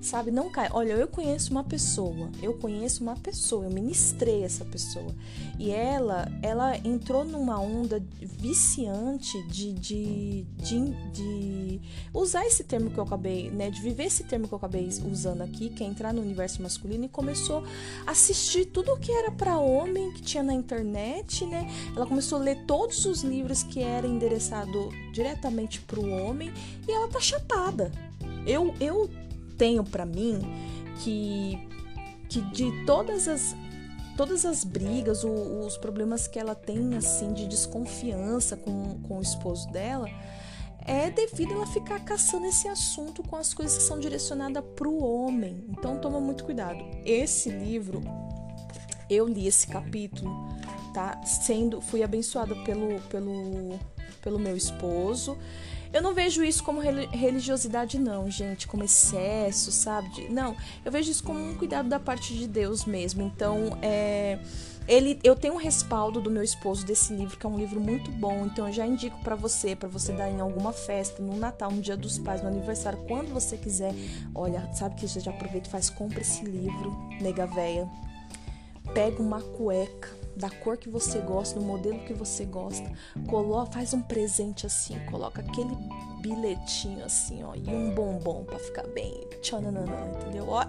sabe? 0.02 0.32
Não 0.32 0.50
cai. 0.50 0.70
Olha, 0.72 0.94
eu 0.94 1.08
conheço 1.08 1.52
uma 1.52 1.64
pessoa, 1.64 2.30
eu 2.42 2.56
conheço 2.56 3.04
uma 3.04 3.16
pessoa, 3.16 3.66
eu 3.66 3.72
ministrei 3.72 4.44
essa 4.44 4.66
pessoa. 4.66 5.14
E 5.60 5.70
ela, 5.70 6.28
ela 6.42 6.76
entrou 6.78 7.24
numa 7.24 7.60
onda 7.60 8.04
viciante 8.20 9.42
de, 9.44 9.74
de, 9.74 10.44
de, 10.58 11.12
de 11.12 11.82
usar 12.14 12.46
esse 12.46 12.64
termo 12.64 12.90
que 12.90 12.98
eu 12.98 13.04
acabei, 13.04 13.52
né? 13.52 13.70
De 13.70 13.80
viver 13.82 14.06
esse 14.06 14.24
termo 14.24 14.48
que 14.48 14.54
eu 14.54 14.58
acabei 14.58 14.88
usando 14.88 15.42
aqui, 15.42 15.70
que 15.70 15.84
é 15.84 15.88
entrar 15.88 16.12
no 16.14 16.22
universo 16.22 16.62
masculino, 16.62 17.06
e 17.06 17.10
começou 17.10 17.64
a 18.06 18.12
assistir 18.12 18.66
tudo 18.66 18.98
que 18.98 19.12
era 19.12 19.32
para 19.32 19.58
homem 19.58 20.12
que 20.14 20.22
tinha 20.22 20.44
na 20.44 20.54
internet, 20.54 21.46
né? 21.46 21.70
Ela 21.96 22.08
começou 22.08 22.40
a 22.40 22.42
ler 22.42 22.66
todos 22.66 23.06
os 23.06 23.22
livros 23.22 23.62
que 23.64 23.82
era 23.82 24.08
endereçado 24.08 24.90
diretamente 25.14 25.80
para 25.82 26.00
o 26.00 26.10
homem 26.10 26.52
e 26.88 26.92
ela 26.92 27.08
tá 27.08 27.20
chapada. 27.20 27.92
Eu, 28.46 28.74
eu 28.80 29.08
tenho 29.62 29.84
para 29.84 30.08
mim 30.08 30.40
que, 31.04 31.70
que 32.28 32.42
de 32.50 32.84
todas 32.84 33.28
as 33.28 33.56
todas 34.18 34.44
as 34.44 34.64
brigas, 34.64 35.24
o, 35.24 35.30
os 35.30 35.78
problemas 35.78 36.28
que 36.28 36.40
ela 36.40 36.56
tem 36.56 36.96
assim 36.96 37.32
de 37.32 37.48
desconfiança 37.48 38.58
com, 38.58 39.00
com 39.04 39.20
o 39.20 39.22
esposo 39.22 39.72
dela, 39.72 40.10
é 40.86 41.12
devido 41.12 41.54
ela 41.54 41.68
ficar 41.68 42.00
caçando 42.04 42.48
esse 42.48 42.68
assunto 42.68 43.22
com 43.22 43.36
as 43.36 43.54
coisas 43.54 43.78
que 43.78 43.84
são 43.84 44.00
direcionadas 44.00 44.64
para 44.76 44.88
o 44.88 45.04
homem. 45.04 45.64
Então 45.70 45.98
toma 46.00 46.20
muito 46.20 46.44
cuidado. 46.44 46.84
Esse 47.06 47.50
livro, 47.50 48.02
eu 49.10 49.28
li 49.28 49.48
esse 49.48 49.68
capítulo, 49.68 50.32
tá? 50.92 51.22
Sendo, 51.24 51.82
fui 51.82 52.02
abençoada 52.04 52.56
pelo, 52.64 53.00
pelo, 53.02 53.80
pelo 54.22 54.40
meu 54.40 54.58
esposo. 54.58 55.38
Eu 55.94 56.02
não 56.02 56.14
vejo 56.14 56.44
isso 56.44 56.64
como 56.64 56.80
religiosidade, 56.80 58.00
não, 58.00 58.30
gente, 58.30 58.66
como 58.66 58.84
excesso, 58.84 59.72
sabe? 59.72 60.28
Não, 60.30 60.56
eu 60.86 60.92
vejo 60.92 61.12
isso 61.12 61.24
como 61.24 61.40
um 61.40 61.56
cuidado 61.56 61.90
da 61.90 62.00
parte 62.00 62.34
de 62.34 62.48
Deus 62.48 62.86
mesmo. 62.86 63.22
Então, 63.22 63.78
é. 63.82 64.40
Ele, 64.88 65.20
eu 65.24 65.36
tenho 65.36 65.54
um 65.54 65.58
respaldo 65.58 66.20
do 66.20 66.30
meu 66.30 66.44
esposo 66.44 66.84
desse 66.86 67.14
livro, 67.14 67.38
que 67.38 67.46
é 67.46 67.50
um 67.50 67.56
livro 67.56 67.80
muito 67.80 68.10
bom, 68.12 68.46
então 68.46 68.68
eu 68.68 68.74
já 68.74 68.86
indico 68.86 69.18
para 69.24 69.36
você, 69.36 69.76
para 69.76 69.88
você 69.88 70.12
dar 70.12 70.30
em 70.30 70.42
alguma 70.42 70.74
festa, 70.74 71.22
no 71.22 71.38
Natal, 71.38 71.72
no 71.72 71.82
Dia 71.82 71.96
dos 71.96 72.18
Pais, 72.18 72.42
no 72.42 72.48
aniversário, 72.48 73.00
quando 73.08 73.32
você 73.32 73.56
quiser. 73.58 73.94
Olha, 74.34 74.68
sabe 74.74 74.96
que 74.96 75.08
você 75.08 75.20
já 75.20 75.30
aproveita 75.30 75.68
e 75.68 75.72
faz, 75.72 75.90
compra 75.90 76.22
esse 76.22 76.44
livro, 76.44 76.98
nega 77.22 77.46
véia. 77.46 77.88
Pega 78.94 79.22
uma 79.22 79.40
cueca, 79.40 80.10
da 80.42 80.50
cor 80.50 80.76
que 80.76 80.90
você 80.90 81.20
gosta, 81.20 81.60
do 81.60 81.66
modelo 81.66 82.00
que 82.00 82.14
você 82.14 82.46
gosta, 82.46 82.92
coloca, 83.30 83.74
faz 83.74 83.94
um 83.94 84.02
presente 84.02 84.66
assim, 84.66 84.98
coloca 85.12 85.40
aquele 85.40 85.78
bilhetinho 86.20 87.06
assim, 87.06 87.44
ó, 87.44 87.54
e 87.56 87.70
um 87.70 87.94
bombom 87.94 88.44
para 88.44 88.58
ficar 88.58 88.88
bem, 88.88 89.14
tchananana, 89.40 90.18
entendeu? 90.20 90.48
Ó, 90.50 90.66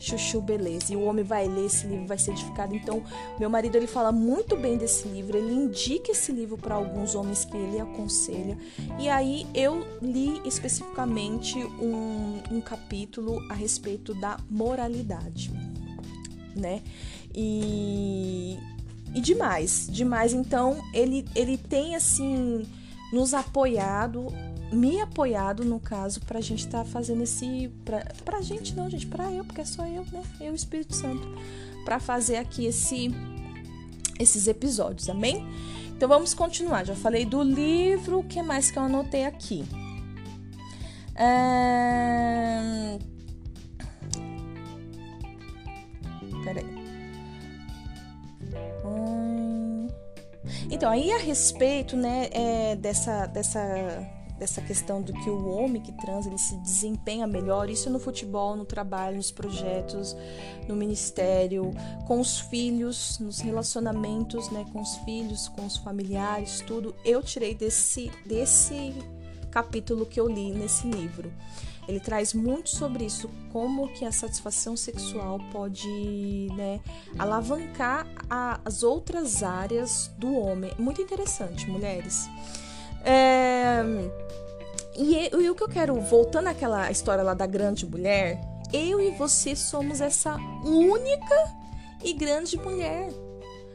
chuchu, 0.00 0.40
beleza. 0.40 0.92
E 0.92 0.96
o 0.96 1.04
homem 1.04 1.24
vai 1.24 1.46
ler 1.46 1.66
esse 1.66 1.86
livro, 1.86 2.06
vai 2.06 2.18
ser 2.18 2.32
edificado. 2.32 2.74
Então, 2.74 3.04
meu 3.38 3.48
marido 3.48 3.76
ele 3.76 3.86
fala 3.86 4.10
muito 4.10 4.56
bem 4.56 4.76
desse 4.76 5.06
livro, 5.06 5.38
ele 5.38 5.52
indica 5.52 6.10
esse 6.10 6.32
livro 6.32 6.58
para 6.58 6.74
alguns 6.74 7.14
homens 7.14 7.44
que 7.44 7.56
ele 7.56 7.78
aconselha. 7.78 8.58
E 8.98 9.08
aí 9.08 9.46
eu 9.54 9.86
li 10.02 10.42
especificamente 10.44 11.56
um, 11.64 12.42
um 12.50 12.60
capítulo 12.60 13.40
a 13.48 13.54
respeito 13.54 14.12
da 14.14 14.36
moralidade, 14.50 15.52
né? 16.56 16.82
E, 17.34 18.58
e 19.14 19.20
demais, 19.20 19.88
demais. 19.90 20.32
Então, 20.32 20.82
ele, 20.92 21.24
ele 21.34 21.56
tem, 21.56 21.94
assim, 21.94 22.66
nos 23.12 23.34
apoiado, 23.34 24.26
me 24.72 25.00
apoiado, 25.00 25.64
no 25.64 25.78
caso, 25.78 26.20
pra 26.22 26.40
gente 26.40 26.66
estar 26.66 26.78
tá 26.78 26.84
fazendo 26.84 27.22
esse. 27.22 27.70
Pra, 27.84 28.00
pra 28.24 28.40
gente, 28.40 28.74
não, 28.74 28.88
gente, 28.88 29.06
pra 29.06 29.30
eu, 29.30 29.44
porque 29.44 29.60
é 29.60 29.64
só 29.64 29.86
eu, 29.86 30.04
né? 30.12 30.22
Eu, 30.40 30.54
Espírito 30.54 30.94
Santo, 30.94 31.26
pra 31.84 32.00
fazer 32.00 32.36
aqui 32.36 32.66
esse, 32.66 33.10
esses 34.18 34.46
episódios, 34.46 35.08
amém? 35.08 35.46
Então 35.94 36.08
vamos 36.08 36.34
continuar. 36.34 36.84
Já 36.84 36.94
falei 36.94 37.24
do 37.24 37.42
livro, 37.42 38.20
o 38.20 38.24
que 38.24 38.42
mais 38.42 38.70
que 38.70 38.78
eu 38.78 38.82
anotei 38.82 39.24
aqui? 39.24 39.64
É... 41.14 42.98
Peraí. 46.42 46.81
Então, 50.70 50.90
aí 50.90 51.12
a 51.12 51.18
respeito, 51.18 51.96
né, 51.96 52.28
é, 52.32 52.76
dessa, 52.76 53.26
dessa, 53.26 53.60
dessa 54.38 54.60
questão 54.60 55.00
do 55.00 55.12
que 55.12 55.30
o 55.30 55.48
homem 55.48 55.80
que 55.80 55.92
transa, 55.92 56.28
ele 56.28 56.38
se 56.38 56.56
desempenha 56.56 57.26
melhor, 57.26 57.70
isso 57.70 57.88
no 57.90 57.98
futebol, 57.98 58.56
no 58.56 58.64
trabalho, 58.64 59.16
nos 59.16 59.30
projetos, 59.30 60.16
no 60.66 60.74
ministério, 60.74 61.70
com 62.06 62.18
os 62.18 62.40
filhos, 62.40 63.18
nos 63.18 63.40
relacionamentos, 63.40 64.50
né, 64.50 64.64
com 64.72 64.80
os 64.80 64.96
filhos, 65.04 65.48
com 65.48 65.66
os 65.66 65.76
familiares, 65.76 66.60
tudo, 66.66 66.94
eu 67.04 67.22
tirei 67.22 67.54
desse, 67.54 68.10
desse 68.26 68.94
capítulo 69.50 70.06
que 70.06 70.18
eu 70.18 70.26
li 70.26 70.52
nesse 70.52 70.88
livro. 70.88 71.30
Ele 71.88 71.98
traz 71.98 72.32
muito 72.32 72.70
sobre 72.70 73.04
isso, 73.04 73.28
como 73.52 73.88
que 73.92 74.04
a 74.04 74.12
satisfação 74.12 74.76
sexual 74.76 75.38
pode 75.50 76.48
né, 76.56 76.80
alavancar 77.18 78.06
a, 78.30 78.60
as 78.64 78.82
outras 78.82 79.42
áreas 79.42 80.10
do 80.16 80.32
homem. 80.34 80.72
Muito 80.78 81.02
interessante, 81.02 81.68
mulheres. 81.68 82.28
É, 83.04 83.82
e, 84.96 85.34
e 85.34 85.50
o 85.50 85.54
que 85.54 85.62
eu 85.62 85.68
quero, 85.68 86.00
voltando 86.00 86.46
àquela 86.46 86.90
história 86.90 87.24
lá 87.24 87.34
da 87.34 87.46
grande 87.46 87.84
mulher, 87.84 88.40
eu 88.72 89.00
e 89.00 89.10
você 89.10 89.56
somos 89.56 90.00
essa 90.00 90.36
única 90.64 91.56
e 92.04 92.12
grande 92.12 92.56
mulher 92.56 93.10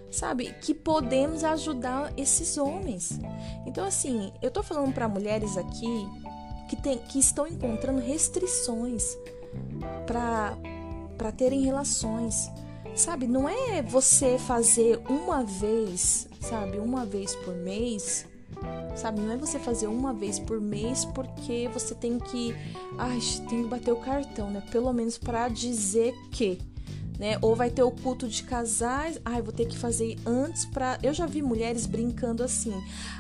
sabe? 0.09 0.53
Que 0.61 0.73
podemos 0.73 1.43
ajudar 1.43 2.11
esses 2.17 2.57
homens. 2.57 3.19
Então, 3.65 3.85
assim, 3.85 4.31
eu 4.41 4.49
tô 4.49 4.63
falando 4.63 4.93
para 4.93 5.07
mulheres 5.07 5.57
aqui 5.57 6.07
que, 6.68 6.76
tem, 6.76 6.98
que 6.98 7.19
estão 7.19 7.48
encontrando 7.48 7.99
restrições 7.99 9.18
para 10.06 11.31
terem 11.35 11.61
relações. 11.61 12.49
Sabe, 12.95 13.27
não 13.27 13.48
é 13.48 13.81
você 13.84 14.39
fazer 14.39 14.99
uma 15.07 15.44
vez, 15.44 16.27
sabe, 16.41 16.80
uma 16.80 17.06
vez 17.06 17.35
por 17.35 17.53
mês, 17.53 18.26
sabe, 18.95 19.22
não 19.22 19.31
é 19.31 19.38
você 19.38 19.60
fazer 19.60 19.85
uma 19.85 20.14
vez 20.14 20.39
por 20.39 20.60
mês 20.60 21.06
porque 21.06 21.69
você 21.72 21.94
tem 21.94 22.18
que, 22.18 22.56
ai, 22.98 23.19
tem 23.48 23.61
que 23.61 23.69
bater 23.69 23.91
o 23.91 23.98
cartão, 23.98 24.49
né? 24.49 24.64
Pelo 24.72 24.91
menos 24.91 25.15
para 25.15 25.48
dizer 25.48 26.15
que 26.31 26.60
né? 27.19 27.38
Ou 27.41 27.56
vai 27.56 27.69
ter 27.69 27.84
o 27.84 27.91
culto 27.91 28.27
de 28.27 28.44
casais, 28.44 29.19
ai, 29.26 29.41
vou 29.41 29.52
ter 29.52 29.65
que 29.65 29.77
fazer 29.77 30.18
antes 30.26 30.65
para. 30.65 30.99
Eu 31.02 31.14
já 31.14 31.26
vi 31.26 31.41
mulheres 31.41 31.85
brincando 31.85 32.44
assim. 32.44 32.73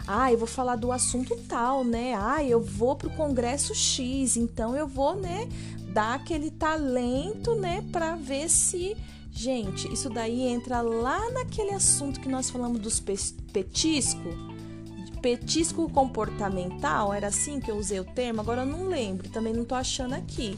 Ah, 0.07 0.31
eu 0.31 0.37
vou 0.37 0.47
falar 0.47 0.75
do 0.75 0.91
assunto 0.91 1.35
tal, 1.47 1.83
né? 1.83 2.13
Ah, 2.15 2.43
eu 2.43 2.61
vou 2.61 2.95
pro 2.95 3.09
congresso 3.09 3.73
X, 3.73 4.37
então 4.37 4.75
eu 4.75 4.87
vou, 4.87 5.15
né, 5.15 5.47
dar 5.93 6.15
aquele 6.15 6.51
talento, 6.51 7.55
né, 7.55 7.83
para 7.91 8.15
ver 8.15 8.49
se 8.49 8.95
Gente, 9.37 9.93
isso 9.93 10.09
daí 10.09 10.47
entra 10.47 10.81
lá 10.81 11.29
naquele 11.29 11.69
assunto 11.69 12.19
que 12.19 12.27
nós 12.27 12.49
falamos 12.49 12.79
dos 12.79 12.99
petisco, 12.99 14.19
petisco 15.21 15.87
comportamental, 15.91 17.13
era 17.13 17.27
assim 17.27 17.59
que 17.59 17.69
eu 17.69 17.77
usei 17.77 17.99
o 17.99 18.03
termo, 18.03 18.41
agora 18.41 18.63
eu 18.63 18.65
não 18.65 18.87
lembro, 18.87 19.29
também 19.29 19.53
não 19.53 19.63
tô 19.63 19.75
achando 19.75 20.15
aqui. 20.15 20.57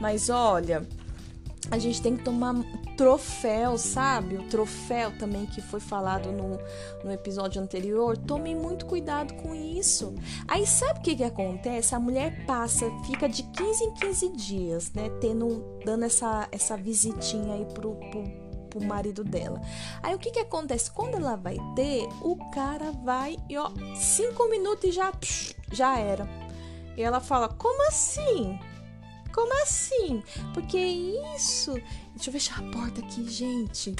Mas 0.00 0.28
olha, 0.28 0.84
a 1.70 1.78
gente 1.78 2.00
tem 2.00 2.16
que 2.16 2.24
tomar 2.24 2.54
troféu, 2.96 3.76
sabe? 3.76 4.36
O 4.36 4.44
troféu 4.44 5.12
também 5.18 5.46
que 5.46 5.60
foi 5.60 5.80
falado 5.80 6.30
no, 6.32 6.58
no 7.04 7.12
episódio 7.12 7.60
anterior. 7.60 8.16
Tome 8.16 8.54
muito 8.54 8.86
cuidado 8.86 9.34
com 9.34 9.54
isso. 9.54 10.14
Aí 10.46 10.66
sabe 10.66 11.00
o 11.00 11.02
que, 11.02 11.16
que 11.16 11.24
acontece? 11.24 11.94
A 11.94 12.00
mulher 12.00 12.44
passa, 12.46 12.90
fica 13.06 13.28
de 13.28 13.42
15 13.42 13.84
em 13.84 13.94
15 13.94 14.28
dias, 14.30 14.92
né? 14.92 15.10
Tendo, 15.20 15.64
dando 15.84 16.04
essa, 16.04 16.48
essa 16.52 16.76
visitinha 16.76 17.54
aí 17.54 17.66
pro, 17.66 17.96
pro, 17.96 18.24
pro 18.70 18.84
marido 18.84 19.24
dela. 19.24 19.60
Aí 20.02 20.14
o 20.14 20.18
que, 20.18 20.30
que 20.30 20.40
acontece? 20.40 20.90
Quando 20.90 21.16
ela 21.16 21.36
vai 21.36 21.58
ter, 21.74 22.08
o 22.22 22.36
cara 22.50 22.92
vai 23.04 23.36
e 23.48 23.56
ó, 23.56 23.70
cinco 23.94 24.48
minutos 24.48 24.84
e 24.84 24.92
já, 24.92 25.12
já 25.72 25.98
era. 25.98 26.28
E 26.96 27.02
ela 27.02 27.20
fala: 27.20 27.48
Como 27.48 27.86
assim? 27.88 28.58
Como 29.36 29.52
assim? 29.62 30.22
Porque 30.54 30.78
isso. 30.78 31.74
Deixa 32.14 32.30
eu 32.30 32.32
fechar 32.32 32.58
a 32.58 32.70
porta 32.72 33.02
aqui, 33.02 33.28
gente. 33.28 33.94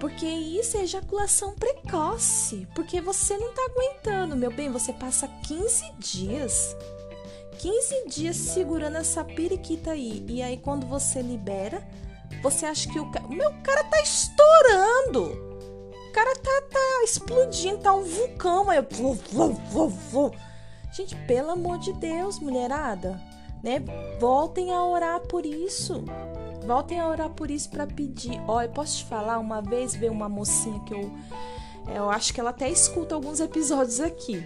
Porque 0.00 0.24
isso 0.24 0.78
é 0.78 0.84
ejaculação 0.84 1.54
precoce. 1.54 2.66
Porque 2.74 3.02
você 3.02 3.36
não 3.36 3.52
tá 3.52 3.60
aguentando, 3.70 4.34
meu 4.34 4.50
bem. 4.50 4.70
Você 4.70 4.94
passa 4.94 5.28
15 5.28 5.92
dias. 5.98 6.74
15 7.58 8.08
dias 8.08 8.36
segurando 8.36 8.96
essa 8.96 9.22
periquita 9.22 9.90
aí. 9.90 10.24
E 10.26 10.42
aí, 10.42 10.56
quando 10.56 10.86
você 10.86 11.20
libera, 11.20 11.86
você 12.42 12.64
acha 12.64 12.90
que 12.90 12.98
o 12.98 13.10
cara. 13.10 13.28
Meu 13.28 13.52
cara 13.62 13.84
tá 13.84 14.00
estourando. 14.00 15.24
O 16.08 16.12
cara 16.12 16.34
tá, 16.36 16.62
tá 16.70 17.04
explodindo, 17.04 17.76
tá 17.76 17.92
um 17.92 18.04
vulcão. 18.04 18.70
Aí. 18.70 18.78
Gente, 20.94 21.14
pelo 21.26 21.50
amor 21.50 21.78
de 21.78 21.92
Deus, 21.92 22.38
mulherada 22.38 23.33
né? 23.64 23.82
Voltem 24.20 24.70
a 24.70 24.84
orar 24.84 25.20
por 25.20 25.44
isso. 25.44 26.04
Voltem 26.64 27.00
a 27.00 27.08
orar 27.08 27.30
por 27.30 27.50
isso 27.50 27.68
para 27.70 27.86
pedir. 27.86 28.40
Olha, 28.46 28.68
posso 28.68 28.98
te 28.98 29.04
falar, 29.06 29.38
uma 29.38 29.60
vez 29.60 29.96
veio 29.96 30.12
uma 30.12 30.28
mocinha 30.28 30.78
que 30.80 30.94
eu 30.94 31.10
eu 31.88 32.10
acho 32.10 32.32
que 32.32 32.40
ela 32.40 32.50
até 32.50 32.68
escuta 32.70 33.14
alguns 33.14 33.40
episódios 33.40 34.00
aqui. 34.00 34.42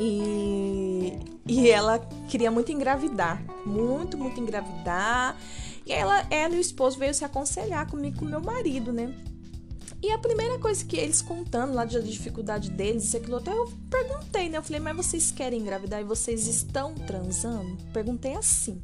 E, 0.00 1.18
e 1.46 1.68
ela 1.68 1.98
queria 2.28 2.50
muito 2.50 2.72
engravidar, 2.72 3.42
muito, 3.66 4.16
muito 4.16 4.40
engravidar. 4.40 5.36
E 5.84 5.92
ela, 5.92 6.26
ela 6.30 6.54
e 6.54 6.58
o 6.58 6.60
esposo 6.60 6.98
veio 6.98 7.12
se 7.12 7.24
aconselhar 7.24 7.88
comigo 7.90 8.20
com 8.20 8.24
meu 8.24 8.40
marido, 8.40 8.92
né? 8.92 9.14
E 10.02 10.10
a 10.10 10.18
primeira 10.18 10.58
coisa 10.58 10.84
que 10.84 10.96
eles 10.96 11.22
contando 11.22 11.74
lá 11.74 11.84
da 11.84 12.00
dificuldade 12.00 12.70
deles, 12.70 13.04
isso 13.04 13.16
aquilo 13.16 13.36
até 13.36 13.52
eu 13.52 13.72
perguntei, 13.88 14.48
né? 14.48 14.58
Eu 14.58 14.62
falei, 14.62 14.80
mas 14.80 14.96
vocês 14.96 15.30
querem 15.30 15.60
engravidar 15.60 16.00
e 16.00 16.04
vocês 16.04 16.48
estão 16.48 16.92
transando? 16.94 17.76
Perguntei 17.92 18.34
assim. 18.34 18.82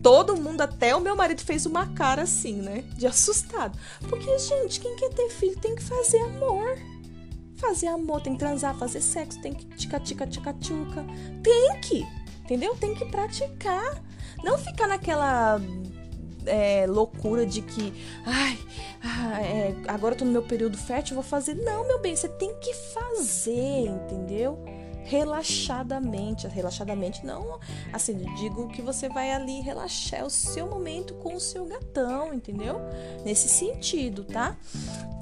Todo 0.00 0.36
mundo, 0.36 0.60
até 0.60 0.94
o 0.94 1.00
meu 1.00 1.16
marido, 1.16 1.42
fez 1.42 1.66
uma 1.66 1.86
cara 1.94 2.22
assim, 2.22 2.54
né? 2.62 2.84
De 2.96 3.08
assustado. 3.08 3.76
Porque, 4.08 4.38
gente, 4.38 4.78
quem 4.78 4.94
quer 4.94 5.10
ter 5.10 5.28
filho 5.30 5.58
tem 5.58 5.74
que 5.74 5.82
fazer 5.82 6.18
amor. 6.18 6.78
Fazer 7.56 7.88
amor, 7.88 8.20
tem 8.20 8.34
que 8.34 8.38
transar, 8.38 8.76
fazer 8.78 9.00
sexo, 9.00 9.40
tem 9.42 9.52
que 9.52 9.66
tica-tica-tica-tchuca. 9.76 11.04
Tem 11.42 11.80
que, 11.80 12.06
entendeu? 12.44 12.76
Tem 12.76 12.94
que 12.94 13.04
praticar. 13.06 14.00
Não 14.44 14.56
ficar 14.58 14.86
naquela 14.86 15.60
é, 16.46 16.86
loucura 16.86 17.44
de 17.44 17.62
que, 17.62 17.92
ai, 18.24 18.58
ah, 19.02 19.42
é, 19.42 19.74
agora 19.88 20.14
eu 20.14 20.18
tô 20.18 20.24
no 20.24 20.32
meu 20.32 20.42
período 20.42 20.76
fértil, 20.76 21.14
vou 21.14 21.22
fazer. 21.24 21.54
Não, 21.54 21.86
meu 21.86 22.00
bem, 22.00 22.14
você 22.14 22.28
tem 22.28 22.54
que 22.60 22.74
fazer, 22.74 23.86
entendeu? 23.86 24.58
Relaxadamente. 25.06 26.46
Relaxadamente, 26.48 27.24
não 27.24 27.58
assim, 27.92 28.16
digo 28.36 28.68
que 28.68 28.82
você 28.82 29.08
vai 29.08 29.32
ali 29.32 29.60
relaxar 29.60 30.24
o 30.24 30.30
seu 30.30 30.66
momento 30.68 31.14
com 31.14 31.34
o 31.34 31.40
seu 31.40 31.64
gatão, 31.64 32.34
entendeu? 32.34 32.80
Nesse 33.24 33.48
sentido, 33.48 34.24
tá? 34.24 34.56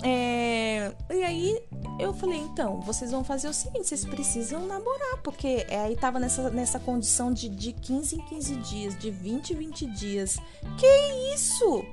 É, 0.02 0.92
e 1.10 1.22
aí 1.22 1.62
eu 1.98 2.12
falei, 2.12 2.38
então, 2.38 2.80
vocês 2.80 3.10
vão 3.10 3.22
fazer 3.22 3.48
o 3.48 3.52
seguinte, 3.52 3.86
vocês 3.86 4.04
precisam 4.04 4.66
namorar, 4.66 5.22
porque 5.22 5.66
é, 5.68 5.78
aí 5.80 5.96
tava 5.96 6.18
nessa, 6.18 6.50
nessa 6.50 6.78
condição 6.78 7.32
de, 7.32 7.48
de 7.48 7.72
15 7.72 8.16
em 8.16 8.20
15 8.20 8.56
dias, 8.56 8.98
de 8.98 9.10
20 9.10 9.50
em 9.50 9.56
20 9.56 9.86
dias. 9.86 10.38
Que 10.78 11.34
isso? 11.34 11.84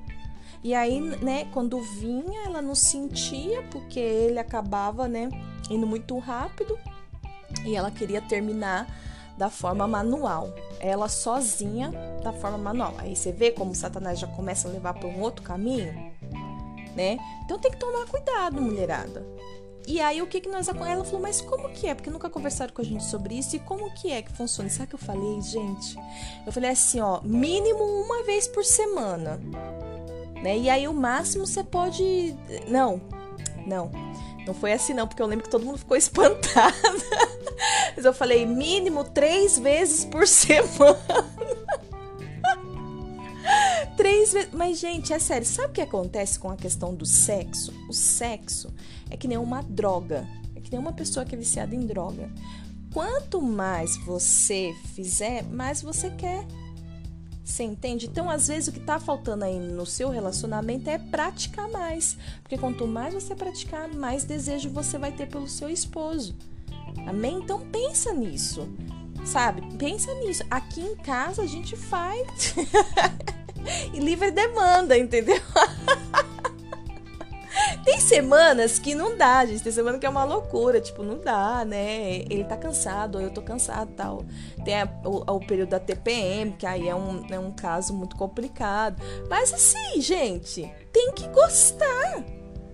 E 0.63 0.73
aí, 0.75 0.99
né, 0.99 1.45
quando 1.53 1.81
vinha, 1.81 2.45
ela 2.45 2.61
não 2.61 2.75
sentia, 2.75 3.63
porque 3.71 3.99
ele 3.99 4.39
acabava, 4.39 5.07
né, 5.07 5.29
indo 5.69 5.87
muito 5.87 6.17
rápido 6.19 6.77
e 7.65 7.75
ela 7.75 7.91
queria 7.91 8.21
terminar 8.21 8.87
da 9.37 9.49
forma 9.49 9.87
manual, 9.87 10.53
ela 10.79 11.07
sozinha 11.07 11.91
da 12.23 12.31
forma 12.31 12.57
manual. 12.57 12.93
Aí 12.97 13.15
você 13.15 13.31
vê 13.31 13.51
como 13.51 13.73
Satanás 13.73 14.19
já 14.19 14.27
começa 14.27 14.67
a 14.67 14.71
levar 14.71 14.93
para 14.93 15.07
um 15.07 15.19
outro 15.21 15.41
caminho, 15.41 15.93
né? 16.95 17.17
Então 17.45 17.57
tem 17.57 17.71
que 17.71 17.77
tomar 17.77 18.05
cuidado, 18.05 18.61
mulherada. 18.61 19.25
E 19.87 19.99
aí 19.99 20.21
o 20.21 20.27
que 20.27 20.39
que 20.39 20.49
nós 20.49 20.67
ela 20.67 21.03
falou, 21.03 21.21
mas 21.21 21.41
como 21.41 21.69
que 21.69 21.87
é? 21.87 21.95
Porque 21.95 22.09
nunca 22.09 22.29
conversaram 22.29 22.73
com 22.73 22.81
a 22.81 22.85
gente 22.85 23.03
sobre 23.03 23.35
isso 23.35 23.55
e 23.55 23.59
como 23.59 23.91
que 23.95 24.11
é 24.11 24.21
que 24.21 24.31
funciona? 24.31 24.69
Sabe 24.69 24.85
o 24.85 24.87
que 24.89 24.95
eu 24.95 24.99
falei, 24.99 25.41
gente? 25.41 25.97
Eu 26.45 26.51
falei 26.51 26.69
assim, 26.69 26.99
ó, 26.99 27.19
mínimo 27.21 27.83
uma 27.83 28.23
vez 28.23 28.47
por 28.47 28.63
semana, 28.63 29.41
né? 30.43 30.57
E 30.57 30.69
aí 30.69 30.87
o 30.87 30.93
máximo 30.93 31.47
você 31.47 31.63
pode, 31.63 32.35
não, 32.67 33.01
não, 33.65 33.91
não 34.45 34.53
foi 34.53 34.73
assim 34.73 34.93
não, 34.93 35.07
porque 35.07 35.21
eu 35.21 35.27
lembro 35.27 35.45
que 35.45 35.51
todo 35.51 35.65
mundo 35.65 35.77
ficou 35.77 35.95
espantado. 35.97 36.75
Mas 37.95 38.05
eu 38.05 38.13
falei 38.13 38.45
mínimo 38.45 39.03
três 39.03 39.59
vezes 39.59 40.05
por 40.05 40.27
semana. 40.27 40.97
três 43.95 44.33
vezes. 44.33 44.49
Mas, 44.51 44.79
gente, 44.79 45.13
é 45.13 45.19
sério. 45.19 45.45
Sabe 45.45 45.69
o 45.69 45.73
que 45.73 45.81
acontece 45.81 46.39
com 46.39 46.49
a 46.49 46.55
questão 46.55 46.93
do 46.93 47.05
sexo? 47.05 47.73
O 47.87 47.93
sexo 47.93 48.73
é 49.09 49.17
que 49.17 49.27
nem 49.27 49.37
uma 49.37 49.61
droga. 49.61 50.27
É 50.55 50.61
que 50.61 50.71
nem 50.71 50.79
uma 50.79 50.93
pessoa 50.93 51.25
que 51.25 51.35
é 51.35 51.37
viciada 51.37 51.75
em 51.75 51.85
droga. 51.85 52.31
Quanto 52.93 53.41
mais 53.41 53.95
você 53.97 54.73
fizer, 54.95 55.43
mais 55.43 55.81
você 55.81 56.09
quer. 56.09 56.45
Você 57.51 57.63
entende? 57.63 58.07
Então, 58.07 58.29
às 58.29 58.47
vezes, 58.47 58.69
o 58.69 58.71
que 58.71 58.79
tá 58.79 58.97
faltando 58.97 59.43
aí 59.43 59.59
no 59.59 59.85
seu 59.85 60.09
relacionamento 60.09 60.89
é 60.89 60.97
praticar 60.97 61.69
mais. 61.69 62.17
Porque 62.41 62.57
quanto 62.57 62.87
mais 62.87 63.13
você 63.13 63.35
praticar, 63.35 63.89
mais 63.89 64.23
desejo 64.23 64.69
você 64.69 64.97
vai 64.97 65.11
ter 65.11 65.27
pelo 65.27 65.49
seu 65.49 65.69
esposo. 65.69 66.33
Amém? 67.05 67.39
Então, 67.39 67.59
pensa 67.69 68.13
nisso. 68.13 68.69
Sabe? 69.25 69.61
Pensa 69.75 70.13
nisso. 70.15 70.43
Aqui 70.49 70.79
em 70.79 70.95
casa 70.95 71.41
a 71.41 71.45
gente 71.45 71.75
faz. 71.75 72.55
e 73.93 73.99
livre 73.99 74.31
demanda, 74.31 74.97
entendeu? 74.97 75.41
Tem 77.83 77.99
semanas 77.99 78.79
que 78.79 78.95
não 78.95 79.17
dá, 79.17 79.45
gente. 79.45 79.63
Tem 79.63 79.71
semana 79.71 79.97
que 79.97 80.05
é 80.05 80.09
uma 80.09 80.23
loucura, 80.23 80.79
tipo, 80.79 81.03
não 81.03 81.19
dá, 81.19 81.65
né? 81.65 82.23
Ele 82.29 82.43
tá 82.43 82.55
cansado, 82.57 83.19
eu 83.19 83.29
tô 83.29 83.41
cansado 83.41 83.91
tal. 83.95 84.25
Tem 84.63 84.81
a, 84.81 84.89
o, 85.03 85.35
o, 85.35 85.39
período 85.39 85.69
da 85.69 85.79
TPM, 85.79 86.53
que 86.53 86.65
aí 86.65 86.87
é 86.87 86.95
um, 86.95 87.25
é 87.29 87.39
um 87.39 87.51
caso 87.51 87.93
muito 87.93 88.15
complicado. 88.15 89.01
Mas 89.29 89.53
assim, 89.53 90.01
gente, 90.01 90.71
tem 90.91 91.11
que 91.13 91.27
gostar. 91.29 92.23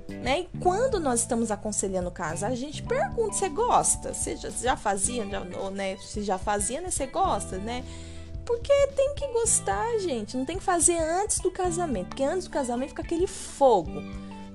Né? 0.10 0.42
E 0.42 0.60
quando 0.60 1.00
nós 1.00 1.20
estamos 1.20 1.52
aconselhando 1.52 2.10
o 2.10 2.12
caso, 2.12 2.46
a 2.46 2.56
gente 2.56 2.84
pergunta: 2.84 3.34
você 3.34 3.50
gosta? 3.50 4.14
Você 4.14 4.36
já, 4.36 4.50
já 4.50 4.78
fazia? 4.78 5.26
Já, 5.28 5.44
ou, 5.60 5.72
né? 5.72 5.98
Se 5.98 6.24
já 6.24 6.38
fazia, 6.38 6.82
né? 6.82 6.90
Você 6.90 7.08
gosta, 7.08 7.58
né? 7.58 7.84
Porque 8.46 8.74
tem 8.96 9.14
que 9.14 9.28
gostar, 9.34 10.00
gente. 10.00 10.38
Não 10.38 10.46
tem 10.46 10.58
que 10.58 10.64
fazer 10.64 10.98
antes 10.98 11.40
do 11.40 11.52
casamento. 11.52 12.08
Porque 12.08 12.24
antes 12.24 12.46
do 12.46 12.50
casamento 12.50 12.90
fica 12.90 13.02
aquele 13.02 13.28
fogo 13.28 14.02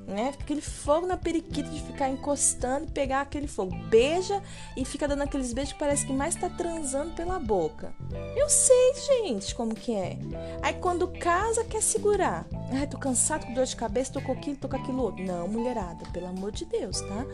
né? 0.06 0.32
Aquele 0.38 0.60
fogo 0.60 1.06
na 1.06 1.16
periquita 1.16 1.68
de 1.68 1.80
ficar 1.80 2.08
encostando 2.08 2.86
e 2.86 2.90
pegar 2.90 3.20
aquele 3.20 3.46
fogo. 3.46 3.74
Beija 3.88 4.42
e 4.76 4.84
fica 4.84 5.06
dando 5.06 5.22
aqueles 5.22 5.52
beijos 5.52 5.72
que 5.72 5.78
parece 5.78 6.06
que 6.06 6.12
mais 6.12 6.34
tá 6.34 6.48
transando 6.48 7.12
pela 7.12 7.38
boca. 7.38 7.92
Eu 8.36 8.48
sei, 8.48 8.94
gente, 8.94 9.54
como 9.54 9.74
que 9.74 9.94
é. 9.94 10.18
Aí 10.62 10.74
quando 10.74 11.08
casa, 11.08 11.64
quer 11.64 11.82
segurar. 11.82 12.46
Ai, 12.72 12.86
tô 12.86 12.98
cansado 12.98 13.46
com 13.46 13.54
dor 13.54 13.64
de 13.64 13.76
cabeça, 13.76 14.12
tô 14.12 14.20
com 14.20 14.32
aquilo, 14.32 14.56
tô 14.56 14.68
com 14.68 14.76
aquilo 14.76 15.02
outro. 15.02 15.24
Não, 15.24 15.46
mulherada, 15.48 16.04
pelo 16.12 16.26
amor 16.26 16.52
de 16.52 16.64
Deus, 16.64 17.00
tá? 17.00 17.26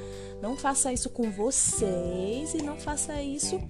Não 0.42 0.56
faça 0.56 0.92
isso 0.92 1.10
com 1.10 1.30
vocês 1.30 2.54
e 2.54 2.62
não 2.62 2.76
faça 2.76 3.20
isso 3.22 3.60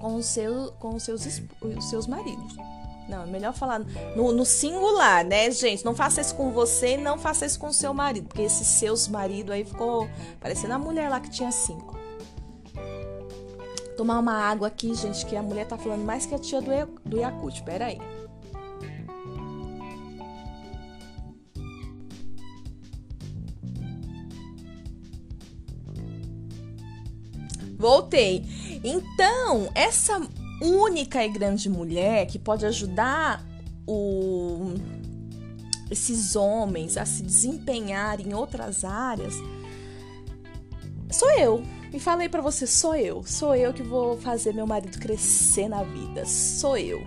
com, 0.00 0.20
seu, 0.22 0.72
com 0.72 0.98
seus, 0.98 1.26
os 1.60 1.90
seus 1.90 2.06
maridos. 2.06 2.56
Não, 3.08 3.22
é 3.22 3.26
melhor 3.26 3.52
falar 3.52 3.80
no, 4.16 4.32
no, 4.32 4.44
singular, 4.44 5.24
né, 5.24 5.50
gente? 5.50 5.84
Não 5.84 5.94
faça 5.94 6.20
isso 6.20 6.34
com 6.34 6.50
você 6.50 6.96
não 6.96 7.18
faça 7.18 7.44
isso 7.44 7.58
com 7.58 7.72
seu 7.72 7.92
marido. 7.92 8.28
Porque 8.28 8.42
esses 8.42 8.66
seus 8.66 9.08
maridos 9.08 9.52
aí 9.52 9.64
ficou 9.64 10.08
parecendo 10.40 10.74
a 10.74 10.78
mulher 10.78 11.10
lá 11.10 11.20
que 11.20 11.30
tinha 11.30 11.52
cinco. 11.52 11.94
Tomar 13.96 14.18
uma 14.18 14.34
água 14.34 14.68
aqui, 14.68 14.94
gente, 14.94 15.24
que 15.26 15.36
a 15.36 15.42
mulher 15.42 15.66
tá 15.66 15.76
falando 15.76 16.04
mais 16.04 16.26
que 16.26 16.34
a 16.34 16.38
tia 16.38 16.60
do, 16.60 16.70
do 17.04 17.18
Yakut. 17.18 17.62
Pera 17.62 17.86
aí. 17.86 17.98
Voltei. 27.78 28.42
Então, 28.82 29.70
essa 29.74 30.18
única 30.64 31.24
e 31.24 31.28
grande 31.28 31.68
mulher 31.68 32.26
que 32.26 32.38
pode 32.38 32.64
ajudar 32.66 33.44
o, 33.86 34.74
esses 35.90 36.34
homens 36.34 36.96
a 36.96 37.04
se 37.04 37.22
desempenhar 37.22 38.20
em 38.20 38.34
outras 38.34 38.84
áreas 38.84 39.34
sou 41.14 41.30
eu. 41.38 41.62
E 41.92 42.00
falei 42.00 42.28
para 42.28 42.42
você, 42.42 42.66
sou 42.66 42.94
eu. 42.94 43.22
Sou 43.24 43.54
eu 43.54 43.72
que 43.72 43.82
vou 43.82 44.18
fazer 44.18 44.52
meu 44.52 44.66
marido 44.66 44.98
crescer 44.98 45.68
na 45.68 45.84
vida. 45.84 46.26
Sou 46.26 46.76
eu. 46.76 47.06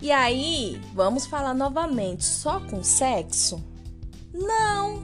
E 0.00 0.10
aí, 0.10 0.80
vamos 0.94 1.26
falar 1.26 1.54
novamente, 1.54 2.24
só 2.24 2.58
com 2.60 2.82
sexo? 2.82 3.62
Não, 4.32 5.02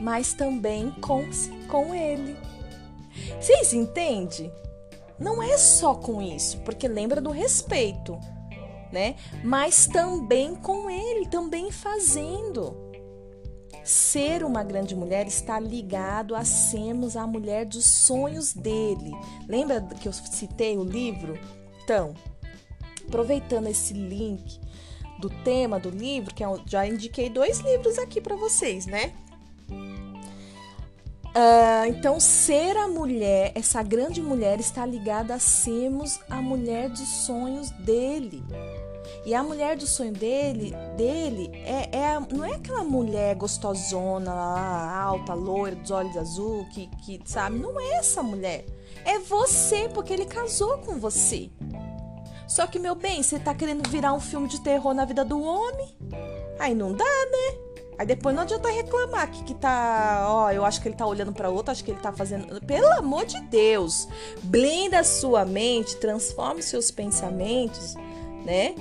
mas 0.00 0.32
também 0.34 0.90
com, 1.00 1.24
com 1.68 1.94
ele. 1.94 2.36
Vocês 3.40 3.72
entendem? 3.72 4.52
Não 5.22 5.42
é 5.42 5.56
só 5.56 5.94
com 5.94 6.20
isso, 6.20 6.58
porque 6.60 6.88
lembra 6.88 7.20
do 7.20 7.30
respeito, 7.30 8.18
né? 8.92 9.14
Mas 9.42 9.86
também 9.86 10.54
com 10.54 10.90
ele, 10.90 11.26
também 11.26 11.70
fazendo. 11.70 12.76
Ser 13.84 14.44
uma 14.44 14.62
grande 14.62 14.94
mulher 14.94 15.26
está 15.26 15.58
ligado 15.58 16.34
a 16.34 16.44
sermos 16.44 17.16
a 17.16 17.26
mulher 17.26 17.66
dos 17.66 17.84
sonhos 17.84 18.52
dele. 18.52 19.10
Lembra 19.48 19.80
que 19.80 20.06
eu 20.06 20.12
citei 20.12 20.76
o 20.76 20.84
livro? 20.84 21.38
Então, 21.82 22.14
aproveitando 23.06 23.66
esse 23.66 23.92
link 23.92 24.60
do 25.18 25.30
tema 25.42 25.80
do 25.80 25.90
livro, 25.90 26.34
que 26.34 26.44
eu 26.44 26.60
já 26.66 26.86
indiquei 26.86 27.28
dois 27.28 27.60
livros 27.60 27.98
aqui 27.98 28.20
para 28.20 28.36
vocês, 28.36 28.86
né? 28.86 29.12
Uh, 31.34 31.86
então, 31.88 32.20
ser 32.20 32.76
a 32.76 32.86
mulher, 32.86 33.52
essa 33.54 33.82
grande 33.82 34.20
mulher, 34.20 34.60
está 34.60 34.84
ligada 34.84 35.34
a 35.34 35.38
sermos 35.38 36.20
a 36.28 36.42
mulher 36.42 36.90
dos 36.90 37.08
sonhos 37.08 37.70
dele. 37.70 38.44
E 39.24 39.34
a 39.34 39.42
mulher 39.42 39.76
do 39.76 39.86
sonho 39.86 40.12
dele, 40.12 40.74
dele 40.96 41.50
é, 41.64 41.96
é 41.96 42.20
não 42.30 42.44
é 42.44 42.54
aquela 42.54 42.84
mulher 42.84 43.34
gostosona, 43.36 44.32
alta, 44.32 45.32
loira, 45.32 45.76
dos 45.76 45.90
olhos 45.90 46.16
azul, 46.16 46.66
que, 46.66 46.88
que 47.04 47.20
sabe? 47.24 47.58
Não 47.58 47.80
é 47.80 47.94
essa 47.94 48.22
mulher. 48.22 48.66
É 49.04 49.18
você, 49.18 49.88
porque 49.88 50.12
ele 50.12 50.26
casou 50.26 50.78
com 50.78 50.98
você. 50.98 51.50
Só 52.46 52.66
que, 52.66 52.78
meu 52.78 52.94
bem, 52.94 53.22
você 53.22 53.38
tá 53.38 53.54
querendo 53.54 53.88
virar 53.88 54.12
um 54.12 54.20
filme 54.20 54.48
de 54.48 54.60
terror 54.60 54.92
na 54.92 55.06
vida 55.06 55.24
do 55.24 55.40
homem? 55.40 55.96
Aí 56.58 56.74
não 56.74 56.92
dá, 56.92 57.04
né? 57.04 57.71
Aí 58.02 58.06
depois 58.06 58.34
não 58.34 58.42
adianta 58.42 58.68
reclamar 58.68 59.30
que, 59.30 59.44
que 59.44 59.54
tá. 59.54 60.26
Ó, 60.28 60.50
eu 60.50 60.64
acho 60.64 60.82
que 60.82 60.88
ele 60.88 60.96
tá 60.96 61.06
olhando 61.06 61.32
para 61.32 61.48
outro, 61.48 61.70
acho 61.70 61.84
que 61.84 61.92
ele 61.92 62.00
tá 62.00 62.12
fazendo. 62.12 62.60
Pelo 62.66 62.88
amor 62.94 63.24
de 63.24 63.40
Deus! 63.42 64.08
Blinda 64.42 65.04
sua 65.04 65.44
mente, 65.44 65.96
transforme 65.98 66.64
seus 66.64 66.90
pensamentos, 66.90 67.94
né? 68.44 68.74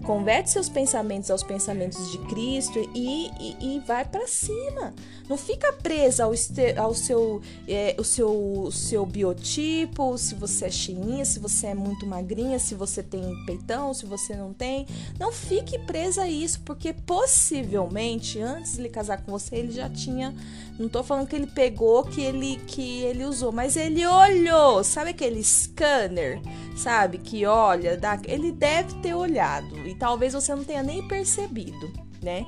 Converte 0.00 0.50
seus 0.50 0.68
pensamentos 0.68 1.30
aos 1.30 1.42
pensamentos 1.42 2.10
de 2.10 2.18
Cristo 2.26 2.78
e, 2.94 3.30
e, 3.38 3.76
e 3.76 3.80
vai 3.80 4.04
para 4.04 4.26
cima. 4.26 4.92
Não 5.28 5.36
fica 5.36 5.72
presa 5.72 6.24
ao, 6.24 6.34
este, 6.34 6.76
ao 6.76 6.92
seu, 6.92 7.40
é, 7.68 7.94
o 7.98 8.02
seu, 8.02 8.68
seu 8.72 9.06
biotipo, 9.06 10.18
se 10.18 10.34
você 10.34 10.66
é 10.66 10.70
cheinha, 10.70 11.24
se 11.24 11.38
você 11.38 11.68
é 11.68 11.74
muito 11.74 12.04
magrinha, 12.04 12.58
se 12.58 12.74
você 12.74 13.02
tem 13.02 13.22
peitão, 13.46 13.94
se 13.94 14.04
você 14.04 14.34
não 14.34 14.52
tem. 14.52 14.86
Não 15.20 15.30
fique 15.30 15.78
presa 15.78 16.22
a 16.22 16.28
isso, 16.28 16.60
porque 16.64 16.92
possivelmente 16.92 18.40
antes 18.40 18.72
de 18.72 18.80
ele 18.80 18.88
casar 18.88 19.22
com 19.22 19.30
você, 19.30 19.56
ele 19.56 19.72
já 19.72 19.88
tinha. 19.88 20.34
Não 20.82 20.88
tô 20.88 21.04
falando 21.04 21.28
que 21.28 21.36
ele 21.36 21.46
pegou, 21.46 22.02
que 22.02 22.20
ele, 22.20 22.56
que 22.66 23.02
ele 23.02 23.24
usou, 23.24 23.52
mas 23.52 23.76
ele 23.76 24.04
olhou. 24.04 24.82
Sabe 24.82 25.10
aquele 25.10 25.42
scanner? 25.44 26.40
Sabe? 26.76 27.18
Que 27.18 27.46
olha, 27.46 27.96
dá, 27.96 28.20
ele 28.24 28.50
deve 28.50 28.94
ter 28.94 29.14
olhado 29.14 29.78
e 29.86 29.94
talvez 29.94 30.32
você 30.32 30.52
não 30.54 30.64
tenha 30.64 30.82
nem 30.82 31.06
percebido, 31.06 31.92
né? 32.20 32.44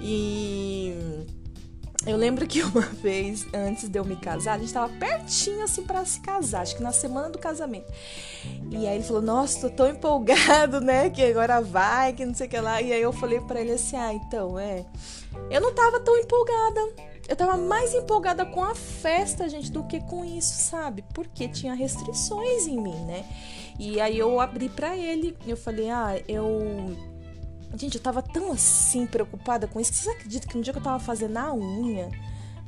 E 0.00 0.94
eu 2.06 2.16
lembro 2.16 2.46
que 2.46 2.62
uma 2.64 2.80
vez, 2.80 3.46
antes 3.52 3.86
de 3.88 3.98
eu 3.98 4.04
me 4.04 4.16
casar, 4.16 4.54
a 4.54 4.58
gente 4.58 4.72
tava 4.72 4.90
pertinho 4.94 5.62
assim 5.62 5.82
para 5.82 6.02
se 6.06 6.20
casar, 6.20 6.62
acho 6.62 6.74
que 6.74 6.82
na 6.82 6.92
semana 6.92 7.28
do 7.28 7.38
casamento. 7.38 7.92
E 8.70 8.86
aí 8.86 8.96
ele 8.96 9.04
falou: 9.04 9.20
Nossa, 9.20 9.68
tô 9.68 9.76
tão 9.76 9.88
empolgado, 9.88 10.80
né? 10.80 11.10
Que 11.10 11.22
agora 11.22 11.60
vai, 11.60 12.14
que 12.14 12.24
não 12.24 12.34
sei 12.34 12.46
o 12.46 12.50
que 12.50 12.58
lá. 12.58 12.80
E 12.80 12.94
aí 12.94 13.02
eu 13.02 13.12
falei 13.12 13.40
para 13.40 13.60
ele 13.60 13.72
assim: 13.72 13.96
Ah, 13.96 14.14
então, 14.14 14.58
é. 14.58 14.86
Eu 15.50 15.60
não 15.60 15.74
tava 15.74 16.00
tão 16.00 16.16
empolgada. 16.16 17.08
Eu 17.28 17.36
tava 17.36 17.58
mais 17.58 17.92
empolgada 17.94 18.46
com 18.46 18.64
a 18.64 18.74
festa, 18.74 19.48
gente, 19.48 19.70
do 19.70 19.84
que 19.84 20.00
com 20.00 20.24
isso, 20.24 20.54
sabe? 20.62 21.04
Porque 21.12 21.46
tinha 21.46 21.74
restrições 21.74 22.66
em 22.66 22.80
mim, 22.80 23.04
né? 23.04 23.24
E 23.78 24.00
aí 24.00 24.18
eu 24.18 24.40
abri 24.40 24.70
para 24.70 24.96
ele, 24.96 25.36
eu 25.46 25.56
falei: 25.56 25.90
"Ah, 25.90 26.20
eu 26.26 26.96
Gente, 27.76 27.96
eu 27.96 28.02
tava 28.02 28.22
tão 28.22 28.50
assim 28.50 29.06
preocupada 29.06 29.66
com 29.66 29.78
isso 29.78 29.92
vocês 29.92 30.16
acreditam 30.16 30.48
que 30.48 30.56
no 30.56 30.62
dia 30.62 30.72
que 30.72 30.78
eu 30.78 30.82
tava 30.82 30.98
fazendo 30.98 31.36
a 31.36 31.52
unha, 31.52 32.08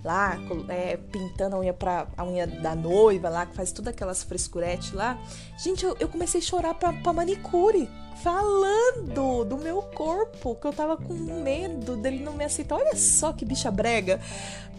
lá, 0.02 0.39
é, 0.68 0.97
pintando 0.97 1.56
a 1.56 1.59
unha 1.59 1.72
pra 1.72 2.06
a 2.16 2.24
unha 2.24 2.47
da 2.47 2.74
noiva 2.74 3.28
lá, 3.28 3.47
que 3.47 3.55
faz 3.55 3.72
todas 3.72 3.93
aquelas 3.93 4.22
frescuretes 4.22 4.93
lá. 4.93 5.18
Gente, 5.59 5.85
eu, 5.85 5.97
eu 6.01 6.09
comecei 6.09 6.40
a 6.40 6.44
chorar 6.44 6.74
pra, 6.74 6.93
pra 6.93 7.12
manicure 7.12 7.89
falando 8.22 9.44
do 9.44 9.56
meu 9.56 9.82
corpo, 9.82 10.55
que 10.55 10.66
eu 10.66 10.72
tava 10.72 10.97
com 10.97 11.14
medo 11.14 11.97
dele 11.97 12.22
não 12.22 12.35
me 12.35 12.44
aceitar. 12.44 12.77
Olha 12.77 12.94
só 12.97 13.32
que 13.32 13.44
bicha 13.44 13.70
brega. 13.70 14.20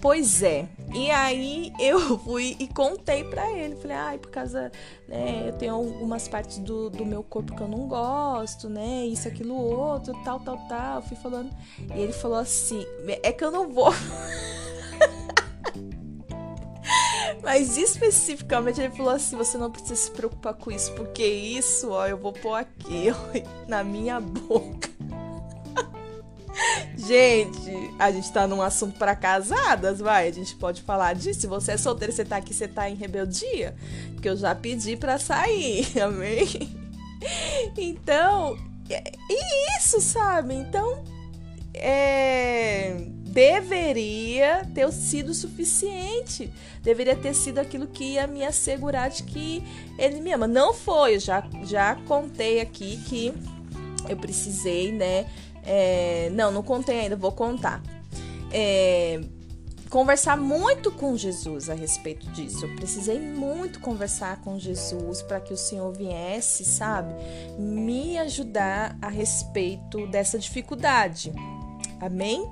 Pois 0.02 0.41
é. 0.41 0.68
E 0.93 1.11
aí 1.11 1.72
eu 1.80 2.18
fui 2.19 2.56
e 2.60 2.68
contei 2.68 3.23
para 3.23 3.52
ele. 3.52 3.76
Falei, 3.76 3.95
ai, 3.95 4.18
por 4.18 4.31
causa, 4.31 4.72
né, 5.07 5.45
eu 5.48 5.53
tenho 5.53 5.76
algumas 5.76 6.27
partes 6.27 6.57
do, 6.57 6.89
do 6.89 7.06
meu 7.06 7.23
corpo 7.23 7.56
que 7.56 7.61
eu 7.61 7.68
não 7.68 7.88
gosto, 7.88 8.68
né? 8.68 9.06
Isso, 9.06 9.27
aquilo, 9.27 9.56
outro, 9.56 10.14
tal, 10.23 10.39
tal, 10.39 10.57
tal. 10.68 10.95
Eu 10.98 11.02
fui 11.03 11.18
falando. 11.18 11.52
E 11.95 12.02
ele 12.02 12.14
falou 12.14 12.39
assim: 12.39 12.84
é 13.22 13.31
que 13.31 13.43
eu 13.43 13.52
não 13.52 13.69
vou. 13.69 13.91
Mas 17.43 17.77
especificamente 17.77 18.80
ele 18.80 18.95
falou 18.95 19.13
assim: 19.13 19.35
você 19.35 19.57
não 19.57 19.72
precisa 19.72 19.95
se 19.95 20.11
preocupar 20.11 20.53
com 20.53 20.72
isso, 20.72 20.93
porque 20.93 21.26
isso, 21.26 21.89
ó, 21.89 22.07
eu 22.07 22.18
vou 22.18 22.34
pôr 22.34 22.53
aqui 22.53 23.07
ó, 23.09 23.41
na 23.68 23.84
minha 23.84 24.19
boca. 24.19 24.89
gente, 26.95 27.95
a 27.97 28.11
gente 28.11 28.31
tá 28.31 28.47
num 28.47 28.61
assunto 28.61 28.97
para 28.97 29.15
casadas, 29.15 29.99
vai. 29.99 30.27
A 30.27 30.31
gente 30.31 30.55
pode 30.55 30.81
falar 30.84 31.13
disso. 31.13 31.41
Se 31.41 31.47
você 31.47 31.73
é 31.73 31.77
solteiro, 31.77 32.13
você 32.13 32.23
tá 32.23 32.38
aqui, 32.38 32.53
você 32.53 32.68
tá 32.68 32.89
em 32.89 32.95
rebeldia. 32.95 33.76
Porque 34.13 34.30
eu 34.30 34.38
já 34.38 34.53
pedi 34.53 34.95
para 34.95 35.18
sair, 35.18 35.88
amém? 35.99 36.47
Então, 37.77 38.57
e 38.89 39.77
isso, 39.77 39.99
sabe? 39.99 40.53
Então, 40.53 41.03
é 41.73 43.20
deveria 43.32 44.66
ter 44.74 44.91
sido 44.91 45.34
suficiente. 45.34 46.52
Deveria 46.84 47.16
ter 47.16 47.34
sido 47.34 47.60
aquilo 47.60 47.88
que 47.88 48.14
ia 48.14 48.28
me 48.28 48.44
assegurar 48.44 49.10
de 49.10 49.24
que 49.24 49.64
ele 49.98 50.22
me 50.22 50.32
ama. 50.32 50.48
Não 50.48 50.74
foi, 50.74 51.20
já, 51.20 51.44
já 51.64 51.95
contei 52.08 52.60
aqui 52.60 52.98
que 53.08 53.34
eu 54.08 54.18
precisei, 54.18 54.91
né? 54.91 55.26
É, 55.64 56.30
não, 56.34 56.52
não 56.52 56.64
contei 56.64 56.99
ainda, 56.99 57.16
vou 57.16 57.32
contar. 57.32 57.82
É, 58.52 59.22
conversar 59.90 60.36
muito 60.36 60.91
com 60.91 61.16
Jesus 61.16 61.70
a 61.70 61.74
respeito 61.74 62.30
disso. 62.32 62.66
Eu 62.66 62.76
precisei 62.76 63.20
muito 63.20 63.80
conversar 63.80 64.41
com 64.41 64.60
Jesus 64.60 65.22
para 65.22 65.40
que 65.40 65.53
o 65.53 65.58
Senhor 65.58 65.91
viesse, 65.94 66.66
sabe, 66.66 67.14
me 67.58 68.18
ajudar 68.18 68.98
a 69.02 69.10
respeito 69.10 70.08
dessa 70.08 70.38
dificuldade 70.40 71.32
Amém? 72.02 72.52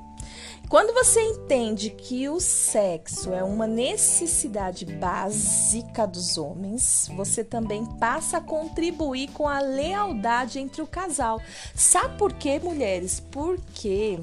Quando 0.70 0.94
você 0.94 1.20
entende 1.20 1.90
que 1.90 2.30
o 2.30 2.40
sexo 2.40 3.34
é 3.34 3.44
uma 3.44 3.66
necessidade 3.66 4.86
básica 4.86 6.06
dos 6.06 6.38
homens, 6.38 7.10
você 7.16 7.44
também 7.44 7.84
passa 7.98 8.38
a 8.38 8.42
contribuir 8.42 9.32
com 9.32 9.48
a 9.48 9.60
lealdade 9.60 10.60
entre 10.60 10.84
o 10.84 10.88
casal. 10.88 11.42
Sabe 11.74 12.20
por 12.20 12.34
quê, 12.34 12.60
mulheres? 12.60 13.20
Porque 13.32 14.20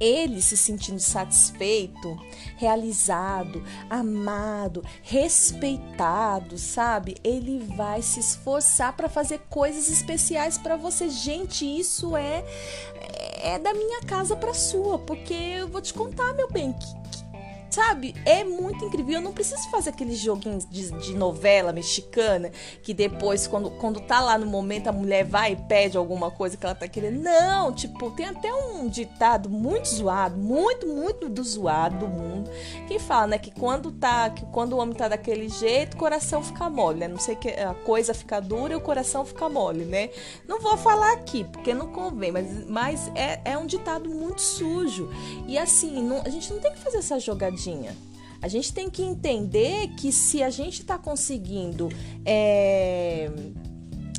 ele 0.00 0.40
se 0.40 0.56
sentindo 0.56 1.00
satisfeito, 1.00 2.18
realizado, 2.56 3.64
amado, 3.88 4.82
respeitado, 5.02 6.58
sabe? 6.58 7.16
Ele 7.22 7.60
vai 7.76 8.02
se 8.02 8.20
esforçar 8.20 8.96
para 8.96 9.08
fazer 9.08 9.40
coisas 9.48 9.88
especiais 9.88 10.58
para 10.58 10.76
você. 10.76 11.08
Gente, 11.08 11.64
isso 11.64 12.16
é 12.16 12.44
é 13.44 13.58
da 13.58 13.74
minha 13.74 14.00
casa 14.00 14.34
para 14.34 14.54
sua, 14.54 14.98
porque 14.98 15.34
eu 15.34 15.68
vou 15.68 15.82
te 15.82 15.92
contar, 15.92 16.32
meu 16.32 16.50
bem, 16.50 16.72
que, 16.72 17.03
Sabe? 17.74 18.14
É 18.24 18.44
muito 18.44 18.84
incrível. 18.84 19.14
Eu 19.14 19.20
não 19.20 19.32
preciso 19.32 19.68
fazer 19.68 19.90
aqueles 19.90 20.18
joguinhos 20.18 20.64
de, 20.64 20.92
de, 20.92 21.12
novela 21.12 21.72
mexicana 21.72 22.52
que 22.84 22.94
depois, 22.94 23.48
quando, 23.48 23.68
quando 23.68 23.98
tá 23.98 24.20
lá 24.20 24.38
no 24.38 24.46
momento, 24.46 24.86
a 24.86 24.92
mulher 24.92 25.24
vai 25.24 25.54
e 25.54 25.56
pede 25.56 25.96
alguma 25.96 26.30
coisa 26.30 26.56
que 26.56 26.64
ela 26.64 26.74
tá 26.76 26.86
querendo. 26.86 27.20
Não, 27.20 27.72
tipo, 27.72 28.12
tem 28.12 28.26
até 28.26 28.54
um 28.54 28.86
ditado 28.88 29.50
muito 29.50 29.88
zoado, 29.88 30.36
muito, 30.38 30.86
muito 30.86 31.28
do 31.28 31.42
zoado 31.42 31.98
do 31.98 32.06
mundo, 32.06 32.48
que 32.86 33.00
fala, 33.00 33.26
né, 33.26 33.38
que 33.38 33.50
quando 33.50 33.90
tá, 33.90 34.30
que 34.30 34.46
quando 34.46 34.74
o 34.74 34.76
homem 34.76 34.94
tá 34.94 35.08
daquele 35.08 35.48
jeito, 35.48 35.94
o 35.94 35.96
coração 35.96 36.44
fica 36.44 36.70
mole, 36.70 37.00
né? 37.00 37.08
Não 37.08 37.18
sei 37.18 37.34
que 37.34 37.48
a 37.48 37.74
coisa 37.74 38.14
fica 38.14 38.38
dura 38.38 38.74
e 38.74 38.76
o 38.76 38.80
coração 38.80 39.24
fica 39.24 39.48
mole, 39.48 39.84
né? 39.84 40.10
Não 40.46 40.60
vou 40.60 40.76
falar 40.76 41.12
aqui, 41.14 41.42
porque 41.42 41.74
não 41.74 41.88
convém, 41.88 42.30
mas, 42.30 42.68
mas 42.68 43.10
é, 43.16 43.40
é 43.44 43.58
um 43.58 43.66
ditado 43.66 44.08
muito 44.10 44.40
sujo. 44.40 45.10
E 45.48 45.58
assim, 45.58 46.00
não, 46.00 46.22
a 46.24 46.28
gente 46.28 46.52
não 46.52 46.60
tem 46.60 46.70
que 46.70 46.78
fazer 46.78 46.98
essa 46.98 47.18
jogadinha 47.18 47.63
a 48.44 48.48
gente 48.48 48.74
tem 48.74 48.90
que 48.90 49.02
entender 49.02 49.88
que 49.96 50.12
se 50.12 50.42
a 50.42 50.50
gente 50.50 50.82
está 50.82 50.98
conseguindo. 50.98 51.88
É, 52.26 53.30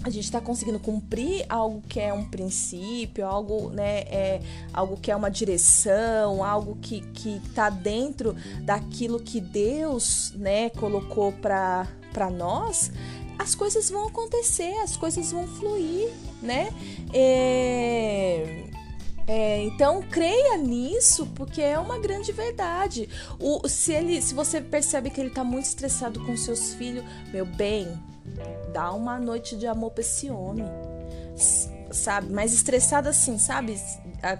a 0.04 0.10
gente 0.10 0.26
está 0.26 0.40
conseguindo 0.40 0.80
cumprir 0.80 1.46
algo 1.50 1.82
que 1.88 2.00
é 2.00 2.14
um 2.14 2.26
princípio, 2.26 3.26
algo, 3.26 3.72
né, 3.72 4.02
é, 4.02 4.42
algo 4.72 4.98
que 4.98 5.12
é 5.12 5.16
uma 5.16 5.30
direção, 5.30 6.44
algo 6.44 6.76
que 6.76 7.04
está 7.44 7.72
dentro 7.72 8.36
daquilo 8.62 9.20
que 9.20 9.42
Deus 9.42 10.32
né, 10.36 10.70
colocou 10.70 11.32
para 11.32 12.30
nós, 12.32 12.92
as 13.38 13.56
coisas 13.56 13.90
vão 13.90 14.08
acontecer, 14.08 14.74
as 14.84 14.96
coisas 14.96 15.32
vão 15.32 15.48
fluir, 15.48 16.10
né? 16.42 16.70
É, 17.14 18.75
é, 19.28 19.64
então 19.64 20.02
creia 20.04 20.58
nisso, 20.58 21.26
porque 21.36 21.62
é 21.62 21.80
uma 21.80 21.98
grande 21.98 22.32
verdade. 22.32 23.10
O, 23.40 23.68
se 23.68 23.92
ele, 23.92 24.22
se 24.22 24.34
você 24.34 24.62
percebe 24.62 25.10
que 25.10 25.20
ele 25.20 25.30
está 25.30 25.44
muito 25.44 25.66
estressado 25.66 26.24
com 26.24 26.38
seus 26.38 26.74
filhos, 26.76 27.04
meu 27.34 27.46
bem, 27.46 27.88
dá 28.72 28.92
uma 28.94 29.20
noite 29.20 29.56
de 29.56 29.66
amor 29.66 29.92
para 29.92 30.02
esse 30.02 30.30
homem, 30.30 30.66
sabe? 31.92 32.32
Mas 32.32 32.54
estressado 32.54 33.10
assim, 33.10 33.40
sabe? 33.40 33.80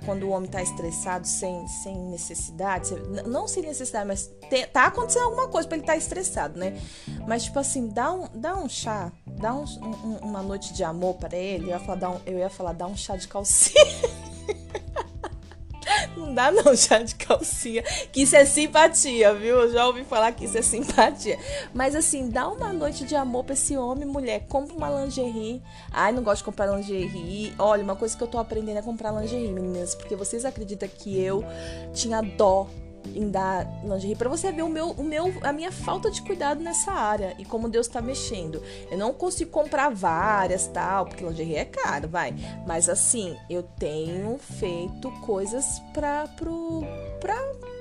Quando 0.04 0.24
o 0.24 0.30
homem 0.30 0.46
está 0.46 0.62
estressado 0.62 1.28
sem, 1.28 1.68
sem 1.68 1.96
necessidade, 2.10 2.96
não 3.28 3.48
sem 3.48 3.64
necessidade, 3.64 4.08
mas 4.08 4.32
te, 4.50 4.66
tá 4.68 4.86
acontecendo 4.86 5.26
alguma 5.26 5.48
coisa 5.48 5.68
para 5.68 5.78
ele 5.78 5.84
estar 5.84 5.94
tá 5.94 5.98
estressado, 5.98 6.60
né? 6.60 6.80
Mas 7.28 7.44
tipo 7.44 7.60
assim, 7.60 7.88
dá 7.88 8.12
um, 8.12 8.28
dá 8.34 8.56
um 8.56 8.70
chá, 8.70 9.12
dá 9.26 9.54
um, 9.54 9.64
um, 9.64 10.18
uma 10.22 10.42
noite 10.42 10.74
de 10.74 10.84
amor 10.84 11.16
para 11.16 11.36
ele. 11.36 11.66
Eu 11.66 11.70
ia 11.70 11.80
falar, 11.80 12.10
um, 12.10 12.20
eu 12.26 12.38
ia 12.40 12.50
falar, 12.50 12.74
dá 12.74 12.88
um 12.88 12.98
chá 12.98 13.16
de 13.16 13.28
calcinha. 13.28 13.86
Não 16.18 16.34
dá 16.34 16.52
não, 16.52 16.76
chá 16.76 17.00
de 17.00 17.16
calcinha. 17.16 17.84
Que 18.12 18.24
isso 18.24 18.36
é 18.36 18.46
simpatia, 18.46 19.34
viu? 19.34 19.62
Eu 19.62 19.72
já 19.72 19.86
ouvi 19.86 20.04
falar 20.04 20.32
que 20.32 20.46
isso 20.46 20.58
é 20.58 20.62
simpatia. 20.62 21.38
Mas 21.74 21.96
assim, 21.96 22.30
dá 22.30 22.48
uma 22.48 22.74
noite 22.74 23.06
de 23.06 23.16
amor 23.16 23.44
pra 23.44 23.54
esse 23.54 23.78
homem, 23.78 24.06
mulher. 24.06 24.46
Compra 24.48 24.76
uma 24.76 24.90
lingerie. 24.90 25.62
Ai, 25.92 26.12
não 26.12 26.24
gosto 26.24 26.40
de 26.40 26.46
comprar 26.46 26.68
lingerie. 26.68 27.54
Olha, 27.58 27.84
uma 27.84 27.96
coisa 27.96 28.18
que 28.18 28.24
eu 28.24 28.28
tô 28.28 28.38
aprendendo 28.38 28.80
é 28.80 28.82
comprar 28.82 29.12
lingerie, 29.12 29.52
meninas. 29.52 29.96
Porque 29.96 30.16
vocês 30.16 30.46
acreditam 30.46 30.90
que 30.90 31.20
eu 31.20 31.44
tinha 31.94 32.22
dó 32.22 32.68
em 33.14 33.30
dar 33.30 33.68
lingerie 33.84 34.16
para 34.16 34.30
você 34.30 34.52
ver 34.52 34.64
o 34.64 34.70
meu, 34.70 34.92
o 34.92 35.04
meu, 35.04 35.34
a 35.42 35.52
minha 35.52 35.72
falta 35.72 36.10
de 36.10 36.22
cuidado 36.22 36.62
nessa 36.62 36.92
área 36.92 37.36
e 37.38 37.46
como 37.46 37.70
Deus 37.70 37.88
está 37.88 38.02
mexendo. 38.02 38.62
Eu 38.90 38.98
não 38.98 39.14
consigo 39.14 39.52
comprar 39.52 39.90
várias 39.90 40.68
tal, 40.68 41.06
porque 41.06 41.24
lingerie 41.24 41.56
é 41.56 41.66
caro, 41.66 42.08
vai. 42.08 42.34
Mas 42.66 42.90
assim, 42.90 43.36
eu 43.50 43.64
tenho 43.64 44.38
feito 44.38 45.12
coisas 45.22 45.82
para 45.94 46.28
pro 46.30 46.84
para 47.20 47.36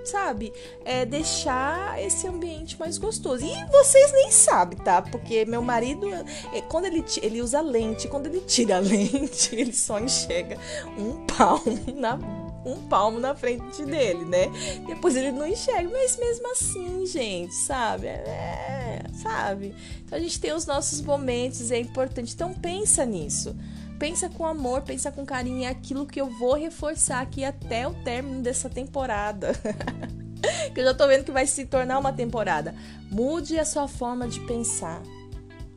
sabe, 0.04 0.52
é 0.84 1.04
deixar 1.04 2.00
esse 2.02 2.26
ambiente 2.26 2.78
mais 2.78 2.98
gostoso. 2.98 3.44
E 3.44 3.64
vocês 3.70 4.12
nem 4.12 4.30
sabem, 4.30 4.78
tá? 4.78 5.00
Porque 5.00 5.44
meu 5.44 5.62
marido, 5.62 6.06
é, 6.52 6.60
quando 6.68 6.84
ele, 6.86 7.04
ele 7.22 7.40
usa 7.40 7.60
lente, 7.60 8.06
quando 8.08 8.26
ele 8.26 8.40
tira 8.40 8.76
a 8.76 8.80
lente, 8.80 9.54
ele 9.54 9.72
só 9.72 9.98
enxerga 9.98 10.58
um 10.98 11.24
pau 11.26 11.60
na 11.94 12.18
um 12.64 12.86
palmo 12.88 13.20
na 13.20 13.34
frente 13.34 13.84
dele, 13.84 14.24
né? 14.24 14.46
Depois 14.86 15.16
ele 15.16 15.32
não 15.32 15.46
enxerga, 15.46 15.88
mas 15.90 16.16
mesmo 16.16 16.50
assim, 16.50 17.06
gente, 17.06 17.54
sabe? 17.54 18.06
É, 18.06 19.02
sabe? 19.22 19.74
Então 20.04 20.18
a 20.18 20.20
gente 20.20 20.40
tem 20.40 20.52
os 20.52 20.66
nossos 20.66 21.00
momentos, 21.00 21.70
é 21.70 21.78
importante. 21.78 22.34
Então 22.34 22.52
pensa 22.54 23.04
nisso. 23.04 23.54
Pensa 23.98 24.28
com 24.28 24.44
amor, 24.44 24.82
pensa 24.82 25.12
com 25.12 25.24
carinho, 25.24 25.64
é 25.64 25.68
aquilo 25.68 26.06
que 26.06 26.20
eu 26.20 26.28
vou 26.28 26.54
reforçar 26.54 27.20
aqui 27.20 27.44
até 27.44 27.86
o 27.86 27.94
término 28.02 28.42
dessa 28.42 28.68
temporada. 28.68 29.52
que 30.74 30.80
eu 30.80 30.84
já 30.84 30.94
tô 30.94 31.06
vendo 31.06 31.24
que 31.24 31.30
vai 31.30 31.46
se 31.46 31.64
tornar 31.64 31.98
uma 31.98 32.12
temporada. 32.12 32.74
Mude 33.10 33.58
a 33.58 33.64
sua 33.64 33.86
forma 33.86 34.26
de 34.26 34.40
pensar. 34.40 35.00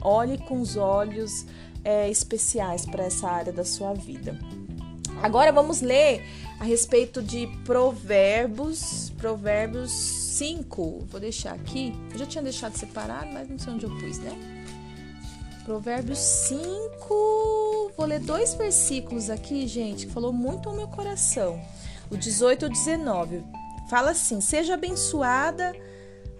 Olhe 0.01 0.38
com 0.38 0.59
os 0.59 0.76
olhos 0.76 1.45
é, 1.84 2.09
especiais 2.09 2.85
para 2.85 3.05
essa 3.05 3.30
área 3.30 3.53
da 3.53 3.64
sua 3.64 3.93
vida. 3.93 4.38
Agora 5.22 5.51
vamos 5.51 5.81
ler 5.81 6.23
a 6.60 6.64
respeito 6.64 7.22
de 7.22 7.48
Provérbios, 7.64 9.12
Provérbios 9.18 9.92
5. 9.92 11.06
Vou 11.10 11.20
deixar 11.20 11.54
aqui. 11.54 11.94
Eu 12.12 12.20
já 12.20 12.26
tinha 12.26 12.44
deixado 12.44 12.76
separado, 12.76 13.28
mas 13.32 13.48
não 13.48 13.60
sei 13.60 13.74
onde 13.74 13.86
eu 13.86 13.96
pus, 13.98 14.18
né? 14.20 14.32
Provérbios 15.64 16.18
5. 16.18 17.94
Vou 17.96 18.06
ler 18.06 18.20
dois 18.20 18.54
versículos 18.56 19.30
aqui, 19.30 19.68
gente, 19.68 20.08
que 20.08 20.14
falou 20.14 20.34
muito 20.34 20.70
ao 20.70 20.76
meu 20.76 20.88
coração. 20.88 21.62
O 22.10 22.18
18 22.18 22.64
e 22.64 22.66
o 22.66 22.70
19. 22.70 23.44
Fala 23.90 24.12
assim: 24.12 24.42
Seja 24.42 24.74
abençoada 24.74 25.74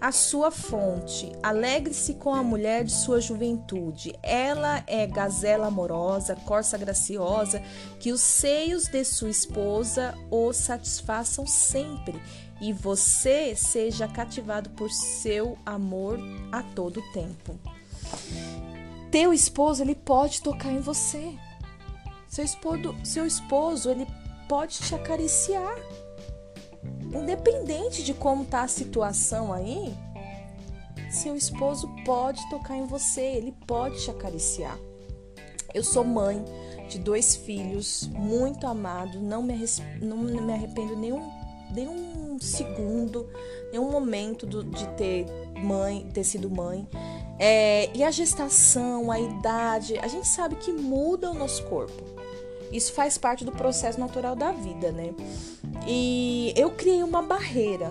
a 0.00 0.12
sua 0.12 0.50
fonte. 0.50 1.32
Alegre-se 1.42 2.14
com 2.14 2.34
a 2.34 2.42
mulher 2.42 2.84
de 2.84 2.92
sua 2.92 3.20
juventude. 3.20 4.14
Ela 4.22 4.82
é 4.86 5.06
gazela 5.06 5.66
amorosa, 5.66 6.36
corça 6.36 6.78
graciosa, 6.78 7.62
que 7.98 8.12
os 8.12 8.20
seios 8.20 8.86
de 8.86 9.04
sua 9.04 9.30
esposa 9.30 10.14
o 10.30 10.52
satisfaçam 10.52 11.46
sempre 11.46 12.20
e 12.60 12.72
você 12.72 13.54
seja 13.54 14.08
cativado 14.08 14.70
por 14.70 14.90
seu 14.90 15.56
amor 15.64 16.18
a 16.50 16.62
todo 16.62 17.02
tempo. 17.12 17.58
Teu 19.10 19.32
esposo, 19.32 19.82
ele 19.82 19.94
pode 19.94 20.42
tocar 20.42 20.70
em 20.70 20.80
você. 20.80 21.34
Seu 22.28 22.44
esposo, 22.44 22.94
seu 23.04 23.26
esposo, 23.26 23.90
ele 23.90 24.06
pode 24.48 24.78
te 24.78 24.94
acariciar 24.94 25.74
independente 27.14 28.02
de 28.02 28.14
como 28.14 28.44
tá 28.44 28.62
a 28.62 28.68
situação 28.68 29.52
aí, 29.52 29.94
seu 31.10 31.34
esposo 31.34 31.88
pode 32.04 32.40
tocar 32.50 32.76
em 32.76 32.86
você, 32.86 33.22
ele 33.22 33.54
pode 33.66 34.02
te 34.02 34.10
acariciar. 34.10 34.78
Eu 35.74 35.84
sou 35.84 36.04
mãe 36.04 36.44
de 36.88 36.98
dois 36.98 37.36
filhos, 37.36 38.08
muito 38.14 38.66
amado, 38.66 39.20
não 39.20 39.42
me, 39.42 39.54
não 40.00 40.16
me 40.16 40.52
arrependo 40.52 40.96
nenhum, 40.96 41.30
nenhum 41.70 42.38
segundo, 42.40 43.28
nenhum 43.70 43.90
momento 43.90 44.46
do, 44.46 44.64
de 44.64 44.86
ter 44.90 45.26
mãe, 45.62 46.08
ter 46.12 46.24
sido 46.24 46.50
mãe. 46.50 46.88
É, 47.38 47.90
e 47.94 48.02
a 48.02 48.10
gestação, 48.10 49.12
a 49.12 49.20
idade, 49.20 49.98
a 49.98 50.08
gente 50.08 50.26
sabe 50.26 50.56
que 50.56 50.72
muda 50.72 51.30
o 51.30 51.34
nosso 51.34 51.64
corpo. 51.64 52.17
Isso 52.72 52.92
faz 52.92 53.16
parte 53.16 53.44
do 53.44 53.52
processo 53.52 53.98
natural 53.98 54.36
da 54.36 54.52
vida, 54.52 54.92
né? 54.92 55.14
E 55.86 56.52
eu 56.56 56.70
criei 56.70 57.02
uma 57.02 57.22
barreira, 57.22 57.90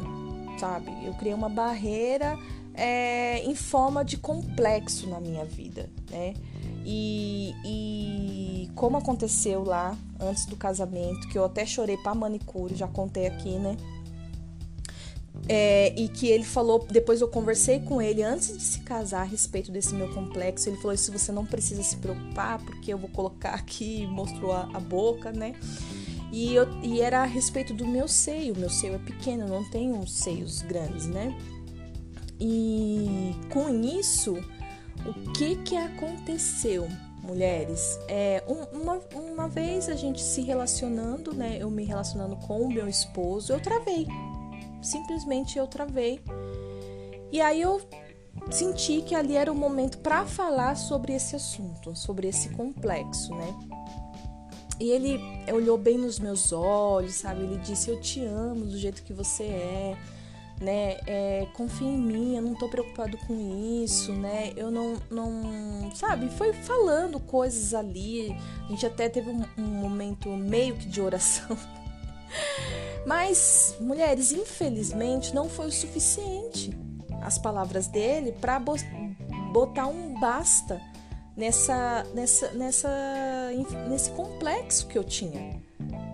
sabe? 0.59 0.91
Eu 1.05 1.13
criei 1.13 1.33
uma 1.33 1.49
barreira 1.49 2.37
é, 2.73 3.43
em 3.43 3.55
forma 3.55 4.05
de 4.05 4.17
complexo 4.17 5.07
na 5.09 5.19
minha 5.19 5.43
vida, 5.43 5.89
né? 6.09 6.33
E, 6.85 7.53
e, 7.65 8.69
como 8.75 8.95
aconteceu 8.95 9.63
lá 9.63 9.97
antes 10.19 10.45
do 10.45 10.55
casamento, 10.55 11.27
que 11.27 11.37
eu 11.37 11.43
até 11.43 11.65
chorei 11.65 11.97
para 11.97 12.15
manicure, 12.15 12.75
já 12.75 12.87
contei 12.87 13.27
aqui, 13.27 13.57
né? 13.57 13.75
É, 15.49 15.93
e 15.97 16.09
que 16.09 16.27
ele 16.27 16.43
falou, 16.43 16.85
depois 16.91 17.21
eu 17.21 17.27
conversei 17.27 17.79
com 17.79 18.01
ele 18.01 18.21
antes 18.21 18.57
de 18.57 18.61
se 18.61 18.81
casar 18.81 19.21
a 19.21 19.23
respeito 19.23 19.71
desse 19.71 19.95
meu 19.95 20.13
complexo. 20.13 20.67
Ele 20.67 20.77
falou: 20.77 20.93
Isso 20.93 21.11
você 21.11 21.31
não 21.31 21.45
precisa 21.45 21.81
se 21.83 21.95
preocupar, 21.97 22.59
porque 22.65 22.93
eu 22.93 22.97
vou 22.97 23.09
colocar 23.09 23.53
aqui, 23.53 24.05
mostrou 24.07 24.51
a, 24.51 24.69
a 24.73 24.79
boca, 24.79 25.31
né? 25.31 25.53
E, 26.31 26.53
eu, 26.53 26.67
e 26.83 27.01
era 27.01 27.21
a 27.21 27.25
respeito 27.25 27.73
do 27.73 27.87
meu 27.87 28.07
seio. 28.07 28.57
Meu 28.57 28.69
seio 28.69 28.95
é 28.95 28.99
pequeno, 28.99 29.47
não 29.47 29.63
tenho 29.69 30.05
seios 30.05 30.61
grandes, 30.61 31.05
né? 31.05 31.35
E 32.39 33.31
com 33.51 33.69
isso, 33.83 34.37
o 35.05 35.31
que 35.31 35.55
que 35.57 35.75
aconteceu, 35.75 36.87
mulheres? 37.23 37.97
É, 38.07 38.43
um, 38.47 38.81
uma, 38.81 39.01
uma 39.13 39.47
vez 39.47 39.89
a 39.89 39.95
gente 39.95 40.21
se 40.21 40.41
relacionando, 40.41 41.33
né? 41.33 41.57
Eu 41.59 41.69
me 41.71 41.83
relacionando 41.83 42.35
com 42.35 42.61
o 42.61 42.67
meu 42.67 42.87
esposo, 42.87 43.53
eu 43.53 43.59
travei. 43.59 44.05
Simplesmente 44.81 45.57
eu 45.57 45.67
travei. 45.67 46.21
E 47.31 47.41
aí 47.41 47.61
eu 47.61 47.81
senti 48.51 49.01
que 49.01 49.15
ali 49.15 49.35
era 49.35 49.51
o 49.51 49.55
momento 49.55 49.97
para 49.99 50.25
falar 50.25 50.75
sobre 50.75 51.13
esse 51.13 51.35
assunto, 51.35 51.95
sobre 51.95 52.27
esse 52.27 52.49
complexo, 52.49 53.33
né? 53.35 53.55
E 54.79 54.91
ele 54.91 55.19
olhou 55.51 55.77
bem 55.77 55.97
nos 55.97 56.19
meus 56.19 56.53
olhos, 56.53 57.15
sabe? 57.15 57.43
Ele 57.43 57.57
disse: 57.57 57.89
Eu 57.89 57.99
te 57.99 58.23
amo 58.23 58.65
do 58.65 58.77
jeito 58.77 59.01
que 59.01 59.11
você 59.11 59.43
é, 59.43 59.97
né? 60.61 60.97
É, 61.07 61.47
confia 61.53 61.87
em 61.87 61.97
mim, 61.97 62.35
eu 62.35 62.43
não 62.43 62.53
tô 62.53 62.69
preocupado 62.69 63.17
com 63.25 63.81
isso, 63.83 64.13
né? 64.13 64.53
Eu 64.55 64.69
não, 64.69 64.95
não. 65.09 65.91
Sabe? 65.95 66.29
Foi 66.29 66.53
falando 66.53 67.19
coisas 67.19 67.73
ali. 67.73 68.35
A 68.65 68.69
gente 68.69 68.85
até 68.85 69.09
teve 69.09 69.31
um, 69.31 69.43
um 69.57 69.63
momento 69.63 70.29
meio 70.29 70.75
que 70.75 70.87
de 70.87 71.01
oração. 71.01 71.57
Mas, 73.07 73.73
mulheres, 73.79 74.33
infelizmente, 74.33 75.33
não 75.33 75.47
foi 75.47 75.67
o 75.67 75.71
suficiente 75.71 76.77
as 77.21 77.37
palavras 77.37 77.87
dele 77.87 78.31
para 78.31 78.59
botar 79.51 79.87
um 79.87 80.19
basta 80.19 80.81
nessa, 81.35 82.05
nessa, 82.13 82.51
nessa, 82.51 82.89
nesse 83.89 84.11
complexo 84.11 84.87
que 84.87 84.97
eu 84.97 85.03
tinha, 85.03 85.61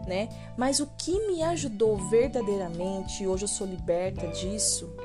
né? 0.07 0.29
Mas 0.57 0.79
o 0.79 0.87
que 0.97 1.27
me 1.27 1.43
ajudou 1.43 1.97
verdadeiramente, 2.09 3.23
e 3.23 3.27
hoje 3.27 3.45
eu 3.45 3.47
sou 3.47 3.65
liberta 3.65 4.27
disso, 4.27 4.95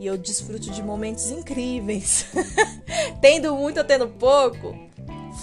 e 0.00 0.06
eu 0.06 0.18
desfruto 0.18 0.70
de 0.70 0.82
momentos 0.82 1.30
incríveis, 1.30 2.26
tendo 3.20 3.54
muito 3.54 3.78
ou 3.78 3.84
tendo 3.84 4.08
pouco, 4.08 4.74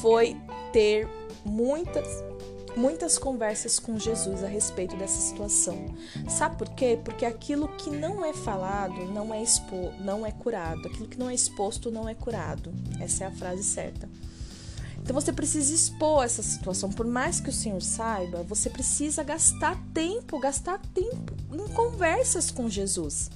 foi 0.01 0.37
ter 0.71 1.07
muitas 1.43 2.23
muitas 2.76 3.18
conversas 3.18 3.80
com 3.80 3.98
Jesus 3.98 4.43
a 4.43 4.48
respeito 4.48 4.95
dessa 4.95 5.19
situação. 5.19 5.93
Sabe 6.30 6.57
por 6.57 6.69
quê? 6.69 6.99
Porque 7.03 7.26
aquilo 7.26 7.68
que 7.77 7.89
não 7.89 8.23
é 8.23 8.34
falado 8.34 9.06
não 9.06 9.34
é 9.34 9.41
expo, 9.41 9.91
não 9.99 10.26
é 10.26 10.31
curado. 10.31 10.88
Aquilo 10.88 11.07
que 11.07 11.19
não 11.19 11.30
é 11.30 11.34
exposto 11.34 11.91
não 11.91 12.07
é 12.07 12.14
curado. 12.14 12.73
Essa 12.99 13.26
é 13.26 13.27
a 13.27 13.31
frase 13.31 13.64
certa. 13.64 14.10
Então 15.03 15.14
você 15.19 15.34
precisa 15.34 15.73
expor 15.73 16.23
essa 16.23 16.43
situação. 16.43 16.91
Por 16.91 17.07
mais 17.07 17.39
que 17.39 17.49
o 17.49 17.53
Senhor 17.53 17.81
saiba, 17.81 18.43
você 18.43 18.69
precisa 18.69 19.23
gastar 19.23 19.76
tempo, 19.93 20.39
gastar 20.39 20.80
tempo 20.93 21.34
em 21.52 21.68
conversas 21.73 22.52
com 22.52 22.69
Jesus 22.69 23.31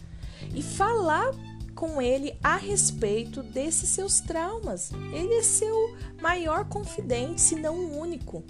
e 0.53 0.61
falar 0.61 1.31
com 1.73 2.01
ele 2.01 2.37
a 2.41 2.55
respeito 2.55 3.43
desses 3.43 3.89
seus 3.89 4.21
traumas. 4.21 4.91
Ele 5.11 5.33
é 5.33 5.43
seu 5.43 5.97
maior 6.21 6.65
confidente, 6.65 7.41
se 7.41 7.55
não 7.55 7.75
o 7.75 7.99
único 7.99 8.43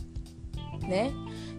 né? 0.88 1.12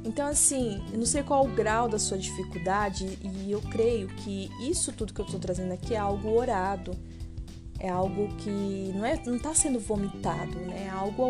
Então, 0.05 0.27
assim, 0.29 0.83
eu 0.93 0.99
não 0.99 1.07
sei 1.07 1.23
qual 1.23 1.45
o 1.45 1.49
grau 1.49 1.89
da 1.89 1.99
sua 1.99 2.17
dificuldade, 2.17 3.19
e 3.23 3.51
eu 3.51 3.61
creio 3.61 4.09
que 4.09 4.49
isso 4.61 4.93
tudo 4.93 5.13
que 5.13 5.21
eu 5.21 5.25
estou 5.25 5.41
trazendo 5.41 5.73
aqui 5.73 5.95
é 5.95 5.99
algo 5.99 6.33
orado, 6.33 6.97
é 7.79 7.91
algo 7.91 8.29
que 8.37 8.93
não 8.95 9.05
é, 9.05 9.21
não 9.27 9.37
está 9.37 9.55
sendo 9.55 9.79
vomitado, 9.79 10.59
né? 10.61 10.85
É 10.87 10.89
algo 10.89 11.23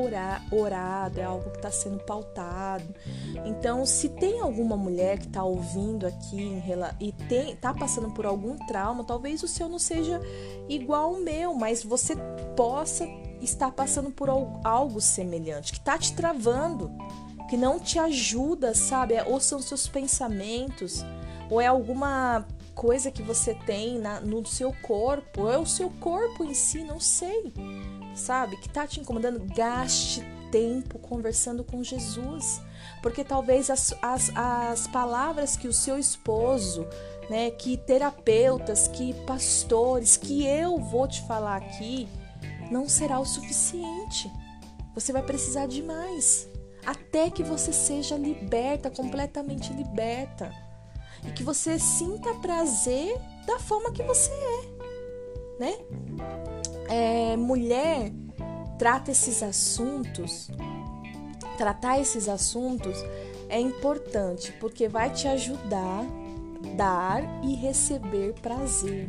orado, 0.53 1.19
é 1.19 1.25
algo 1.25 1.51
que 1.51 1.57
está 1.57 1.71
sendo 1.71 1.99
pautado. 2.01 2.95
Então, 3.45 3.85
se 3.85 4.11
tem 4.11 4.41
alguma 4.41 4.77
mulher 4.77 5.19
que 5.19 5.27
está 5.27 5.43
ouvindo 5.43 6.07
aqui 6.07 6.63
e 7.01 7.15
está 7.51 7.75
passando 7.75 8.11
por 8.13 8.27
algum 8.27 8.57
trauma, 8.59 9.03
talvez 9.03 9.43
o 9.43 9.49
seu 9.49 9.69
não 9.69 9.79
seja 9.79 10.21
igual 10.69 11.15
ao 11.15 11.21
meu, 11.21 11.53
mas 11.55 11.83
você 11.83 12.15
possa 12.57 13.05
estar 13.41 13.73
passando 13.73 14.11
por 14.11 14.29
algo 14.63 15.01
semelhante, 15.01 15.73
que 15.73 15.79
está 15.79 15.99
te 15.99 16.13
travando 16.15 16.91
que 17.49 17.57
não 17.57 17.79
te 17.79 17.99
ajuda, 17.99 18.75
sabe? 18.75 19.15
É, 19.15 19.25
ou 19.25 19.41
são 19.41 19.61
seus 19.61 19.87
pensamentos, 19.87 21.05
ou 21.51 21.61
é 21.61 21.67
alguma 21.67 22.47
coisa 22.75 23.11
que 23.11 23.23
você 23.23 23.55
tem 23.55 23.99
na, 23.99 24.21
no 24.21 24.45
seu 24.45 24.73
corpo, 24.83 25.43
ou 25.43 25.53
é 25.53 25.59
o 25.59 25.67
seu 25.67 25.91
corpo 25.91 26.45
em 26.45 26.55
si, 26.55 26.85
não 26.85 27.01
sei, 27.01 27.53
sabe? 28.15 28.57
Que 28.57 28.69
tá 28.69 28.87
te 28.87 29.01
incomodando. 29.01 29.41
Gaste 29.55 30.23
tempo 30.51 30.99
conversando 30.99 31.65
com 31.65 31.83
Jesus, 31.83 32.61
porque 33.03 33.25
talvez 33.25 33.71
as, 33.71 33.95
as, 34.03 34.31
as 34.35 34.87
palavras 34.87 35.57
que 35.57 35.69
o 35.69 35.73
seu 35.73 35.99
esposo, 35.99 36.87
né, 37.29 37.51
que 37.51 37.77
terapeutas, 37.77 38.89
que 38.89 39.13
pastores, 39.25 40.17
que 40.17 40.47
eu 40.47 40.79
vou 40.79 41.09
te 41.09 41.23
falar 41.27 41.57
aqui, 41.57 42.09
não 42.71 42.89
será 42.89 43.19
o 43.19 43.25
suficiente. 43.25 44.31
Você 44.95 45.13
vai 45.13 45.23
precisar 45.23 45.67
de 45.67 45.83
mais 45.83 46.49
até 46.87 47.29
que 47.29 47.43
você 47.43 47.73
seja 47.73 48.17
liberta, 48.17 48.91
completamente 48.91 49.73
liberta. 49.73 50.53
E 51.27 51.33
que 51.33 51.43
você 51.43 51.79
sinta 51.79 52.33
prazer 52.35 53.19
da 53.47 53.59
forma 53.59 53.93
que 53.93 54.03
você 54.03 54.31
é, 54.31 55.61
né? 55.61 55.75
É, 56.89 57.37
mulher 57.37 58.13
trata 58.79 59.11
esses 59.11 59.43
assuntos, 59.43 60.49
tratar 61.59 61.99
esses 61.99 62.29
assuntos 62.29 62.97
é 63.49 63.61
importante 63.61 64.53
porque 64.61 64.89
vai 64.89 65.11
te 65.11 65.27
ajudar 65.27 66.05
a 66.05 66.77
dar 66.77 67.23
e 67.45 67.55
receber 67.55 68.35
prazer. 68.35 69.09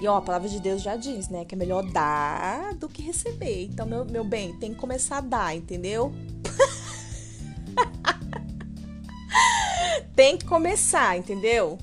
E 0.00 0.06
ó, 0.06 0.16
a 0.16 0.22
palavra 0.22 0.48
de 0.48 0.60
Deus 0.60 0.80
já 0.80 0.94
diz, 0.94 1.28
né, 1.28 1.44
que 1.44 1.54
é 1.54 1.58
melhor 1.58 1.82
dar 1.90 2.74
do 2.74 2.88
que 2.88 3.02
receber. 3.02 3.64
Então, 3.64 3.84
meu, 3.84 4.04
meu 4.04 4.22
bem, 4.22 4.52
tem 4.54 4.72
que 4.72 4.78
começar 4.78 5.18
a 5.18 5.20
dar, 5.20 5.56
entendeu? 5.56 6.12
tem 10.14 10.36
que 10.36 10.44
começar, 10.44 11.16
entendeu? 11.16 11.78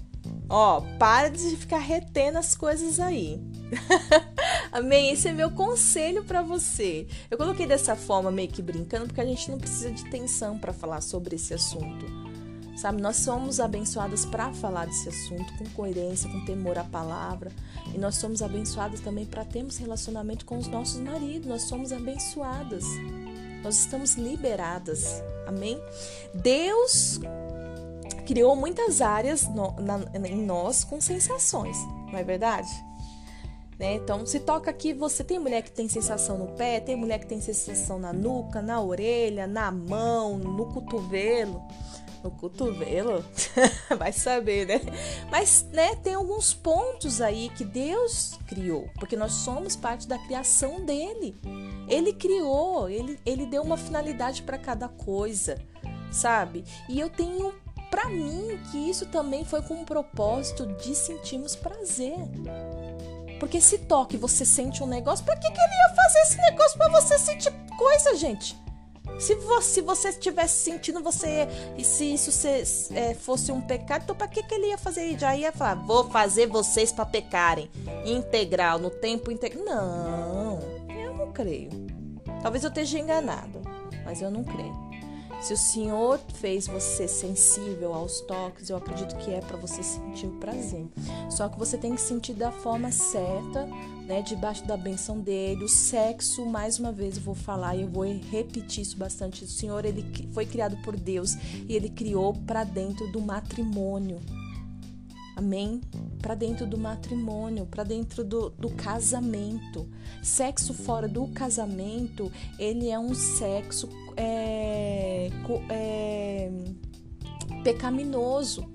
Ó, 0.50 0.82
para 1.00 1.30
de 1.30 1.56
ficar 1.56 1.80
retendo 1.80 2.38
as 2.38 2.56
coisas 2.56 3.00
aí. 3.00 3.40
Amém? 4.72 5.12
Esse 5.12 5.30
é 5.30 5.34
meu 5.34 5.52
conselho 5.52 6.24
para 6.24 6.42
você. 6.42 7.08
Eu 7.32 7.38
coloquei 7.38 7.66
dessa 7.66 7.96
forma, 7.96 8.32
meio 8.32 8.50
que 8.50 8.62
brincando, 8.62 9.08
porque 9.08 9.22
a 9.22 9.26
gente 9.26 9.50
não 9.50 9.58
precisa 9.58 9.92
de 9.92 10.04
tensão 10.10 10.60
para 10.60 10.74
falar 10.74 11.02
sobre 11.02 11.36
esse 11.36 11.54
assunto. 11.54 12.06
Sabe, 12.76 13.02
nós 13.02 13.16
somos 13.16 13.62
abençoadas 13.62 14.26
para 14.26 14.54
falar 14.54 14.86
desse 14.86 15.08
assunto 15.08 15.58
com 15.58 15.64
coerência, 15.70 16.30
com 16.30 16.44
temor 16.44 16.78
à 16.78 16.84
palavra. 16.84 17.50
E 17.94 17.98
nós 17.98 18.16
somos 18.16 18.42
abençoadas 18.42 19.00
também 19.00 19.26
para 19.26 19.46
termos 19.46 19.78
relacionamento 19.78 20.46
com 20.46 20.58
os 20.58 20.68
nossos 20.68 21.00
maridos. 21.00 21.48
Nós 21.48 21.64
somos 21.64 21.94
abençoadas. 21.94 22.84
Nós 23.66 23.78
estamos 23.78 24.14
liberadas. 24.14 25.24
Amém? 25.48 25.82
Deus 26.36 27.20
criou 28.28 28.56
muitas 28.56 29.02
áreas 29.02 29.48
no, 29.48 29.72
na, 29.82 30.02
em 30.24 30.46
nós 30.46 30.84
com 30.84 31.02
sensações, 31.02 31.76
não 32.12 32.16
é 32.16 32.24
verdade? 32.24 32.70
Né? 33.80 33.96
Então, 33.96 34.24
se 34.24 34.40
toca 34.40 34.70
aqui, 34.70 34.94
você 34.94 35.24
tem 35.24 35.40
mulher 35.40 35.64
que 35.64 35.72
tem 35.72 35.90
sensação 35.90 36.38
no 36.38 36.50
pé, 36.50 36.80
tem 36.80 36.96
mulher 36.96 37.18
que 37.18 37.26
tem 37.26 37.42
sensação 37.42 37.98
na 37.98 38.14
nuca, 38.14 38.62
na 38.62 38.80
orelha, 38.80 39.48
na 39.48 39.72
mão, 39.72 40.38
no 40.38 40.68
cotovelo. 40.68 41.60
No 42.26 42.32
cotovelo? 42.32 43.24
Vai 44.00 44.12
saber, 44.12 44.66
né? 44.66 44.82
Mas, 45.30 45.64
né, 45.72 45.96
tem 45.98 46.16
alguns 46.16 46.56
pontos 46.56 47.22
aí 47.22 47.50
que 47.50 47.64
Deus 47.64 48.40
criou, 48.48 48.90
porque 48.96 49.16
nós 49.16 49.32
somos 49.32 49.76
parte 49.76 50.08
da 50.08 50.18
criação 50.18 50.84
dele. 50.84 51.40
Ele 51.88 52.12
criou, 52.12 52.90
ele, 52.90 53.20
ele 53.24 53.46
deu 53.46 53.62
uma 53.62 53.78
finalidade 53.78 54.42
para 54.42 54.58
cada 54.58 54.90
coisa, 54.90 55.62
sabe? 56.12 56.66
E 56.90 57.00
eu 57.00 57.12
tenho 57.12 57.54
para 57.92 58.10
mim 58.10 58.60
que 58.72 58.90
isso 58.90 59.06
também 59.06 59.46
foi 59.46 59.62
com 59.62 59.84
o 59.84 59.86
propósito 59.86 60.66
de 60.66 60.96
sentirmos 60.96 61.56
prazer. 61.56 62.18
Porque 63.40 63.62
se 63.62 63.78
toque 63.78 64.18
você 64.18 64.44
sente 64.44 64.82
um 64.82 64.88
negócio, 64.88 65.24
para 65.24 65.36
que, 65.36 65.52
que 65.52 65.62
ele 65.62 65.76
ia 65.76 65.96
fazer 65.96 66.20
esse 66.22 66.38
negócio 66.38 66.76
para 66.76 66.90
você 66.90 67.20
sentir 67.20 67.54
coisa, 67.78 68.16
gente? 68.16 68.65
Se 69.20 69.36
você, 69.36 69.62
se 69.62 69.82
você 69.82 70.10
estivesse 70.10 70.64
sentindo 70.64 71.02
você 71.02 71.48
e 71.78 71.84
se 71.84 72.14
isso 72.14 72.32
se, 72.32 72.94
é, 72.94 73.14
fosse 73.14 73.52
um 73.52 73.62
pecado, 73.62 74.04
então 74.04 74.16
para 74.16 74.28
que, 74.28 74.44
que 74.44 74.54
ele 74.54 74.68
ia 74.68 74.78
fazer? 74.78 75.18
Já 75.18 75.36
ia 75.36 75.52
falar, 75.52 75.76
vou 75.76 76.10
fazer 76.10 76.48
vocês 76.48 76.92
para 76.92 77.06
pecarem 77.06 77.70
integral 78.06 78.78
no 78.78 78.90
tempo 78.90 79.32
integral. 79.32 79.66
Não, 79.66 80.60
eu 80.90 81.14
não 81.14 81.32
creio. 81.32 81.70
Talvez 82.42 82.64
eu 82.64 82.70
esteja 82.70 83.00
enganado, 83.00 83.62
mas 84.04 84.22
eu 84.22 84.30
não 84.30 84.44
creio. 84.44 84.85
Se 85.46 85.54
o 85.54 85.58
Senhor 85.58 86.20
fez 86.34 86.66
você 86.66 87.08
sensível 87.08 87.94
aos 87.94 88.20
toques, 88.22 88.68
eu 88.68 88.78
acredito 88.78 89.16
que 89.18 89.30
é 89.30 89.40
para 89.40 89.56
você 89.58 89.84
sentir 89.84 90.26
o 90.26 90.40
prazer. 90.40 90.88
Só 91.30 91.48
que 91.48 91.60
você 91.60 91.78
tem 91.78 91.94
que 91.94 92.02
sentir 92.02 92.34
da 92.34 92.52
forma 92.52 92.92
certa, 92.92 93.68
né, 94.08 94.24
debaixo 94.24 94.66
da 94.66 94.76
benção 94.76 95.20
dele. 95.20 95.64
O 95.64 95.70
sexo, 95.70 96.48
mais 96.48 96.80
uma 96.80 96.92
vez 96.92 97.18
eu 97.18 97.22
vou 97.22 97.36
falar 97.36 97.76
e 97.76 97.84
eu 97.84 97.88
vou 97.88 98.06
repetir 98.32 98.82
isso 98.82 98.98
bastante. 98.98 99.44
O 99.44 99.48
Senhor, 99.48 99.86
ele 99.86 100.04
foi 100.34 100.48
criado 100.48 100.78
por 100.78 100.96
Deus 100.96 101.36
e 101.70 101.76
ele 101.76 101.90
criou 101.90 102.34
para 102.34 102.64
dentro 102.64 103.12
do 103.12 103.22
matrimônio. 103.22 104.20
Amém? 105.36 105.80
Para 106.24 106.34
dentro 106.34 106.66
do 106.66 106.78
matrimônio, 106.78 107.68
para 107.68 107.84
dentro 107.84 108.24
do, 108.24 108.50
do 108.50 108.72
casamento. 108.72 109.88
Sexo 110.24 110.74
fora 110.74 111.08
do 111.08 111.28
casamento, 111.28 112.32
ele 112.58 112.90
é 112.90 112.98
um 112.98 113.14
sexo 113.14 113.88
é, 114.18 115.30
é, 115.70 116.52
pecaminoso. 117.64 118.70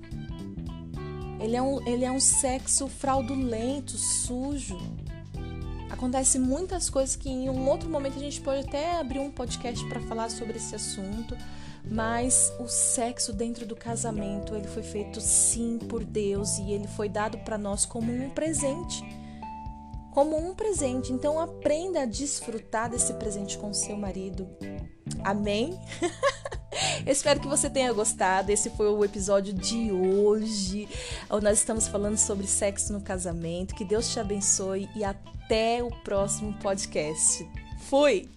Ele 1.41 1.57
é, 1.57 1.63
um, 1.63 1.87
ele 1.87 2.05
é 2.05 2.11
um 2.11 2.21
sexo 2.21 2.87
fraudulento, 2.87 3.93
sujo. 3.93 4.79
Acontece 5.91 6.39
muitas 6.39 6.91
coisas 6.91 7.17
que 7.17 7.29
em 7.29 7.49
um 7.49 7.69
outro 7.69 7.89
momento 7.89 8.17
a 8.17 8.21
gente 8.21 8.41
pode 8.41 8.67
até 8.67 8.99
abrir 8.99 9.19
um 9.19 9.31
podcast 9.31 9.87
para 9.89 10.01
falar 10.01 10.31
sobre 10.31 10.57
esse 10.57 10.75
assunto 10.75 11.37
mas 11.85 12.53
o 12.59 12.67
sexo 12.69 13.33
dentro 13.33 13.67
do 13.67 13.75
casamento, 13.75 14.55
ele 14.55 14.69
foi 14.69 14.83
feito 14.83 15.21
sim 15.21 15.79
por 15.79 16.05
Deus 16.05 16.59
e 16.59 16.73
ele 16.73 16.87
foi 16.87 17.09
dado 17.09 17.39
para 17.39 17.57
nós 17.57 17.85
como 17.85 18.13
um 18.13 18.31
presente. 18.31 19.03
Como 20.13 20.37
um 20.37 20.55
presente. 20.55 21.13
Então 21.13 21.39
aprenda 21.39 22.03
a 22.03 22.07
desfrutar 22.07 22.91
desse 22.91 23.15
presente 23.15 23.59
com 23.59 23.73
seu 23.73 23.97
marido. 23.97 24.49
Amém? 25.25 25.79
Espero 27.07 27.41
que 27.41 27.49
você 27.49 27.69
tenha 27.69 27.93
gostado. 27.93 28.51
Esse 28.51 28.71
foi 28.71 28.89
o 28.89 29.05
episódio 29.05 29.53
de 29.53 29.93
hoje. 29.93 30.89
Nós 31.43 31.59
estamos 31.59 31.89
falando 31.89 32.17
sobre 32.17 32.47
sexo 32.47 32.93
no 32.93 33.01
casamento. 33.01 33.75
Que 33.75 33.85
Deus 33.85 34.13
te 34.13 34.21
abençoe 34.21 34.89
e 34.95 35.05
até 35.05 35.83
o 35.83 35.91
próximo 36.03 36.53
podcast. 36.61 37.49
Fui! 37.89 38.29